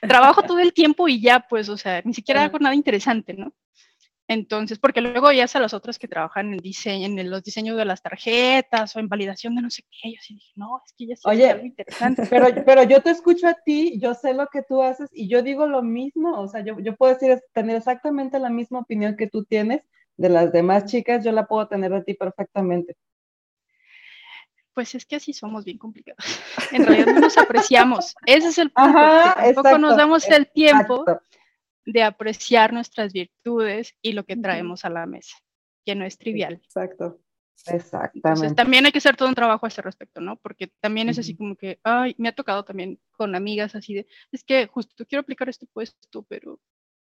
trabajo 0.00 0.42
todo 0.42 0.58
el 0.58 0.72
tiempo 0.72 1.06
y 1.06 1.20
ya, 1.20 1.40
pues, 1.40 1.68
o 1.68 1.76
sea, 1.76 2.00
ni 2.02 2.14
siquiera 2.14 2.44
hago 2.44 2.58
nada 2.58 2.74
interesante, 2.74 3.34
¿no? 3.34 3.52
Entonces, 4.30 4.78
porque 4.78 5.00
luego 5.00 5.32
ya 5.32 5.46
a 5.52 5.58
los 5.58 5.74
otros 5.74 5.98
que 5.98 6.06
trabajan 6.06 6.52
en 6.52 6.58
diseño, 6.58 7.06
en 7.06 7.30
los 7.30 7.42
diseños 7.42 7.76
de 7.76 7.84
las 7.84 8.00
tarjetas 8.00 8.94
o 8.94 9.00
en 9.00 9.08
validación 9.08 9.56
de 9.56 9.62
no 9.62 9.70
sé 9.70 9.82
qué, 9.90 10.12
yo 10.12 10.18
sí 10.22 10.34
dije, 10.34 10.52
no, 10.54 10.80
es 10.86 10.92
que 10.92 11.08
ya 11.08 11.14
Oye, 11.24 11.50
algo 11.50 11.66
interesante. 11.66 12.28
Pero, 12.30 12.46
pero 12.64 12.84
yo 12.84 13.02
te 13.02 13.10
escucho 13.10 13.48
a 13.48 13.54
ti, 13.54 13.98
yo 13.98 14.14
sé 14.14 14.32
lo 14.32 14.46
que 14.46 14.62
tú 14.62 14.82
haces 14.82 15.10
y 15.12 15.28
yo 15.28 15.42
digo 15.42 15.66
lo 15.66 15.82
mismo, 15.82 16.40
o 16.40 16.46
sea, 16.46 16.64
yo, 16.64 16.78
yo 16.78 16.94
puedo 16.94 17.12
decir, 17.12 17.40
tener 17.52 17.74
exactamente 17.74 18.38
la 18.38 18.50
misma 18.50 18.78
opinión 18.78 19.16
que 19.16 19.26
tú 19.26 19.44
tienes 19.44 19.82
de 20.16 20.28
las 20.28 20.52
demás 20.52 20.84
chicas, 20.84 21.24
yo 21.24 21.32
la 21.32 21.48
puedo 21.48 21.66
tener 21.66 21.90
de 21.90 22.04
ti 22.04 22.14
perfectamente. 22.14 22.96
Pues 24.74 24.94
es 24.94 25.06
que 25.06 25.16
así 25.16 25.32
somos 25.32 25.64
bien 25.64 25.78
complicados. 25.78 26.24
En 26.72 26.86
realidad 26.86 27.14
no 27.14 27.18
nos 27.18 27.36
apreciamos. 27.36 28.14
Ese 28.26 28.46
es 28.46 28.58
el 28.58 28.70
punto. 28.70 28.94
tampoco 28.94 29.78
nos 29.78 29.96
damos 29.96 30.28
el 30.28 30.48
tiempo 30.52 31.04
de 31.84 32.02
apreciar 32.02 32.72
nuestras 32.72 33.12
virtudes 33.12 33.94
y 34.02 34.12
lo 34.12 34.24
que 34.24 34.36
traemos 34.36 34.84
a 34.84 34.90
la 34.90 35.06
mesa, 35.06 35.36
que 35.84 35.94
no 35.94 36.04
es 36.04 36.18
trivial. 36.18 36.54
Exacto. 36.54 37.20
Exactamente. 37.66 38.28
Entonces, 38.28 38.54
también 38.54 38.86
hay 38.86 38.92
que 38.92 38.98
hacer 38.98 39.16
todo 39.16 39.28
un 39.28 39.34
trabajo 39.34 39.66
a 39.66 39.68
ese 39.68 39.82
respecto, 39.82 40.20
¿no? 40.20 40.36
Porque 40.36 40.72
también 40.80 41.08
es 41.08 41.18
así 41.18 41.36
como 41.36 41.56
que, 41.56 41.78
ay, 41.82 42.14
me 42.18 42.28
ha 42.28 42.34
tocado 42.34 42.64
también 42.64 42.98
con 43.12 43.34
amigas 43.34 43.74
así 43.74 43.94
de, 43.94 44.06
es 44.32 44.44
que 44.44 44.66
justo 44.66 45.04
quiero 45.06 45.20
aplicar 45.20 45.48
este 45.48 45.66
puesto, 45.66 46.22
pero 46.22 46.58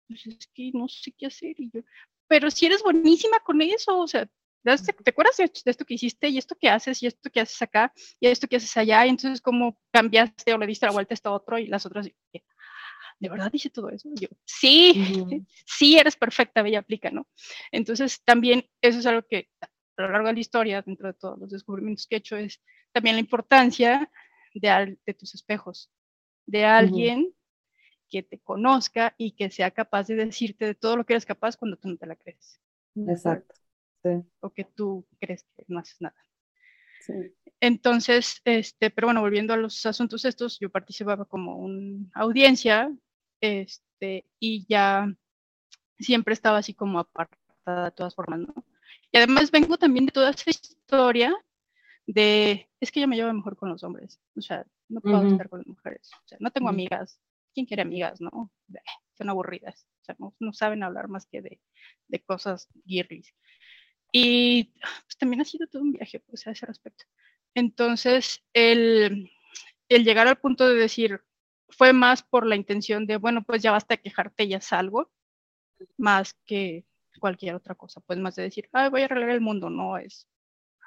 pues, 0.08 0.26
es 0.28 0.48
que 0.54 0.72
no 0.74 0.88
sé 0.88 1.14
qué 1.18 1.28
hacer. 1.28 1.56
Y 1.58 1.72
yo, 1.72 1.82
pero 2.28 2.52
si 2.52 2.66
eres 2.66 2.84
buenísima 2.84 3.40
con 3.40 3.62
eso, 3.62 4.00
o 4.00 4.08
sea, 4.08 4.28
¿te 4.64 5.10
acuerdas 5.10 5.38
de 5.38 5.52
esto 5.66 5.86
que 5.86 5.94
hiciste 5.94 6.30
y 6.30 6.38
esto 6.38 6.56
que 6.60 6.70
haces 6.70 7.02
y 7.04 7.08
esto 7.08 7.30
que 7.30 7.42
haces 7.42 7.62
acá 7.62 7.94
y 8.20 8.28
esto 8.28 8.48
que 8.48 8.58
haces 8.58 8.76
allá? 8.78 9.06
Y 9.06 9.10
entonces, 9.10 9.42
¿cómo 9.42 9.78
cambiaste 9.92 10.54
o 10.54 10.58
le 10.58 10.68
diste 10.68 10.86
la 10.86 10.92
vuelta 10.92 11.14
a 11.14 11.16
esto 11.16 11.34
otro? 11.34 11.58
Y 11.58 11.68
las 11.68 11.86
otras, 11.86 12.10
¿de 13.24 13.30
verdad 13.30 13.50
dice 13.50 13.70
todo 13.70 13.90
eso? 13.90 14.10
yo, 14.16 14.28
sí, 14.44 14.94
sí, 15.66 15.98
eres 15.98 16.18
perfecta, 16.18 16.62
bella 16.62 16.80
aplica, 16.80 17.10
¿no? 17.10 17.26
Entonces, 17.72 18.22
también 18.26 18.66
eso 18.82 19.00
es 19.00 19.06
algo 19.06 19.26
que 19.26 19.50
a 19.62 20.02
lo 20.02 20.12
largo 20.12 20.28
de 20.28 20.34
la 20.34 20.40
historia, 20.42 20.82
dentro 20.82 21.08
de 21.08 21.14
todos 21.14 21.40
los 21.40 21.50
descubrimientos 21.50 22.06
que 22.06 22.16
he 22.16 22.18
hecho, 22.18 22.36
es 22.36 22.62
también 22.92 23.16
la 23.16 23.22
importancia 23.22 24.12
de, 24.54 24.98
de 25.06 25.14
tus 25.14 25.34
espejos, 25.36 25.90
de 26.46 26.66
alguien 26.66 27.34
que 28.10 28.24
te 28.24 28.40
conozca 28.40 29.16
y 29.18 29.32
que 29.32 29.50
sea 29.50 29.72
capaz 29.72 30.08
de 30.08 30.16
decirte 30.16 30.66
de 30.66 30.76
todo 30.76 30.98
lo 30.98 31.06
que 31.06 31.14
eres 31.14 31.26
capaz 31.26 31.56
cuando 31.56 31.78
tú 31.78 31.88
no 31.88 31.98
te 31.98 32.06
la 32.06 32.18
crees. 32.18 32.60
Exacto. 33.08 33.56
O 34.42 34.50
que 34.50 34.66
tú 34.66 35.08
crees 35.18 35.46
que 35.56 35.64
no 35.70 35.80
haces 35.80 36.02
nada. 36.02 36.22
Sí. 37.00 37.14
Entonces, 37.62 38.42
este, 38.44 38.90
pero 38.90 39.08
bueno, 39.08 39.22
volviendo 39.22 39.54
a 39.54 39.58
los 39.58 39.86
asuntos 39.86 40.26
estos, 40.26 40.60
yo 40.60 40.70
participaba 40.70 41.24
como 41.24 41.56
una 41.56 42.10
audiencia 42.14 42.94
este, 43.44 44.26
y 44.40 44.66
ya 44.70 45.14
siempre 46.00 46.34
estaba 46.34 46.60
así 46.60 46.74
como 46.74 47.00
apartada 47.00 47.86
de 47.86 47.92
todas 47.92 48.16
formas, 48.16 48.40
¿no? 48.40 48.54
Y 49.12 49.18
además 49.18 49.52
vengo 49.52 49.78
también 49.78 50.06
de 50.06 50.14
toda 50.14 50.30
esa 50.30 50.50
historia 50.50 51.36
de, 52.08 52.70
es 52.80 52.90
que 52.90 53.02
yo 53.02 53.08
me 53.08 53.18
llevo 53.18 53.34
mejor 53.34 53.58
con 53.58 53.68
los 53.68 53.84
hombres, 53.84 54.22
o 54.38 54.42
sea, 54.42 54.66
no 54.88 55.02
puedo 55.02 55.28
estar 55.28 55.50
con 55.50 55.60
las 55.60 55.68
mujeres, 55.68 56.10
o 56.24 56.28
sea, 56.28 56.38
no 56.40 56.52
tengo 56.52 56.70
amigas, 56.70 57.20
¿quién 57.54 57.66
quiere 57.66 57.82
amigas, 57.82 58.22
no? 58.22 58.50
son 59.18 59.30
aburridas, 59.30 59.88
o 60.02 60.06
sea, 60.06 60.16
no, 60.40 60.54
saben 60.54 60.82
hablar 60.82 61.10
más 61.10 61.26
que 61.28 61.42
de, 61.42 61.60
de 62.08 62.24
cosas 62.24 62.70
guirris. 62.86 63.36
Y 64.12 64.74
pues, 65.06 65.18
también 65.20 65.42
ha 65.42 65.46
sido 65.46 65.68
todo 65.68 65.82
un 65.82 65.92
viaje, 65.92 66.20
pues, 66.22 66.48
a 66.48 66.52
ese 66.52 66.66
respecto. 66.66 67.06
Entonces, 67.54 68.42
el, 68.54 69.30
el 69.90 70.04
llegar 70.04 70.28
al 70.28 70.40
punto 70.40 70.68
de 70.68 70.76
decir, 70.76 71.22
fue 71.74 71.94
más 71.94 72.24
por 72.24 72.46
la 72.46 72.56
intención 72.56 73.06
de, 73.06 73.18
bueno, 73.18 73.44
pues 73.44 73.62
ya 73.62 73.72
basta 73.72 73.96
de 73.96 74.02
quejarte, 74.02 74.48
ya 74.48 74.62
salgo, 74.62 75.12
más 75.98 76.34
que 76.46 76.86
cualquier 77.20 77.56
otra 77.56 77.76
cosa, 77.76 78.02
pues 78.02 78.20
más 78.20 78.36
de 78.36 78.44
decir, 78.44 78.70
Ay, 78.72 78.90
voy 78.90 79.02
a 79.02 79.06
arreglar 79.06 79.30
el 79.30 79.42
mundo, 79.42 79.70
no 79.70 79.98
es, 79.98 80.28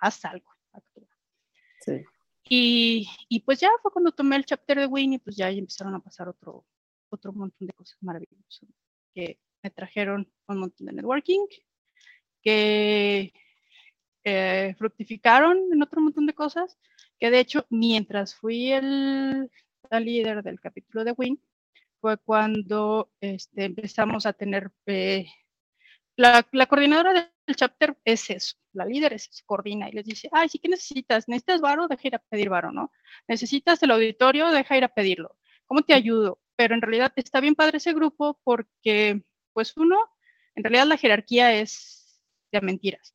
haz 0.01 0.25
algo, 0.25 0.51
actúa. 0.73 1.09
Sí. 1.81 2.05
Y, 2.49 3.09
y, 3.29 3.41
pues 3.41 3.61
ya 3.61 3.71
fue 3.83 3.91
cuando 3.91 4.13
tomé 4.13 4.37
el 4.37 4.45
chapter 4.45 4.79
de 4.79 4.87
Winnie, 4.87 5.19
pues 5.19 5.37
ya 5.37 5.51
empezaron 5.51 5.95
a 5.95 6.01
pasar 6.01 6.29
otro, 6.29 6.65
otro 7.09 7.33
montón 7.33 7.67
de 7.67 7.73
cosas 7.73 7.99
maravillosas, 8.01 8.69
que 9.15 9.41
me 9.63 9.71
trajeron 9.71 10.31
un 10.47 10.59
montón 10.59 10.87
de 10.87 10.93
networking, 10.93 11.45
que 12.41 13.33
eh, 14.23 14.75
fructificaron 14.79 15.59
en 15.73 15.83
otro 15.83 16.01
montón 16.01 16.27
de 16.27 16.35
cosas, 16.35 16.79
que 17.19 17.31
de 17.31 17.41
hecho 17.41 17.67
mientras 17.71 18.35
fui 18.35 18.73
el, 18.73 19.51
la 19.91 20.01
líder 20.01 20.43
del 20.43 20.61
capítulo 20.61 21.05
de 21.05 21.13
Win, 21.13 21.41
fue 22.01 22.19
cuando 22.19 23.11
este, 23.21 23.65
empezamos 23.65 24.27
a 24.27 24.33
tener... 24.33 24.71
Eh, 24.87 25.27
la, 26.17 26.47
la, 26.53 26.67
coordinadora 26.67 27.31
del 27.47 27.57
chapter 27.57 27.97
es 28.05 28.31
eso, 28.31 28.57
la 28.73 28.87
líder 28.87 29.13
es 29.13 29.29
eso, 29.29 29.43
coordina 29.45 29.89
y 29.89 29.93
les 29.93 30.07
dice, 30.07 30.31
ay, 30.33 30.49
sí 30.49 30.59
que 30.59 30.69
necesitas, 30.69 31.29
necesitas 31.29 31.61
varo, 31.61 31.89
deja 31.89 32.09
ir 32.09 32.15
a 32.15 32.19
pedir 32.19 32.49
varo, 32.49 32.73
¿no? 32.73 32.91
Necesitas 33.29 33.83
el 33.83 33.91
auditorio, 33.91 34.51
deja 34.51 34.79
ir 34.79 34.85
a 34.85 34.89
pedirlo. 34.89 35.37
¿Cómo 35.67 35.83
te 35.83 35.93
ayudo? 35.93 36.41
Pero 36.57 36.75
en 36.75 36.81
realidad 36.81 37.13
está 37.17 37.41
bien 37.41 37.55
padre 37.55 37.79
ese 37.79 37.93
grupo 37.93 38.41
porque, 38.45 39.23
pues 39.53 39.77
uno, 39.77 39.99
en 40.55 40.65
realidad 40.65 40.87
la 40.87 40.97
jerarquía 40.97 41.53
es 41.53 42.23
de 42.51 42.61
mentiras. 42.61 43.15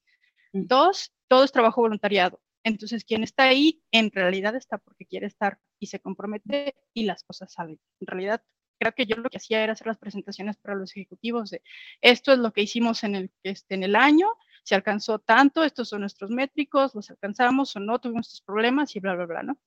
Mm. 0.54 0.68
Dos, 0.68 1.14
todo 1.28 1.44
es 1.44 1.52
trabajo 1.52 1.82
voluntariado. 1.82 2.40
Entonces, 2.64 3.04
quien 3.04 3.24
está 3.24 3.44
ahí, 3.44 3.82
en 3.92 4.12
realidad 4.12 4.56
está 4.56 4.78
porque 4.78 5.06
quiere 5.06 5.28
estar 5.28 5.60
y 5.82 5.88
se 5.88 6.00
compromete 6.00 6.76
y 6.94 7.04
las 7.04 7.24
cosas 7.24 7.52
salen. 7.52 7.80
En 8.00 8.08
realidad, 8.08 8.44
creo 8.80 8.94
que 8.94 9.06
yo 9.08 9.16
lo 9.18 9.30
que 9.30 9.38
hacía 9.38 9.64
era 9.64 9.74
hacer 9.74 9.88
las 9.88 9.98
presentaciones 9.98 10.58
para 10.58 10.76
los 10.76 10.92
ejecutivos 10.92 11.50
de 11.50 11.64
esto 12.02 12.32
es 12.32 12.40
lo 12.40 12.54
que 12.54 12.62
hicimos 12.62 13.04
en 13.04 13.16
el, 13.16 13.32
este, 13.44 13.76
en 13.76 13.84
el 13.84 13.96
año, 13.96 14.28
se 14.64 14.76
alcanzó 14.76 15.20
tanto, 15.20 15.64
estos 15.64 15.90
son 15.90 16.02
nuestros 16.02 16.30
métricos, 16.30 16.94
los 16.94 17.10
alcanzamos 17.10 17.76
o 17.76 17.80
no, 17.80 18.00
tuvimos 18.00 18.28
estos 18.28 18.42
problemas 18.42 18.96
y 18.96 19.00
bla, 19.00 19.16
bla, 19.16 19.26
bla, 19.26 19.44
¿no? 19.44 19.60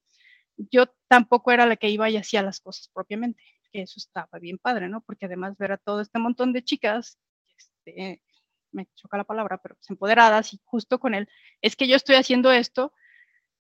Yo 0.56 0.86
tampoco 1.08 1.50
era 1.50 1.66
la 1.66 1.76
que 1.76 1.90
iba 1.90 2.08
y 2.08 2.16
hacía 2.16 2.42
las 2.42 2.60
cosas 2.60 2.88
propiamente, 2.94 3.42
que 3.72 3.82
eso 3.82 3.94
estaba 3.98 4.38
bien 4.38 4.58
padre, 4.58 4.88
¿no? 4.88 5.00
Porque 5.00 5.26
además 5.26 5.58
ver 5.58 5.72
a 5.72 5.78
todo 5.78 6.00
este 6.00 6.20
montón 6.20 6.52
de 6.52 6.62
chicas, 6.62 7.18
este, 7.58 8.22
me 8.70 8.86
choca 8.94 9.16
la 9.16 9.24
palabra, 9.24 9.58
pero 9.60 9.74
pues 9.74 9.90
empoderadas 9.90 10.54
y 10.54 10.60
justo 10.64 11.00
con 11.00 11.14
él, 11.14 11.28
es 11.60 11.74
que 11.74 11.88
yo 11.88 11.96
estoy 11.96 12.14
haciendo 12.14 12.52
esto, 12.52 12.92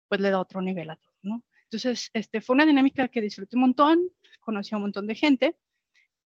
pues 0.08 0.20
le 0.20 0.30
da 0.30 0.40
otro 0.40 0.60
nivel 0.60 0.90
a 0.90 0.96
todo, 0.96 1.14
¿no? 1.22 1.44
Entonces, 1.72 2.10
este, 2.12 2.42
fue 2.42 2.52
una 2.52 2.66
dinámica 2.66 3.08
que 3.08 3.22
disfruté 3.22 3.56
un 3.56 3.62
montón, 3.62 4.10
conocí 4.40 4.74
a 4.74 4.76
un 4.76 4.82
montón 4.82 5.06
de 5.06 5.14
gente 5.14 5.56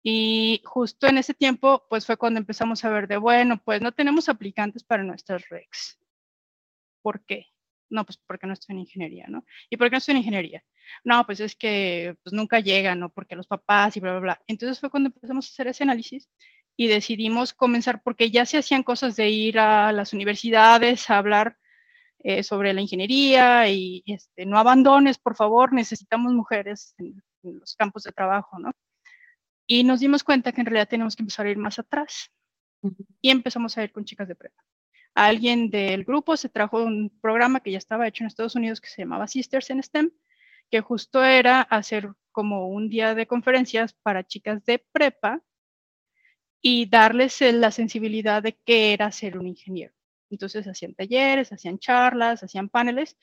y 0.02 0.60
justo 0.64 1.06
en 1.06 1.18
ese 1.18 1.34
tiempo, 1.34 1.86
pues 1.88 2.04
fue 2.04 2.16
cuando 2.16 2.40
empezamos 2.40 2.84
a 2.84 2.90
ver 2.90 3.06
de, 3.06 3.16
bueno, 3.16 3.62
pues 3.64 3.80
no 3.80 3.92
tenemos 3.92 4.28
aplicantes 4.28 4.82
para 4.82 5.04
nuestras 5.04 5.48
REX. 5.48 6.00
¿Por 7.00 7.24
qué? 7.24 7.46
No, 7.90 8.04
pues 8.04 8.18
porque 8.26 8.48
no 8.48 8.54
estoy 8.54 8.74
en 8.74 8.80
ingeniería, 8.80 9.26
¿no? 9.28 9.44
¿Y 9.70 9.76
por 9.76 9.86
qué 9.86 9.92
no 9.92 9.98
estoy 9.98 10.12
en 10.12 10.18
ingeniería? 10.18 10.64
No, 11.04 11.24
pues 11.24 11.38
es 11.38 11.54
que 11.54 12.16
pues, 12.24 12.32
nunca 12.32 12.58
llegan, 12.58 12.98
¿no? 12.98 13.10
Porque 13.10 13.36
los 13.36 13.46
papás 13.46 13.96
y 13.96 14.00
bla, 14.00 14.12
bla, 14.12 14.20
bla. 14.20 14.42
Entonces 14.48 14.80
fue 14.80 14.90
cuando 14.90 15.10
empezamos 15.10 15.46
a 15.46 15.50
hacer 15.50 15.68
ese 15.68 15.84
análisis 15.84 16.28
y 16.76 16.88
decidimos 16.88 17.54
comenzar, 17.54 18.02
porque 18.02 18.32
ya 18.32 18.46
se 18.46 18.58
hacían 18.58 18.82
cosas 18.82 19.14
de 19.14 19.30
ir 19.30 19.60
a 19.60 19.92
las 19.92 20.12
universidades 20.12 21.08
a 21.08 21.18
hablar 21.18 21.56
eh, 22.28 22.42
sobre 22.42 22.72
la 22.74 22.80
ingeniería 22.80 23.68
y 23.68 24.02
este, 24.04 24.46
no 24.46 24.58
abandones, 24.58 25.16
por 25.16 25.36
favor, 25.36 25.72
necesitamos 25.72 26.32
mujeres 26.32 26.92
en, 26.98 27.22
los 27.44 27.76
campos 27.76 28.02
de 28.02 28.10
trabajo, 28.10 28.58
¿no? 28.58 28.72
Y 29.64 29.84
nos 29.84 30.00
dimos 30.00 30.24
cuenta 30.24 30.50
que 30.50 30.60
en 30.60 30.66
realidad 30.66 30.88
tenemos 30.88 31.14
que 31.14 31.22
empezar 31.22 31.46
a 31.46 31.50
ir 31.50 31.56
más 31.56 31.78
atrás 31.78 32.32
y 33.20 33.30
empezamos 33.30 33.78
a 33.78 33.84
ir 33.84 33.92
con 33.92 34.04
chicas 34.04 34.26
de 34.26 34.34
prepa. 34.34 34.60
Alguien 35.14 35.70
del 35.70 36.02
grupo 36.02 36.36
se 36.36 36.48
trajo 36.48 36.82
un 36.82 37.16
programa 37.20 37.60
que 37.60 37.70
ya 37.70 37.78
estaba 37.78 38.08
hecho 38.08 38.24
en 38.24 38.26
Estados 38.26 38.56
Unidos 38.56 38.80
que 38.80 38.88
se 38.88 39.02
llamaba 39.02 39.28
Sisters 39.28 39.70
in 39.70 39.80
STEM, 39.80 40.10
que 40.68 40.80
justo 40.80 41.22
era 41.22 41.60
hacer 41.60 42.10
como 42.32 42.66
un 42.70 42.88
día 42.88 43.14
de 43.14 43.28
conferencias 43.28 43.92
para 44.02 44.26
chicas 44.26 44.64
de 44.64 44.84
prepa 44.90 45.44
y 46.60 46.86
darles 46.86 47.40
la 47.40 47.70
sensibilidad 47.70 48.42
de 48.42 48.58
qué 48.64 48.94
era 48.94 49.12
ser 49.12 49.38
un 49.38 49.46
ingeniero. 49.46 49.94
Entonces 50.30 50.66
hacían 50.66 50.94
talleres, 50.94 51.52
hacían 51.52 51.78
charlas, 51.78 52.42
hacían 52.42 52.68
paneles, 52.68 53.16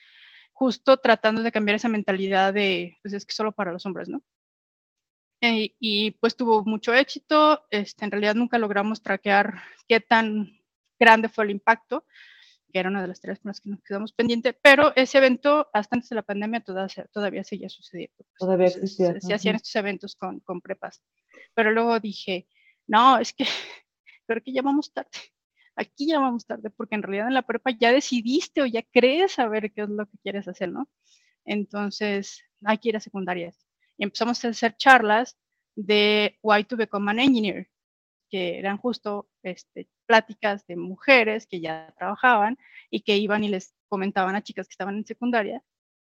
justo 0.51 0.97
tratando 0.97 1.43
de 1.43 1.51
cambiar 1.51 1.75
esa 1.75 1.89
mentalidad 1.89 2.53
de, 2.53 2.97
pues 3.01 3.13
es 3.13 3.25
que 3.25 3.33
solo 3.33 3.51
para 3.51 3.71
los 3.71 3.85
hombres, 3.85 4.09
¿no? 4.09 4.23
Eh, 5.41 5.75
y 5.77 6.11
pues 6.11 6.37
tuvo 6.37 6.63
mucho 6.63 6.93
éxito, 6.93 7.65
este, 7.69 8.05
en 8.05 8.11
realidad 8.11 8.35
nunca 8.35 8.57
logramos 8.57 9.01
traquear 9.01 9.61
qué 9.89 9.99
tan 9.99 10.57
grande 10.97 11.27
fue 11.27 11.43
el 11.43 11.51
impacto, 11.51 12.05
que 12.71 12.79
era 12.79 12.89
una 12.89 13.01
de 13.01 13.09
las 13.09 13.19
tres 13.19 13.39
con 13.39 13.49
las 13.49 13.59
que 13.59 13.69
nos 13.69 13.81
quedamos 13.83 14.13
pendientes, 14.13 14.55
pero 14.61 14.93
ese 14.95 15.17
evento, 15.17 15.69
hasta 15.73 15.97
antes 15.97 16.09
de 16.09 16.15
la 16.15 16.23
pandemia, 16.23 16.61
todavía, 16.61 17.05
todavía 17.11 17.43
seguía 17.43 17.67
sucediendo. 17.67 18.15
Pues, 18.17 18.37
todavía 18.39 18.67
existía. 18.67 19.19
Se, 19.19 19.33
hacían 19.33 19.55
estos 19.55 19.75
eventos 19.75 20.15
con, 20.15 20.39
con 20.39 20.61
prepas. 20.61 21.03
Pero 21.53 21.71
luego 21.71 21.99
dije, 21.99 22.47
no, 22.87 23.19
es 23.19 23.33
que 23.33 23.45
creo 24.27 24.41
que 24.41 24.53
ya 24.53 24.61
vamos 24.61 24.93
tarde. 24.93 25.09
Aquí 25.75 26.07
ya 26.07 26.19
vamos 26.19 26.45
tarde, 26.45 26.69
porque 26.69 26.95
en 26.95 27.03
realidad 27.03 27.27
en 27.27 27.33
la 27.33 27.41
prepa 27.41 27.71
ya 27.71 27.91
decidiste 27.91 28.61
o 28.61 28.65
ya 28.65 28.83
crees 28.83 29.33
saber 29.33 29.71
qué 29.73 29.81
es 29.83 29.89
lo 29.89 30.05
que 30.05 30.17
quieres 30.19 30.47
hacer, 30.47 30.71
¿no? 30.71 30.89
Entonces, 31.45 32.43
hay 32.63 32.77
que 32.77 32.89
ir 32.89 32.97
a 32.97 32.99
secundarias. 32.99 33.65
Y 33.97 34.03
empezamos 34.03 34.43
a 34.45 34.49
hacer 34.49 34.75
charlas 34.77 35.37
de 35.75 36.37
Why 36.43 36.65
to 36.65 36.77
Become 36.77 37.11
an 37.11 37.19
Engineer, 37.19 37.69
que 38.29 38.59
eran 38.59 38.77
justo 38.77 39.29
este, 39.43 39.89
pláticas 40.05 40.65
de 40.67 40.75
mujeres 40.75 41.47
que 41.47 41.61
ya 41.61 41.93
trabajaban 41.97 42.57
y 42.89 43.01
que 43.01 43.17
iban 43.17 43.43
y 43.43 43.49
les 43.49 43.75
comentaban 43.87 44.35
a 44.35 44.43
chicas 44.43 44.67
que 44.67 44.73
estaban 44.73 44.97
en 44.97 45.05
secundaria 45.05 45.63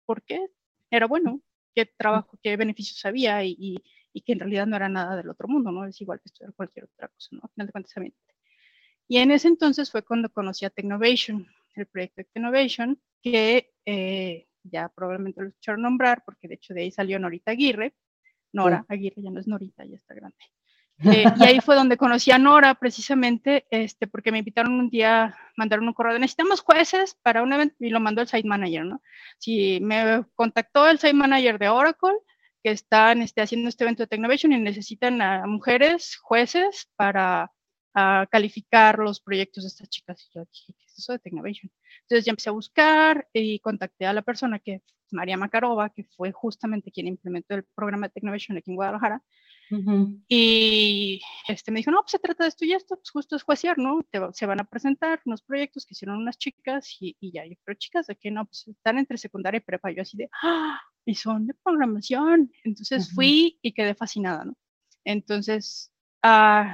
por 0.07 0.23
qué 0.23 0.47
era 0.91 1.07
bueno, 1.07 1.41
qué 1.75 1.87
trabajo, 1.87 2.39
qué 2.43 2.57
beneficios 2.57 3.05
había 3.05 3.45
y, 3.45 3.83
y 4.17 4.23
que 4.23 4.33
en 4.33 4.41
realidad 4.41 4.67
no 4.67 4.77
era 4.77 4.89
nada 4.89 5.17
del 5.17 5.29
otro 5.29 5.47
mundo, 5.47 5.71
¿no? 5.71 5.85
Es 5.85 6.01
igual 6.01 6.21
que 6.21 6.29
estudiar 6.29 6.55
cualquier 6.55 6.87
otra 6.87 7.09
cosa, 7.09 7.29
¿no? 7.33 7.41
Al 7.45 7.51
final 7.51 7.67
de 7.67 7.73
cuentas, 7.73 7.95
y 9.09 9.19
en 9.19 9.31
ese 9.31 9.49
entonces 9.49 9.91
fue 9.91 10.03
cuando 10.03 10.31
conocí 10.31 10.65
a 10.65 10.71
Technovation, 10.71 11.47
el 11.75 11.87
proyecto 11.87 12.23
de 12.23 12.29
Technovation, 12.33 13.01
que 13.23 13.73
eh, 13.85 14.47
ya 14.63 14.89
probablemente 14.89 15.41
lo 15.41 15.49
escucharon 15.49 15.83
nombrar, 15.83 16.23
porque 16.25 16.49
de 16.49 16.55
hecho 16.55 16.75
de 16.75 16.83
ahí 16.83 16.91
salió 16.91 17.19
Norita 17.19 17.53
Aguirre. 17.53 17.95
Nora 18.53 18.85
Aguirre 18.89 19.23
ya 19.23 19.31
no 19.31 19.41
es 19.41 19.47
Norita, 19.47 19.85
ya 19.85 19.97
está 19.97 20.15
grande. 20.15 20.37
Eh, 21.05 21.25
y 21.39 21.45
ahí 21.45 21.61
fue 21.61 21.75
donde 21.75 21.99
conocí 21.99 22.31
a 22.31 22.39
Nora, 22.39 22.75
precisamente, 22.75 23.67
este, 23.71 24.07
porque 24.07 24.33
me 24.33 24.39
invitaron 24.39 24.73
un 24.73 24.89
día, 24.89 25.37
mandaron 25.57 25.87
un 25.87 25.93
correo 25.93 26.15
de 26.15 26.21
necesitamos 26.21 26.61
jueces 26.61 27.19
para 27.23 27.43
un 27.43 27.53
evento, 27.53 27.77
y 27.81 27.91
lo 27.91 28.01
mandó 28.01 28.23
el 28.23 28.29
site 28.29 28.49
manager, 28.49 28.87
¿no? 28.87 29.03
Si 29.39 29.79
me 29.83 30.25
contactó 30.35 30.89
el 30.89 30.99
site 30.99 31.13
manager 31.13 31.59
de 31.59 31.69
Oracle, 31.69 32.17
que 32.63 32.71
están 32.71 33.21
este, 33.21 33.43
haciendo 33.43 33.69
este 33.69 33.85
evento 33.85 34.03
de 34.03 34.07
Technovation 34.07 34.53
y 34.53 34.59
necesitan 34.59 35.21
a 35.21 35.47
mujeres, 35.47 36.17
jueces, 36.17 36.89
para 36.97 37.53
calificar 38.31 38.99
los 38.99 39.21
proyectos 39.21 39.65
de 39.65 39.69
estas 39.69 39.89
chicas. 39.89 40.29
Y 40.29 40.35
yo 40.35 40.45
dije, 40.45 40.75
¿qué 40.79 40.85
es 40.87 40.99
eso 40.99 41.13
de 41.13 41.19
Technovation? 41.19 41.71
Entonces 42.03 42.25
ya 42.25 42.31
empecé 42.31 42.51
a 42.51 42.53
buscar 42.53 43.29
y 43.33 43.59
contacté 43.61 44.07
a 44.07 44.13
la 44.13 44.23
persona 44.23 44.59
que 44.59 44.75
es 44.75 44.83
María 45.13 45.37
Makarova, 45.37 45.89
que 45.91 46.05
fue 46.05 46.33
justamente 46.33 46.91
quien 46.91 47.07
implementó 47.07 47.55
el 47.55 47.65
programa 47.75 48.09
de 48.09 48.13
Technovation 48.13 48.57
aquí 48.59 48.71
en 48.71 48.77
Guadalajara. 48.77 49.23
Y 50.29 51.21
este, 51.49 51.73
me 51.73 51.81
dijo, 51.81 51.91
no, 51.91 52.03
pues 52.03 52.13
se 52.13 52.19
trata 52.21 52.45
de 52.45 52.49
esto 52.51 52.65
y 52.65 52.73
esto, 52.73 52.97
pues 52.97 53.11
justo 53.11 53.35
es 53.35 53.43
juiciar, 53.43 53.79
¿no? 53.79 54.01
se 54.33 54.47
van 54.47 54.61
a 54.61 54.65
presentar 54.65 55.21
unos 55.25 55.43
proyectos 55.43 55.85
que 55.85 55.95
hicieron 55.95 56.19
unas 56.19 56.39
chicas 56.39 56.97
y, 57.01 57.17
y 57.19 57.33
ya, 57.33 57.45
yo, 57.45 57.55
pero 57.65 57.77
chicas, 57.77 58.07
¿de 58.07 58.15
qué 58.15 58.31
no? 58.31 58.45
Pues 58.45 58.69
están 58.69 58.99
entre 58.99 59.19
secundaria 59.19 59.59
y 59.59 59.63
prepa. 59.63 59.91
Yo 59.91 60.03
así 60.03 60.17
de, 60.17 60.29
¡ah! 60.43 60.81
y 61.05 61.15
son 61.15 61.47
de 61.47 61.55
programación. 61.55 62.53
Entonces 62.63 63.13
fui 63.13 63.59
y 63.61 63.73
quedé 63.73 63.95
fascinada, 63.95 64.45
¿no? 64.45 64.57
Entonces, 65.05 65.93
uh, 66.25 66.71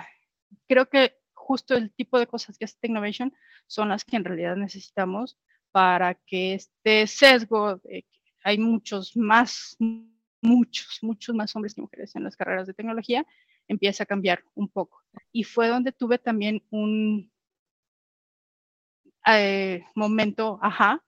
creo 0.68 0.88
que 0.88 1.16
justo 1.34 1.74
el 1.74 1.92
tipo 1.92 2.18
de 2.18 2.26
cosas 2.26 2.56
que 2.58 2.64
hace 2.64 2.76
Technovation 2.80 3.32
son 3.66 3.88
las 3.88 4.04
que 4.04 4.16
en 4.16 4.24
realidad 4.24 4.56
necesitamos 4.56 5.38
para 5.70 6.14
que 6.14 6.54
este 6.54 7.06
sesgo 7.06 7.80
que 7.80 8.04
hay 8.44 8.58
muchos 8.58 9.16
más, 9.16 9.76
muchos, 10.40 10.98
muchos 11.02 11.34
más 11.34 11.54
hombres 11.56 11.74
que 11.74 11.80
mujeres 11.80 12.14
en 12.16 12.24
las 12.24 12.36
carreras 12.36 12.66
de 12.66 12.74
tecnología 12.74 13.26
empiece 13.68 14.02
a 14.02 14.06
cambiar 14.06 14.44
un 14.54 14.68
poco. 14.68 15.02
Y 15.30 15.44
fue 15.44 15.68
donde 15.68 15.92
tuve 15.92 16.18
también 16.18 16.62
un 16.70 17.30
eh, 19.26 19.84
momento, 19.94 20.58
ajá, 20.62 21.02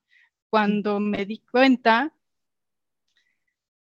cuando 0.48 1.00
me 1.00 1.26
di 1.26 1.38
cuenta 1.38 2.12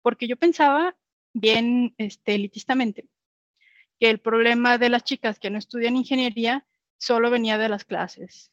porque 0.01 0.27
yo 0.27 0.35
pensaba 0.37 0.95
bien 1.33 1.95
este, 1.97 2.35
elitistamente 2.35 3.07
que 3.99 4.09
el 4.09 4.19
problema 4.19 4.77
de 4.77 4.89
las 4.89 5.03
chicas 5.03 5.39
que 5.39 5.49
no 5.49 5.57
estudian 5.57 5.95
ingeniería 5.95 6.65
solo 6.97 7.29
venía 7.29 7.57
de 7.57 7.69
las 7.69 7.85
clases 7.85 8.51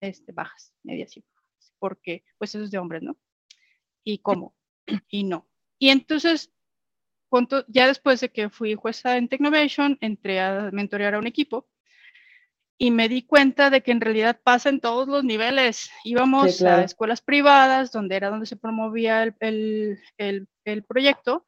este, 0.00 0.32
bajas, 0.32 0.72
medias 0.82 1.16
y 1.16 1.20
bajas, 1.20 1.74
porque 1.78 2.24
pues 2.38 2.54
eso 2.54 2.64
es 2.64 2.70
de 2.70 2.78
hombres, 2.78 3.02
¿no? 3.02 3.16
¿Y 4.04 4.18
cómo? 4.18 4.54
Y 5.08 5.24
no. 5.24 5.48
Y 5.78 5.90
entonces, 5.90 6.52
ya 7.68 7.86
después 7.86 8.20
de 8.20 8.30
que 8.30 8.50
fui 8.50 8.74
jueza 8.74 9.16
en 9.16 9.28
Technovation, 9.28 9.98
entré 10.00 10.40
a 10.40 10.70
mentorear 10.72 11.14
a 11.14 11.18
un 11.18 11.26
equipo 11.26 11.68
y 12.78 12.90
me 12.90 13.08
di 13.08 13.22
cuenta 13.22 13.70
de 13.70 13.82
que 13.82 13.92
en 13.92 14.00
realidad 14.00 14.40
pasa 14.42 14.68
en 14.68 14.80
todos 14.80 15.06
los 15.06 15.24
niveles. 15.24 15.90
Íbamos 16.04 16.62
a 16.62 16.82
escuelas 16.82 17.20
privadas, 17.20 17.92
donde 17.92 18.16
era 18.16 18.30
donde 18.30 18.46
se 18.46 18.56
promovía 18.56 19.22
el, 19.22 19.98
el, 20.18 20.48
el 20.64 20.84
proyecto 20.84 21.46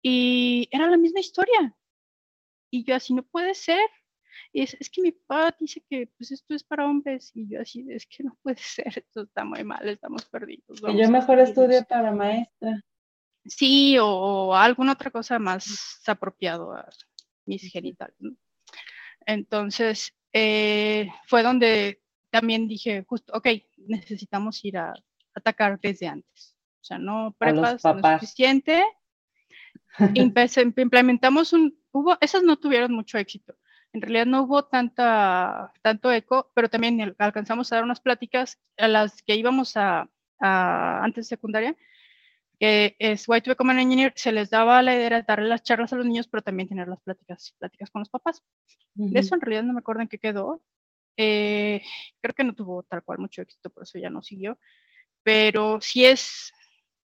y 0.00 0.68
era 0.70 0.88
la 0.88 0.96
misma 0.96 1.20
historia. 1.20 1.74
Y 2.70 2.84
yo 2.84 2.94
así, 2.94 3.14
no 3.14 3.22
puede 3.22 3.54
ser. 3.54 3.80
Y 4.52 4.62
es, 4.62 4.76
es, 4.80 4.88
que 4.90 5.02
mi 5.02 5.12
papá 5.12 5.54
dice 5.58 5.82
que 5.88 6.08
pues 6.16 6.30
esto 6.30 6.54
es 6.54 6.64
para 6.64 6.86
hombres 6.86 7.30
y 7.34 7.48
yo 7.48 7.60
así, 7.60 7.86
es 7.90 8.06
que 8.06 8.24
no 8.24 8.36
puede 8.42 8.56
ser, 8.58 8.86
esto 8.96 9.22
está 9.22 9.44
muy 9.44 9.64
mal, 9.64 9.88
estamos 9.88 10.24
perdidos. 10.26 10.80
Y 10.88 10.98
yo 10.98 11.10
mejor 11.10 11.38
estudio 11.38 11.84
para 11.84 12.12
maestra. 12.12 12.82
Sí, 13.44 13.96
o, 14.00 14.54
alguna 14.54 14.92
otra 14.92 15.10
cosa 15.10 15.38
más 15.38 16.00
apropiado 16.06 16.72
a 16.72 16.88
mis 17.46 17.70
genitales. 17.70 18.16
Entonces, 19.26 20.14
eh, 20.32 21.08
fue 21.26 21.42
donde 21.42 22.02
también 22.30 22.68
dije, 22.68 23.04
justo, 23.06 23.32
ok, 23.34 23.48
necesitamos 23.78 24.64
ir 24.64 24.78
a 24.78 24.94
atacar 25.34 25.80
desde 25.80 26.06
antes. 26.06 26.56
O 26.80 26.84
sea, 26.84 26.98
no 26.98 27.34
prepas 27.38 27.82
lo 27.82 28.18
suficiente. 28.18 28.84
implementamos 30.76 31.52
un, 31.52 31.79
hubo, 31.92 32.16
esas 32.20 32.42
no 32.42 32.56
tuvieron 32.56 32.92
mucho 32.92 33.18
éxito, 33.18 33.56
en 33.92 34.02
realidad 34.02 34.26
no 34.26 34.42
hubo 34.42 34.64
tanta, 34.64 35.72
tanto 35.82 36.12
eco, 36.12 36.50
pero 36.54 36.68
también 36.68 37.14
alcanzamos 37.18 37.72
a 37.72 37.76
dar 37.76 37.84
unas 37.84 38.00
pláticas 38.00 38.58
a 38.76 38.88
las 38.88 39.22
que 39.22 39.34
íbamos 39.34 39.76
a, 39.76 40.08
antes 40.38 41.26
de 41.26 41.28
secundaria, 41.28 41.76
que 42.58 42.94
es 42.98 43.28
White 43.28 43.44
to 43.44 43.50
Become 43.52 43.72
an 43.72 43.78
Engineer, 43.80 44.12
se 44.14 44.32
les 44.32 44.50
daba 44.50 44.82
la 44.82 44.94
idea 44.94 45.10
de 45.10 45.22
darle 45.22 45.48
las 45.48 45.62
charlas 45.62 45.92
a 45.92 45.96
los 45.96 46.06
niños, 46.06 46.28
pero 46.28 46.42
también 46.42 46.68
tener 46.68 46.88
las 46.88 47.00
pláticas, 47.00 47.54
pláticas 47.58 47.90
con 47.90 48.00
los 48.00 48.10
papás. 48.10 48.42
De 48.94 49.18
eso 49.18 49.34
en 49.34 49.40
realidad 49.40 49.62
no 49.62 49.72
me 49.72 49.80
acuerdo 49.80 50.02
en 50.02 50.08
qué 50.08 50.18
quedó. 50.18 50.62
Eh, 51.16 51.82
creo 52.20 52.34
que 52.34 52.44
no 52.44 52.54
tuvo 52.54 52.82
tal 52.82 53.02
cual 53.02 53.18
mucho 53.18 53.40
éxito, 53.40 53.70
por 53.70 53.84
eso 53.84 53.98
ya 53.98 54.10
no 54.10 54.22
siguió. 54.22 54.58
Pero 55.22 55.80
sí 55.80 56.04
es 56.04 56.52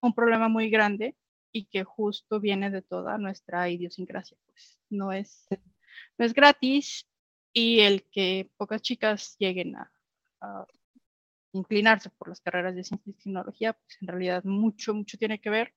un 0.01 0.15
problema 0.15 0.49
muy 0.49 0.69
grande 0.69 1.17
y 1.57 1.65
que 1.65 1.85
justo 1.85 2.39
viene 2.39 2.71
de 2.71 2.83
toda 2.83 3.17
nuestra 3.17 3.71
idiosincrasia. 3.71 4.37
Pues 4.45 4.79
no 4.91 5.11
es, 5.11 5.47
no 6.19 6.27
es 6.27 6.35
gratis 6.35 7.09
y 7.55 7.81
el 7.81 8.05
que 8.11 8.51
pocas 8.59 8.83
chicas 8.83 9.37
lleguen 9.39 9.77
a, 9.77 9.91
inclinarse 11.53 12.11
por 12.11 12.29
las 12.29 12.43
carreras 12.43 12.75
de 12.75 12.85
ciencia 12.85 13.11
y 13.11 13.15
tecnología, 13.15 13.73
pues 13.73 13.97
en 14.03 14.09
realidad 14.09 14.45
mucho, 14.45 14.93
mucho 14.93 15.17
tiene 15.17 15.41
que 15.41 15.49
ver 15.49 15.73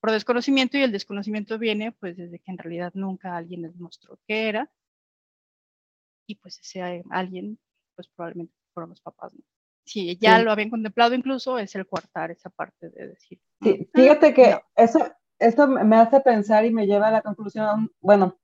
por 0.00 0.10
desconocimiento 0.10 0.78
y 0.78 0.82
el 0.82 0.92
desconocimiento 0.92 1.58
viene 1.58 1.92
pues 1.92 2.16
desde 2.16 2.38
que 2.38 2.50
en 2.50 2.56
realidad 2.56 2.92
nunca 2.94 3.36
alguien 3.36 3.60
les 3.60 3.76
mostró 3.76 4.18
qué 4.26 4.48
era 4.48 4.72
y 6.26 6.36
pues 6.36 6.58
ese 6.58 7.04
alguien 7.10 7.58
pues 7.94 8.08
probablemente 8.08 8.54
fueron 8.72 8.90
los 8.90 9.02
papás, 9.02 9.34
¿no? 9.34 9.44
Si 9.84 10.16
ya 10.16 10.40
lo 10.40 10.50
habían 10.50 10.70
contemplado 10.70 11.14
incluso, 11.14 11.58
es 11.58 11.74
el 11.74 11.86
cuartar 11.86 12.30
esa 12.30 12.50
parte 12.50 12.88
de 12.90 13.08
decir. 13.08 13.38
Sí, 13.62 13.80
ah, 13.80 13.90
fíjate 13.94 14.34
que 14.34 14.58
eso, 14.76 14.98
eso 15.38 15.68
me 15.68 15.96
hace 15.96 16.20
pensar 16.20 16.64
y 16.64 16.72
me 16.72 16.86
lleva 16.86 17.08
a 17.08 17.12
la 17.12 17.22
conclusión, 17.22 17.90
bueno, 18.00 18.38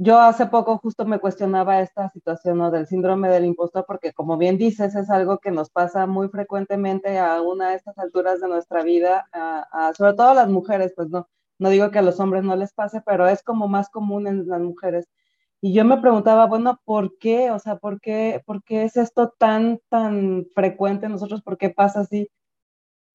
yo 0.00 0.20
hace 0.20 0.46
poco 0.46 0.78
justo 0.78 1.04
me 1.04 1.18
cuestionaba 1.18 1.80
esta 1.80 2.08
situación 2.10 2.58
¿no? 2.58 2.70
del 2.70 2.86
síndrome 2.86 3.28
del 3.28 3.44
impostor, 3.44 3.84
porque 3.84 4.12
como 4.12 4.36
bien 4.36 4.56
dices, 4.56 4.94
es 4.94 5.10
algo 5.10 5.38
que 5.38 5.50
nos 5.50 5.70
pasa 5.70 6.06
muy 6.06 6.28
frecuentemente 6.28 7.18
a 7.18 7.42
una 7.42 7.70
de 7.70 7.76
estas 7.76 7.98
alturas 7.98 8.40
de 8.40 8.48
nuestra 8.48 8.84
vida, 8.84 9.26
sobre 9.96 10.12
todo 10.12 10.28
a 10.28 10.34
las 10.34 10.48
mujeres, 10.48 10.92
pues 10.94 11.08
no, 11.08 11.28
no 11.58 11.68
digo 11.68 11.90
que 11.90 11.98
a 11.98 12.02
los 12.02 12.20
hombres 12.20 12.44
no 12.44 12.54
les 12.54 12.72
pase, 12.72 13.02
pero 13.04 13.26
es 13.26 13.42
como 13.42 13.66
más 13.66 13.90
común 13.90 14.28
en 14.28 14.46
las 14.48 14.60
mujeres. 14.60 15.08
Y 15.60 15.72
yo 15.72 15.84
me 15.84 15.98
preguntaba, 15.98 16.46
bueno, 16.46 16.80
¿por 16.84 17.18
qué? 17.18 17.50
O 17.50 17.58
sea, 17.58 17.76
¿por 17.76 18.00
qué, 18.00 18.42
por 18.46 18.62
qué 18.62 18.84
es 18.84 18.96
esto 18.96 19.34
tan, 19.38 19.80
tan 19.88 20.46
frecuente 20.54 21.06
en 21.06 21.12
nosotros? 21.12 21.42
¿Por 21.42 21.58
qué 21.58 21.70
pasa 21.70 22.00
así? 22.00 22.30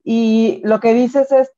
Y 0.03 0.61
lo 0.65 0.79
que 0.81 0.93
dices 0.93 1.31
es, 1.31 1.51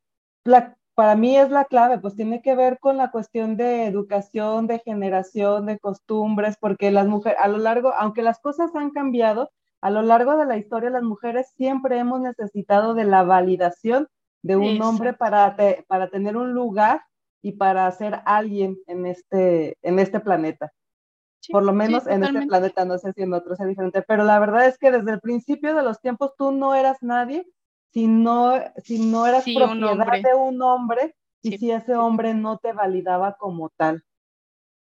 la, 0.43 0.77
para 0.93 1.15
mí 1.15 1.37
es 1.37 1.49
la 1.49 1.65
clave, 1.65 1.97
pues 1.99 2.15
tiene 2.15 2.41
que 2.41 2.55
ver 2.55 2.79
con 2.79 2.97
la 2.97 3.09
cuestión 3.11 3.57
de 3.57 3.85
educación, 3.85 4.67
de 4.67 4.79
generación, 4.79 5.65
de 5.65 5.79
costumbres, 5.79 6.55
porque 6.59 6.91
las 6.91 7.07
mujeres, 7.07 7.39
a 7.41 7.47
lo 7.47 7.57
largo, 7.57 7.93
aunque 7.97 8.21
las 8.21 8.39
cosas 8.39 8.75
han 8.75 8.91
cambiado, 8.91 9.51
a 9.81 9.89
lo 9.89 10.03
largo 10.03 10.37
de 10.37 10.45
la 10.45 10.57
historia 10.57 10.89
las 10.89 11.03
mujeres 11.03 11.51
siempre 11.57 11.97
hemos 11.97 12.21
necesitado 12.21 12.93
de 12.93 13.03
la 13.05 13.23
validación 13.23 14.07
de 14.41 14.55
un 14.55 14.81
hombre 14.81 15.13
para, 15.13 15.55
para 15.87 16.09
tener 16.09 16.37
un 16.37 16.53
lugar 16.53 17.01
y 17.45 17.51
para 17.51 17.91
ser 17.91 18.21
alguien 18.25 18.75
en 18.87 19.05
este, 19.05 19.77
en 19.83 19.99
este 19.99 20.19
planeta. 20.19 20.73
Por 21.51 21.61
lo 21.61 21.73
menos 21.73 22.07
en 22.07 22.23
este 22.23 22.47
planeta, 22.47 22.85
no 22.85 22.97
sé 22.97 23.13
si 23.13 23.21
en 23.21 23.35
otros 23.35 23.59
es 23.59 23.67
diferente, 23.67 24.01
pero 24.01 24.23
la 24.23 24.39
verdad 24.39 24.65
es 24.65 24.79
que 24.79 24.89
desde 24.89 25.11
el 25.11 25.19
principio 25.19 25.75
de 25.75 25.83
los 25.83 26.01
tiempos 26.01 26.31
tú 26.39 26.51
no 26.51 26.73
eras 26.73 26.97
nadie 27.01 27.45
si 27.93 28.07
no, 28.07 28.53
si 28.83 28.97
no 28.97 29.27
eras 29.27 29.43
propiedad 29.43 30.23
de 30.23 30.33
un 30.33 30.59
hombre 30.63 31.15
y 31.43 31.59
si 31.59 31.69
ese 31.69 31.95
hombre 31.95 32.33
no 32.33 32.57
te 32.57 32.73
validaba 32.73 33.37
como 33.37 33.69
tal. 33.69 34.03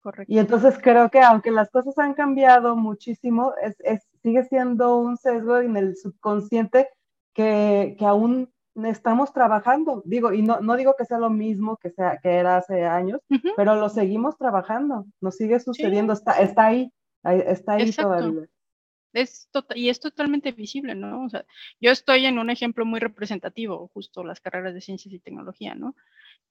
Correcto. 0.00 0.32
Y 0.32 0.38
entonces 0.38 0.78
creo 0.80 1.10
que 1.10 1.20
aunque 1.20 1.50
las 1.50 1.68
cosas 1.68 1.98
han 1.98 2.14
cambiado 2.14 2.76
muchísimo, 2.76 3.54
es, 3.60 3.74
es, 3.80 4.06
sigue 4.22 4.44
siendo 4.44 4.98
un 4.98 5.16
sesgo 5.16 5.58
en 5.58 5.76
el 5.76 5.96
subconsciente 5.96 6.88
que, 7.34 7.96
que 7.98 8.06
aún 8.06 8.52
estamos 8.85 9.33
trabajando. 9.33 10.03
Digo, 10.05 10.33
y 10.33 10.43
no, 10.43 10.61
no 10.61 10.77
digo 10.77 10.95
que 10.97 11.05
sea 11.05 11.18
lo 11.18 11.31
mismo 11.31 11.77
que, 11.77 11.91
sea, 11.91 12.18
que 12.23 12.31
era 12.31 12.57
hace 12.57 12.85
años, 12.85 13.20
pero 13.57 13.75
lo 13.75 13.89
seguimos 13.89 14.37
trabajando, 14.37 15.07
nos 15.20 15.37
sigue 15.37 15.61
sucediendo, 15.61 16.12
está, 16.12 16.41
está 16.41 16.66
ahí, 16.66 16.93
está 17.23 17.75
ahí 17.75 17.93
todavía 17.93 18.49
es 19.12 19.49
tota-, 19.51 19.77
y 19.77 19.89
es 19.89 20.01
totalmente 20.01 20.53
visible, 20.53 20.95
¿no? 20.95 21.25
O 21.25 21.29
sea, 21.29 21.45
yo 21.81 21.91
estoy 21.91 22.27
en 22.27 22.39
un 22.39 22.51
ejemplo 22.51 22.85
muy 22.85 23.01
representativo, 23.01 23.91
justo 23.95 24.25
las 24.25 24.41
carreras 24.41 24.75
de 24.75 24.81
ciencias 24.81 25.12
y 25.14 25.18
tecnología, 25.18 25.75
¿no? 25.75 25.95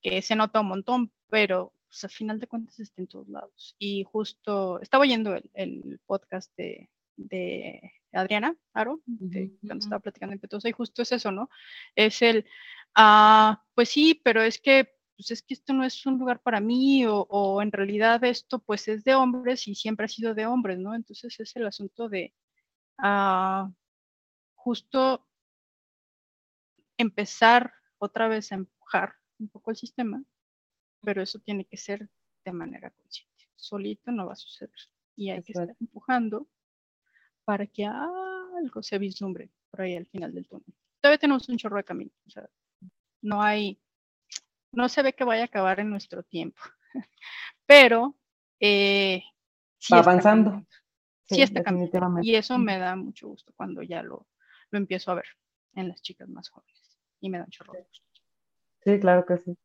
Que 0.01 0.21
se 0.21 0.35
nota 0.35 0.61
un 0.61 0.67
montón, 0.67 1.11
pero 1.29 1.73
pues, 1.87 2.03
al 2.03 2.09
final 2.11 2.39
de 2.39 2.47
cuentas 2.47 2.79
está 2.79 3.01
en 3.01 3.07
todos 3.07 3.27
lados. 3.27 3.75
Y 3.79 4.03
justo 4.03 4.79
estaba 4.81 5.03
oyendo 5.03 5.35
el, 5.53 5.99
podcast 6.05 6.51
de, 6.57 6.89
Adriana 8.13 8.55
Aro, 8.73 9.01
cuando 9.05 9.83
estaba 9.83 9.99
platicando 9.99 10.33
en 10.33 10.39
Petosa, 10.39 10.69
y 10.69 10.73
justo 10.73 11.01
es 11.01 11.11
eso, 11.11 11.31
¿no? 11.31 11.49
Es 11.95 12.21
el, 12.21 12.45
ah, 12.95 13.63
pues 13.73 13.89
sí, 13.89 14.19
pero 14.23 14.41
es 14.41 14.59
que 14.59 14.95
pues 15.15 15.29
es 15.29 15.43
que 15.43 15.53
esto 15.53 15.73
no 15.73 15.83
es 15.83 16.03
un 16.07 16.17
lugar 16.17 16.41
para 16.41 16.59
mí 16.59 17.05
o, 17.05 17.27
o, 17.29 17.61
en 17.61 17.71
realidad 17.71 18.23
esto 18.23 18.57
pues 18.57 18.87
es 18.87 19.03
de 19.03 19.13
hombres 19.13 19.67
y 19.67 19.75
siempre 19.75 20.05
ha 20.05 20.09
sido 20.09 20.33
de 20.33 20.47
hombres, 20.47 20.79
¿no? 20.79 20.95
Entonces 20.95 21.39
es 21.39 21.55
el 21.55 21.67
asunto 21.67 22.09
de, 22.09 22.33
a 22.97 23.69
justo 24.55 25.27
empezar 26.97 27.73
otra 27.99 28.27
vez 28.27 28.51
a 28.51 28.55
empujar 28.55 29.15
un 29.39 29.49
poco 29.49 29.71
el 29.71 29.77
sistema, 29.77 30.23
pero 31.01 31.21
eso 31.21 31.39
tiene 31.39 31.65
que 31.65 31.77
ser 31.77 32.09
de 32.45 32.51
manera 32.51 32.91
consciente. 32.91 33.49
Solito 33.55 34.11
no 34.11 34.27
va 34.27 34.33
a 34.33 34.35
suceder. 34.37 34.73
Y 35.15 35.29
hay 35.29 35.43
que 35.43 35.51
estar 35.51 35.75
empujando 35.79 36.47
para 37.45 37.65
que 37.67 37.85
algo 37.85 38.83
se 38.83 38.97
vislumbre 38.97 39.49
por 39.69 39.81
ahí 39.81 39.95
al 39.95 40.05
final 40.07 40.33
del 40.33 40.47
túnel. 40.47 40.73
Todavía 41.01 41.17
tenemos 41.17 41.49
un 41.49 41.57
chorro 41.57 41.77
de 41.77 41.83
camino. 41.83 42.11
O 42.27 42.29
sea, 42.29 42.47
no 43.21 43.41
hay, 43.41 43.79
no 44.71 44.89
se 44.89 45.01
ve 45.01 45.13
que 45.13 45.23
vaya 45.23 45.43
a 45.43 45.45
acabar 45.45 45.79
en 45.79 45.89
nuestro 45.89 46.23
tiempo. 46.23 46.61
pero 47.65 48.15
eh, 48.59 49.23
va 49.91 49.99
avanzando 49.99 50.65
sí, 51.35 51.41
está 51.41 51.63
cambiando. 51.63 52.19
Y 52.21 52.35
eso 52.35 52.57
me 52.57 52.77
da 52.77 52.95
mucho 52.95 53.27
gusto 53.27 53.53
cuando 53.55 53.81
ya 53.81 54.03
lo, 54.03 54.27
lo 54.69 54.77
empiezo 54.77 55.11
a 55.11 55.15
ver 55.15 55.25
en 55.75 55.89
las 55.89 56.01
chicas 56.01 56.27
más 56.29 56.49
jóvenes. 56.49 56.99
Y 57.19 57.29
me 57.29 57.37
da 57.37 57.45
mucho 57.45 57.63
gusto. 57.65 58.01
Sí, 58.83 58.99
claro 58.99 59.25
que 59.25 59.37
sí, 59.37 59.55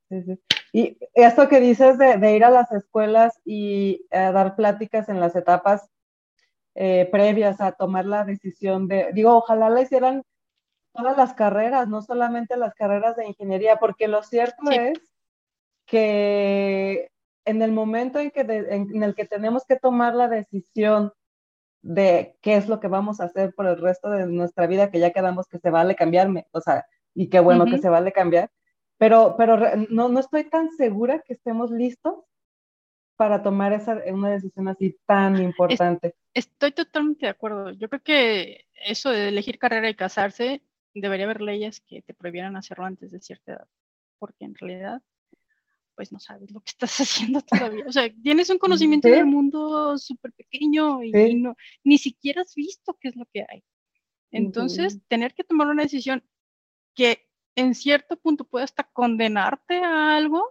Y 0.73 0.99
esto 1.15 1.49
que 1.49 1.61
dices 1.61 1.97
de, 1.99 2.37
ir 2.37 2.45
a 2.45 2.51
las 2.51 2.71
escuelas 2.71 3.41
y 3.45 4.07
eh, 4.11 4.31
dar 4.33 4.57
pláticas 4.57 5.09
en 5.09 5.21
las 5.21 5.35
etapas 5.35 5.91
eh, 6.79 7.09
previas 7.11 7.59
a 7.63 7.73
tomar 7.73 8.05
la 8.05 8.25
decisión 8.25 8.87
de, 8.87 9.11
digo, 9.15 9.35
ojalá 9.35 9.71
la 9.71 9.81
hicieran 9.81 10.23
todas 10.93 11.17
las 11.17 11.33
carreras, 11.33 11.89
no 11.89 12.03
solamente 12.03 12.59
las 12.59 12.75
carreras 12.75 13.17
de 13.17 13.27
ingeniería, 13.27 13.77
porque 13.77 14.09
lo 14.09 14.23
cierto 14.23 14.71
es 14.71 14.99
que 15.87 17.11
en 17.47 17.63
el 17.63 17.73
momento 17.73 18.19
en, 18.19 18.31
que 18.31 18.41
en 18.41 19.03
el 19.03 19.15
que 19.15 19.25
tenemos 19.25 19.65
que 19.65 19.77
tomar 19.77 20.15
la 20.15 20.29
decisión 20.29 21.13
de 21.81 22.37
qué 22.43 22.57
es 22.57 22.69
lo 22.69 22.79
que 22.79 22.89
vamos 22.89 23.21
a 23.21 23.25
hacer 23.25 23.55
por 23.55 23.67
el 23.67 23.81
resto 23.81 24.11
de 24.11 24.27
nuestra 24.27 24.67
vida, 24.67 24.91
que 24.91 24.99
ya 24.99 25.13
quedamos 25.13 25.47
que 25.47 25.59
se 25.59 25.71
vale 25.71 25.95
cambiarme, 25.95 26.47
o 26.53 26.61
sea, 26.61 26.85
y 27.15 27.31
qué 27.31 27.41
bueno 27.41 27.65
que 27.65 27.79
se 27.79 27.89
vale 27.89 28.13
cambiar, 28.13 28.51
pero, 28.99 29.35
pero 29.39 29.59
no, 29.89 30.11
no 30.11 30.21
estoy 30.21 30.45
tan 30.45 30.71
segura 30.73 31.21
que 31.21 31.33
estemos 31.33 31.71
listos 31.71 32.17
para 33.17 33.43
tomar 33.43 33.73
esa, 33.73 34.01
una 34.13 34.31
decisión 34.31 34.69
así 34.69 34.97
tan 35.07 35.43
importante. 35.43 36.15
estoy 36.35 36.73
totalmente 36.73 37.27
de 37.27 37.31
acuerdo. 37.31 37.71
Yo 37.73 37.89
creo 37.89 38.03
que 38.03 38.67
eso 38.75 39.11
de 39.11 39.29
elegir 39.29 39.59
carrera 39.59 39.89
y 39.89 39.95
casarse, 39.95 40.63
debería 40.95 41.25
haber 41.25 41.41
leyes 41.41 41.81
que 41.81 42.03
te 42.03 42.15
prohibieran 42.15 42.57
hacerlo 42.57 42.85
antes 42.85 43.11
de 43.11 43.21
cierta 43.21 43.53
edad, 43.53 43.69
porque 44.19 44.45
en 44.45 44.55
realidad 44.55 45.03
pues 45.97 46.13
no 46.13 46.21
sabes 46.21 46.51
lo 46.53 46.61
que 46.61 46.71
estás 46.71 47.01
haciendo 47.01 47.41
todavía. 47.41 47.85
O 47.87 47.93
sea, 47.93 48.09
tienes 48.23 48.51
un 48.51 48.59
conocimiento 48.59 49.09
del 49.09 49.27
mundo 49.27 49.99
súper 49.99 50.33
pequeño 50.33 51.03
y, 51.03 51.35
no, 51.35 51.57
ni 51.83 51.99
siquiera 51.99 52.43
has 52.43 52.55
visto 52.55 52.97
qué 53.01 53.09
es 53.09 53.17
lo 53.17 53.27
que 53.33 53.45
hay. 53.49 53.65
Entonces, 54.31 55.01
tener 55.09 55.35
que 55.35 55.45
tomar 55.45 55.69
una 55.69 55.85
decisión 55.85 56.23
que 56.95 57.27
en 57.55 57.75
cierto 57.75 58.19
punto 58.19 58.45
puede 58.45 58.65
hasta 58.65 58.85
condenarte 58.85 59.79
a 59.79 60.17
algo, 60.17 60.45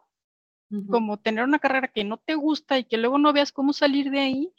como 0.90 1.18
tener 1.18 1.44
una 1.44 1.60
carrera 1.60 1.88
que 1.88 2.04
no 2.04 2.18
te 2.18 2.36
gusta 2.36 2.78
y 2.78 2.86
que 2.86 2.98
luego 2.98 3.18
no 3.18 3.34
veas 3.34 3.52
cómo 3.52 3.74
salir 3.74 4.10
de 4.10 4.20
ahí, 4.20 4.54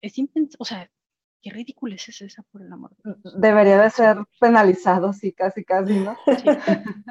es 0.00 0.18
impensable. 0.18 0.56
O 0.58 0.64
sea, 0.64 0.90
qué 1.40 1.50
ridículo 1.50 1.94
es 1.94 2.08
esa, 2.20 2.42
por 2.44 2.62
el 2.62 2.72
amor 2.72 2.90
de 2.96 3.14
Dios. 3.22 3.40
Debería 3.40 3.80
de 3.80 3.90
ser 3.90 4.18
penalizado, 4.40 5.12
sí, 5.12 5.32
casi, 5.32 5.64
casi, 5.64 5.94
¿no? 6.00 6.16
Sí, 6.26 6.48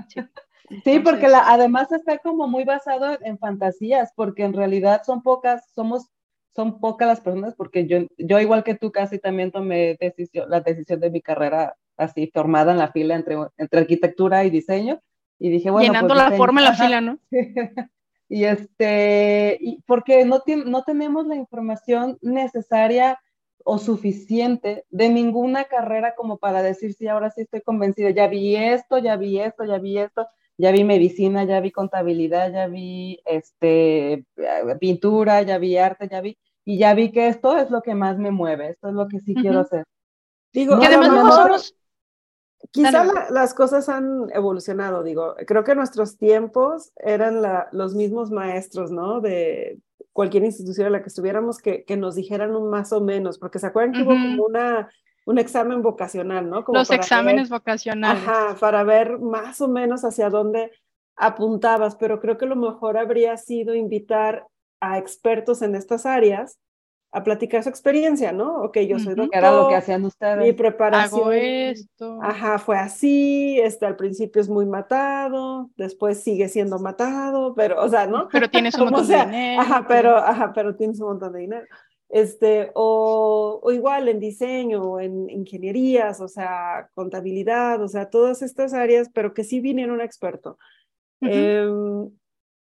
sí. 0.10 0.22
Sí, 0.84 1.00
porque 1.00 1.28
la, 1.28 1.52
además 1.52 1.92
está 1.92 2.18
como 2.18 2.48
muy 2.48 2.64
basado 2.64 3.18
en, 3.22 3.38
fantasías, 3.38 4.12
porque 4.16 4.44
en 4.44 4.54
realidad 4.54 5.04
son 5.06 5.22
pocas, 5.22 5.70
somos, 5.76 6.08
son 6.56 6.80
pocas 6.80 7.08
las 7.08 7.22
personas, 7.22 7.54
porque 7.56 7.86
yo, 7.86 8.00
yo 8.18 8.40
igual 8.40 8.64
que 8.64 8.74
tú 8.74 8.92
casi 8.92 9.20
también 9.20 9.52
tomé 9.52 9.98
decisión, 10.00 10.50
la 10.50 10.62
decisión 10.62 11.00
de 11.00 11.12
mi 11.12 11.22
carrera 11.22 11.76
así 11.98 12.32
formada 12.34 12.72
en 12.72 12.78
la 12.78 12.92
fila 12.92 13.16
entre, 13.16 13.38
entre 13.58 13.80
arquitectura 13.82 14.46
y 14.46 14.50
diseño, 14.50 15.02
y 15.44 15.50
dije, 15.50 15.70
bueno. 15.70 15.86
Llenando 15.86 16.14
pues, 16.14 16.30
la 16.30 16.38
forma 16.38 16.62
en 16.62 16.66
la 16.66 16.74
fila, 16.74 17.02
¿no? 17.02 17.20
Y 18.30 18.46
este, 18.46 19.60
y 19.62 19.82
porque 19.86 20.26
no, 20.26 20.42
no 20.66 20.84
tenemos 20.84 21.28
la 21.28 21.36
información 21.36 22.18
necesaria 22.22 23.20
o 23.64 23.78
suficiente 23.78 24.86
de 24.90 25.10
ninguna 25.10 25.66
carrera 25.66 26.16
como 26.16 26.38
para 26.38 26.64
decir, 26.64 26.94
sí, 26.94 27.08
ahora 27.08 27.30
sí 27.30 27.42
estoy 27.42 27.62
convencida, 27.62 28.10
ya 28.10 28.28
vi 28.28 28.56
esto, 28.56 28.98
ya 28.98 29.18
vi 29.18 29.40
esto, 29.40 29.66
ya 29.66 29.78
vi 29.78 30.00
esto, 30.00 30.26
ya 30.58 30.72
vi 30.72 30.84
medicina, 30.84 31.44
ya 31.44 31.60
vi 31.60 31.72
contabilidad, 31.72 32.52
ya 32.52 32.68
vi 32.68 33.20
este, 33.26 34.26
pintura, 34.80 35.44
ya 35.44 35.60
vi 35.60 35.78
arte, 35.78 36.08
ya 36.10 36.22
vi, 36.22 36.36
y 36.66 36.80
ya 36.80 36.96
vi 36.96 37.12
que 37.12 37.28
esto 37.28 37.58
es 37.58 37.70
lo 37.70 37.82
que 37.82 37.94
más 37.94 38.18
me 38.18 38.32
mueve, 38.32 38.70
esto 38.70 38.88
es 38.88 38.96
lo 38.96 39.08
que 39.10 39.20
sí 39.20 39.36
quiero 39.36 39.60
hacer. 39.60 39.84
Digo, 40.54 40.80
y 40.82 40.86
además 40.86 41.12
nosotros... 41.12 41.76
Quizá 42.72 43.30
las 43.30 43.54
cosas 43.54 43.90
han 43.90 44.30
evolucionado, 44.34 45.04
digo, 45.04 45.36
creo 45.46 45.64
que 45.64 45.76
nuestros 45.76 46.18
tiempos 46.18 46.92
eran 46.96 47.42
los 47.72 47.94
mismos 47.94 48.32
maestros, 48.32 48.92
¿no? 48.92 49.22
De, 49.22 49.80
cualquier 50.14 50.44
institución 50.44 50.88
en 50.88 50.94
la 50.94 51.02
que 51.02 51.10
estuviéramos 51.10 51.58
que, 51.58 51.84
que 51.84 51.98
nos 51.98 52.16
dijeran 52.16 52.56
un 52.56 52.70
más 52.70 52.94
o 52.94 53.02
menos, 53.02 53.40
porque 53.40 53.60
se 53.60 53.68
acuerdan 53.68 53.94
que 53.94 54.04
hubo 54.04 54.12
como 54.12 54.46
una, 54.46 54.90
un 55.26 55.40
examen 55.40 55.82
vocacional, 55.82 56.50
¿no? 56.50 56.64
Los 56.68 56.92
exámenes 56.92 57.50
vocacionales. 57.50 58.24
Ajá, 58.26 58.56
para 58.60 58.84
ver 58.84 59.18
más 59.20 59.60
o 59.60 59.68
menos 59.68 60.06
hacia 60.06 60.30
dónde 60.30 60.72
apuntabas, 61.16 61.96
pero 61.96 62.20
creo 62.20 62.38
que 62.38 62.46
lo 62.46 62.56
mejor 62.56 62.98
habría 62.98 63.36
sido 63.38 63.74
invitar 63.74 64.46
a 64.80 64.98
expertos 65.00 65.62
en 65.62 65.76
estas 65.76 66.06
áreas 66.06 66.60
a 67.14 67.24
platicar 67.24 67.62
su 67.62 67.70
experiencia, 67.70 68.32
¿no? 68.32 68.64
Ok, 68.64 68.80
yo 68.80 68.98
soy 68.98 69.14
doctor. 69.14 69.38
Era 69.38 69.52
lo 69.52 69.70
que 69.70 69.76
hacían 69.76 70.04
ustedes. 70.04 70.40
Mi 70.40 70.52
preparación. 70.52 71.22
Hago 71.22 71.32
esto. 71.32 72.20
Ajá, 72.24 72.58
fue 72.58 72.76
así, 72.76 73.60
este, 73.60 73.86
al 73.86 73.96
principio 73.96 74.42
es 74.42 74.50
muy 74.50 74.66
matado, 74.66 75.70
después 75.78 76.24
sigue 76.24 76.50
siendo 76.50 76.80
matado, 76.80 77.54
pero, 77.54 77.80
o 77.84 77.88
sea, 77.88 78.08
¿no? 78.08 78.28
Pero 78.32 78.50
tienes 78.50 78.74
un 78.80 78.86
montón 78.86 79.08
de 79.08 79.26
dinero. 79.26 79.62
Ajá, 79.62 79.86
pero, 79.88 80.18
ajá, 80.18 80.54
pero 80.56 80.76
tienes 80.76 81.00
un 81.00 81.10
montón 81.10 81.34
de 81.34 81.40
dinero. 81.42 81.68
Este, 82.10 82.72
o, 82.74 83.60
o 83.62 83.72
igual 83.72 84.10
en 84.10 84.20
diseño, 84.20 85.00
en 85.00 85.30
ingenierías, 85.30 86.20
o 86.20 86.28
sea, 86.28 86.90
contabilidad, 86.96 87.80
o 87.82 87.88
sea, 87.88 88.10
todas 88.10 88.42
estas 88.42 88.74
áreas, 88.74 89.12
pero 89.14 89.36
que 89.36 89.44
sí 89.44 89.60
viniera 89.60 89.94
un 89.94 90.02
experto. 90.02 90.58
Em, 91.22 92.10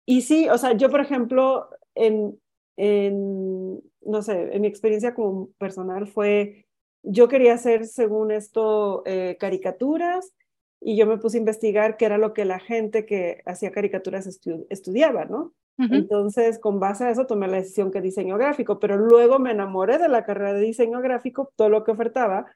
y 0.06 0.22
sí, 0.22 0.48
o 0.48 0.56
sea, 0.56 0.72
yo, 0.72 0.88
por 0.88 1.00
ejemplo, 1.00 1.68
en, 1.96 2.40
en 2.76 3.82
no 4.06 4.22
sé, 4.22 4.54
en 4.54 4.62
mi 4.62 4.68
experiencia 4.68 5.14
como 5.14 5.50
personal 5.58 6.06
fue, 6.06 6.66
yo 7.02 7.28
quería 7.28 7.54
hacer, 7.54 7.86
según 7.86 8.30
esto, 8.30 9.02
eh, 9.06 9.36
caricaturas 9.38 10.32
y 10.80 10.96
yo 10.96 11.06
me 11.06 11.18
puse 11.18 11.36
a 11.36 11.40
investigar 11.40 11.96
qué 11.96 12.06
era 12.06 12.18
lo 12.18 12.32
que 12.32 12.44
la 12.44 12.58
gente 12.58 13.06
que 13.06 13.42
hacía 13.46 13.72
caricaturas 13.72 14.26
estudiaba, 14.68 15.24
¿no? 15.24 15.52
Entonces, 15.78 16.58
con 16.58 16.80
base 16.80 17.04
a 17.04 17.10
eso, 17.10 17.26
tomé 17.26 17.48
la 17.48 17.58
decisión 17.58 17.90
que 17.90 18.00
diseño 18.00 18.38
gráfico, 18.38 18.78
pero 18.78 18.96
luego 18.96 19.38
me 19.38 19.50
enamoré 19.50 19.98
de 19.98 20.08
la 20.08 20.24
carrera 20.24 20.54
de 20.54 20.60
diseño 20.60 21.02
gráfico, 21.02 21.52
todo 21.54 21.68
lo 21.68 21.84
que 21.84 21.90
ofertaba, 21.90 22.46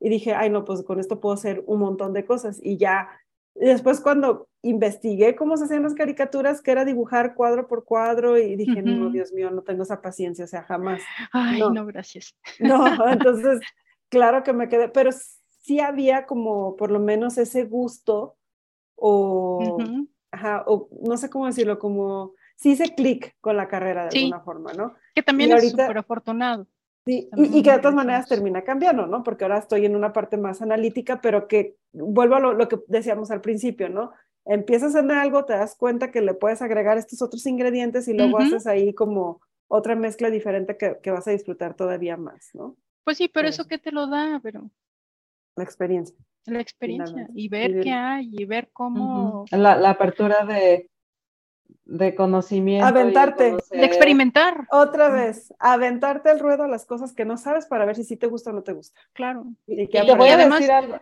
y 0.00 0.08
dije, 0.08 0.32
ay, 0.32 0.48
no, 0.48 0.64
pues 0.64 0.82
con 0.82 0.98
esto 0.98 1.20
puedo 1.20 1.34
hacer 1.34 1.62
un 1.66 1.80
montón 1.80 2.14
de 2.14 2.24
cosas. 2.24 2.58
Y 2.62 2.78
ya 2.78 3.08
después 3.54 4.00
cuando 4.00 4.48
investigué 4.62 5.34
cómo 5.34 5.56
se 5.56 5.64
hacían 5.64 5.82
las 5.82 5.94
caricaturas, 5.94 6.62
que 6.62 6.70
era 6.70 6.84
dibujar 6.84 7.34
cuadro 7.34 7.66
por 7.66 7.84
cuadro, 7.84 8.38
y 8.38 8.56
dije, 8.56 8.82
no, 8.82 9.10
Dios 9.10 9.32
mío, 9.32 9.50
no 9.50 9.62
tengo 9.62 9.82
esa 9.82 10.00
paciencia, 10.00 10.44
o 10.44 10.48
sea, 10.48 10.62
jamás. 10.62 11.02
Ay, 11.32 11.60
no, 11.72 11.86
gracias. 11.86 12.36
No, 12.60 13.08
entonces, 13.08 13.60
claro 14.08 14.42
que 14.42 14.52
me 14.52 14.68
quedé, 14.68 14.88
pero 14.88 15.10
sí 15.60 15.80
había 15.80 16.26
como 16.26 16.76
por 16.76 16.90
lo 16.90 17.00
menos 17.00 17.38
ese 17.38 17.64
gusto, 17.64 18.36
o, 18.94 19.78
ajá, 20.30 20.64
o 20.66 20.88
no 21.02 21.16
sé 21.16 21.28
cómo 21.28 21.46
decirlo, 21.46 21.78
como, 21.78 22.34
sí 22.56 22.70
hice 22.70 22.94
clic 22.94 23.36
con 23.40 23.56
la 23.56 23.68
carrera 23.68 24.08
de 24.08 24.18
alguna 24.18 24.40
forma, 24.40 24.72
¿no? 24.72 24.94
Que 25.14 25.22
también 25.22 25.52
es 25.52 25.70
súper 25.70 25.98
afortunado. 25.98 26.66
Sí, 27.04 27.28
y, 27.36 27.62
que 27.62 27.72
de 27.72 27.78
todas 27.78 27.96
maneras 27.96 28.28
termina 28.28 28.62
cambiando, 28.62 29.06
¿no? 29.06 29.24
Porque 29.24 29.44
ahora 29.44 29.58
estoy 29.58 29.86
en 29.86 29.96
una 29.96 30.12
parte 30.12 30.36
más 30.36 30.62
analítica, 30.62 31.20
pero 31.20 31.48
que 31.48 31.76
vuelvo 31.92 32.36
a 32.36 32.40
lo, 32.40 32.68
que 32.68 32.78
decíamos 32.86 33.32
al 33.32 33.40
principio, 33.40 33.88
¿no? 33.88 34.12
Empiezas 34.44 34.94
en 34.94 35.10
algo, 35.10 35.44
te 35.44 35.52
das 35.52 35.74
cuenta 35.74 36.12
que 36.12 36.20
le 36.20 36.34
puedes 36.34 36.62
agregar 36.62 36.98
estos 36.98 37.20
otros 37.20 37.44
ingredientes 37.46 38.06
y 38.06 38.14
luego 38.14 38.38
haces 38.38 38.66
ahí 38.68 38.94
como 38.94 39.40
otra 39.66 39.96
mezcla 39.96 40.30
diferente 40.30 40.76
que, 40.76 40.98
que, 41.02 41.10
vas 41.10 41.26
a 41.26 41.32
disfrutar 41.32 41.74
todavía 41.74 42.16
más, 42.16 42.50
¿no? 42.54 42.76
Pues 43.04 43.16
sí, 43.16 43.28
pero 43.28 43.48
eso 43.48 43.66
que 43.66 43.78
te 43.78 43.90
lo 43.90 44.06
da, 44.06 44.38
pero... 44.42 44.70
La 45.56 45.64
experiencia. 45.64 46.16
La 46.44 46.60
experiencia 46.60 47.28
y 47.34 47.48
ver 47.48 47.80
qué 47.80 47.90
hay 47.90 48.30
y 48.32 48.44
ver 48.44 48.70
cómo... 48.72 49.44
la, 49.50 49.76
la 49.76 49.90
apertura 49.90 50.44
de, 50.44 50.88
de 51.84 52.14
conocimiento. 52.14 52.86
Aventarte. 52.86 53.56
De, 53.70 53.84
experimentar. 53.84 54.66
Otra 54.70 55.08
vez, 55.08 55.52
aventarte 55.58 56.30
el 56.30 56.38
ruedo 56.38 56.64
a 56.64 56.68
las 56.68 56.86
cosas 56.86 57.12
que 57.14 57.24
no 57.24 57.36
sabes 57.36 57.66
para 57.66 57.84
ver 57.84 57.96
si 57.96 58.04
sí 58.04 58.16
te 58.16 58.26
gusta 58.26 58.50
o 58.50 58.52
no 58.52 58.62
te 58.62 58.72
gusta. 58.72 59.00
Claro. 59.12 59.44
Y, 59.66 59.88
que 59.88 60.02
te 60.02 60.14
voy 60.14 60.28
a 60.28 60.36
decir 60.36 60.70
algo. 60.70 61.00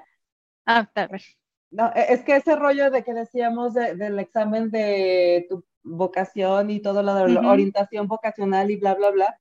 Ah, 0.67 0.89
tal 0.93 1.09
vez. 1.09 1.37
No, 1.71 1.93
e, 1.95 2.13
es 2.13 2.23
que 2.23 2.37
ese 2.37 2.57
rollo 2.57 2.91
de 2.91 3.05
que 3.05 3.15
decíamos 3.15 3.75
del 3.75 4.19
examen 4.19 4.71
de 4.71 5.47
tu 5.49 5.65
vocación 5.83 6.71
y 6.71 6.81
todo 6.81 7.03
lo 7.03 7.15
de 7.15 7.29
la 7.29 7.51
orientación 7.51 8.07
vocacional 8.07 8.71
y 8.71 8.77
bla, 8.77 8.95
bla, 8.95 9.11
bla, 9.11 9.39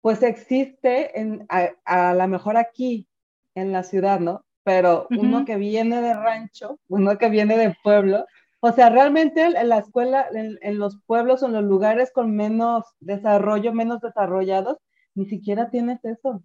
pues 0.00 0.22
existe 0.22 1.18
en, 1.18 1.46
a, 1.48 2.14
lo 2.14 2.28
mejor 2.28 2.56
aquí 2.56 3.08
en 3.54 3.72
la 3.72 3.82
ciudad, 3.82 4.20
¿no? 4.20 4.44
Pero 4.62 5.06
uno 5.10 5.44
que 5.44 5.56
viene 5.56 6.00
de 6.00 6.14
rancho, 6.14 6.78
uno 6.88 7.16
que 7.18 7.28
viene 7.30 7.56
de 7.56 7.74
pueblo, 7.82 8.26
o 8.60 8.72
sea, 8.72 8.90
realmente 8.90 9.42
en 9.42 9.68
la 9.68 9.78
escuela, 9.78 10.26
en, 10.32 10.78
los 10.78 11.00
pueblos 11.06 11.42
o 11.42 11.46
en 11.46 11.54
los 11.54 11.64
lugares 11.64 12.12
con 12.12 12.36
menos 12.36 12.84
desarrollo, 13.00 13.72
menos 13.72 14.00
desarrollados, 14.02 14.76
ni 15.14 15.26
siquiera 15.26 15.70
tienes 15.70 16.04
eso. 16.04 16.44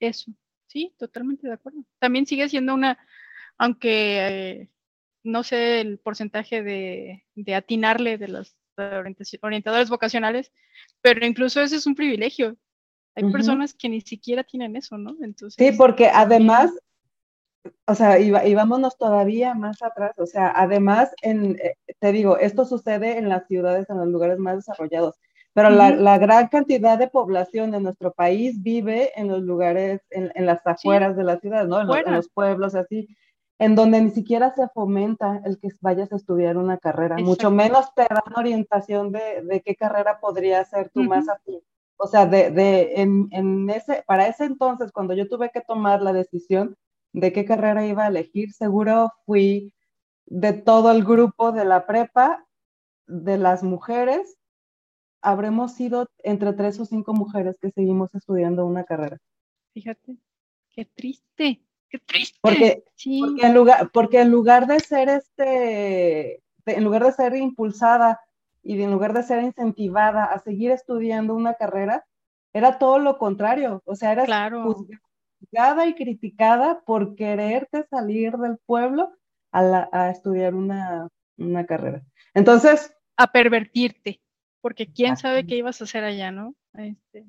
Eso, 0.00 0.32
sí, 0.66 0.92
totalmente 0.98 1.46
de 1.46 1.54
acuerdo. 1.54 1.84
También 2.00 2.26
sigue 2.26 2.48
siendo 2.48 2.74
una, 2.74 2.98
aunque 3.58 4.26
eh, 4.26 4.68
no 5.22 5.44
sé 5.44 5.80
el 5.80 5.98
porcentaje 5.98 6.62
de, 6.64 7.54
atinarle 7.54 8.18
de 8.18 8.28
los 8.28 8.56
orientadores 9.40 9.88
vocacionales, 9.88 10.52
pero 11.00 11.24
incluso 11.24 11.60
ese 11.60 11.76
es 11.76 11.86
un 11.86 11.94
privilegio. 11.94 12.56
Hay 13.14 13.30
personas 13.30 13.74
que 13.74 13.88
ni 13.88 14.00
siquiera 14.00 14.42
tienen 14.42 14.74
eso, 14.74 14.96
¿no? 14.96 15.16
Entonces, 15.20 15.54
sí, 15.58 15.76
porque 15.76 16.08
además 16.08 16.72
o 17.86 17.94
sea, 17.94 18.18
y, 18.18 18.54
vámonos 18.54 18.96
todavía 18.96 19.54
más 19.54 19.82
atrás, 19.82 20.18
o 20.18 20.26
sea, 20.26 20.52
además, 20.54 21.12
en, 21.22 21.56
eh, 21.62 21.74
te 22.00 22.12
digo, 22.12 22.38
esto 22.38 22.64
sucede 22.64 23.18
en 23.18 23.28
las 23.28 23.46
ciudades, 23.46 23.88
en 23.88 23.98
los 23.98 24.08
lugares 24.08 24.38
más 24.38 24.56
desarrollados, 24.56 25.16
pero 25.54 25.68
la, 25.68 26.18
gran 26.18 26.48
cantidad 26.48 26.98
de 26.98 27.08
población 27.08 27.70
de 27.72 27.80
nuestro 27.80 28.12
país 28.12 28.62
vive 28.62 29.10
en 29.16 29.28
los 29.28 29.42
lugares, 29.42 30.00
en, 30.10 30.46
las 30.46 30.66
afueras 30.66 31.14
de 31.14 31.24
la 31.24 31.38
ciudad, 31.40 31.66
¿no? 31.66 31.80
En 31.80 32.12
los, 32.12 32.30
pueblos, 32.30 32.74
así, 32.74 33.06
en 33.58 33.74
donde 33.74 34.00
ni 34.00 34.10
siquiera 34.10 34.54
se 34.54 34.66
fomenta 34.68 35.42
el 35.44 35.58
que 35.58 35.68
vayas 35.80 36.10
a 36.12 36.16
estudiar 36.16 36.56
una 36.56 36.78
carrera, 36.78 37.18
mucho 37.18 37.50
menos 37.50 37.94
te 37.94 38.02
dan 38.02 38.34
orientación 38.34 39.12
de, 39.12 39.62
qué 39.64 39.76
carrera 39.76 40.18
podría 40.20 40.64
ser 40.64 40.88
tú 40.88 41.02
más 41.02 41.28
así. 41.28 41.62
O 41.98 42.08
sea, 42.08 42.26
de, 42.26 42.50
de 42.50 42.94
en, 42.96 43.28
en 43.30 43.70
ese, 43.70 44.02
para 44.06 44.26
ese 44.26 44.44
entonces, 44.44 44.90
cuando 44.90 45.14
yo 45.14 45.28
tuve 45.28 45.50
que 45.50 45.60
tomar 45.60 46.02
la 46.02 46.12
decisión, 46.12 46.76
de 47.12 47.32
qué 47.32 47.44
carrera 47.44 47.86
iba 47.86 48.04
a 48.04 48.08
elegir, 48.08 48.52
seguro 48.52 49.12
fui 49.26 49.74
de 50.26 50.52
todo 50.52 50.90
el 50.90 51.04
grupo 51.04 51.52
de 51.52 51.64
la 51.64 51.86
prepa, 51.86 52.46
de 53.06 53.36
las 53.36 53.62
mujeres, 53.62 54.38
habremos 55.20 55.74
sido 55.74 56.08
entre 56.18 56.52
tres 56.52 56.80
o 56.80 56.84
cinco 56.84 57.12
mujeres 57.12 57.58
que 57.60 57.70
seguimos 57.70 58.14
estudiando 58.14 58.64
una 58.66 58.84
carrera. 58.84 59.18
Fíjate, 59.74 60.16
qué 60.70 60.84
triste, 60.84 61.62
qué 61.88 61.98
triste. 61.98 62.38
Porque, 62.40 62.84
porque, 63.20 63.46
en, 63.46 63.54
lugar, 63.54 63.90
porque 63.92 64.20
en 64.20 64.30
lugar 64.30 64.66
de 64.66 64.80
ser 64.80 65.08
este, 65.08 66.42
en 66.66 66.84
lugar 66.84 67.04
de 67.04 67.12
ser 67.12 67.36
impulsada 67.36 68.20
y 68.62 68.80
en 68.80 68.90
lugar 68.90 69.12
de 69.12 69.22
ser 69.22 69.42
incentivada 69.42 70.24
a 70.24 70.38
seguir 70.38 70.70
estudiando 70.70 71.34
una 71.34 71.54
carrera, 71.54 72.04
era 72.52 72.78
todo 72.78 72.98
lo 72.98 73.18
contrario. 73.18 73.82
O 73.84 73.96
sea, 73.96 74.12
era 74.12 74.24
claro 74.24 74.76
y 75.86 75.94
criticada 75.94 76.82
por 76.84 77.14
quererte 77.14 77.86
salir 77.90 78.36
del 78.36 78.58
pueblo 78.58 79.12
a, 79.52 80.10
estudiar 80.10 80.54
una, 80.54 81.08
carrera. 81.66 82.02
Entonces... 82.34 82.94
A 83.16 83.30
pervertirte, 83.30 84.20
porque 84.60 84.90
quién 84.92 85.16
sabe 85.16 85.46
qué 85.46 85.56
ibas 85.56 85.80
a 85.80 85.84
hacer 85.84 86.04
allá, 86.04 86.30
¿no? 86.30 86.54
Este, 86.74 87.24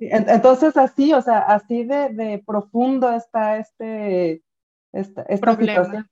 entonces 0.00 0.76
así, 0.76 1.12
o 1.12 1.22
sea, 1.22 1.40
así 1.40 1.84
de, 1.84 2.42
profundo 2.46 3.12
está 3.12 3.58
este, 3.58 4.42
esta, 4.92 5.24
Problema. 5.40 6.10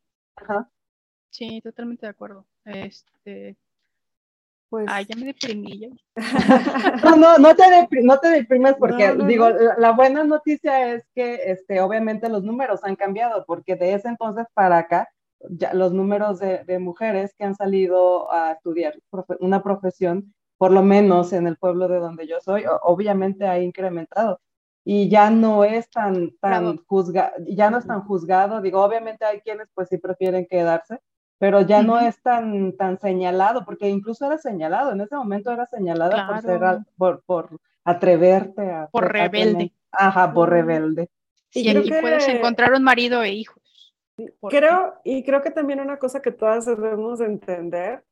Sí, 1.30 1.60
totalmente 1.62 2.06
de 2.06 2.10
acuerdo. 2.10 2.46
Este, 2.64 3.56
pues... 4.72 4.86
Ay, 4.88 5.04
ya 5.06 5.14
me 5.16 5.26
deprimí. 5.26 5.80
Ya. 5.80 5.88
no, 7.04 7.16
no, 7.16 7.36
no 7.36 7.54
te, 7.54 7.64
no 8.02 8.18
te 8.18 8.28
deprimes 8.28 8.74
porque, 8.78 9.14
digo, 9.26 9.50
la, 9.76 9.92
buena 9.92 10.24
noticia 10.24 10.94
es 10.94 11.04
que, 11.14 11.40
este, 11.44 11.82
obviamente 11.82 12.30
los 12.30 12.42
números 12.42 12.80
han 12.82 12.96
cambiado, 12.96 13.44
porque 13.46 13.76
de 13.76 13.92
ese 13.92 14.08
entonces 14.08 14.46
para 14.54 14.78
acá, 14.78 15.10
los 15.74 15.92
números 15.92 16.38
de, 16.38 16.64
de, 16.64 16.78
mujeres 16.78 17.34
que 17.36 17.44
han 17.44 17.54
salido 17.54 18.32
a 18.32 18.52
estudiar 18.52 18.94
una 19.40 19.62
profesión, 19.62 20.32
por 20.56 20.72
lo 20.72 20.82
menos 20.82 21.34
en 21.34 21.46
el 21.46 21.58
pueblo 21.58 21.86
de 21.86 21.98
donde 21.98 22.26
yo 22.26 22.40
soy, 22.40 22.64
obviamente 22.82 23.46
ha 23.46 23.60
incrementado 23.60 24.40
y 24.84 25.10
ya 25.10 25.30
no 25.30 25.64
es 25.64 25.90
tan, 25.90 26.34
tan 26.38 26.78
juzgado, 26.86 27.32
ya 27.46 27.70
no 27.70 27.76
es 27.76 27.86
tan 27.86 28.04
juzgado, 28.04 28.62
digo, 28.62 28.82
obviamente 28.82 29.26
hay 29.26 29.40
quienes 29.40 29.68
pues 29.74 29.90
sí 29.90 29.98
prefieren 29.98 30.46
quedarse, 30.48 30.98
pero 31.42 31.60
ya 31.60 31.82
no 31.82 31.98
es 31.98 32.22
tan, 32.22 32.76
tan 32.76 33.00
señalado, 33.00 33.64
porque 33.64 33.88
incluso 33.88 34.24
era 34.24 34.38
señalado, 34.38 34.92
en 34.92 35.00
ese 35.00 35.16
momento 35.16 35.50
era 35.50 35.66
señalada 35.66 36.28
por 36.28 36.40
ser, 36.40 36.60
por, 36.96 37.22
por 37.24 37.58
atreverte 37.82 38.70
a... 38.70 38.86
Por 38.86 39.10
rebelde. 39.10 39.72
ajá, 39.90 40.32
por 40.32 40.50
rebelde. 40.50 41.08
Y, 41.52 41.68
aquí 41.68 41.90
puedes 42.00 42.28
encontrar 42.28 42.72
un 42.74 42.84
marido 42.84 43.24
e 43.24 43.32
hijos. 43.32 43.60
Creo, 44.50 44.94
y 45.02 45.24
creo 45.24 45.42
que 45.42 45.50
también 45.50 45.80
una 45.80 45.98
cosa 45.98 46.22
que 46.22 46.30
todas 46.30 46.64
debemos 46.64 47.20
entender 47.20 48.04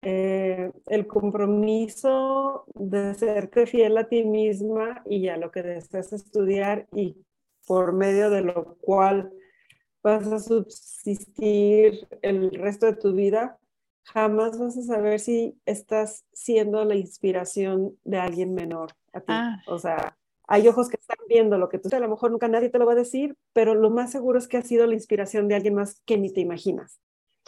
eh, 0.00 0.72
el 0.86 1.06
compromiso 1.06 2.64
de 2.72 3.12
serte 3.12 3.66
fiel 3.66 3.98
a 3.98 4.04
ti 4.04 4.24
misma 4.24 5.02
y 5.04 5.28
a 5.28 5.36
lo 5.36 5.50
que 5.50 5.62
deseas 5.62 6.14
estudiar 6.14 6.86
y 6.94 7.14
por 7.66 7.92
medio 7.92 8.30
de 8.30 8.40
lo 8.40 8.76
cual 8.80 9.34
vas 10.02 10.26
a 10.26 10.38
subsistir 10.38 12.08
el 12.22 12.50
resto 12.52 12.86
de 12.86 12.96
tu 12.96 13.12
vida, 13.12 13.58
jamás 14.04 14.58
vas 14.58 14.76
a 14.76 14.82
saber 14.82 15.20
si 15.20 15.58
estás 15.66 16.24
siendo 16.32 16.84
la 16.84 16.94
inspiración 16.94 17.96
de 18.04 18.18
alguien 18.18 18.54
menor 18.54 18.92
a 19.12 19.20
ti. 19.20 19.26
Ah. 19.28 19.62
O 19.66 19.78
sea, 19.78 20.16
hay 20.46 20.66
ojos 20.66 20.88
que 20.88 20.96
están 20.96 21.18
viendo 21.28 21.58
lo 21.58 21.68
que 21.68 21.78
tú, 21.78 21.94
a 21.94 22.00
lo 22.00 22.08
mejor 22.08 22.30
nunca 22.30 22.48
nadie 22.48 22.70
te 22.70 22.78
lo 22.78 22.86
va 22.86 22.92
a 22.92 22.96
decir, 22.96 23.36
pero 23.52 23.74
lo 23.74 23.90
más 23.90 24.10
seguro 24.10 24.38
es 24.38 24.48
que 24.48 24.56
ha 24.56 24.62
sido 24.62 24.86
la 24.86 24.94
inspiración 24.94 25.48
de 25.48 25.54
alguien 25.54 25.74
más 25.74 26.02
que 26.04 26.18
ni 26.18 26.32
te 26.32 26.40
imaginas. 26.40 27.00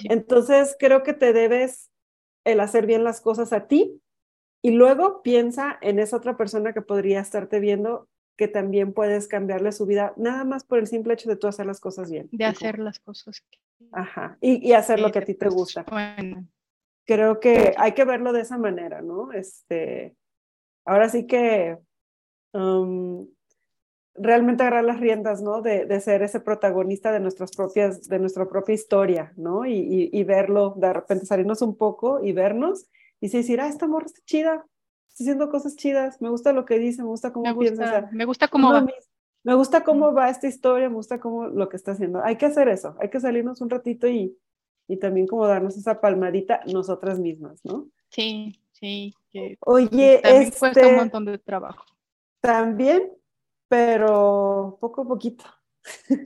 Entonces, 0.04 0.76
creo 0.78 1.02
que 1.02 1.12
te 1.12 1.32
debes 1.32 1.90
el 2.44 2.60
hacer 2.60 2.86
bien 2.86 3.04
las 3.04 3.20
cosas 3.20 3.52
a 3.52 3.66
ti 3.66 4.00
y 4.62 4.70
luego 4.70 5.22
piensa 5.22 5.78
en 5.80 5.98
esa 5.98 6.16
otra 6.16 6.36
persona 6.36 6.72
que 6.72 6.82
podría 6.82 7.20
estarte 7.20 7.60
viendo 7.60 8.08
que 8.36 8.48
también 8.48 8.92
puedes 8.92 9.28
cambiarle 9.28 9.72
su 9.72 9.86
vida 9.86 10.14
nada 10.16 10.44
más 10.44 10.64
por 10.64 10.78
el 10.78 10.86
simple 10.86 11.14
hecho 11.14 11.28
de 11.28 11.36
tú 11.36 11.46
hacer 11.46 11.66
las 11.66 11.80
cosas 11.80 12.10
bien. 12.10 12.28
De 12.32 12.44
hacer 12.44 12.78
las 12.78 12.98
cosas. 12.98 13.44
Ajá, 13.92 14.38
y, 14.40 14.72
hacer 14.72 15.00
lo 15.00 15.10
que 15.10 15.18
a 15.18 15.24
ti 15.24 15.34
te 15.34 15.48
gusta. 15.48 15.84
Creo 17.04 17.40
que 17.40 17.74
hay 17.76 17.92
que 17.92 18.04
verlo 18.04 18.32
de 18.32 18.42
esa 18.42 18.58
manera, 18.58 19.02
¿no? 19.02 19.32
Este, 19.32 20.16
ahora 20.84 21.08
sí 21.08 21.26
que 21.26 21.76
um, 22.52 23.26
realmente 24.14 24.62
agarrar 24.62 24.84
las 24.84 25.00
riendas, 25.00 25.42
¿no? 25.42 25.62
De, 25.62 25.84
de, 25.84 26.00
ser 26.00 26.22
ese 26.22 26.40
protagonista 26.40 27.12
de 27.12 27.20
nuestras 27.20 27.50
propias, 27.52 28.08
de 28.08 28.18
nuestra 28.18 28.48
propia 28.48 28.74
historia, 28.74 29.32
¿no? 29.36 29.66
Y, 29.66 30.10
y, 30.12 30.24
verlo, 30.24 30.74
de 30.76 30.92
repente 30.92 31.26
salirnos 31.26 31.60
un 31.62 31.76
poco 31.76 32.22
y 32.22 32.32
vernos 32.32 32.86
y 33.20 33.28
decir, 33.28 33.60
ah, 33.60 33.68
esta 33.68 33.86
morra 33.86 34.06
está 34.06 34.20
chida, 34.24 34.66
está 35.22 35.30
haciendo 35.30 35.50
cosas 35.50 35.76
chidas, 35.76 36.20
me 36.20 36.28
gusta 36.28 36.52
lo 36.52 36.64
que 36.64 36.78
dice, 36.78 37.02
me 37.02 37.08
gusta 37.08 37.32
cómo 37.32 37.58
piensa. 37.58 38.08
me 38.12 38.24
gusta 38.24 38.48
cómo 38.48 38.72
va. 38.72 38.86
Me 39.44 39.54
gusta 39.54 39.82
cómo 39.82 40.12
va 40.12 40.30
esta 40.30 40.46
historia, 40.46 40.88
me 40.88 40.94
gusta 40.94 41.18
cómo 41.18 41.48
lo 41.48 41.68
que 41.68 41.76
está 41.76 41.92
haciendo. 41.92 42.22
Hay 42.22 42.36
que 42.36 42.46
hacer 42.46 42.68
eso, 42.68 42.96
hay 43.00 43.10
que 43.10 43.18
salirnos 43.18 43.60
un 43.60 43.70
ratito 43.70 44.06
y, 44.06 44.36
y 44.86 44.98
también 44.98 45.26
como 45.26 45.46
darnos 45.46 45.76
esa 45.76 46.00
palmadita 46.00 46.60
nosotras 46.72 47.18
mismas, 47.18 47.60
¿no? 47.64 47.88
Sí, 48.08 48.60
sí. 48.70 49.14
Oye, 49.60 50.20
también 50.22 50.42
este, 50.42 50.58
cuesta 50.58 50.86
un 50.86 50.96
montón 50.96 51.24
de 51.24 51.38
trabajo. 51.38 51.84
También 52.40 53.10
pero 53.72 54.76
poco 54.78 55.00
a 55.00 55.08
poquito. 55.08 55.46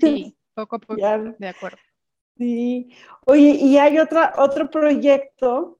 Sí, 0.00 0.36
poco 0.54 0.74
a 0.74 0.78
poco, 0.80 0.96
de 1.38 1.48
acuerdo. 1.48 1.78
Sí. 2.36 2.90
Oye, 3.24 3.50
y 3.60 3.78
hay 3.78 4.00
otra, 4.00 4.32
otro 4.38 4.68
proyecto, 4.68 5.78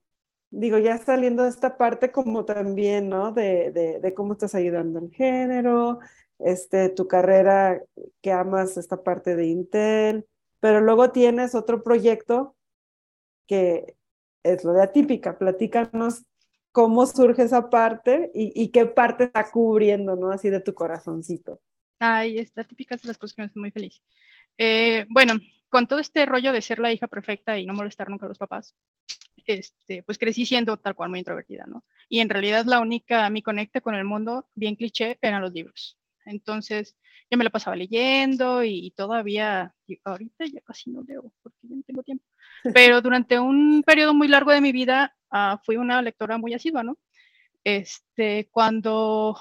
digo, 0.51 0.78
ya 0.78 0.99
saliendo 0.99 1.42
de 1.42 1.51
esta 1.51 1.76
parte 1.76 2.12
como 2.12 2.44
también, 2.44 3.09
¿no? 3.09 3.32
De, 3.32 3.70
de, 4.03 4.14
cómo 4.14 4.32
estás 4.32 4.55
ayudando 4.55 4.99
al 4.99 5.11
género, 5.11 5.99
este, 6.38 6.90
tu 6.90 7.09
carrera 7.09 7.80
que 8.22 8.32
amas 8.32 8.76
esta 8.76 9.03
parte 9.03 9.36
de 9.36 9.47
Intel, 9.47 10.26
pero 10.61 10.80
luego 10.80 11.11
tienes 11.11 11.55
otro 11.55 11.82
proyecto 11.82 12.57
que 13.47 13.97
es 14.42 14.64
lo 14.64 14.72
de 14.72 14.82
atípica. 14.82 15.38
Platícanos 15.38 16.24
cómo 16.72 17.07
surge 17.07 17.42
esa 17.42 17.70
parte 17.70 18.30
y, 18.34 18.68
qué 18.68 18.86
parte 18.86 19.24
está 19.24 19.51
cubriendo, 19.51 20.16
¿no? 20.16 20.30
Así 20.30 20.51
de 20.51 20.61
tu 20.61 20.74
corazoncito. 20.74 21.61
Ay, 21.99 22.38
está 22.38 22.64
típica 22.64 22.97
de 22.97 23.09
las 23.09 23.16
cosas 23.16 23.34
que 23.34 23.42
me 23.42 23.47
hacen 23.47 23.61
muy 23.62 23.70
feliz. 23.70 24.03
Eh, 24.59 25.07
bueno, 25.09 25.34
con 25.70 25.86
todo 25.86 26.01
este 26.01 26.26
rollo 26.26 26.53
de 26.53 26.61
ser 26.61 26.78
la 26.78 26.92
hija 26.92 27.07
perfecta 27.07 27.59
y 27.59 27.64
no 27.64 27.72
molestar 27.72 28.11
nunca 28.11 28.26
a 28.26 28.28
los 28.28 28.38
papás, 28.38 28.74
este, 29.47 30.03
pues 30.03 30.18
crecí 30.18 30.47
siendo 30.47 30.76
tal 30.76 30.94
cual 30.94 31.11
muy 31.11 31.20
introvertida, 31.20 31.64
¿no? 31.66 31.84
Y 32.09 32.20
en 32.20 32.28
realidad 32.28 32.64
la 32.66 32.80
única, 32.80 33.28
mi 33.30 33.42
conecte 33.42 33.80
con 33.80 33.94
el 33.94 34.05
mundo, 34.05 34.49
bien 34.55 34.76
cliché, 34.76 35.18
eran 35.22 35.42
los 35.42 35.53
libros. 35.53 35.99
Entonces, 36.24 36.97
yo 37.30 37.38
me 37.38 37.44
la 37.44 37.51
pasaba 37.51 37.76
leyendo 37.76 38.62
y, 38.64 38.92
todavía, 38.97 39.74
ahorita 40.05 40.47
ya 40.47 40.61
casi 40.61 40.90
no 40.90 41.03
leo 41.03 41.32
porque 41.42 41.59
ya 41.62 41.76
no 41.76 41.82
tengo 41.82 42.03
tiempo, 42.03 42.24
pero 42.74 43.01
durante 43.01 43.38
un 43.38 43.82
periodo 43.84 44.14
muy 44.14 44.28
largo 44.28 44.53
de 44.53 44.61
mi 44.61 44.72
vida 44.72 45.16
uh, 45.32 45.59
fui 45.64 45.76
una 45.76 46.03
lectora 46.03 46.38
muy 46.38 46.55
asidua, 46.55 46.82
¿no? 46.82 46.99
Este, 47.64 48.49
cuando 48.51 49.36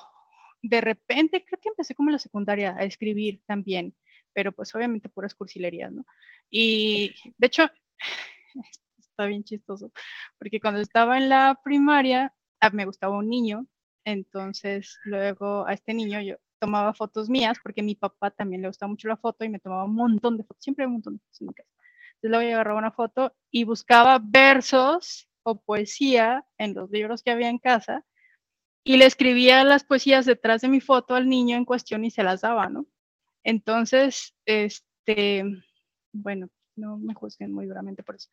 de 0.61 0.81
repente, 0.81 1.45
creo 1.45 1.59
que 1.61 1.69
empecé 1.69 1.93
como 1.93 2.09
en 2.09 2.13
la 2.13 2.19
secundaria 2.19 2.75
a 2.77 2.83
escribir 2.83 3.41
también, 3.45 3.95
pero 4.33 4.51
pues 4.51 4.73
obviamente 4.73 5.09
puras 5.09 5.35
cursilerías, 5.35 5.91
¿no? 5.91 6.05
Y 6.49 7.13
de 7.37 7.47
hecho, 7.47 7.69
está 9.15 9.25
bien 9.27 9.43
chistoso, 9.45 9.91
porque 10.37 10.59
cuando 10.59 10.81
estaba 10.81 11.17
en 11.17 11.29
la 11.29 11.59
primaria, 11.63 12.33
ah, 12.59 12.69
me 12.71 12.85
gustaba 12.85 13.17
un 13.17 13.29
niño, 13.29 13.65
entonces 14.03 14.99
luego 15.05 15.65
a 15.65 15.73
este 15.73 15.93
niño 15.93 16.21
yo 16.21 16.35
tomaba 16.59 16.93
fotos 16.93 17.29
mías, 17.29 17.57
porque 17.63 17.81
a 17.81 17.83
mi 17.83 17.95
papá 17.95 18.31
también 18.31 18.61
le 18.61 18.67
gustaba 18.67 18.89
mucho 18.89 19.07
la 19.07 19.17
foto 19.17 19.45
y 19.45 19.49
me 19.49 19.59
tomaba 19.59 19.85
un 19.85 19.95
montón 19.95 20.37
de 20.37 20.43
fotos, 20.43 20.63
siempre 20.63 20.85
un 20.85 20.93
montón 20.93 21.13
de 21.15 21.19
fotos 21.19 21.41
en 21.41 21.47
mi 21.47 21.53
casa. 21.53 21.69
Entonces 22.15 22.29
luego 22.29 22.49
yo 22.49 22.55
agarraba 22.55 22.79
una 22.79 22.91
foto 22.91 23.35
y 23.51 23.63
buscaba 23.63 24.19
versos 24.21 25.29
o 25.43 25.61
poesía 25.61 26.45
en 26.57 26.73
los 26.73 26.89
libros 26.91 27.23
que 27.23 27.31
había 27.31 27.49
en 27.49 27.59
casa 27.59 28.03
y 28.83 28.97
le 28.97 29.05
escribía 29.05 29.63
las 29.63 29.83
poesías 29.83 30.25
detrás 30.25 30.61
de 30.61 30.69
mi 30.69 30.81
foto 30.81 31.15
al 31.15 31.29
niño 31.29 31.55
en 31.55 31.65
cuestión 31.65 32.03
y 32.05 32.11
se 32.11 32.23
las 32.23 32.41
daba, 32.41 32.69
¿no? 32.69 32.85
Entonces, 33.43 34.35
este, 34.45 35.43
bueno, 36.13 36.49
no 36.75 36.97
me 36.97 37.13
juzguen 37.13 37.51
muy 37.53 37.65
duramente 37.65 38.03
por 38.03 38.15
eso. 38.15 38.29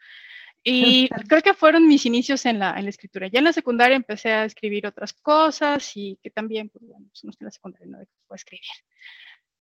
Y 0.65 1.09
creo 1.29 1.43
que 1.43 1.55
fueron 1.55 1.89
mis 1.89 2.07
inicios 2.07 2.47
en 2.47 2.61
la, 2.61 2.75
en 2.79 2.85
la 2.85 2.91
escritura. 2.91 3.27
Ya 3.27 3.41
en 3.41 3.45
la 3.45 3.53
secundaria 3.53 3.97
empecé 3.97 4.31
a 4.31 4.45
escribir 4.45 4.87
otras 4.87 5.13
cosas 5.13 5.91
y 5.97 6.19
que 6.23 6.31
también, 6.31 6.69
pues, 6.69 6.85
bueno, 6.87 7.07
pues 7.09 7.25
no 7.25 7.31
estoy 7.31 7.45
en 7.45 7.47
la 7.47 7.51
secundaria, 7.51 7.87
no 7.87 7.99
puedo 8.27 8.37
escribir. 8.37 8.71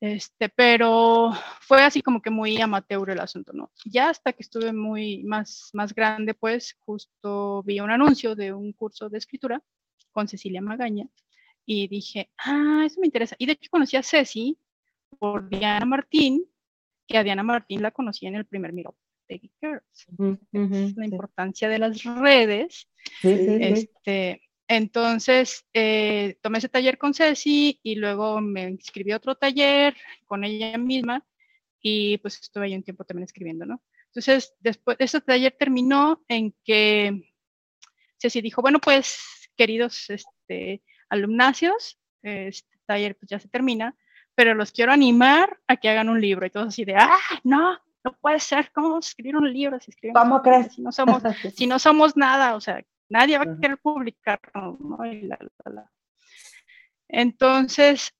Este, 0.00 0.48
pero 0.48 1.30
fue 1.60 1.82
así 1.82 2.00
como 2.02 2.22
que 2.22 2.30
muy 2.30 2.60
amateur 2.60 3.10
el 3.10 3.20
asunto, 3.20 3.52
¿no? 3.52 3.70
Ya 3.84 4.08
hasta 4.08 4.32
que 4.32 4.42
estuve 4.42 4.72
muy 4.72 5.22
más, 5.24 5.70
más 5.74 5.94
grande, 5.94 6.34
pues 6.34 6.76
justo 6.80 7.62
vi 7.64 7.80
un 7.80 7.90
anuncio 7.90 8.34
de 8.34 8.52
un 8.52 8.72
curso 8.72 9.10
de 9.10 9.18
escritura 9.18 9.62
con 10.12 10.26
Cecilia 10.26 10.62
Magaña 10.62 11.06
y 11.66 11.86
dije, 11.88 12.30
ah, 12.38 12.82
eso 12.86 13.00
me 13.00 13.06
interesa. 13.06 13.36
Y 13.38 13.46
de 13.46 13.52
hecho 13.52 13.70
conocí 13.70 13.96
a 13.96 14.02
Ceci 14.02 14.58
por 15.18 15.48
Diana 15.48 15.84
Martín, 15.84 16.44
que 17.06 17.18
a 17.18 17.22
Diana 17.22 17.42
Martín 17.42 17.82
la 17.82 17.90
conocí 17.90 18.26
en 18.26 18.36
el 18.36 18.46
primer 18.46 18.72
Miro 18.72 18.96
de 19.30 19.50
Girls. 19.60 20.06
La 20.96 21.04
importancia 21.04 21.68
de 21.68 21.78
las 21.78 22.02
redes. 22.02 22.88
Este, 23.22 24.42
entonces, 24.66 25.64
eh, 25.72 26.36
tomé 26.42 26.58
ese 26.58 26.68
taller 26.68 26.98
con 26.98 27.14
Ceci 27.14 27.80
y 27.82 27.96
luego 27.96 28.40
me 28.40 28.64
inscribí 28.68 29.12
a 29.12 29.16
otro 29.16 29.34
taller 29.34 29.96
con 30.26 30.44
ella 30.44 30.76
misma 30.78 31.26
y 31.80 32.18
pues 32.18 32.40
estuve 32.40 32.66
ahí 32.66 32.74
un 32.74 32.82
tiempo 32.82 33.04
también 33.04 33.24
escribiendo, 33.24 33.66
¿no? 33.66 33.82
Entonces, 34.06 34.54
después, 34.60 34.96
ese 35.00 35.20
taller 35.20 35.54
terminó 35.58 36.22
en 36.28 36.54
que 36.64 37.32
Ceci 38.18 38.40
dijo, 38.40 38.60
bueno, 38.60 38.80
pues, 38.80 39.50
queridos 39.56 40.10
este, 40.10 40.82
alumnacios, 41.08 41.98
este 42.22 42.78
taller 42.86 43.16
pues 43.16 43.30
ya 43.30 43.38
se 43.38 43.48
termina, 43.48 43.96
pero 44.34 44.54
los 44.54 44.72
quiero 44.72 44.92
animar 44.92 45.58
a 45.68 45.76
que 45.76 45.88
hagan 45.88 46.08
un 46.08 46.20
libro. 46.20 46.46
Y 46.46 46.50
todos 46.50 46.68
así 46.68 46.84
de, 46.84 46.96
ah, 46.96 47.18
no, 47.44 47.78
no 48.04 48.12
puede 48.20 48.40
ser, 48.40 48.70
¿cómo 48.72 48.98
escribir 48.98 49.36
un 49.36 49.52
libro? 49.52 49.78
Si 49.80 49.92
¿Cómo 50.12 50.42
crees? 50.42 50.74
Si 50.74 50.82
no, 50.82 50.92
somos, 50.92 51.22
si 51.56 51.66
no 51.66 51.78
somos 51.78 52.16
nada, 52.16 52.54
o 52.54 52.60
sea, 52.60 52.82
nadie 53.08 53.38
va 53.38 53.44
a 53.44 53.60
querer 53.60 53.78
publicarlo, 53.78 54.78
¿no? 54.80 54.98
Entonces, 57.08 58.14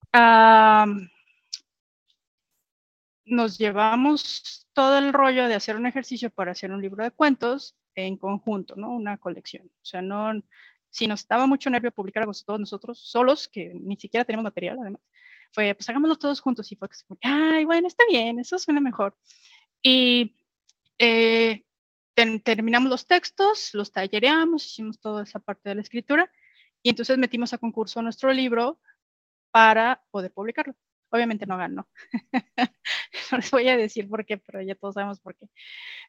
nos 3.24 3.58
llevamos 3.58 4.66
todo 4.72 4.98
el 4.98 5.12
rollo 5.12 5.48
de 5.48 5.54
hacer 5.54 5.76
un 5.76 5.86
ejercicio 5.86 6.30
para 6.30 6.52
hacer 6.52 6.72
un 6.72 6.82
libro 6.82 7.04
de 7.04 7.10
cuentos 7.10 7.76
en 7.94 8.16
conjunto, 8.16 8.76
¿no? 8.76 8.90
Una 8.90 9.18
colección. 9.18 9.66
O 9.66 9.84
sea, 9.84 10.02
no, 10.02 10.32
si 10.90 11.06
nos 11.06 11.26
daba 11.26 11.46
mucho 11.46 11.70
nervio 11.70 11.92
publicar 11.92 12.22
algo 12.22 12.32
todos 12.44 12.60
nosotros 12.60 12.98
solos, 12.98 13.48
que 13.48 13.72
ni 13.74 13.96
siquiera 13.96 14.24
tenemos 14.24 14.44
material 14.44 14.78
además, 14.80 15.02
fue, 15.52 15.74
pues 15.74 15.88
hagámoslo 15.88 16.16
todos 16.16 16.40
juntos 16.40 16.70
y 16.70 16.76
fue, 16.76 16.88
ay, 17.22 17.64
bueno, 17.64 17.88
está 17.88 18.04
bien, 18.08 18.38
eso 18.38 18.58
suena 18.58 18.80
mejor. 18.80 19.16
Y 19.82 20.36
eh, 20.98 21.64
terminamos 22.44 22.90
los 22.90 23.06
textos, 23.06 23.70
los 23.72 23.92
tallereamos, 23.92 24.66
hicimos 24.66 25.00
toda 25.00 25.22
esa 25.22 25.38
parte 25.40 25.68
de 25.70 25.76
la 25.76 25.80
escritura 25.82 26.30
y 26.82 26.90
entonces 26.90 27.18
metimos 27.18 27.52
a 27.52 27.58
concurso 27.58 28.02
nuestro 28.02 28.32
libro 28.32 28.80
para 29.50 30.02
poder 30.10 30.32
publicarlo. 30.32 30.74
Obviamente 31.10 31.46
no 31.46 31.56
ganó. 31.56 31.88
no 33.32 33.38
les 33.38 33.50
voy 33.50 33.68
a 33.68 33.76
decir 33.76 34.08
por 34.08 34.24
qué, 34.24 34.38
pero 34.38 34.62
ya 34.62 34.74
todos 34.76 34.94
sabemos 34.94 35.20
por 35.20 35.36
qué. 35.36 35.46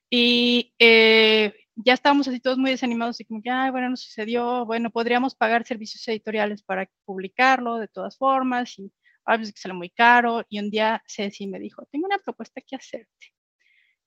Y 0.09 0.73
eh, 0.79 1.53
ya 1.75 1.93
estábamos 1.93 2.27
así 2.27 2.39
todos 2.39 2.57
muy 2.57 2.71
desanimados 2.71 3.19
y 3.19 3.25
como 3.25 3.41
que, 3.41 3.49
ay, 3.49 3.71
bueno, 3.71 3.89
no 3.89 3.97
sucedió, 3.97 4.65
bueno, 4.65 4.91
podríamos 4.91 5.35
pagar 5.35 5.65
servicios 5.65 6.07
editoriales 6.07 6.61
para 6.63 6.89
publicarlo 7.05 7.77
de 7.77 7.87
todas 7.87 8.17
formas 8.17 8.77
y 8.77 8.91
a 9.25 9.37
veces 9.37 9.53
que 9.53 9.61
sale 9.61 9.73
muy 9.73 9.89
caro. 9.89 10.45
Y 10.49 10.59
un 10.59 10.69
día 10.69 11.03
Ceci 11.07 11.47
me 11.47 11.59
dijo, 11.59 11.85
tengo 11.91 12.05
una 12.05 12.19
propuesta 12.19 12.61
que 12.61 12.75
hacerte. 12.75 13.33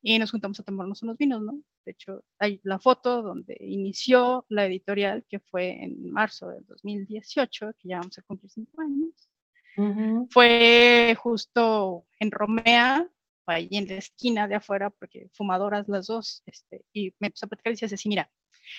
Y 0.07 0.18
nos 0.18 0.32
juntamos 0.32 0.61
a 0.61 0.62
tomarnos 0.62 1.02
unos 1.02 1.16
vinos, 1.16 1.40
¿no? 1.40 1.62
De 1.86 1.92
hecho, 1.92 2.22
hay 2.38 2.61
la 2.62 2.78
foto 2.78 3.22
donde 3.22 3.57
inició 3.59 4.44
la 4.50 4.66
editorial, 4.66 5.24
que 5.30 5.40
fue 5.40 5.82
en 5.82 6.11
marzo 6.12 6.50
del 6.50 6.62
2018, 6.66 7.72
que 7.78 7.88
ya 7.88 8.00
vamos 8.00 8.18
a 8.18 8.22
cumplir 8.22 8.50
cinco 8.50 8.82
años. 8.82 10.28
Fue 10.28 11.16
justo 11.18 12.05
en 12.20 12.30
Romea, 12.30 13.09
ahí 13.46 13.68
en 13.70 13.88
la 13.88 13.94
esquina 13.94 14.46
de 14.46 14.57
afuera, 14.57 14.90
porque 14.90 15.30
fumadoras 15.32 15.88
las 15.88 16.07
dos, 16.07 16.42
este, 16.44 16.84
y 16.92 17.14
me 17.18 17.28
empezó 17.28 17.46
a 17.46 17.48
platicar 17.48 17.70
y 17.70 17.76
dice 17.76 17.94
así, 17.94 18.11
mira, 18.11 18.30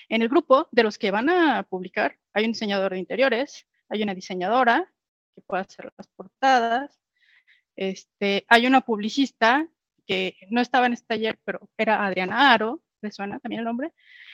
en 0.09 0.21
el 0.21 0.30
grupo 0.30 0.67
de 0.71 0.84
los 0.84 0.99
que 0.99 1.09
van 1.09 1.30
a 1.30 1.63
publicar 1.63 2.19
hay 2.34 2.45
un 2.45 2.51
diseñador 2.51 2.91
de 2.91 2.99
interiores, 2.99 3.67
hay 3.89 4.03
una 4.03 4.13
diseñadora 4.13 4.93
que 5.34 5.41
puede 5.41 5.63
hacer 5.63 5.91
las 5.97 6.07
portadas, 6.09 7.01
este, 7.76 8.45
hay 8.47 8.67
una 8.67 8.82
publicista 8.82 9.67
que 10.06 10.36
no 10.49 10.62
estaba 10.62 10.86
en 10.86 10.93
este 10.93 11.08
taller, 11.08 11.39
pero 11.43 11.70
era 11.78 12.06
Adriana 12.06 12.51
Aro, 12.51 12.82
¿le 13.01 13.12
suena 13.12 13.39
también 13.39 13.60
el 13.60 13.66
nombre? 13.66 13.93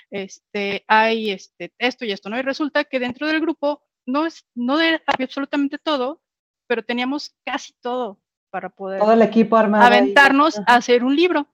Este, 0.10 0.84
hay 0.88 1.32
este, 1.32 1.74
esto 1.78 2.06
y 2.06 2.12
esto, 2.12 2.30
¿no? 2.30 2.38
Y 2.38 2.42
resulta 2.42 2.84
que 2.84 3.00
dentro 3.00 3.28
del 3.28 3.40
grupo 3.40 3.84
no, 4.06 4.26
es, 4.26 4.46
no 4.56 4.76
había 4.76 5.02
absolutamente 5.06 5.78
todo, 5.78 6.22
pero 6.68 6.84
teníamos 6.84 7.36
casi 7.46 7.74
todo 7.82 8.22
para 8.50 8.70
poder 8.70 9.00
todo 9.00 9.14
el 9.14 9.22
equipo 9.22 9.56
armado 9.56 9.86
aventarnos 9.86 10.60
a 10.60 10.76
hacer 10.76 11.04
un 11.04 11.16
libro. 11.16 11.48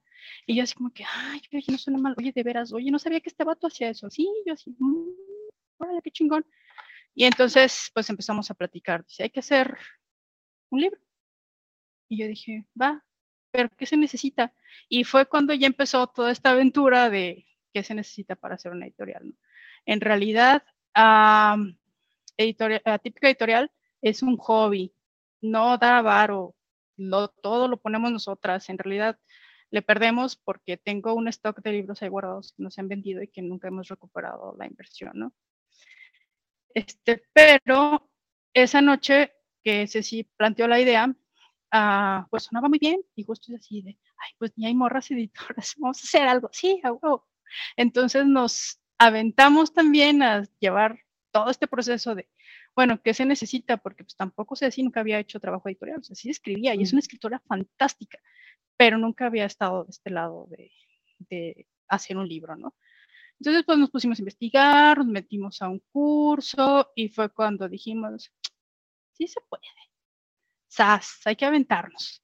Y 0.46 0.56
yo 0.56 0.62
así 0.62 0.74
como 0.74 0.90
que, 0.92 1.04
ay, 1.04 1.40
oye, 1.52 1.64
no 1.68 1.78
suena 1.78 1.98
mal, 1.98 2.14
oye, 2.16 2.32
de 2.32 2.42
veras, 2.42 2.72
oye, 2.72 2.90
no 2.90 2.98
sabía 2.98 3.20
que 3.20 3.28
este 3.28 3.44
vato 3.44 3.66
hacía 3.66 3.90
eso. 3.90 4.08
Sí, 4.10 4.28
yo 4.46 4.54
así, 4.54 4.74
mmm, 4.78 5.10
órale, 5.78 6.00
qué 6.02 6.10
chingón. 6.10 6.44
Y 7.14 7.24
entonces, 7.24 7.90
pues 7.92 8.08
empezamos 8.10 8.50
a 8.50 8.54
platicar, 8.54 9.04
dice, 9.04 9.24
hay 9.24 9.30
que 9.30 9.40
hacer 9.40 9.76
un 10.70 10.80
libro. 10.80 11.00
Y 12.08 12.18
yo 12.18 12.26
dije, 12.26 12.66
va, 12.80 13.04
pero 13.50 13.68
¿qué 13.76 13.86
se 13.86 13.96
necesita? 13.96 14.52
Y 14.88 15.04
fue 15.04 15.26
cuando 15.26 15.54
ya 15.54 15.66
empezó 15.66 16.06
toda 16.06 16.30
esta 16.30 16.50
aventura 16.50 17.10
de 17.10 17.46
qué 17.72 17.82
se 17.82 17.94
necesita 17.94 18.36
para 18.36 18.54
hacer 18.56 18.72
una 18.72 18.86
editorial. 18.86 19.28
¿no? 19.28 19.34
En 19.86 20.00
realidad, 20.00 20.62
editorial, 22.36 22.82
la 22.84 22.98
típica 22.98 23.28
editorial 23.28 23.70
es 24.02 24.22
un 24.22 24.36
hobby, 24.36 24.94
no 25.40 25.78
da 25.78 26.02
varo, 26.02 26.54
lo, 26.96 27.28
todo 27.28 27.68
lo 27.68 27.78
ponemos 27.78 28.10
nosotras. 28.10 28.68
En 28.68 28.78
realidad, 28.78 29.18
le 29.70 29.82
perdemos 29.82 30.36
porque 30.36 30.76
tengo 30.76 31.14
un 31.14 31.28
stock 31.28 31.60
de 31.62 31.72
libros 31.72 32.02
ahí 32.02 32.08
guardados 32.08 32.52
que 32.52 32.62
no 32.62 32.70
se 32.70 32.80
han 32.80 32.88
vendido 32.88 33.22
y 33.22 33.28
que 33.28 33.42
nunca 33.42 33.68
hemos 33.68 33.88
recuperado 33.88 34.54
la 34.58 34.66
inversión, 34.66 35.12
¿no? 35.14 35.32
Este, 36.74 37.22
pero 37.32 38.10
esa 38.52 38.80
noche 38.80 39.32
que 39.62 39.86
Ceci 39.86 40.24
planteó 40.36 40.68
la 40.68 40.80
idea, 40.80 41.14
uh, 41.74 42.28
pues 42.30 42.44
sonaba 42.44 42.68
muy 42.68 42.78
bien 42.78 43.00
y 43.14 43.24
justo 43.24 43.52
así 43.54 43.82
de, 43.82 43.90
ay, 43.90 44.30
pues 44.38 44.52
ni 44.56 44.66
hay 44.66 44.74
morras 44.74 45.10
editoras, 45.10 45.74
vamos 45.78 45.98
a 45.98 46.06
hacer 46.06 46.28
algo, 46.28 46.48
sí, 46.52 46.80
algo. 46.82 47.26
Entonces 47.76 48.26
nos 48.26 48.80
aventamos 48.98 49.72
también 49.72 50.22
a 50.22 50.44
llevar 50.60 51.00
todo 51.30 51.50
este 51.50 51.66
proceso 51.66 52.14
de, 52.14 52.28
bueno, 52.74 53.00
¿qué 53.02 53.14
se 53.14 53.24
necesita? 53.24 53.76
Porque 53.78 54.04
pues 54.04 54.16
tampoco 54.16 54.56
sé 54.56 54.70
si 54.70 54.82
nunca 54.82 55.00
había 55.00 55.18
hecho 55.18 55.40
trabajo 55.40 55.68
editorial, 55.68 56.00
o 56.00 56.02
sea, 56.04 56.16
sí 56.16 56.30
escribía 56.30 56.74
y 56.74 56.82
es 56.82 56.92
una 56.92 57.00
escritora 57.00 57.40
fantástica, 57.46 58.18
pero 58.76 58.98
nunca 58.98 59.26
había 59.26 59.44
estado 59.46 59.84
de 59.84 59.90
este 59.90 60.10
lado 60.10 60.46
de, 60.50 60.70
de 61.30 61.66
hacer 61.88 62.16
un 62.16 62.28
libro, 62.28 62.56
¿no? 62.56 62.74
Entonces, 63.40 63.64
pues 63.64 63.78
nos 63.78 63.90
pusimos 63.90 64.18
a 64.18 64.22
investigar, 64.22 64.98
nos 64.98 65.06
metimos 65.06 65.62
a 65.62 65.68
un 65.68 65.80
curso 65.92 66.90
y 66.96 67.08
fue 67.08 67.28
cuando 67.30 67.68
dijimos, 67.68 68.32
sí 69.12 69.28
se 69.28 69.40
puede. 69.48 69.87
SAS, 70.68 71.20
hay 71.24 71.36
que 71.36 71.44
aventarnos. 71.44 72.22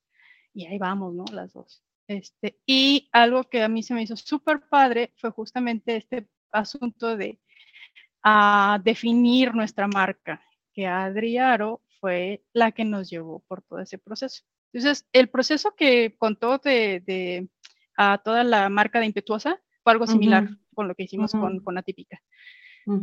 Y 0.53 0.67
ahí 0.67 0.79
vamos, 0.79 1.15
¿no? 1.15 1.25
Las 1.33 1.53
dos. 1.53 1.83
Este, 2.07 2.61
y 2.67 3.09
algo 3.13 3.45
que 3.45 3.63
a 3.63 3.69
mí 3.69 3.83
se 3.83 3.95
me 3.95 4.03
hizo 4.03 4.17
súper 4.17 4.69
padre 4.69 5.13
fue 5.17 5.31
justamente 5.31 5.97
este 5.97 6.29
asunto 6.53 7.17
de 7.17 7.41
a 8.23 8.81
definir 8.83 9.55
nuestra 9.55 9.87
marca, 9.87 10.43
que 10.73 10.87
Adriaro 10.87 11.83
fue 12.01 12.45
la 12.53 12.73
que 12.73 12.85
nos 12.85 13.11
llevó 13.11 13.41
por 13.47 13.63
todo 13.63 13.81
ese 13.81 13.99
proceso. 13.99 14.45
Entonces, 14.73 15.07
el 15.13 15.29
proceso 15.29 15.75
que 15.77 16.17
contó 16.17 16.59
de, 16.59 17.03
de 17.07 17.49
a 17.97 18.19
toda 18.19 18.45
la 18.45 18.69
marca 18.69 18.99
de 18.99 19.07
Impetuosa 19.07 19.61
fue 19.83 19.93
algo 19.93 20.07
similar 20.07 20.49
con 20.75 20.89
lo 20.89 20.95
que 20.95 21.05
hicimos 21.05 21.33
con, 21.33 21.61
con 21.61 21.79
Atípica. 21.79 22.21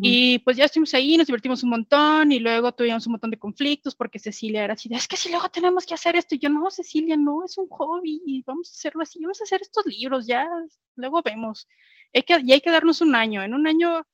Y 0.02 0.40
pues 0.40 0.58
ya 0.58 0.66
estuvimos 0.66 0.94
ahí, 0.94 1.18
nos 1.18 1.26
divertimos 1.26 1.64
un 1.64 1.72
montón 1.72 2.32
y 2.32 2.40
luego 2.40 2.72
tuvimos 2.72 3.06
un 3.08 3.14
montón 3.14 3.32
de 3.32 3.40
conflictos 3.40 3.96
porque 3.96 4.20
Cecilia 4.20 4.64
era 4.64 4.74
así, 4.74 4.90
es 4.94 5.08
que 5.08 5.18
si 5.18 5.30
luego 5.32 5.50
tenemos 5.50 5.86
que 5.86 5.96
hacer 5.96 6.16
esto 6.16 6.36
y 6.36 6.40
yo 6.40 6.50
no, 6.50 6.70
Cecilia, 6.70 7.18
no, 7.18 7.44
es 7.44 7.58
un 7.58 7.68
hobby 7.68 8.44
vamos 8.46 8.70
a 8.70 8.74
hacerlo 8.74 9.02
así, 9.02 9.20
vamos 9.22 9.42
a 9.42 9.44
hacer 9.44 9.62
estos 9.62 9.86
libros, 9.88 10.28
ya, 10.28 10.48
luego 10.96 11.22
vemos. 11.24 11.68
Hay 12.14 12.24
que, 12.24 12.40
y 12.44 12.52
hay 12.52 12.62
que 12.62 12.70
darnos 12.70 13.02
un 13.02 13.16
año, 13.16 13.42
en 13.42 13.54
un 13.56 13.66
año 13.66 14.06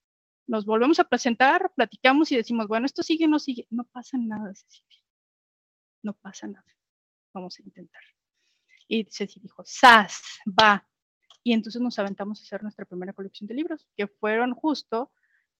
nos 0.47 0.65
volvemos 0.65 0.99
a 0.99 1.03
presentar, 1.03 1.71
platicamos 1.75 2.31
y 2.31 2.37
decimos, 2.37 2.67
bueno, 2.67 2.85
esto 2.85 3.03
sigue, 3.03 3.27
no 3.27 3.37
sigue, 3.37 3.67
no 3.69 3.83
pasa 3.85 4.17
nada, 4.17 4.53
Cecilia, 4.55 5.03
no 6.01 6.13
pasa 6.13 6.47
nada, 6.47 6.65
vamos 7.33 7.59
a 7.59 7.63
intentar. 7.63 8.01
Y 8.87 9.03
Cecilia 9.09 9.43
dijo, 9.43 9.63
¡Sas! 9.65 10.21
Va. 10.47 10.87
Y 11.43 11.51
entonces 11.51 11.81
nos 11.81 11.99
aventamos 11.99 12.39
a 12.39 12.43
hacer 12.43 12.63
nuestra 12.63 12.85
primera 12.85 13.11
colección 13.11 13.47
de 13.47 13.55
libros, 13.55 13.85
que 13.97 14.07
fueron 14.07 14.53
justo 14.53 15.11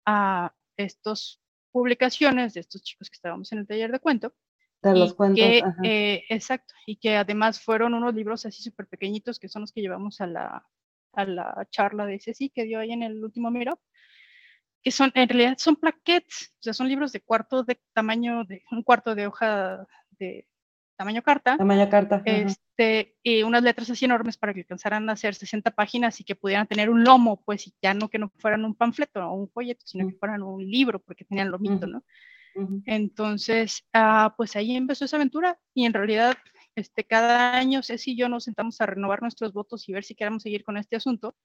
a 0.08 0.56
estas 0.78 1.42
publicaciones 1.72 2.54
de 2.54 2.62
estos 2.62 2.82
chicos 2.82 3.10
que 3.10 3.16
estábamos 3.16 3.52
en 3.52 3.60
el 3.60 3.68
taller 3.68 3.92
de 3.92 4.00
cuento. 4.00 4.34
De 4.82 4.96
los 4.96 5.14
cuentos. 5.14 5.44
Eh, 5.84 6.24
exacto, 6.30 6.74
y 6.86 6.96
que 6.96 7.18
además 7.18 7.60
fueron 7.62 7.94
unos 7.94 8.16
libros 8.16 8.46
así 8.46 8.64
súper 8.64 8.88
pequeñitos 8.88 9.38
que 9.38 9.50
son 9.50 9.62
los 9.62 9.74
que 9.74 9.82
llevamos 9.82 10.22
a 10.22 10.28
la, 10.28 10.66
a 11.14 11.26
la 11.26 11.68
charla 11.70 12.06
de 12.06 12.20
Ceci 12.20 12.50
que 12.50 12.64
dio 12.64 12.80
ahí 12.80 12.92
en 12.92 13.04
el 13.04 13.22
último 13.22 13.52
Miro, 13.52 13.82
que 14.82 14.92
son, 14.92 15.12
en 15.14 15.28
realidad 15.28 15.58
son 15.58 15.76
plaquettes, 15.76 16.54
o 16.60 16.64
sea, 16.64 16.74
son 16.74 16.88
libros 16.88 17.12
de 17.12 17.22
cuarto 17.22 17.64
de 17.64 17.82
tamaño, 17.94 18.46
de 18.46 18.64
un 18.72 18.84
cuarto 18.84 19.14
de 19.14 19.28
hoja 19.28 19.86
de 20.12 20.48
tamaño 20.98 21.22
carta. 21.22 21.56
Tamaño 21.58 21.90
carta. 21.90 22.22
Este, 22.26 23.16
y 23.24 23.44
unas 23.44 23.64
letras 23.64 23.90
así 23.90 24.06
enormes 24.06 24.36
para 24.36 24.54
que 24.54 24.62
alcanzaran 24.62 25.10
a 25.10 25.14
hacer 25.14 25.36
60 25.36 25.72
páginas 25.72 26.20
y 26.20 26.24
que 26.24 26.36
pudieran 26.36 26.68
tener 26.68 26.90
un 26.90 27.04
lomo, 27.04 27.42
pues, 27.44 27.68
y 27.68 27.74
ya 27.82 27.94
no 27.94 28.10
que 28.10 28.18
no 28.18 28.32
fueran 28.38 28.66
un 28.66 28.76
panfleto 28.76 29.26
o 29.26 29.34
un 29.34 29.50
folleto, 29.50 29.86
sino 29.86 30.08
que 30.08 30.16
fueran 30.16 30.42
un 30.42 30.70
libro, 30.70 31.00
porque 31.00 31.24
tenían 31.24 31.52
lomito, 31.52 31.88
¿no? 31.88 32.04
Entonces, 32.88 33.84
ah, 33.94 34.34
pues 34.36 34.56
ahí 34.56 34.76
empezó 34.76 35.06
esa 35.06 35.18
aventura 35.18 35.60
y 35.76 35.86
en 35.86 35.94
realidad, 35.94 36.36
este, 36.76 37.04
cada 37.04 37.56
año 37.56 37.84
Ceci 37.84 38.14
y 38.14 38.18
yo 38.18 38.30
nos 38.30 38.46
sentamos 38.46 38.82
a 38.82 38.88
renovar 38.88 39.22
nuestros 39.22 39.54
votos 39.54 39.88
y 39.88 39.94
ver 39.94 40.04
si 40.04 40.16
queremos 40.16 40.42
seguir 40.42 40.64
con 40.64 40.78
este 40.78 40.96
asunto. 40.96 41.36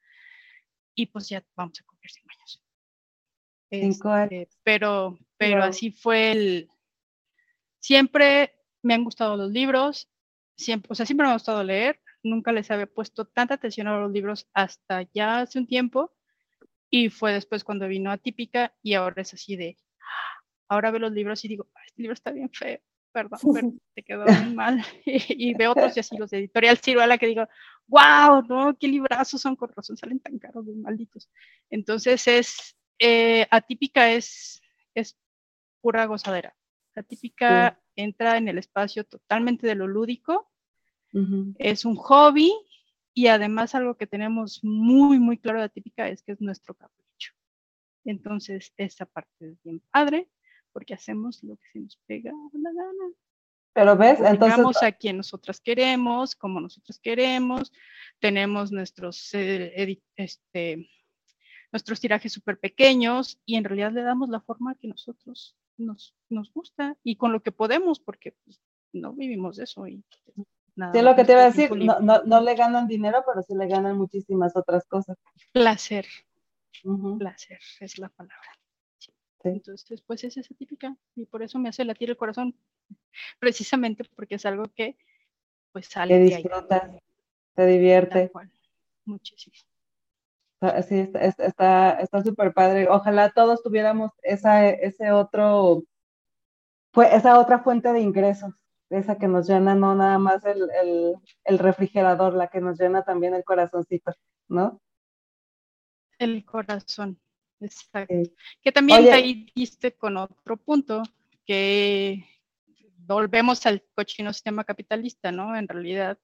Y 0.94 1.06
pues 1.06 1.28
ya 1.28 1.44
vamos 1.54 1.78
a 1.80 1.84
cumplir 1.84 2.10
cinco 2.10 2.28
años. 2.34 2.64
Cinco 3.70 4.16
este, 4.16 4.48
pero, 4.62 5.18
pero 5.36 5.62
así 5.62 5.90
fue 5.90 6.32
el... 6.32 6.70
Siempre 7.78 8.61
me 8.82 8.94
han 8.94 9.04
gustado 9.04 9.36
los 9.36 9.50
libros, 9.50 10.08
siempre, 10.56 10.88
o 10.90 10.94
sea, 10.94 11.06
siempre 11.06 11.26
me 11.26 11.30
ha 11.30 11.36
gustado 11.36 11.62
leer, 11.64 12.00
nunca 12.22 12.52
les 12.52 12.70
había 12.70 12.86
puesto 12.86 13.24
tanta 13.26 13.54
atención 13.54 13.86
a 13.88 13.98
los 13.98 14.12
libros 14.12 14.48
hasta 14.54 15.02
ya 15.14 15.40
hace 15.40 15.58
un 15.58 15.66
tiempo 15.66 16.12
y 16.90 17.08
fue 17.10 17.32
después 17.32 17.64
cuando 17.64 17.88
vino 17.88 18.10
Atípica 18.10 18.74
y 18.82 18.94
ahora 18.94 19.22
es 19.22 19.34
así 19.34 19.56
de, 19.56 19.78
ahora 20.68 20.90
veo 20.90 21.00
los 21.00 21.12
libros 21.12 21.44
y 21.44 21.48
digo, 21.48 21.68
este 21.86 22.02
libro 22.02 22.14
está 22.14 22.30
bien 22.32 22.50
feo, 22.50 22.80
perdón, 23.12 23.40
pero 23.54 23.72
te 23.94 24.02
quedó 24.02 24.24
muy 24.26 24.54
mal 24.54 24.84
y, 25.06 25.54
veo 25.54 25.72
otros 25.72 25.96
y 25.96 26.00
así 26.00 26.16
los 26.16 26.30
de 26.30 26.38
editorial 26.38 26.78
Ciruela 26.78 27.18
que 27.18 27.26
digo, 27.26 27.48
wow, 27.86 28.42
no, 28.48 28.76
qué 28.78 28.88
librazos 28.88 29.40
son, 29.40 29.56
con 29.56 29.70
razón 29.70 29.96
salen 29.96 30.20
tan 30.20 30.38
caros, 30.38 30.66
de 30.66 30.74
malditos. 30.74 31.30
Entonces 31.70 32.26
es, 32.28 32.76
eh, 32.98 33.46
Atípica 33.50 34.10
es, 34.10 34.60
es 34.94 35.16
pura 35.80 36.06
gozadera. 36.06 36.54
Atípica 37.00 37.80
entra 37.96 38.36
en 38.36 38.48
el 38.48 38.58
espacio 38.58 39.04
totalmente 39.04 39.66
de 39.66 39.74
lo 39.74 39.86
lúdico, 39.86 40.50
es 41.58 41.84
un 41.84 41.96
hobby 41.96 42.52
y 43.12 43.26
además 43.26 43.74
algo 43.74 43.96
que 43.96 44.06
tenemos 44.06 44.64
muy, 44.64 45.18
muy 45.18 45.36
claro 45.36 45.60
de 45.60 45.68
típica 45.68 46.08
es 46.08 46.22
que 46.22 46.32
es 46.32 46.40
nuestro 46.40 46.74
capricho. 46.74 47.34
Entonces, 48.04 48.72
esa 48.78 49.04
parte 49.04 49.50
es 49.50 49.62
bien 49.62 49.80
padre 49.90 50.30
porque 50.72 50.94
hacemos 50.94 51.42
lo 51.42 51.56
que 51.56 51.66
se 51.72 51.78
nos 51.80 51.96
pega 52.06 52.32
la 52.54 52.72
gana. 52.72 53.14
Pero 53.74 53.96
ves, 53.96 54.20
entonces... 54.20 54.82
a 54.82 54.92
quien 54.92 55.18
nosotras 55.18 55.60
queremos, 55.60 56.34
como 56.34 56.60
nosotros 56.60 56.98
queremos, 56.98 57.72
tenemos 58.18 58.70
nuestros, 58.70 59.32
eh, 59.34 60.00
este, 60.16 60.90
nuestros 61.70 62.00
tirajes 62.00 62.32
súper 62.32 62.58
pequeños 62.58 63.40
y 63.46 63.56
en 63.56 63.64
realidad 63.64 63.92
le 63.92 64.02
damos 64.02 64.28
la 64.28 64.40
forma 64.40 64.74
que 64.74 64.88
nosotros 64.88 65.56
nos, 65.86 66.14
nos 66.28 66.52
gusta 66.52 66.96
y 67.02 67.16
con 67.16 67.32
lo 67.32 67.42
que 67.42 67.52
podemos, 67.52 68.00
porque 68.00 68.32
pues, 68.44 68.60
no 68.92 69.12
vivimos 69.12 69.56
de 69.56 69.64
eso. 69.64 69.86
Y, 69.86 70.02
nada 70.74 70.92
sí, 70.92 71.02
lo 71.02 71.14
que 71.14 71.24
te 71.24 71.32
iba 71.32 71.42
a 71.42 71.50
decir, 71.50 71.74
no, 71.76 72.00
no, 72.00 72.22
no, 72.24 72.40
le 72.40 72.54
ganan 72.54 72.86
dinero, 72.86 73.22
pero 73.26 73.42
sí 73.42 73.54
le 73.54 73.66
ganan 73.66 73.96
muchísimas 73.96 74.56
otras 74.56 74.86
cosas. 74.86 75.18
Placer. 75.52 76.06
Placer 77.18 77.60
es 77.80 77.98
la 77.98 78.08
palabra. 78.08 78.48
Entonces, 79.44 80.00
pues 80.02 80.22
es 80.24 80.36
esa 80.36 80.54
típica 80.54 80.96
y 81.16 81.26
por 81.26 81.42
eso 81.42 81.58
me 81.58 81.68
hace 81.68 81.84
latir 81.84 82.10
el 82.10 82.16
corazón, 82.16 82.54
precisamente 83.40 84.04
porque 84.14 84.36
es 84.36 84.46
algo 84.46 84.64
que 84.74 84.96
pues 85.72 85.86
sale. 85.86 86.14
Te 86.14 86.36
disfruta, 86.36 86.90
te 87.54 87.66
divierte. 87.66 88.30
Muchísimo. 89.04 89.56
Sí, 90.88 91.10
está 91.38 92.22
súper 92.24 92.54
padre. 92.54 92.88
Ojalá 92.88 93.30
todos 93.30 93.62
tuviéramos 93.62 94.12
esa, 94.22 94.68
ese 94.68 95.10
otro, 95.10 95.82
pues, 96.92 97.12
esa 97.12 97.40
otra 97.40 97.58
fuente 97.58 97.92
de 97.92 98.00
ingresos, 98.00 98.54
esa 98.88 99.18
que 99.18 99.26
nos 99.26 99.48
llena 99.48 99.74
no 99.74 99.96
nada 99.96 100.18
más 100.18 100.44
el, 100.44 100.70
el 101.44 101.58
refrigerador, 101.58 102.34
la 102.34 102.46
que 102.46 102.60
nos 102.60 102.78
llena 102.78 103.02
también 103.02 103.34
el 103.34 103.42
corazoncito, 103.42 104.14
¿no? 104.48 104.80
El 106.18 106.44
corazón. 106.44 107.20
Exacto. 107.58 108.14
Que 108.60 108.70
también 108.70 109.12
ahí 109.12 109.46
diste 109.56 109.96
con 109.96 110.16
otro 110.16 110.56
punto, 110.56 111.02
que 111.44 112.24
volvemos 112.98 113.66
al 113.66 113.82
cochino 113.96 114.32
sistema 114.32 114.62
capitalista, 114.62 115.32
¿no? 115.32 115.56
En 115.56 115.66
realidad, 115.66 116.18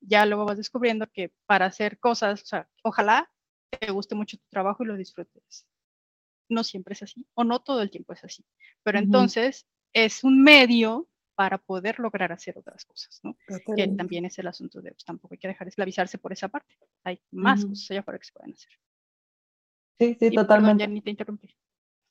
ya 0.00 0.26
luego 0.26 0.44
vas 0.44 0.58
descubriendo 0.58 1.06
que 1.06 1.32
para 1.46 1.64
hacer 1.66 1.98
cosas, 1.98 2.42
o 2.42 2.46
sea, 2.46 2.68
ojalá 2.82 3.30
te 3.70 3.90
guste 3.90 4.14
mucho 4.14 4.36
tu 4.36 4.44
trabajo 4.48 4.84
y 4.84 4.86
lo 4.86 4.96
disfrutes. 4.96 5.66
No 6.48 6.62
siempre 6.62 6.94
es 6.94 7.02
así, 7.02 7.26
o 7.34 7.44
no 7.44 7.60
todo 7.60 7.82
el 7.82 7.90
tiempo 7.90 8.12
es 8.12 8.22
así, 8.24 8.44
pero 8.82 8.98
entonces 8.98 9.66
es 9.92 10.22
un 10.22 10.42
medio 10.42 11.08
para 11.34 11.58
poder 11.58 11.98
lograr 11.98 12.32
hacer 12.32 12.56
otras 12.56 12.84
cosas, 12.84 13.20
¿no? 13.22 13.36
Que 13.76 13.88
también 13.88 14.24
es 14.24 14.38
el 14.38 14.46
asunto 14.46 14.80
de, 14.80 14.90
pues, 14.92 15.04
tampoco 15.04 15.34
hay 15.34 15.38
que 15.38 15.48
dejar 15.48 15.68
esclavizarse 15.68 16.18
por 16.18 16.32
esa 16.32 16.48
parte. 16.48 16.78
Hay 17.04 17.20
más 17.30 17.64
cosas 17.64 17.90
allá 17.90 18.00
afuera 18.00 18.18
que 18.18 18.24
se 18.24 18.32
pueden 18.32 18.54
hacer. 18.54 18.72
Sí, 19.98 20.16
sí, 20.18 20.30
totalmente. 20.30 20.88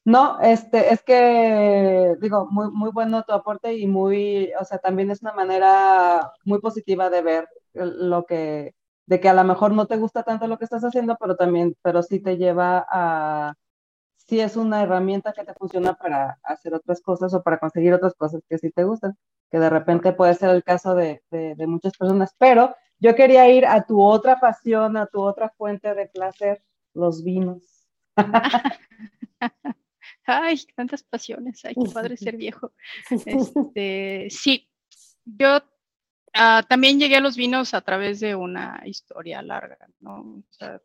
No, 0.08 0.40
este, 0.40 0.94
es 0.94 1.02
que, 1.02 2.16
digo, 2.22 2.48
muy, 2.52 2.70
muy 2.70 2.92
bueno 2.92 3.24
tu 3.24 3.34
aporte 3.34 3.76
y 3.76 3.88
muy, 3.88 4.52
o 4.60 4.64
sea, 4.64 4.78
también 4.78 5.10
es 5.10 5.24
una 5.24 5.34
manera 5.34 6.32
muy 6.44 6.60
positiva 6.60 7.10
de 7.10 7.22
ver 7.24 7.50
lo 7.74 8.24
que, 8.28 8.76
de 9.06 9.20
que 9.20 9.30
a 9.30 9.34
lo 9.34 9.44
mejor 9.44 9.74
no 9.74 9.86
te 9.86 9.98
gusta 9.98 10.24
tanto 10.24 10.48
lo 10.48 10.58
que 10.58 10.66
estás 10.66 10.84
haciendo, 10.84 11.18
pero 11.20 11.36
también, 11.36 11.76
pero 11.82 12.02
sí 12.02 12.20
te 12.20 12.38
lleva 12.38 12.86
a, 12.90 13.54
sí 14.16 14.40
es 14.40 14.56
una 14.58 14.82
herramienta 14.82 15.34
que 15.34 15.44
te 15.44 15.54
funciona 15.54 15.94
para 15.94 16.40
hacer 16.44 16.74
otras 16.74 17.02
cosas 17.02 17.34
o 17.34 17.44
para 17.44 17.60
conseguir 17.60 17.94
otras 17.94 18.16
cosas 18.16 18.42
que 18.50 18.58
sí 18.58 18.72
te 18.72 18.84
gustan, 18.84 19.18
que 19.52 19.60
de 19.60 19.70
repente 19.70 20.14
puede 20.14 20.34
ser 20.34 20.50
el 20.50 20.64
caso 20.64 20.96
de, 20.96 21.24
de, 21.30 21.56
de 21.56 21.68
muchas 21.68 21.96
personas, 21.98 22.36
pero 22.38 22.76
yo 23.00 23.16
quería 23.16 23.50
ir 23.50 23.66
a 23.66 23.86
tu 23.86 24.02
otra 24.02 24.40
pasión, 24.40 24.98
a 24.98 25.06
tu 25.06 25.22
otra 25.22 25.50
fuente 25.58 25.94
de 25.94 26.08
placer, 26.08 26.64
los 26.94 27.24
vinos. 27.24 27.88
Ay, 30.26 30.58
tantas 30.76 31.04
pasiones. 31.04 31.64
Ay, 31.66 31.76
qué 31.76 31.90
padre 31.94 32.18
ser 32.18 32.38
viejo. 32.38 32.72
Este, 33.26 34.28
sí, 34.30 34.70
yo 35.26 35.62
ah, 36.36 36.64
también 36.68 37.00
llegué 37.00 37.16
a 37.16 37.22
los 37.22 37.36
vinos 37.36 37.74
a 37.74 37.82
través 37.82 38.20
de 38.20 38.36
una 38.36 38.82
historia 38.86 39.42
larga, 39.42 39.78
¿no? 40.00 40.20
O 40.22 40.44
sea, 40.52 40.82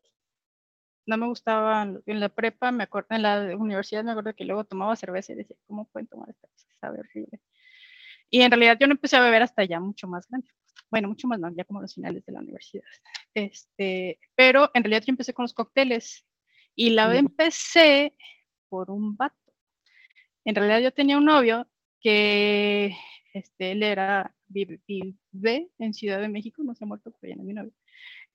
no 1.06 1.16
me 1.16 1.27
gustaba 1.27 1.82
en 1.82 2.20
la 2.20 2.28
prepa, 2.28 2.72
me 2.72 2.85
acuerdo, 2.85 3.09
en 3.10 3.22
la 3.22 3.56
universidad 3.56 4.05
me 4.05 4.12
acuerdo 4.12 4.35
que 4.35 4.44
luego 4.44 4.64
tomaba 4.64 4.97
cerveza 4.97 5.32
y 5.32 5.36
decía, 5.36 5.56
¿cómo 5.66 5.86
pueden 5.86 6.06
tomar 6.06 6.31
esta 6.31 6.48
cosa? 6.48 6.66
Sabe 6.81 7.01
horrible. 7.01 7.40
Y 8.31 8.43
en 8.43 8.51
realidad 8.51 8.78
yo 8.81 8.86
no 8.86 8.93
empecé 8.94 9.16
a 9.16 9.22
beber 9.22 9.43
hasta 9.43 9.64
ya 9.64 9.81
mucho 9.81 10.06
más 10.06 10.28
grande. 10.28 10.48
Bueno, 10.90 11.09
mucho 11.09 11.28
más, 11.28 11.39
no, 11.40 11.51
ya 11.55 11.64
como 11.64 11.81
los 11.81 11.94
finales 11.94 12.24
de 12.24 12.32
la 12.32 12.40
universidad. 12.40 12.85
Este, 13.35 14.18
pero 14.35 14.70
en 14.74 14.85
realidad 14.85 15.02
yo 15.06 15.12
empecé 15.12 15.35
con 15.35 15.44
los 15.44 15.55
cócteles 15.55 16.27
y 16.74 16.90
la 16.90 17.14
empecé 17.16 18.14
por 18.68 18.90
un 18.90 19.16
vato. 19.16 19.36
En 20.44 20.55
realidad 20.55 20.81
yo 20.81 20.93
tenía 20.93 21.18
un 21.18 21.24
novio 21.24 21.68
que 22.01 22.97
este, 23.32 23.73
él 23.73 23.82
era, 23.82 24.35
vive, 24.48 24.81
en 25.78 25.94
Ciudad 25.94 26.20
de 26.20 26.28
México, 26.28 26.62
no 26.62 26.74
se 26.74 26.85
ha 26.85 26.86
muerto, 26.86 27.12
pero 27.20 27.31
ya 27.31 27.36
no 27.36 27.43
es 27.43 27.47
mi 27.47 27.55
novio. 27.55 27.73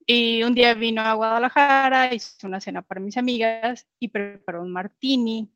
Y 0.06 0.44
un 0.44 0.54
día 0.54 0.74
vino 0.74 1.02
a 1.02 1.14
Guadalajara, 1.14 2.14
hizo 2.14 2.48
una 2.48 2.62
cena 2.62 2.82
para 2.82 3.02
mis 3.02 3.18
amigas 3.18 3.88
y 4.00 4.10
preparó 4.10 4.62
un 4.62 4.72
martini. 4.72 5.52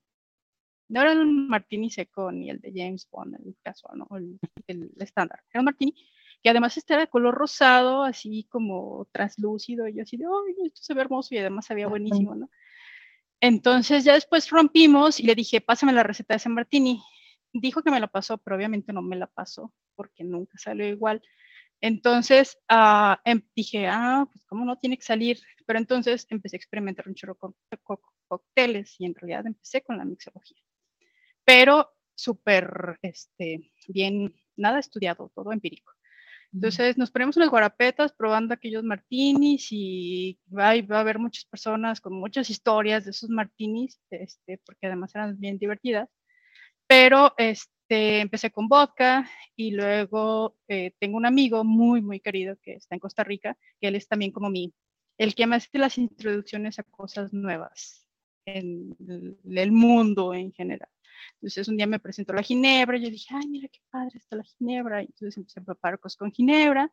No 0.88 1.02
era 1.02 1.12
un 1.12 1.48
martini 1.48 1.92
seco 1.92 2.32
ni 2.32 2.50
el 2.50 2.60
de 2.60 2.72
James 2.76 3.08
Bond, 3.12 3.36
el 3.36 3.56
casual, 3.62 4.00
¿no? 4.00 4.08
el, 4.18 4.40
el 4.66 4.92
estándar. 4.98 5.44
Era 5.52 5.62
un 5.62 5.66
martini 5.66 5.94
que 6.42 6.50
además 6.50 6.78
estaba 6.78 7.02
de 7.02 7.08
color 7.08 7.36
rosado, 7.36 8.04
así 8.04 8.46
como 8.50 9.08
translúcido. 9.12 9.88
Y 9.88 9.96
yo 9.96 10.04
así 10.04 10.18
de, 10.18 10.26
¡ay, 10.26 10.68
esto 10.68 10.82
se 10.82 10.94
ve 10.94 11.02
hermoso! 11.02 11.36
Y 11.36 11.38
además 11.38 11.66
sabía 11.66 11.88
buenísimo, 11.88 12.34
¿no? 12.36 12.50
Entonces 13.42 14.04
ya 14.04 14.14
después 14.14 14.50
rompimos 14.50 15.20
y 15.20 15.24
le 15.24 15.36
dije, 15.36 15.62
pásame 15.62 15.94
la 15.94 16.04
receta 16.04 16.34
de 16.34 16.40
San 16.40 16.54
Martini. 16.54 17.02
Dijo 17.54 17.82
que 17.82 17.92
me 17.92 18.00
la 18.00 18.08
pasó, 18.08 18.38
pero 18.38 18.56
obviamente 18.56 18.94
no 18.94 19.02
me 19.02 19.16
la 19.16 19.28
pasó 19.28 19.74
porque 19.96 20.24
nunca 20.24 20.58
salió 20.58 20.88
igual. 20.88 21.22
Entonces 21.82 22.58
uh, 22.72 23.16
dije, 23.56 23.88
ah, 23.88 24.28
pues 24.32 24.46
cómo 24.46 24.66
no 24.66 24.78
tiene 24.78 24.98
que 24.98 25.04
salir. 25.04 25.40
Pero 25.66 25.80
entonces 25.80 26.26
empecé 26.30 26.56
a 26.56 26.60
experimentar 26.60 27.08
un 27.08 27.16
chorro 27.16 27.36
con 27.36 27.56
cócteles 28.28 28.96
y 29.00 29.06
en 29.06 29.16
realidad 29.16 29.48
empecé 29.48 29.82
con 29.82 29.98
la 29.98 30.06
mixología. 30.06 30.62
Pero 31.46 31.90
súper 32.16 33.00
este, 33.02 33.72
bien, 33.88 34.34
nada 34.56 34.80
estudiado, 34.80 35.32
todo 35.34 35.52
empírico. 35.52 35.94
Entonces 36.52 36.98
nos 36.98 37.12
ponemos 37.12 37.38
unas 37.38 37.50
guarapetas 37.50 38.12
probando 38.14 38.54
aquellos 38.54 38.84
martinis 38.84 39.68
y 39.72 40.40
va, 40.52 40.74
va, 40.82 40.98
a 40.98 41.00
haber 41.02 41.20
muchas 41.20 41.46
personas 41.46 42.02
con 42.02 42.14
muchas 42.14 42.50
historias 42.50 43.06
de 43.06 43.12
esos 43.12 43.30
martinis, 43.30 44.02
este, 44.10 44.60
porque 44.66 44.88
además 44.88 45.14
eran 45.14 45.40
bien 45.40 45.60
divertidas. 45.60 46.10
Pero 46.90 47.36
este, 47.38 48.20
empecé 48.22 48.50
con 48.50 48.68
vodka 48.68 49.30
y 49.56 49.70
luego 49.70 50.58
eh, 50.68 50.92
tengo 51.00 51.18
un 51.18 51.28
amigo 51.28 51.64
muy, 51.64 52.02
muy 52.02 52.20
querido 52.20 52.58
que 52.64 52.74
está 52.74 52.96
en 52.96 53.00
Costa 53.00 53.24
Rica, 53.24 53.56
que 53.80 53.90
él 53.90 53.96
es 53.96 54.08
también 54.08 54.32
como 54.32 54.50
mí, 54.50 54.74
el 55.20 55.36
que 55.36 55.46
me 55.46 55.58
hace 55.58 55.78
las 55.78 56.00
introducciones 56.00 56.80
a 56.80 56.84
cosas 56.84 57.32
nuevas 57.32 58.08
en 58.46 58.98
el 59.46 59.72
mundo 59.72 60.34
en 60.34 60.52
general. 60.52 60.90
Entonces 61.36 61.68
un 61.68 61.78
día 61.78 61.86
me 61.86 62.00
presentó 62.00 62.34
la 62.34 62.42
ginebra, 62.42 62.98
y 62.98 63.04
yo 63.04 63.12
dije, 63.12 63.36
ay, 63.36 63.48
mira 63.48 63.68
qué 63.68 63.82
padre 63.92 64.18
está 64.18 64.36
la 64.36 64.44
ginebra. 64.44 65.02
Entonces 65.02 65.38
empecé 65.38 65.60
a 65.60 65.64
preparar 65.64 66.00
cosas 66.00 66.18
con 66.18 66.32
ginebra. 66.32 66.92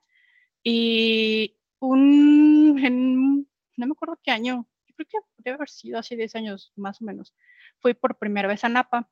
Y 0.63 1.57
un, 1.79 3.47
no 3.77 3.87
me 3.87 3.93
acuerdo 3.93 4.21
qué 4.23 4.31
año, 4.31 4.69
yo 4.87 4.95
creo 4.95 5.09
que 5.09 5.19
debe 5.39 5.55
haber 5.55 5.71
sido 5.71 5.99
hace 5.99 6.17
10 6.17 6.35
años 6.37 6.75
más 6.77 7.01
o 7.01 7.07
menos, 7.07 7.35
fui 7.79 7.95
por 7.95 8.19
primera 8.19 8.49
vez 8.49 8.63
a 8.63 8.69
Napa, 8.69 9.09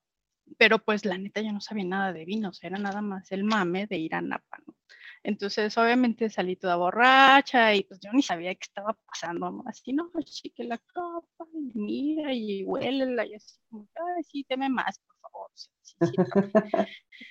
pero 0.59 0.79
pues 0.79 1.05
la 1.05 1.19
neta 1.19 1.41
yo 1.41 1.53
no 1.53 1.61
sabía 1.61 1.85
nada 1.85 2.13
de 2.13 2.25
vinos, 2.25 2.63
era 2.63 2.79
nada 2.79 3.03
más 3.03 3.31
el 3.33 3.45
mame 3.45 3.87
de 3.87 3.99
ir 3.99 4.15
a 4.15 4.21
Napa, 4.21 4.59
¿no? 4.67 4.75
Entonces, 5.25 5.77
obviamente 5.79 6.29
salí 6.29 6.55
toda 6.55 6.77
borracha 6.77 7.75
y 7.75 7.85
pues 7.85 7.99
yo 8.01 8.13
ni 8.13 8.23
sabía 8.23 8.55
qué 8.55 8.65
estaba 8.65 8.93
pasando, 9.07 9.51
¿no? 9.51 9.65
Así, 9.67 9.95
no, 9.95 10.11
chique 10.23 10.65
la 10.65 10.77
copa 10.79 11.47
y 11.55 11.79
mira 11.79 12.35
y 12.35 12.63
huélela 12.63 13.25
y 13.25 13.35
así 13.35 13.59
como, 13.71 13.89
ay, 13.95 14.23
sí, 14.25 14.45
teme 14.45 14.69
más, 14.69 14.99
por 14.99 15.17
favor. 15.21 15.51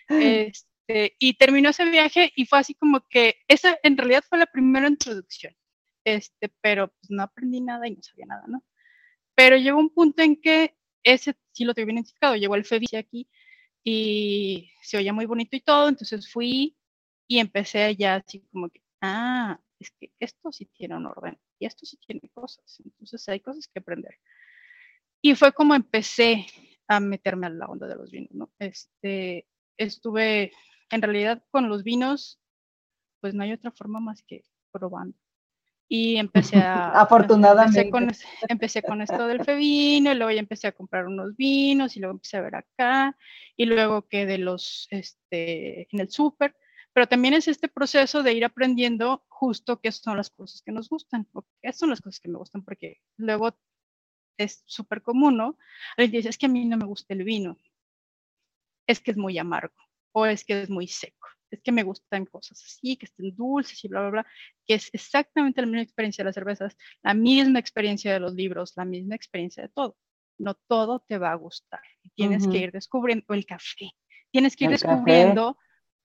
este, 0.10 1.16
y 1.20 1.38
terminó 1.38 1.70
ese 1.70 1.86
viaje 1.86 2.32
y 2.36 2.48
fue 2.48 2.60
así 2.60 2.74
como 2.74 3.08
que 3.08 3.36
esa 3.48 3.78
en 3.84 3.96
realidad 3.96 4.24
fue 4.28 4.40
la 4.40 4.48
primera 4.48 4.88
introducción, 4.88 5.54
este, 6.04 6.52
pero 6.62 6.88
pues 6.88 7.12
no 7.12 7.22
aprendí 7.22 7.62
nada 7.62 7.88
y 7.88 7.92
no 7.92 8.02
sabía 8.02 8.26
nada, 8.26 8.44
¿no? 8.48 8.64
Pero 9.36 9.56
llegó 9.58 9.78
un 9.78 9.94
punto 9.94 10.24
en 10.24 10.42
que 10.42 10.76
ese 11.04 11.36
sí 11.52 11.66
lo 11.66 11.74
tuve 11.74 11.86
bien 11.86 11.98
identificado, 11.98 12.36
llegó 12.36 12.56
el 12.56 12.66
FEBICE 12.66 12.98
aquí 12.98 13.28
y 13.84 14.72
se 14.82 14.98
oía 14.98 15.14
muy 15.14 15.26
bonito 15.26 15.56
y 15.56 15.62
todo, 15.62 15.90
entonces 15.90 16.32
fui 16.32 16.78
y 17.28 17.40
empecé 17.40 17.96
ya 17.96 18.16
así 18.16 18.42
como 18.52 18.70
que, 18.70 18.82
ah, 19.02 19.60
es 19.80 19.92
que 20.00 20.12
esto 20.20 20.52
sí 20.52 20.66
tiene 20.68 20.96
un 20.96 21.06
orden 21.06 21.38
y 21.60 21.66
esto 21.66 21.86
sí 21.86 21.98
tiene 21.98 22.30
cosas, 22.34 22.82
entonces 22.84 23.28
hay 23.30 23.40
cosas 23.40 23.68
que 23.68 23.80
aprender. 23.80 24.18
Y 25.22 25.36
fue 25.36 25.54
como 25.54 25.74
empecé 25.76 26.46
a 26.88 27.00
meterme 27.00 27.48
a 27.48 27.50
la 27.50 27.66
onda 27.68 27.88
de 27.88 27.96
los 27.96 28.12
vinos, 28.12 28.32
¿no? 28.34 28.52
Este, 28.60 29.48
estuve, 29.78 30.52
en 30.90 31.02
realidad 31.02 31.44
con 31.50 31.70
los 31.70 31.84
vinos, 31.84 32.40
pues 33.22 33.34
no 33.34 33.44
hay 33.44 33.54
otra 33.54 33.72
forma 33.72 34.00
más 34.00 34.22
que 34.24 34.44
probando. 34.72 35.18
Y 35.96 36.18
empecé 36.18 36.58
a... 36.58 36.90
Afortunadamente. 37.02 37.92
Empecé 38.50 38.82
con, 38.82 39.04
esto 39.04 39.28
del 39.28 39.46
fevino, 39.46 40.12
y 40.12 40.16
luego 40.16 40.32
ya 40.32 40.40
empecé 40.40 40.66
a 40.66 40.72
comprar 40.72 41.06
unos 41.06 41.36
vinos, 41.38 41.96
y 41.96 42.00
luego 42.00 42.14
empecé 42.16 42.38
a 42.38 42.42
ver 42.42 42.56
acá, 42.56 43.16
y 43.56 43.68
luego 43.68 44.08
que 44.08 44.26
de 44.26 44.40
los, 44.40 44.88
este, 44.90 45.88
en 45.94 46.00
el 46.00 46.10
súper, 46.10 46.56
pero 46.94 47.08
también 47.08 47.36
es 47.36 47.48
este 47.48 47.68
proceso 47.68 48.24
de 48.24 48.34
ir 48.34 48.44
aprendiendo 48.44 49.24
justo 49.30 49.82
qué 49.82 49.92
son 49.92 50.18
las 50.18 50.32
cosas 50.32 50.64
que 50.64 50.72
nos 50.72 50.90
gustan, 50.90 51.28
o 51.32 51.46
qué 51.62 51.72
son 51.74 51.92
las 51.92 52.02
cosas 52.02 52.20
que 52.20 52.30
me 52.30 52.40
gustan, 52.40 52.64
porque 52.64 53.00
luego 53.18 53.56
es 54.40 54.64
súper 54.66 55.04
común, 55.04 55.38
¿no? 55.38 55.60
Alguien 55.96 56.22
dice, 56.22 56.30
es 56.30 56.40
que 56.40 56.48
a 56.48 56.50
mí 56.50 56.66
no 56.66 56.78
me 56.78 56.86
gusta 56.86 57.14
el 57.14 57.24
vino, 57.24 57.60
es 58.88 59.00
que 59.00 59.12
es 59.12 59.18
muy 59.18 59.38
amargo, 59.38 59.78
o 60.12 60.26
es 60.26 60.44
que 60.44 60.60
es 60.64 60.72
muy 60.72 60.88
seco 60.88 61.28
es 61.54 61.62
que 61.62 61.72
me 61.72 61.84
gustan 61.84 62.26
cosas 62.26 62.62
así, 62.64 62.98
que 62.98 63.06
estén 63.06 63.36
dulces 63.36 63.84
y 63.84 63.88
bla, 63.88 64.02
bla, 64.02 64.10
bla, 64.10 64.28
que 64.66 64.76
es 64.76 64.90
exactamente 64.94 65.62
la 65.62 65.68
misma 65.68 65.82
experiencia 65.82 66.24
de 66.24 66.28
las 66.28 66.36
cervezas, 66.36 66.76
la 67.04 67.14
misma 67.14 67.60
experiencia 67.60 68.12
de 68.14 68.20
los 68.20 68.34
libros, 68.34 68.74
la 68.76 68.86
misma 68.86 69.16
experiencia 69.16 69.64
de 69.64 69.70
todo. 69.70 69.96
No 70.38 70.56
todo 70.56 71.00
te 71.08 71.18
va 71.18 71.32
a 71.32 71.36
gustar. 71.36 71.82
Tienes 72.16 72.48
que 72.48 72.58
ir 72.58 72.72
descubriendo 72.72 73.34
el 73.34 73.46
café. 73.46 73.92
Tienes 74.32 74.56
que 74.56 74.66
ir 74.66 74.72
descubriendo 74.72 75.58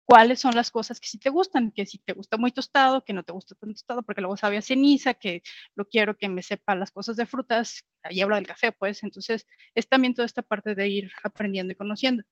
cuáles 0.05 0.41
son 0.41 0.55
las 0.55 0.71
cosas 0.71 1.01
que 1.01 1.09
sí 1.09 1.19
te 1.19 1.29
gustan, 1.29 1.71
que 1.71 1.85
si 1.85 1.99
te 1.99 2.15
gusta 2.15 2.39
muy 2.39 2.51
tostado, 2.51 3.05
que 3.05 3.13
no 3.13 3.23
te 3.25 3.33
gusta 3.33 3.55
tan 3.55 3.73
tostado, 3.73 4.03
porque 4.03 4.23
luego 4.23 4.37
sabe 4.39 4.57
a 4.57 4.63
ceniza, 4.63 5.15
que 5.15 5.43
lo 5.75 5.87
quiero 5.87 6.17
que 6.17 6.31
me 6.31 6.43
sepa 6.43 6.75
las 6.75 6.91
cosas 6.91 7.17
de 7.17 7.27
frutas, 7.27 7.85
ahí 8.03 8.23
habla 8.23 8.37
del 8.37 8.47
café, 8.47 8.73
pues, 8.73 9.03
entonces 9.03 9.47
es 9.75 9.87
también 9.87 10.15
toda 10.15 10.25
esta 10.25 10.41
parte 10.41 10.75
de 10.75 10.89
ir 10.89 11.11
aprendiendo 11.23 11.73
y 11.73 11.77
conociendo. 11.77 12.23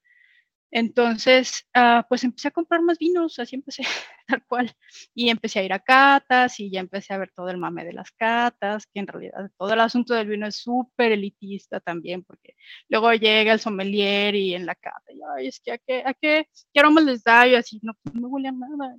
Entonces, 0.71 1.67
ah, 1.75 2.05
pues 2.09 2.25
empecé 2.25 2.49
a 2.49 2.51
comprar 2.51 2.83
más 2.83 2.99
vinos, 2.99 3.39
así 3.39 3.57
empecé, 3.57 3.83
tal 4.27 4.45
cual. 4.47 4.73
Y 5.15 5.31
empecé 5.31 5.61
a 5.61 5.65
ir 5.65 5.73
a 5.73 5.79
catas 5.79 6.59
y 6.61 6.71
ya 6.71 6.81
empecé 6.81 7.15
a 7.15 7.19
ver 7.19 7.31
todo 7.35 7.49
el 7.51 7.59
mame 7.59 7.85
de 7.85 7.93
las 7.93 8.11
catas, 8.13 8.87
que 8.87 9.01
en 9.01 9.07
realidad 9.07 9.51
todo 9.59 9.73
el 9.73 9.81
asunto 9.81 10.15
del 10.15 10.29
vino 10.29 10.47
es 10.47 10.57
súper 10.57 11.13
elitista 11.13 11.81
también, 11.81 12.25
porque 12.25 12.55
luego 12.89 13.13
llega 13.15 13.53
el 13.53 13.61
sommelier 13.61 14.35
y 14.35 14.55
en 14.55 14.67
la 14.67 14.75
cata, 14.75 15.13
y, 15.13 15.21
ay, 15.39 15.49
es 15.49 15.61
que 15.61 15.73
a 15.73 15.79
qué, 15.79 16.03
a 16.05 16.15
qué, 16.15 16.49
qué 16.73 16.81
aromas 16.81 17.05
les 17.05 17.23
da, 17.23 17.47
y 17.47 17.55
así, 17.55 17.81
no, 17.83 17.95
pues 18.03 18.15
no 18.15 18.29
huele 18.29 18.49
a 18.49 18.53
nada 18.53 18.97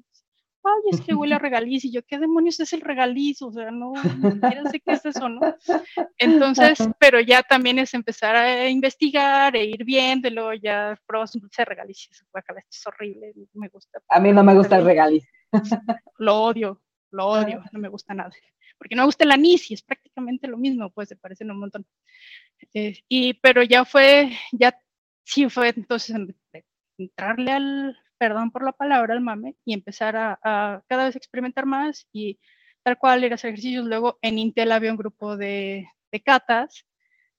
ay, 0.67 0.89
es 0.91 1.01
que 1.01 1.13
huele 1.13 1.35
a 1.35 1.39
regaliz, 1.39 1.85
y 1.85 1.91
yo, 1.91 2.03
¿qué 2.03 2.17
demonios 2.19 2.59
es 2.59 2.73
el 2.73 2.81
regaliz? 2.81 3.41
O 3.41 3.51
sea, 3.51 3.71
no, 3.71 3.93
no 3.93 4.69
sé 4.69 4.79
qué 4.79 4.93
es 4.93 5.05
eso, 5.05 5.29
¿no? 5.29 5.41
Entonces, 6.17 6.77
pero 6.99 7.19
ya 7.19 7.43
también 7.43 7.79
es 7.79 7.93
empezar 7.93 8.35
a 8.35 8.69
investigar 8.69 9.55
e 9.55 9.65
ir 9.65 9.83
viéndolo, 9.83 10.53
ya 10.53 10.99
pruebas 11.05 11.35
un 11.35 11.41
dulce 11.41 11.65
regaliz, 11.65 12.07
y 12.07 12.11
eso, 12.11 12.25
es 12.69 12.87
horrible, 12.87 13.33
me 13.53 13.69
gusta. 13.69 13.99
A 14.09 14.19
mí 14.19 14.31
no 14.31 14.43
me 14.43 14.55
gusta 14.55 14.77
el 14.77 14.85
regaliz. 14.85 15.27
Lo 16.17 16.43
odio, 16.43 16.81
lo 17.11 17.27
odio, 17.27 17.63
no 17.71 17.79
me 17.79 17.89
gusta 17.89 18.13
nada. 18.13 18.31
Porque 18.77 18.95
no 18.95 19.03
me 19.03 19.07
gusta 19.07 19.23
el 19.23 19.31
anís 19.31 19.71
y 19.71 19.73
es 19.73 19.81
prácticamente 19.81 20.47
lo 20.47 20.57
mismo, 20.57 20.91
pues 20.91 21.09
se 21.09 21.15
parecen 21.15 21.49
un 21.49 21.59
montón. 21.59 21.85
Eh, 22.73 22.99
y, 23.07 23.33
pero 23.35 23.63
ya 23.63 23.85
fue, 23.85 24.31
ya 24.51 24.79
sí 25.23 25.49
fue 25.49 25.69
entonces 25.69 26.15
entrarle 26.97 27.51
al, 27.51 27.97
perdón 28.17 28.51
por 28.51 28.63
la 28.63 28.71
palabra, 28.71 29.13
al 29.13 29.21
mame, 29.21 29.55
y 29.65 29.73
empezar 29.73 30.15
a, 30.15 30.83
cada 30.87 31.05
vez 31.05 31.15
experimentar 31.15 31.65
más 31.65 32.07
y 32.11 32.39
tal 32.83 32.97
cual 32.97 33.23
ir 33.23 33.31
a 33.31 33.35
hacer 33.35 33.49
ejercicios. 33.49 33.85
Luego 33.85 34.17
en 34.21 34.39
Intel 34.39 34.71
había 34.71 34.91
un 34.91 34.97
grupo 34.97 35.37
de, 35.37 35.87
de 36.11 36.21
catas, 36.21 36.85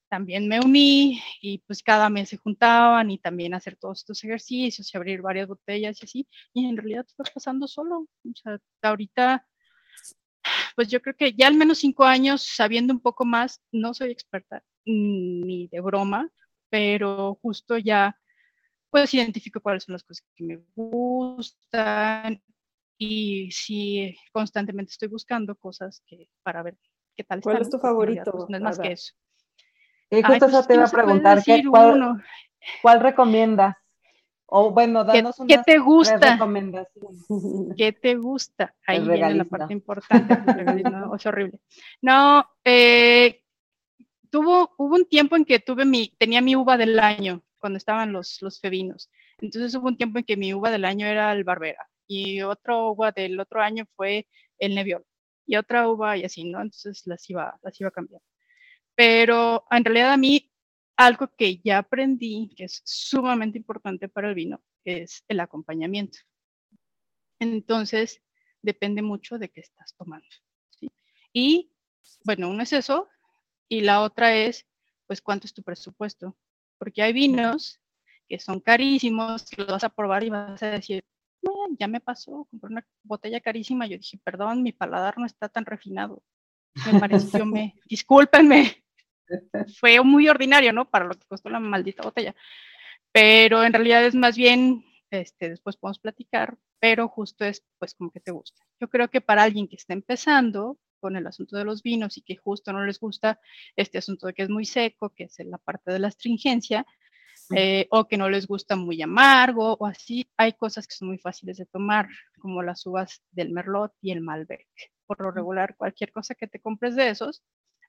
también 0.09 0.49
me 0.49 0.61
uní 0.61 1.21
y 1.43 1.59
pues 1.59 1.83
cada 1.83 2.09
mes 2.09 2.31
se 2.31 2.39
juntaban 2.39 3.11
y 3.11 3.19
también 3.19 3.55
hacer 3.55 3.77
todos 3.77 3.99
estos 3.99 4.25
ejercicios 4.25 4.93
y 4.93 4.97
abrir 4.97 5.21
varias 5.21 5.49
botellas 5.49 6.01
y 6.01 6.05
así. 6.05 6.29
Y 6.55 6.67
en 6.67 6.77
realidad 6.77 7.07
fue 7.17 7.27
pasando 7.33 7.69
solo. 7.69 8.01
O 8.25 8.35
sea, 8.35 8.59
ahorita, 8.83 9.47
pues 10.75 10.89
yo 10.89 11.01
creo 11.03 11.15
que 11.15 11.33
ya 11.35 11.47
al 11.47 11.55
menos 11.55 11.79
cinco 11.79 12.05
años 12.05 12.43
sabiendo 12.43 12.93
un 12.93 13.01
poco 13.01 13.25
más, 13.25 13.63
no 13.71 13.95
soy 13.95 14.11
experta 14.11 14.63
ni 14.87 15.69
de 15.69 15.81
broma, 15.81 16.31
pero 16.71 17.39
justo 17.43 17.77
ya 17.77 18.17
pues 18.91 19.13
identifico 19.15 19.61
cuáles 19.61 19.85
son 19.85 19.95
las 19.95 20.03
cosas 20.03 20.25
que 20.35 20.45
me 20.45 20.61
gustan 20.75 22.43
y 22.99 23.51
si 23.53 24.17
constantemente 24.33 24.91
estoy 24.91 25.09
buscando 25.09 25.55
cosas 25.55 26.03
que 26.07 26.29
para 26.43 26.63
ver 26.63 26.77
qué 27.15 27.25
tal 27.25 27.41
¿Cuál 27.41 27.63
es 27.63 27.71
tu 27.71 27.79
favorito? 27.79 28.33
Pues, 28.33 28.49
no 28.49 28.57
es 28.57 28.63
más 28.63 28.79
que 28.79 28.93
eso. 28.93 29.15
Y 30.11 30.23
justo 30.23 30.47
eso 30.47 30.57
pues, 30.57 30.67
te 30.67 30.75
iba 30.75 30.85
a 30.85 30.91
preguntar, 30.91 31.43
¿qué, 31.45 31.63
cuál, 31.69 32.23
cuál, 32.83 33.01
recomiendas? 33.01 33.77
O 34.47 34.71
bueno, 34.71 35.05
danos 35.05 35.39
una 35.39 35.49
¿Qué 35.49 35.63
te 35.63 35.79
gusta? 35.79 36.39
¿Qué 37.77 37.93
te 37.93 38.15
gusta? 38.15 38.75
Ahí 38.87 39.07
viene 39.07 39.35
la 39.35 39.45
parte 39.45 39.75
importante. 39.75 40.35
es 41.15 41.27
horrible. 41.27 41.61
No, 42.01 42.49
eh, 42.65 43.43
tuvo, 44.31 44.75
hubo 44.79 44.95
un 44.95 45.07
tiempo 45.07 45.37
en 45.37 45.45
que 45.45 45.59
tuve 45.59 45.85
mi, 45.85 46.09
tenía 46.19 46.41
mi 46.41 46.57
uva 46.57 46.79
del 46.79 46.99
año 46.99 47.43
cuando 47.59 47.77
estaban 47.77 48.13
los, 48.13 48.41
los 48.43 48.61
fevinos. 48.61 49.11
Entonces 49.39 49.75
hubo 49.75 49.89
un 49.89 49.97
tiempo 49.97 50.19
en 50.19 50.25
que 50.25 50.37
mi 50.37 50.55
uva 50.55 50.71
del 50.71 50.85
año 50.85 51.07
era 51.07 51.33
el 51.33 51.45
Barbera 51.45 51.89
y 52.07 52.43
otra 52.43 52.77
uva 52.77 53.13
del 53.13 53.39
otro 53.39 53.61
año 53.61 53.85
fue 53.97 54.27
el 54.59 54.75
Nebbiolo 54.75 55.07
y 55.47 55.57
otra 55.57 55.89
uva 55.89 56.17
y 56.17 56.25
así, 56.25 56.45
¿no? 56.45 56.61
Entonces 56.61 57.03
las 57.07 57.29
iba, 57.31 57.59
las 57.63 57.81
iba 57.81 57.91
cambiando. 57.91 58.25
Pero 58.95 59.65
en 59.71 59.85
realidad 59.85 60.13
a 60.13 60.17
mí 60.17 60.51
algo 60.97 61.29
que 61.37 61.59
ya 61.59 61.79
aprendí, 61.79 62.51
que 62.57 62.65
es 62.65 62.83
sumamente 62.85 63.57
importante 63.57 64.09
para 64.09 64.29
el 64.29 64.35
vino, 64.35 64.61
es 64.85 65.25
el 65.29 65.39
acompañamiento. 65.41 66.19
Entonces, 67.39 68.21
depende 68.63 69.01
mucho 69.01 69.39
de 69.39 69.49
qué 69.49 69.61
estás 69.61 69.95
tomando. 69.97 70.27
Y, 71.33 71.71
bueno, 72.25 72.51
uno 72.51 72.65
es 72.65 72.73
eso, 72.73 73.09
y 73.69 73.83
la 73.83 74.03
otra 74.03 74.35
es, 74.35 74.67
pues, 75.07 75.23
cuánto 75.23 75.47
es 75.47 75.55
tu 75.55 75.63
presupuesto 75.63 76.37
porque 76.79 77.03
hay 77.03 77.13
vinos 77.13 77.81
que 78.29 78.39
son 78.39 78.61
carísimos, 78.61 79.45
que 79.45 79.63
los 79.63 79.71
vas 79.71 79.85
a 79.85 79.89
probar 79.89 80.23
y 80.25 80.31
vas 80.31 80.63
a 80.63 80.71
decir, 80.71 81.05
ya 81.79 81.89
me 81.89 82.01
pasó, 82.01 82.47
compré 82.51 82.71
una 82.71 82.87
botella 83.03 83.41
carísima, 83.41 83.87
yo 83.87 83.97
dije, 83.97 84.19
perdón, 84.23 84.63
mi 84.63 84.73
paladar 84.73 85.19
no 85.19 85.27
está 85.27 85.49
tan 85.49 85.65
refinado. 85.65 86.23
Me 86.91 87.01
pareció, 87.01 87.45
me, 87.47 87.75
discúlpenme, 87.89 88.85
fue 89.79 90.01
muy 90.03 90.29
ordinario, 90.29 90.73
¿no? 90.73 90.89
Para 90.89 91.07
lo 91.07 91.15
que 91.15 91.27
costó 91.27 91.49
la 91.49 91.61
maldita 91.61 92.03
botella. 92.03 92.35
Pero 93.13 93.65
en 93.65 93.73
realidad 93.73 94.05
es 94.05 94.15
más 94.15 94.37
bien, 94.37 94.85
este, 95.11 95.51
después 95.51 95.77
podemos 95.77 95.99
platicar, 95.99 96.57
pero 96.79 97.09
justo 97.09 97.45
es, 97.45 97.65
pues, 97.79 97.95
como 97.95 98.11
que 98.11 98.21
te 98.21 98.31
gusta. 98.31 98.63
Yo 98.81 98.89
creo 98.89 99.09
que 99.09 99.21
para 99.21 99.43
alguien 99.43 99.69
que 99.69 99.77
está 99.77 99.93
empezando, 99.93 100.79
con 100.99 101.17
el 101.17 101.27
asunto 101.27 101.57
de 101.57 101.65
los 101.65 101.83
vinos 101.83 102.17
y 102.19 102.23
que 102.23 102.37
justo 102.37 102.73
no 102.73 102.85
les 102.85 102.99
gusta 102.99 103.41
este 103.77 103.99
asunto 103.99 104.27
de 104.27 104.35
que 104.35 104.43
es 104.43 104.51
muy 104.51 104.65
seco, 104.65 105.11
que 105.11 105.25
es 105.25 105.39
la 105.41 105.59
parte 105.59 105.93
de 105.93 105.99
la 105.99 106.09
astringencia, 106.09 106.87
eh, 107.55 107.87
o 107.91 108.07
que 108.07 108.19
no 108.19 108.29
les 108.29 108.47
gusta 108.47 108.77
muy 108.77 109.01
amargo, 109.01 109.77
o 109.79 109.87
así. 109.87 110.31
Hay 110.37 110.53
cosas 110.53 110.87
que 110.87 110.95
son 110.95 111.09
muy 111.09 111.19
fáciles 111.19 111.57
de 111.57 111.67
tomar, 111.67 112.09
como 112.39 112.63
las 112.63 112.85
uvas 112.87 113.23
del 113.31 113.51
Merlot 113.51 113.93
y 114.01 114.13
el 114.13 114.21
Malbec. 114.21 114.67
Por 115.07 115.21
lo 115.21 115.31
regular, 115.31 115.77
cualquier 115.77 116.13
cosa 116.13 116.35
que 116.35 116.47
te 116.47 116.61
compres 116.61 116.95
de 116.95 117.09
esos 117.11 117.43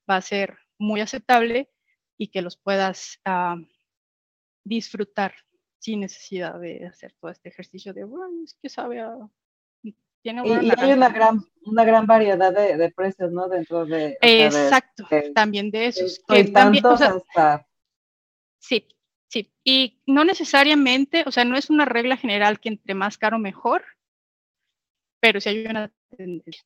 va 0.09 0.15
a 0.17 0.21
ser 0.21 0.57
muy 0.77 1.01
aceptable 1.01 1.69
y 2.17 2.27
que 2.29 2.41
los 2.41 2.57
puedas 2.57 3.19
ah, 3.25 3.57
disfrutar 4.63 5.33
sin 5.79 6.01
necesidad 6.01 6.59
de 6.59 6.85
hacer 6.85 7.13
todo 7.19 7.31
este 7.31 7.49
ejercicio 7.49 7.93
de, 7.93 8.03
bueno, 8.03 8.43
es 8.43 8.53
que 8.61 8.69
sabe 8.69 8.99
a 8.99 9.15
y, 10.23 10.29
hay 10.29 10.91
una 10.91 11.09
gran, 11.09 11.41
una 11.65 11.83
gran 11.83 12.05
variedad 12.05 12.53
de, 12.53 12.91
precios, 12.91 13.31
¿no? 13.31 13.47
Dentro 13.47 13.85
de... 13.85 14.17
Exacto, 14.21 15.07
también 15.33 15.71
de 15.71 15.87
esos. 15.87 16.21
sí, 18.59 18.87
sí. 19.27 19.53
Y 19.63 20.01
no 20.05 20.25
necesariamente, 20.25 21.23
o 21.25 21.31
sea, 21.31 21.45
no 21.45 21.57
es 21.57 21.69
una 21.69 21.85
regla 21.85 22.17
general 22.17 22.59
que 22.59 22.69
entre 22.69 22.93
más 22.93 23.17
caro 23.17 23.39
mejor, 23.39 23.85
pero 25.19 25.39
sí 25.39 25.49
hay 25.49 25.65
una 25.65 25.91
tendencia. 26.15 26.63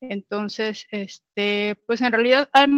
Entonces, 0.00 0.86
este, 0.90 1.76
pues 1.86 2.00
en 2.00 2.12
realidad 2.12 2.50
hay 2.52 2.68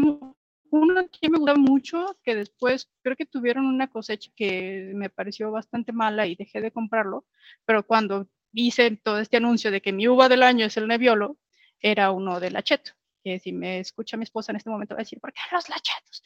uno 0.71 1.09
que 1.11 1.31
me 1.31 1.39
gusta 1.39 1.55
mucho, 1.57 2.19
que 2.23 2.35
después 2.35 2.91
creo 3.03 3.17
que 3.17 3.27
tuvieron 3.27 3.67
una 3.67 3.89
cosecha 3.89 4.31
que 4.37 4.93
me 4.95 5.11
pareció 5.11 5.51
bastante 5.51 5.93
mala 5.93 6.27
y 6.27 6.37
dejé 6.37 6.61
de 6.61 6.71
comprarlo, 6.71 7.25
pero 7.65 7.87
cuando 7.87 8.29
hice 8.53 8.97
todo 8.97 9.21
este 9.21 9.37
anuncio 9.37 9.71
de 9.71 9.81
que 9.81 9.93
mi 9.93 10.09
uva 10.09 10.29
del 10.29 10.43
año 10.43 10.67
es 10.67 10.77
el 10.77 10.89
Nebbiolo, 10.89 11.39
era 11.81 12.11
uno 12.11 12.41
de 12.41 12.51
Lacheto, 12.51 12.93
que 13.23 13.39
si 13.39 13.53
me 13.53 13.81
escucha 13.81 14.17
mi 14.17 14.25
esposa 14.25 14.53
en 14.53 14.57
este 14.57 14.71
momento 14.71 14.95
va 14.95 15.01
a 15.01 15.05
decir, 15.05 15.21
¿por 15.21 15.33
qué 15.33 15.41
los 15.53 15.69
Lachetos? 15.69 16.23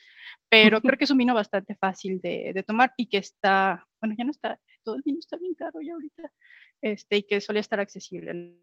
Pero 0.49 0.81
creo 0.81 0.97
que 0.97 1.05
es 1.05 1.11
un 1.11 1.19
vino 1.19 1.35
bastante 1.35 1.75
fácil 1.75 2.21
de, 2.21 2.63
tomar 2.67 2.93
y 2.97 3.07
que 3.07 3.19
está, 3.19 3.87
bueno, 4.01 4.15
ya 4.17 4.25
no 4.25 4.31
está, 4.31 4.61
todo 4.83 4.97
el 4.97 5.03
vino 5.03 5.19
está 5.19 5.37
bien 5.37 5.55
caro 5.55 5.81
ya 5.81 5.95
ahorita, 5.95 6.33
este, 6.81 7.17
y 7.19 7.23
que 7.25 7.41
solía 7.41 7.61
estar 7.61 7.81
accesible, 7.81 8.59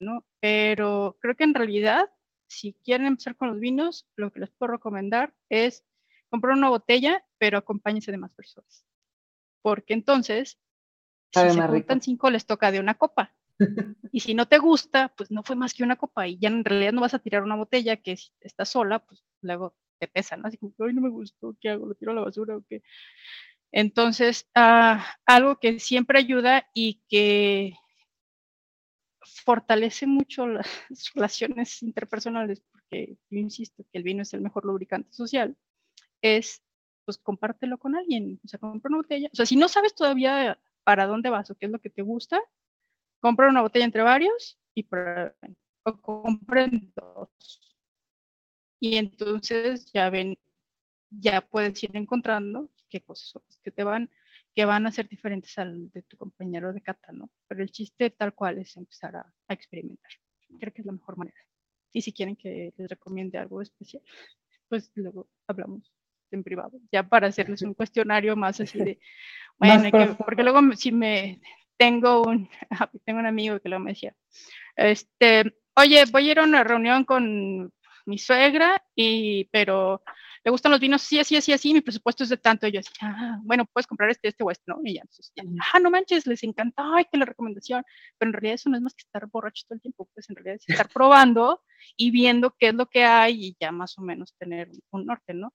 ¿no? 0.00 0.24
Pero 0.40 1.16
creo 1.20 1.36
que 1.36 1.44
en 1.44 1.54
realidad, 1.54 2.10
si 2.48 2.74
quieren 2.84 3.06
empezar 3.06 3.36
con 3.36 3.48
los 3.48 3.60
vinos, 3.60 4.08
lo 4.16 4.32
que 4.32 4.40
les 4.40 4.50
puedo 4.50 4.72
recomendar 4.72 5.34
es 5.48 5.84
comprar 6.28 6.56
una 6.56 6.70
botella, 6.70 7.24
pero 7.38 7.58
acompáñense 7.58 8.10
de 8.10 8.18
más 8.18 8.32
personas. 8.32 8.84
Porque 9.62 9.92
entonces 9.94 10.58
si 11.32 11.50
se 11.50 11.62
juntan 11.62 12.02
cinco, 12.02 12.30
les 12.30 12.46
toca 12.46 12.70
de 12.70 12.80
una 12.80 12.94
copa. 12.94 13.34
Y 14.12 14.20
si 14.20 14.34
no 14.34 14.48
te 14.48 14.58
gusta, 14.58 15.12
pues 15.16 15.30
no 15.30 15.42
fue 15.44 15.54
más 15.54 15.74
que 15.74 15.84
una 15.84 15.96
copa 15.96 16.26
y 16.26 16.38
ya 16.38 16.48
en 16.48 16.64
realidad 16.64 16.92
no 16.92 17.02
vas 17.02 17.14
a 17.14 17.20
tirar 17.20 17.42
una 17.42 17.56
botella 17.56 17.96
que 17.96 18.16
si 18.16 18.30
estás 18.40 18.70
sola, 18.70 18.98
pues 18.98 19.22
luego 19.40 19.76
te 19.98 20.08
pesa, 20.08 20.36
¿no? 20.36 20.48
Así 20.48 20.56
como, 20.56 20.72
ay, 20.80 20.94
no 20.94 21.02
me 21.02 21.10
gustó, 21.10 21.56
¿qué 21.60 21.68
hago? 21.68 21.86
¿Lo 21.86 21.94
tiro 21.94 22.12
a 22.12 22.14
la 22.14 22.22
basura 22.22 22.56
o 22.56 22.64
qué? 22.68 22.82
Entonces, 23.70 24.48
ah, 24.54 25.06
algo 25.26 25.60
que 25.60 25.78
siempre 25.78 26.18
ayuda 26.18 26.68
y 26.74 27.02
que 27.08 27.74
fortalece 29.44 30.06
mucho 30.06 30.46
las 30.92 31.14
relaciones 31.14 31.82
interpersonales, 31.82 32.62
porque 32.72 33.16
yo 33.30 33.38
insisto 33.38 33.84
que 33.92 33.98
el 33.98 34.04
vino 34.04 34.22
es 34.22 34.34
el 34.34 34.40
mejor 34.40 34.64
lubricante 34.64 35.12
social, 35.12 35.56
es, 36.22 36.62
pues, 37.04 37.18
compártelo 37.18 37.78
con 37.78 37.94
alguien, 37.94 38.40
o 38.44 38.48
sea, 38.48 38.58
compra 38.58 38.88
una 38.88 38.98
botella, 38.98 39.28
o 39.32 39.36
sea, 39.36 39.46
si 39.46 39.56
no 39.56 39.68
sabes 39.68 39.94
todavía 39.94 40.58
para 40.84 41.06
dónde 41.06 41.30
vas 41.30 41.50
o 41.50 41.54
qué 41.54 41.66
es 41.66 41.72
lo 41.72 41.80
que 41.80 41.90
te 41.90 42.02
gusta, 42.02 42.40
compra 43.20 43.48
una 43.48 43.62
botella 43.62 43.84
entre 43.84 44.02
varios 44.02 44.58
y 44.74 44.86
o 45.84 46.00
compren 46.00 46.92
dos. 46.94 47.76
Y 48.80 48.96
entonces 48.96 49.92
ya 49.92 50.10
ven, 50.10 50.38
ya 51.10 51.42
puedes 51.42 51.82
ir 51.82 51.96
encontrando 51.96 52.70
qué 52.88 53.02
cosas 53.02 53.28
son 53.28 53.42
que 53.62 53.70
te 53.70 53.84
van, 53.84 54.10
que 54.54 54.64
van 54.64 54.86
a 54.86 54.92
ser 54.92 55.08
diferentes 55.08 55.58
al 55.58 55.90
de 55.90 56.02
tu 56.02 56.16
compañero 56.16 56.72
de 56.72 56.80
cata, 56.80 57.12
¿no? 57.12 57.30
Pero 57.46 57.62
el 57.62 57.70
chiste 57.70 58.10
tal 58.10 58.34
cual 58.34 58.58
es 58.58 58.76
empezar 58.76 59.16
a, 59.16 59.34
a 59.48 59.54
experimentar. 59.54 60.10
Creo 60.58 60.72
que 60.72 60.82
es 60.82 60.86
la 60.86 60.92
mejor 60.92 61.16
manera. 61.16 61.38
Y 61.92 62.02
si 62.02 62.12
quieren 62.12 62.36
que 62.36 62.72
les 62.76 62.88
recomiende 62.88 63.38
algo 63.38 63.60
especial, 63.62 64.02
pues 64.68 64.90
luego 64.94 65.28
hablamos 65.46 65.92
en 66.36 66.44
privado, 66.44 66.78
ya 66.92 67.02
para 67.02 67.28
hacerles 67.28 67.62
un 67.62 67.74
cuestionario 67.74 68.36
más 68.36 68.60
así 68.60 68.78
de, 68.78 69.00
bueno, 69.58 69.90
que, 69.90 70.14
porque 70.14 70.42
luego 70.42 70.60
si 70.74 70.92
me 70.92 71.40
tengo 71.76 72.22
un, 72.22 72.48
tengo 73.04 73.20
un 73.20 73.26
amigo 73.26 73.60
que 73.60 73.68
luego 73.68 73.84
me 73.84 73.92
decía, 73.92 74.14
este, 74.76 75.54
oye, 75.76 76.04
voy 76.10 76.28
a 76.28 76.32
ir 76.32 76.38
a 76.38 76.44
una 76.44 76.64
reunión 76.64 77.04
con 77.04 77.72
mi 78.06 78.18
suegra, 78.18 78.82
y, 78.94 79.44
pero 79.46 80.02
le 80.44 80.50
gustan 80.50 80.72
los 80.72 80.80
vinos, 80.80 81.02
sí, 81.02 81.18
así, 81.18 81.36
así, 81.36 81.52
así, 81.52 81.72
mi 81.72 81.80
presupuesto 81.80 82.24
es 82.24 82.30
de 82.30 82.38
tanto. 82.38 82.66
Y 82.66 82.72
yo 82.72 82.80
decía, 82.80 82.94
ah, 83.02 83.38
bueno, 83.42 83.66
puedes 83.66 83.86
comprar 83.86 84.10
este, 84.10 84.28
este 84.28 84.42
o 84.42 84.50
este, 84.50 84.64
¿no? 84.66 84.80
Y 84.84 84.94
ya, 84.94 85.02
entonces, 85.02 85.32
ah, 85.72 85.78
no 85.80 85.90
manches, 85.90 86.26
les 86.26 86.42
encanta, 86.42 86.82
ay, 86.94 87.04
qué 87.10 87.18
la 87.18 87.26
recomendación. 87.26 87.84
Pero 88.18 88.30
en 88.30 88.32
realidad 88.32 88.54
eso 88.54 88.70
no 88.70 88.76
es 88.76 88.82
más 88.82 88.94
que 88.94 89.02
estar 89.02 89.26
borracho 89.26 89.64
todo 89.68 89.76
el 89.76 89.82
tiempo, 89.82 90.08
pues 90.14 90.30
en 90.30 90.36
realidad 90.36 90.56
es 90.56 90.68
estar 90.68 90.88
probando 90.94 91.62
y 91.96 92.10
viendo 92.10 92.54
qué 92.58 92.68
es 92.68 92.74
lo 92.74 92.86
que 92.86 93.04
hay 93.04 93.46
y 93.46 93.56
ya 93.60 93.70
más 93.70 93.98
o 93.98 94.02
menos 94.02 94.34
tener 94.38 94.70
un 94.90 95.06
norte, 95.06 95.34
¿no? 95.34 95.52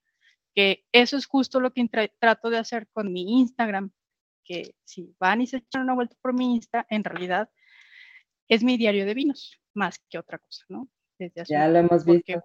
Que 0.56 0.86
eso 0.92 1.18
es 1.18 1.26
justo 1.26 1.60
lo 1.60 1.74
que 1.74 1.88
trato 2.20 2.50
de 2.50 2.58
hacer 2.58 2.88
con 2.94 3.12
mi 3.12 3.40
Instagram, 3.40 3.92
que 4.44 4.76
si 4.86 5.14
van 5.20 5.42
y 5.42 5.48
se 5.48 5.58
echan 5.58 5.84
una 5.84 5.94
vuelta 5.96 6.16
por 6.22 6.34
mi 6.34 6.56
Insta, 6.56 6.86
en 6.90 7.04
realidad 7.04 7.50
es 8.48 8.64
mi 8.64 8.78
diario 8.78 9.06
de 9.06 9.14
vinos, 9.14 9.60
más 9.74 10.00
que 10.10 10.18
otra 10.18 10.38
cosa, 10.38 10.64
¿no? 10.70 10.88
ya 11.48 11.68
lo 11.68 11.80
hemos 11.80 12.06
visto. 12.06 12.44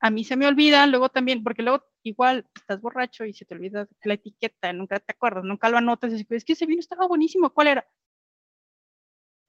A 0.00 0.10
mí 0.10 0.24
se 0.24 0.36
me 0.36 0.46
olvida, 0.46 0.86
luego 0.86 1.08
también, 1.08 1.42
porque 1.42 1.62
luego 1.62 1.84
igual 2.02 2.46
estás 2.54 2.80
borracho 2.80 3.24
y 3.24 3.32
se 3.32 3.46
te 3.46 3.54
olvida 3.54 3.88
la 4.02 4.14
etiqueta, 4.14 4.72
nunca 4.72 5.00
te 5.00 5.12
acuerdas, 5.12 5.44
nunca 5.44 5.70
lo 5.70 5.78
anotas, 5.78 6.12
y 6.12 6.26
es 6.28 6.44
que 6.44 6.52
ese 6.52 6.66
vino 6.66 6.80
estaba 6.80 7.06
buenísimo, 7.06 7.50
¿cuál 7.50 7.68
era? 7.68 7.88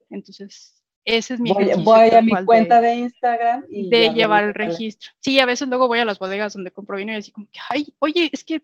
Entonces, 0.08 0.82
ese 1.06 1.34
es 1.34 1.40
mi 1.40 1.52
Voy, 1.52 1.70
voy 1.78 2.10
a 2.10 2.20
mi 2.20 2.32
cuenta 2.44 2.80
de, 2.80 2.96
Instagram 2.96 3.64
y 3.70 3.88
de 3.88 4.10
llevar 4.10 4.42
el 4.42 4.54
registro. 4.54 5.12
Sí, 5.20 5.38
a 5.38 5.46
veces 5.46 5.68
luego 5.68 5.86
voy 5.86 6.00
a 6.00 6.04
las 6.04 6.18
bodegas 6.18 6.52
donde 6.52 6.72
compro 6.72 6.96
vino 6.96 7.12
y 7.12 7.16
así 7.16 7.30
como 7.30 7.46
que, 7.46 7.60
ay, 7.70 7.94
oye, 8.00 8.28
es 8.32 8.42
que 8.42 8.60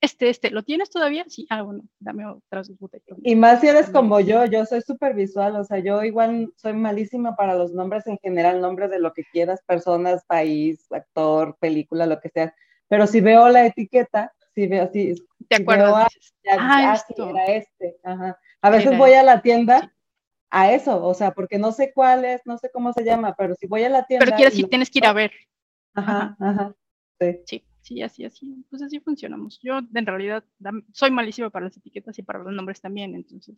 este, 0.00 0.30
este, 0.30 0.50
¿lo 0.50 0.62
tienes 0.62 0.90
todavía? 0.90 1.24
Sí, 1.28 1.46
ah, 1.50 1.62
bueno, 1.62 1.84
dame 1.98 2.24
otras 2.26 2.70
botellas. 2.78 3.18
Y 3.22 3.36
más 3.36 3.60
si 3.60 3.68
eres 3.68 3.90
como 3.90 4.20
yo, 4.20 4.44
yo 4.46 4.64
soy 4.64 4.80
súper 4.82 5.14
visual, 5.14 5.56
o 5.56 5.64
sea, 5.64 5.78
yo 5.78 6.02
igual 6.04 6.52
soy 6.56 6.72
malísima 6.72 7.34
para 7.34 7.54
los 7.54 7.72
nombres 7.72 8.06
en 8.06 8.18
general, 8.18 8.60
nombre 8.60 8.88
de 8.88 9.00
lo 9.00 9.12
que 9.12 9.24
quieras, 9.32 9.60
personas, 9.64 10.24
país, 10.24 10.86
actor, 10.90 11.56
película, 11.60 12.06
lo 12.06 12.20
que 12.20 12.30
sea. 12.30 12.54
Pero 12.88 13.06
si 13.06 13.20
veo 13.20 13.48
la 13.48 13.66
etiqueta, 13.66 14.32
si 14.54 14.66
veo 14.66 14.84
así, 14.84 15.14
¿te 15.48 15.56
acuerdas? 15.56 16.08
ah, 16.58 16.94
esto. 16.94 17.30
era 17.30 17.44
este. 17.46 17.96
Ajá. 18.04 18.38
A 18.60 18.70
veces 18.70 18.96
voy 18.96 19.12
a 19.12 19.22
la 19.22 19.40
tienda 19.40 19.92
a 20.52 20.72
eso, 20.72 21.04
o 21.04 21.14
sea, 21.14 21.32
porque 21.32 21.58
no 21.58 21.72
sé 21.72 21.92
cuál 21.92 22.24
es, 22.24 22.42
no 22.44 22.58
sé 22.58 22.70
cómo 22.72 22.92
se 22.92 23.04
llama, 23.04 23.34
pero 23.36 23.54
si 23.54 23.66
voy 23.66 23.82
a 23.82 23.88
la 23.88 24.04
tienda. 24.04 24.24
Pero 24.24 24.36
quieres, 24.36 24.54
si 24.54 24.64
tienes 24.64 24.90
que 24.90 25.00
ir 25.00 25.06
a 25.06 25.12
ver. 25.12 25.32
Ajá, 25.94 26.36
ajá. 26.38 26.74
Sí. 27.18 27.40
sí 27.46 27.64
sí, 27.82 28.02
así, 28.02 28.24
así, 28.24 28.64
pues 28.70 28.82
así 28.82 29.00
funcionamos. 29.00 29.60
Yo 29.62 29.80
en 29.94 30.06
realidad 30.06 30.44
soy 30.92 31.10
malísimo 31.10 31.50
para 31.50 31.66
las 31.66 31.76
etiquetas 31.76 32.18
y 32.18 32.22
para 32.22 32.38
los 32.38 32.52
nombres 32.52 32.80
también, 32.80 33.14
entonces, 33.14 33.56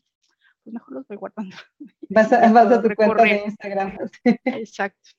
pues 0.62 0.75
mejor 0.75 0.95
los 0.95 1.07
voy 1.07 1.16
guardando. 1.16 1.57
Vas 2.09 2.33
a, 2.33 2.53
vas 2.53 2.71
a 2.71 2.83
tu 2.83 2.95
cuenta 2.95 3.23
de 3.23 3.43
Instagram. 3.45 3.99
Exacto. 4.45 5.11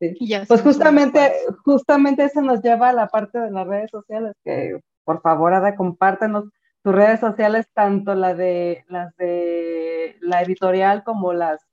Sí. 0.00 0.16
pues 0.48 0.60
justamente, 0.60 1.32
justamente 1.64 2.24
eso 2.24 2.42
nos 2.42 2.60
lleva 2.60 2.90
a 2.90 2.92
la 2.92 3.06
parte 3.06 3.38
de 3.38 3.50
las 3.50 3.66
redes 3.66 3.90
sociales, 3.90 4.34
que 4.44 4.80
por 5.04 5.22
favor, 5.22 5.54
Ada, 5.54 5.76
compártenos 5.76 6.46
tus 6.84 6.94
redes 6.94 7.18
sociales, 7.18 7.66
tanto 7.72 8.14
la 8.14 8.34
de 8.34 8.84
las 8.88 9.16
de 9.16 10.18
la 10.20 10.42
editorial 10.42 11.02
como 11.02 11.32
las 11.32 11.66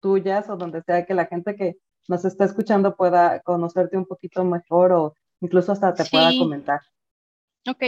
tuyas, 0.00 0.48
o 0.48 0.56
donde 0.56 0.82
sea 0.82 1.04
que 1.04 1.12
la 1.12 1.26
gente 1.26 1.56
que 1.56 1.76
nos 2.08 2.24
está 2.24 2.46
escuchando 2.46 2.96
pueda 2.96 3.40
conocerte 3.40 3.98
un 3.98 4.06
poquito 4.06 4.44
mejor 4.44 4.92
o 4.92 5.14
incluso 5.40 5.72
hasta 5.72 5.92
te 5.92 6.06
pueda 6.06 6.30
comentar. 6.38 6.80
Ok. 7.68 7.82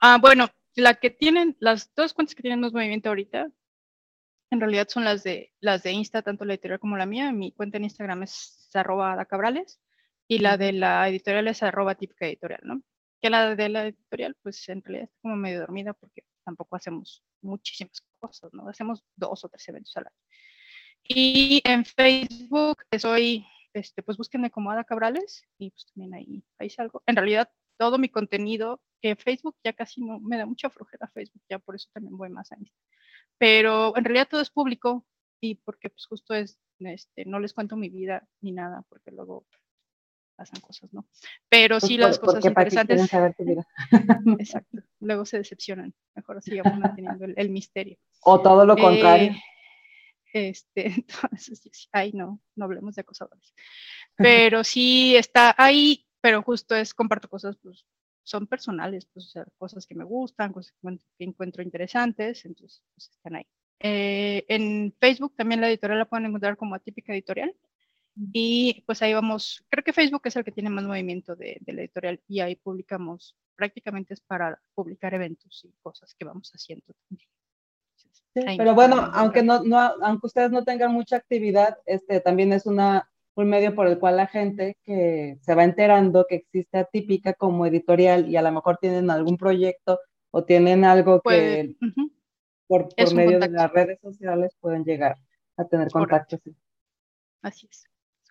Ah, 0.00 0.18
bueno, 0.20 0.48
la 0.74 0.94
que 0.94 1.08
tienen, 1.08 1.56
las 1.60 1.94
dos 1.94 2.12
cuentas 2.12 2.34
que 2.34 2.42
tienen 2.42 2.60
más 2.60 2.74
movimiento 2.74 3.08
ahorita, 3.08 3.48
en 4.50 4.60
realidad 4.60 4.88
son 4.90 5.04
las 5.04 5.22
de 5.22 5.50
las 5.60 5.82
de 5.82 5.92
Insta, 5.92 6.20
tanto 6.20 6.44
la 6.44 6.52
editorial 6.52 6.78
como 6.78 6.98
la 6.98 7.06
mía. 7.06 7.32
Mi 7.32 7.52
cuenta 7.52 7.78
en 7.78 7.84
Instagram 7.84 8.24
es 8.24 8.68
arroba 8.74 9.24
cabrales 9.24 9.80
y 10.28 10.40
la 10.40 10.58
de 10.58 10.72
la 10.72 11.08
editorial 11.08 11.48
es 11.48 11.62
arroba 11.62 11.94
típica 11.94 12.26
editorial, 12.26 12.60
¿no? 12.64 12.82
Que 13.22 13.30
la 13.30 13.54
de 13.54 13.68
la 13.68 13.86
editorial, 13.86 14.36
pues 14.42 14.68
en 14.68 14.82
realidad 14.82 15.04
está 15.04 15.18
como 15.22 15.36
medio 15.36 15.60
dormida 15.60 15.94
porque 15.94 16.24
tampoco 16.44 16.76
hacemos 16.76 17.24
muchísimas 17.40 18.02
cosas, 18.18 18.52
¿no? 18.52 18.68
Hacemos 18.68 19.04
dos 19.16 19.44
o 19.44 19.48
tres 19.48 19.68
eventos 19.68 19.96
al 19.96 20.06
año. 20.06 20.16
Y 21.04 21.62
en 21.64 21.84
Facebook 21.84 22.84
soy 22.98 23.46
este, 23.74 24.02
pues 24.02 24.16
búsquenme 24.18 24.50
como 24.50 24.70
Ada 24.70 24.84
Cabrales 24.84 25.44
y 25.58 25.70
pues 25.70 25.86
también 25.86 26.14
ahí, 26.14 26.44
ahí 26.58 26.70
salgo. 26.70 27.02
En 27.06 27.16
realidad, 27.16 27.50
todo 27.78 27.98
mi 27.98 28.08
contenido, 28.08 28.80
que 29.00 29.16
Facebook 29.16 29.56
ya 29.64 29.72
casi 29.72 30.02
no, 30.02 30.20
me 30.20 30.36
da 30.36 30.46
mucha 30.46 30.70
flojera 30.70 31.08
Facebook, 31.08 31.42
ya 31.48 31.58
por 31.58 31.74
eso 31.74 31.88
también 31.92 32.16
voy 32.16 32.28
más 32.28 32.52
a 32.52 32.56
Instagram. 32.56 32.82
Pero 33.38 33.96
en 33.96 34.04
realidad 34.04 34.28
todo 34.28 34.40
es 34.40 34.50
público 34.50 35.06
y 35.40 35.56
porque 35.56 35.90
pues 35.90 36.06
justo 36.06 36.34
es, 36.34 36.58
este, 36.78 37.24
no 37.24 37.40
les 37.40 37.54
cuento 37.54 37.76
mi 37.76 37.88
vida 37.88 38.28
ni 38.40 38.52
nada, 38.52 38.84
porque 38.88 39.10
luego 39.10 39.46
pasan 40.42 40.60
cosas, 40.60 40.92
¿no? 40.92 41.06
Pero 41.48 41.78
sí 41.78 41.96
pues, 41.96 41.98
las 41.98 42.18
cosas 42.18 42.44
interesantes. 42.44 43.08
Saber 43.08 43.34
tu 43.34 43.44
vida. 43.44 43.64
Exacto. 44.38 44.78
Luego 45.00 45.24
se 45.24 45.38
decepcionan. 45.38 45.94
Mejor 46.14 46.42
sigamos 46.42 46.78
manteniendo 46.78 47.26
el, 47.36 47.50
misterio. 47.50 47.96
O 48.22 48.40
todo 48.40 48.66
lo 48.66 48.76
contrario. 48.76 49.32
Eh, 50.34 50.50
este, 50.50 50.86
entonces, 51.30 51.88
ay, 51.92 52.12
no, 52.12 52.40
no 52.56 52.64
hablemos 52.64 52.96
de 52.96 53.02
acosadores. 53.02 53.54
Pero 54.16 54.64
sí 54.64 55.16
está 55.16 55.54
ahí, 55.56 56.06
pero 56.20 56.42
justo 56.42 56.74
es, 56.74 56.92
comparto 56.94 57.28
cosas, 57.28 57.56
pues, 57.62 57.86
son 58.24 58.46
personales, 58.46 59.06
pues, 59.12 59.32
cosas 59.58 59.86
que 59.86 59.94
me 59.94 60.04
gustan, 60.04 60.52
cosas 60.52 60.74
que 61.18 61.24
encuentro 61.24 61.62
interesantes, 61.62 62.44
entonces, 62.44 62.82
pues, 62.94 63.10
están 63.10 63.36
ahí. 63.36 63.46
Eh, 63.80 64.44
en 64.48 64.94
Facebook 65.00 65.34
también 65.34 65.60
la 65.60 65.68
editorial 65.68 65.98
la 65.98 66.04
pueden 66.04 66.26
encontrar 66.26 66.56
como 66.56 66.74
atípica 66.74 67.12
editorial. 67.12 67.52
Y 68.32 68.82
pues 68.86 69.00
ahí 69.02 69.14
vamos, 69.14 69.64
creo 69.70 69.82
que 69.82 69.92
Facebook 69.92 70.22
es 70.24 70.36
el 70.36 70.44
que 70.44 70.52
tiene 70.52 70.68
más 70.68 70.84
movimiento 70.84 71.34
de, 71.34 71.56
de 71.60 71.72
la 71.72 71.80
editorial 71.80 72.20
y 72.28 72.40
ahí 72.40 72.56
publicamos, 72.56 73.36
prácticamente 73.56 74.14
es 74.14 74.20
para 74.20 74.60
publicar 74.74 75.14
eventos 75.14 75.64
y 75.64 75.72
cosas 75.82 76.14
que 76.14 76.26
vamos 76.26 76.50
haciendo 76.52 76.94
también. 77.08 77.28
Pero 78.34 78.74
bueno, 78.74 78.96
aunque 79.12 79.42
no, 79.42 79.62
no, 79.62 79.78
aunque 79.78 80.26
ustedes 80.26 80.50
no 80.50 80.64
tengan 80.64 80.92
mucha 80.92 81.16
actividad, 81.16 81.76
este 81.84 82.20
también 82.20 82.52
es 82.52 82.66
una, 82.66 83.10
un 83.34 83.48
medio 83.48 83.74
por 83.74 83.86
el 83.86 83.98
cual 83.98 84.16
la 84.16 84.26
gente 84.26 84.78
que 84.84 85.38
se 85.40 85.54
va 85.54 85.64
enterando 85.64 86.26
que 86.28 86.36
existe 86.36 86.78
atípica 86.78 87.34
como 87.34 87.66
editorial 87.66 88.28
y 88.28 88.36
a 88.36 88.42
lo 88.42 88.50
mejor 88.52 88.78
tienen 88.78 89.10
algún 89.10 89.36
proyecto 89.36 90.00
o 90.30 90.44
tienen 90.44 90.84
algo 90.84 91.20
que 91.20 91.76
por, 92.66 92.88
por 92.94 93.14
medio 93.14 93.38
de 93.38 93.50
las 93.50 93.70
redes 93.70 94.00
sociales 94.00 94.56
pueden 94.60 94.84
llegar 94.84 95.18
a 95.58 95.64
tener 95.66 95.90
contacto. 95.90 96.38
Así 97.42 97.68
es. 97.70 97.84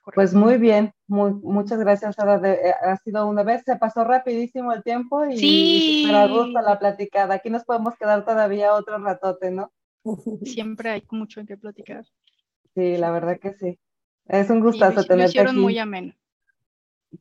Pues 0.03 0.33
muy 0.33 0.57
bien, 0.57 0.93
muy, 1.07 1.31
muchas 1.31 1.79
gracias, 1.79 2.17
Ada. 2.17 2.41
Eh, 2.51 2.73
ha 2.83 2.97
sido 2.97 3.27
una 3.27 3.43
vez, 3.43 3.63
se 3.63 3.75
pasó 3.75 4.03
rapidísimo 4.03 4.73
el 4.73 4.83
tiempo 4.83 5.25
y 5.25 5.37
sí. 5.37 6.09
me 6.11 6.27
gusta 6.27 6.61
la 6.61 6.79
platicada. 6.79 7.35
Aquí 7.35 7.49
nos 7.49 7.63
podemos 7.63 7.95
quedar 7.97 8.25
todavía 8.25 8.73
otro 8.73 8.97
ratote, 8.97 9.51
¿no? 9.51 9.71
Siempre 10.43 10.89
hay 10.89 11.03
mucho 11.11 11.39
en 11.39 11.45
qué 11.45 11.55
platicar. 11.55 12.03
Sí, 12.73 12.97
la 12.97 13.11
verdad 13.11 13.39
que 13.39 13.53
sí. 13.53 13.79
Es 14.27 14.49
un 14.49 14.59
gustazo 14.59 15.03
tenerte 15.03 15.39
aquí. 15.39 15.55
muy 15.55 15.77
ameno. 15.77 16.13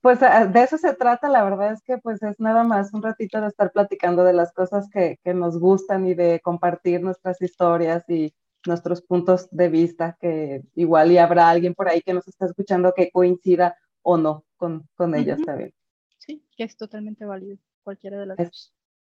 Pues 0.00 0.22
ah, 0.22 0.46
de 0.46 0.62
eso 0.62 0.78
se 0.78 0.94
trata, 0.94 1.28
la 1.28 1.42
verdad 1.42 1.72
es 1.72 1.82
que 1.82 1.98
pues 1.98 2.22
es 2.22 2.38
nada 2.38 2.62
más 2.62 2.94
un 2.94 3.02
ratito 3.02 3.40
de 3.40 3.48
estar 3.48 3.72
platicando 3.72 4.22
de 4.22 4.32
las 4.32 4.52
cosas 4.52 4.88
que, 4.88 5.18
que 5.24 5.34
nos 5.34 5.58
gustan 5.58 6.06
y 6.06 6.14
de 6.14 6.40
compartir 6.40 7.02
nuestras 7.02 7.42
historias 7.42 8.08
y, 8.08 8.32
nuestros 8.66 9.02
puntos 9.02 9.48
de 9.50 9.68
vista, 9.68 10.16
que 10.20 10.62
igual 10.74 11.12
y 11.12 11.18
habrá 11.18 11.48
alguien 11.48 11.74
por 11.74 11.88
ahí 11.88 12.02
que 12.02 12.14
nos 12.14 12.28
está 12.28 12.46
escuchando 12.46 12.92
que 12.94 13.10
coincida 13.10 13.76
o 14.02 14.16
no 14.16 14.44
con, 14.56 14.88
con 14.94 15.14
ellas 15.14 15.40
también. 15.44 15.72
Sí, 16.18 16.44
que 16.56 16.64
es 16.64 16.76
totalmente 16.76 17.24
válido, 17.24 17.58
cualquiera 17.82 18.18
de 18.18 18.26
las 18.26 18.36
dos. 18.36 18.74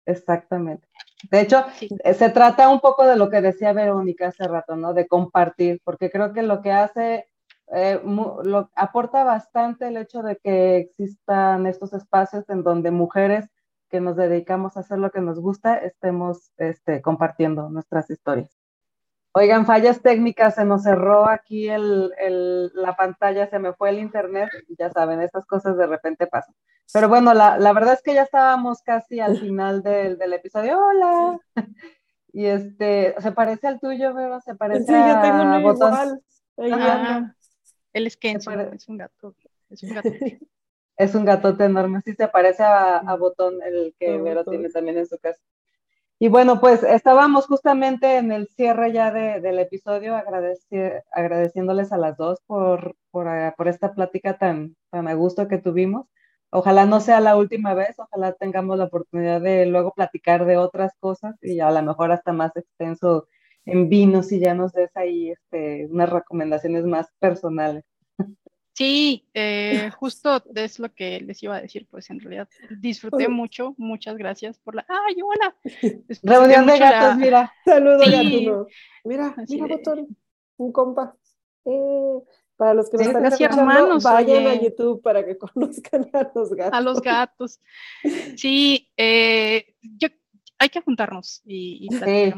Exactamente. 0.07 0.89
De 1.31 1.41
hecho, 1.41 1.65
eh, 2.05 2.15
se 2.15 2.31
trata 2.31 2.69
un 2.69 2.81
poco 2.81 3.07
de 3.07 3.17
lo 3.17 3.31
que 3.31 3.41
decía 3.41 3.73
Verónica 3.73 4.29
hace 4.29 4.47
rato, 4.49 4.77
¿no? 4.77 4.95
De 4.95 5.07
compartir, 5.07 5.81
porque 5.85 6.11
creo 6.11 6.33
que 6.33 6.43
lo 6.43 6.62
que 6.62 6.73
hace, 6.73 7.27
eh, 7.73 8.01
lo, 8.05 8.71
aporta 8.75 9.25
bastante 9.25 9.89
el 9.89 9.97
hecho 9.97 10.23
de 10.23 10.37
que 10.37 10.79
existan 10.79 11.67
estos 11.67 11.93
espacios 11.93 12.49
en 12.49 12.62
donde 12.62 12.91
mujeres 12.91 13.49
que 13.89 14.01
nos 14.01 14.17
dedicamos 14.17 14.77
a 14.77 14.81
hacer 14.81 14.99
lo 14.99 15.11
que 15.11 15.21
nos 15.21 15.39
gusta 15.41 15.77
estemos 15.77 16.53
este, 16.57 17.03
compartiendo 17.03 17.69
nuestras 17.69 18.09
historias. 18.11 18.60
Oigan, 19.32 19.65
fallas 19.65 20.02
técnicas, 20.02 20.57
se 20.57 20.65
nos 20.65 20.82
cerró 20.82 21.28
aquí 21.28 21.69
el, 21.69 22.12
el, 22.19 22.73
la 22.74 22.97
pantalla, 22.97 23.48
se 23.48 23.61
me 23.61 23.73
fue 23.73 23.90
el 23.90 24.01
internet, 24.01 24.48
ya 24.77 24.90
saben, 24.90 25.20
estas 25.20 25.47
cosas 25.47 25.77
de 25.77 25.86
repente 25.86 26.27
pasan. 26.27 26.55
Pero 26.93 27.09
bueno, 27.09 27.32
la, 27.32 27.57
la 27.57 27.73
verdad 27.73 27.94
es 27.94 28.02
que 28.02 28.15
ya 28.15 28.23
estábamos 28.23 28.82
casi 28.82 29.20
al 29.20 29.39
final 29.39 29.82
del, 29.82 30.19
del 30.19 30.32
episodio. 30.32 30.78
Hola. 30.78 31.39
Y 32.32 32.47
este, 32.47 33.15
se 33.19 33.32
parece 33.32 33.66
al 33.66 33.81
tuyo, 33.81 34.15
Beba, 34.15 34.40
se 34.40 34.55
parece 34.55 34.85
sí, 34.85 34.93
yo 34.93 35.20
tengo 35.20 35.43
a 35.43 35.59
botón. 35.61 36.20
Igual. 36.57 37.35
él 37.93 38.07
es 38.07 38.16
Kenzo, 38.16 38.51
es 38.52 38.89
un 38.89 38.98
gato, 38.98 39.35
es 39.69 39.82
un 39.82 39.94
gato. 39.94 40.09
es 41.01 41.15
un 41.15 41.24
gatote 41.24 41.65
enorme, 41.65 42.02
sí 42.02 42.12
se 42.12 42.28
parece 42.28 42.62
a, 42.62 42.98
a 42.98 43.16
Botón, 43.16 43.62
el 43.62 43.94
que 43.98 44.19
Vero 44.19 44.44
tiene 44.44 44.69
también 44.69 44.98
en 44.98 45.07
su 45.07 45.19
casa. 45.19 45.40
Y 46.23 46.29
bueno, 46.29 46.61
pues 46.61 46.83
estábamos 46.83 47.47
justamente 47.47 48.19
en 48.19 48.31
el 48.31 48.47
cierre 48.49 48.93
ya 48.93 49.11
del 49.11 49.59
episodio, 49.59 50.15
agradeciéndoles 50.17 51.93
a 51.93 51.97
las 51.97 52.19
dos 52.19 52.41
por, 52.47 52.95
por, 53.11 53.27
eh, 53.27 53.55
por, 53.57 53.69
esta 53.69 53.95
plática 53.95 54.37
tan, 54.37 54.77
tan 54.91 55.09
a 55.09 55.15
gusto 55.15 55.49
que 55.49 55.57
tuvimos. 55.57 56.07
Ojalá 56.51 56.85
no 56.85 57.01
sea 57.01 57.21
la 57.21 57.37
última 57.39 57.73
vez, 57.73 57.99
ojalá 57.99 58.35
tengamos 58.35 58.77
la 58.77 58.85
oportunidad 58.85 59.41
de 59.41 59.65
luego 59.65 59.95
platicar 59.95 60.45
de 60.45 60.59
otras 60.59 60.93
cosas 61.01 61.37
y 61.41 61.61
a 61.61 61.71
lo 61.71 61.83
mejor 61.83 62.13
hasta 62.13 62.33
más 62.33 62.55
extenso 62.55 63.27
en 63.65 63.89
vinos 63.89 64.31
y 64.33 64.41
ya 64.41 64.53
nos 64.55 64.73
des 64.73 64.95
ahí 64.97 65.31
este, 65.31 65.87
unas 65.91 66.11
recomendaciones 66.11 66.85
más 66.85 67.09
personales. 67.19 67.85
Sí, 68.81 69.28
eh, 69.35 69.90
justo 70.01 70.43
es 70.55 70.78
lo 70.78 70.90
que 70.94 71.20
les 71.20 71.43
iba 71.43 71.55
a 71.55 71.61
decir, 71.61 71.86
pues 71.90 72.09
en 72.09 72.19
realidad 72.19 72.48
disfruté 72.78 73.28
mucho, 73.28 73.74
muchas 73.77 74.16
gracias 74.16 74.59
por 74.59 74.74
la... 74.74 74.86
¡Ay, 74.89 75.16
hola! 75.23 75.55
Reunión 76.23 76.66
de 76.66 76.78
gatos, 76.78 77.19
mira. 77.19 77.52
Saludos, 77.62 78.07
sí. 78.07 78.48
Mira, 79.05 79.35
mira, 79.47 79.66
botón, 79.66 80.16
un 80.57 80.73
compa. 80.73 81.15
Eh, 81.66 82.20
para 82.57 82.73
los 82.73 82.89
que 82.89 82.97
nos 82.97 83.09
están 83.09 83.27
escuchando, 83.27 83.98
vayan 84.01 84.47
a 84.47 84.55
YouTube 84.55 85.02
para 85.02 85.27
que 85.27 85.36
conozcan 85.55 86.09
a 86.15 86.31
los 86.35 86.51
gatos. 86.55 86.78
A 86.78 86.81
los 86.81 87.02
gatos. 87.02 87.61
Sí, 88.35 88.90
eh, 88.97 89.74
yo, 89.82 90.09
hay 90.59 90.70
que 90.70 90.81
juntarnos 90.81 91.43
y, 91.44 91.86
y 91.86 91.94
de, 91.98 92.35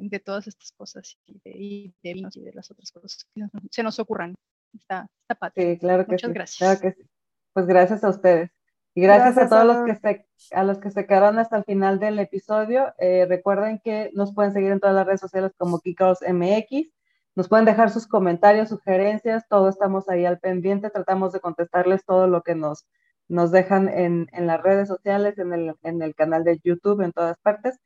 de, 0.00 0.18
todas 0.18 0.48
estas 0.48 0.72
cosas 0.72 1.16
y 1.24 1.38
de, 1.44 1.50
y 1.56 1.94
de 2.02 2.14
vinos 2.14 2.36
y 2.36 2.40
de 2.40 2.52
las 2.52 2.68
otras 2.72 2.90
cosas 2.90 3.28
que 3.32 3.42
se 3.70 3.84
nos 3.84 4.00
ocurran. 4.00 4.34
Está, 4.74 5.06
está 5.22 5.34
padre. 5.34 5.52
Sí, 5.56 5.78
claro 5.78 6.04
que 6.04 6.12
Muchas 6.12 6.28
sí, 6.28 6.34
gracias. 6.34 6.58
Claro 6.58 6.80
que 6.80 6.92
sí. 6.92 7.08
Pues 7.52 7.66
gracias 7.66 8.04
a 8.04 8.08
ustedes. 8.08 8.50
Y 8.96 9.02
gracias, 9.02 9.34
gracias 9.34 9.46
a 9.46 9.48
todos 9.48 9.62
a... 9.62 9.64
los 9.64 9.86
que 9.86 9.94
se, 9.96 10.26
a 10.54 10.64
los 10.64 10.78
que 10.78 10.90
se 10.90 11.06
quedaron 11.06 11.38
hasta 11.38 11.56
el 11.56 11.64
final 11.64 11.98
del 11.98 12.18
episodio. 12.18 12.94
Eh, 12.98 13.26
recuerden 13.28 13.80
que 13.82 14.10
nos 14.14 14.34
pueden 14.34 14.52
seguir 14.52 14.70
en 14.70 14.80
todas 14.80 14.94
las 14.94 15.06
redes 15.06 15.20
sociales 15.20 15.52
como 15.56 15.80
Kikos 15.80 16.18
MX. 16.22 16.92
Nos 17.36 17.48
pueden 17.48 17.64
dejar 17.64 17.90
sus 17.90 18.06
comentarios, 18.06 18.68
sugerencias, 18.68 19.48
todo 19.48 19.68
estamos 19.68 20.08
ahí 20.08 20.24
al 20.24 20.38
pendiente. 20.38 20.90
Tratamos 20.90 21.32
de 21.32 21.40
contestarles 21.40 22.04
todo 22.04 22.28
lo 22.28 22.42
que 22.42 22.54
nos, 22.54 22.86
nos 23.26 23.50
dejan 23.50 23.88
en, 23.88 24.28
en 24.32 24.46
las 24.46 24.62
redes 24.62 24.86
sociales, 24.86 25.38
en 25.38 25.52
el, 25.52 25.74
en 25.82 26.00
el 26.02 26.14
canal 26.14 26.44
de 26.44 26.60
YouTube, 26.62 27.00
en 27.00 27.12
todas 27.12 27.36
partes. 27.40 27.80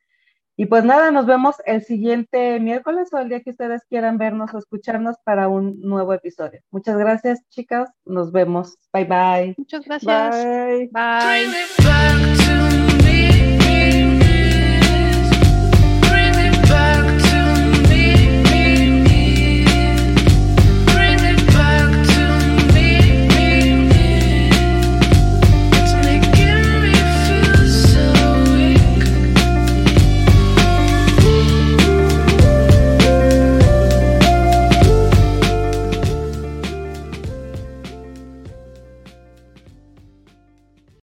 Y 0.59 0.65
pues 0.65 0.83
nada, 0.83 1.09
nos 1.09 1.25
vemos 1.25 1.55
el 1.65 1.85
siguiente 1.85 2.59
miércoles 2.59 3.07
o 3.13 3.17
el 3.17 3.29
día 3.29 3.39
que 3.39 3.51
ustedes 3.51 3.85
quieran 3.89 4.17
vernos 4.17 4.53
o 4.53 4.57
escucharnos 4.57 5.15
para 5.23 5.47
un 5.47 5.79
nuevo 5.79 6.13
episodio. 6.13 6.59
Muchas 6.69 6.97
gracias, 6.97 7.39
chicas. 7.47 7.89
Nos 8.03 8.33
vemos. 8.33 8.77
Bye 8.91 9.05
bye. 9.05 9.55
Muchas 9.57 9.85
gracias. 9.85 10.35
Bye. 10.35 10.89
Bye. 10.91 12.88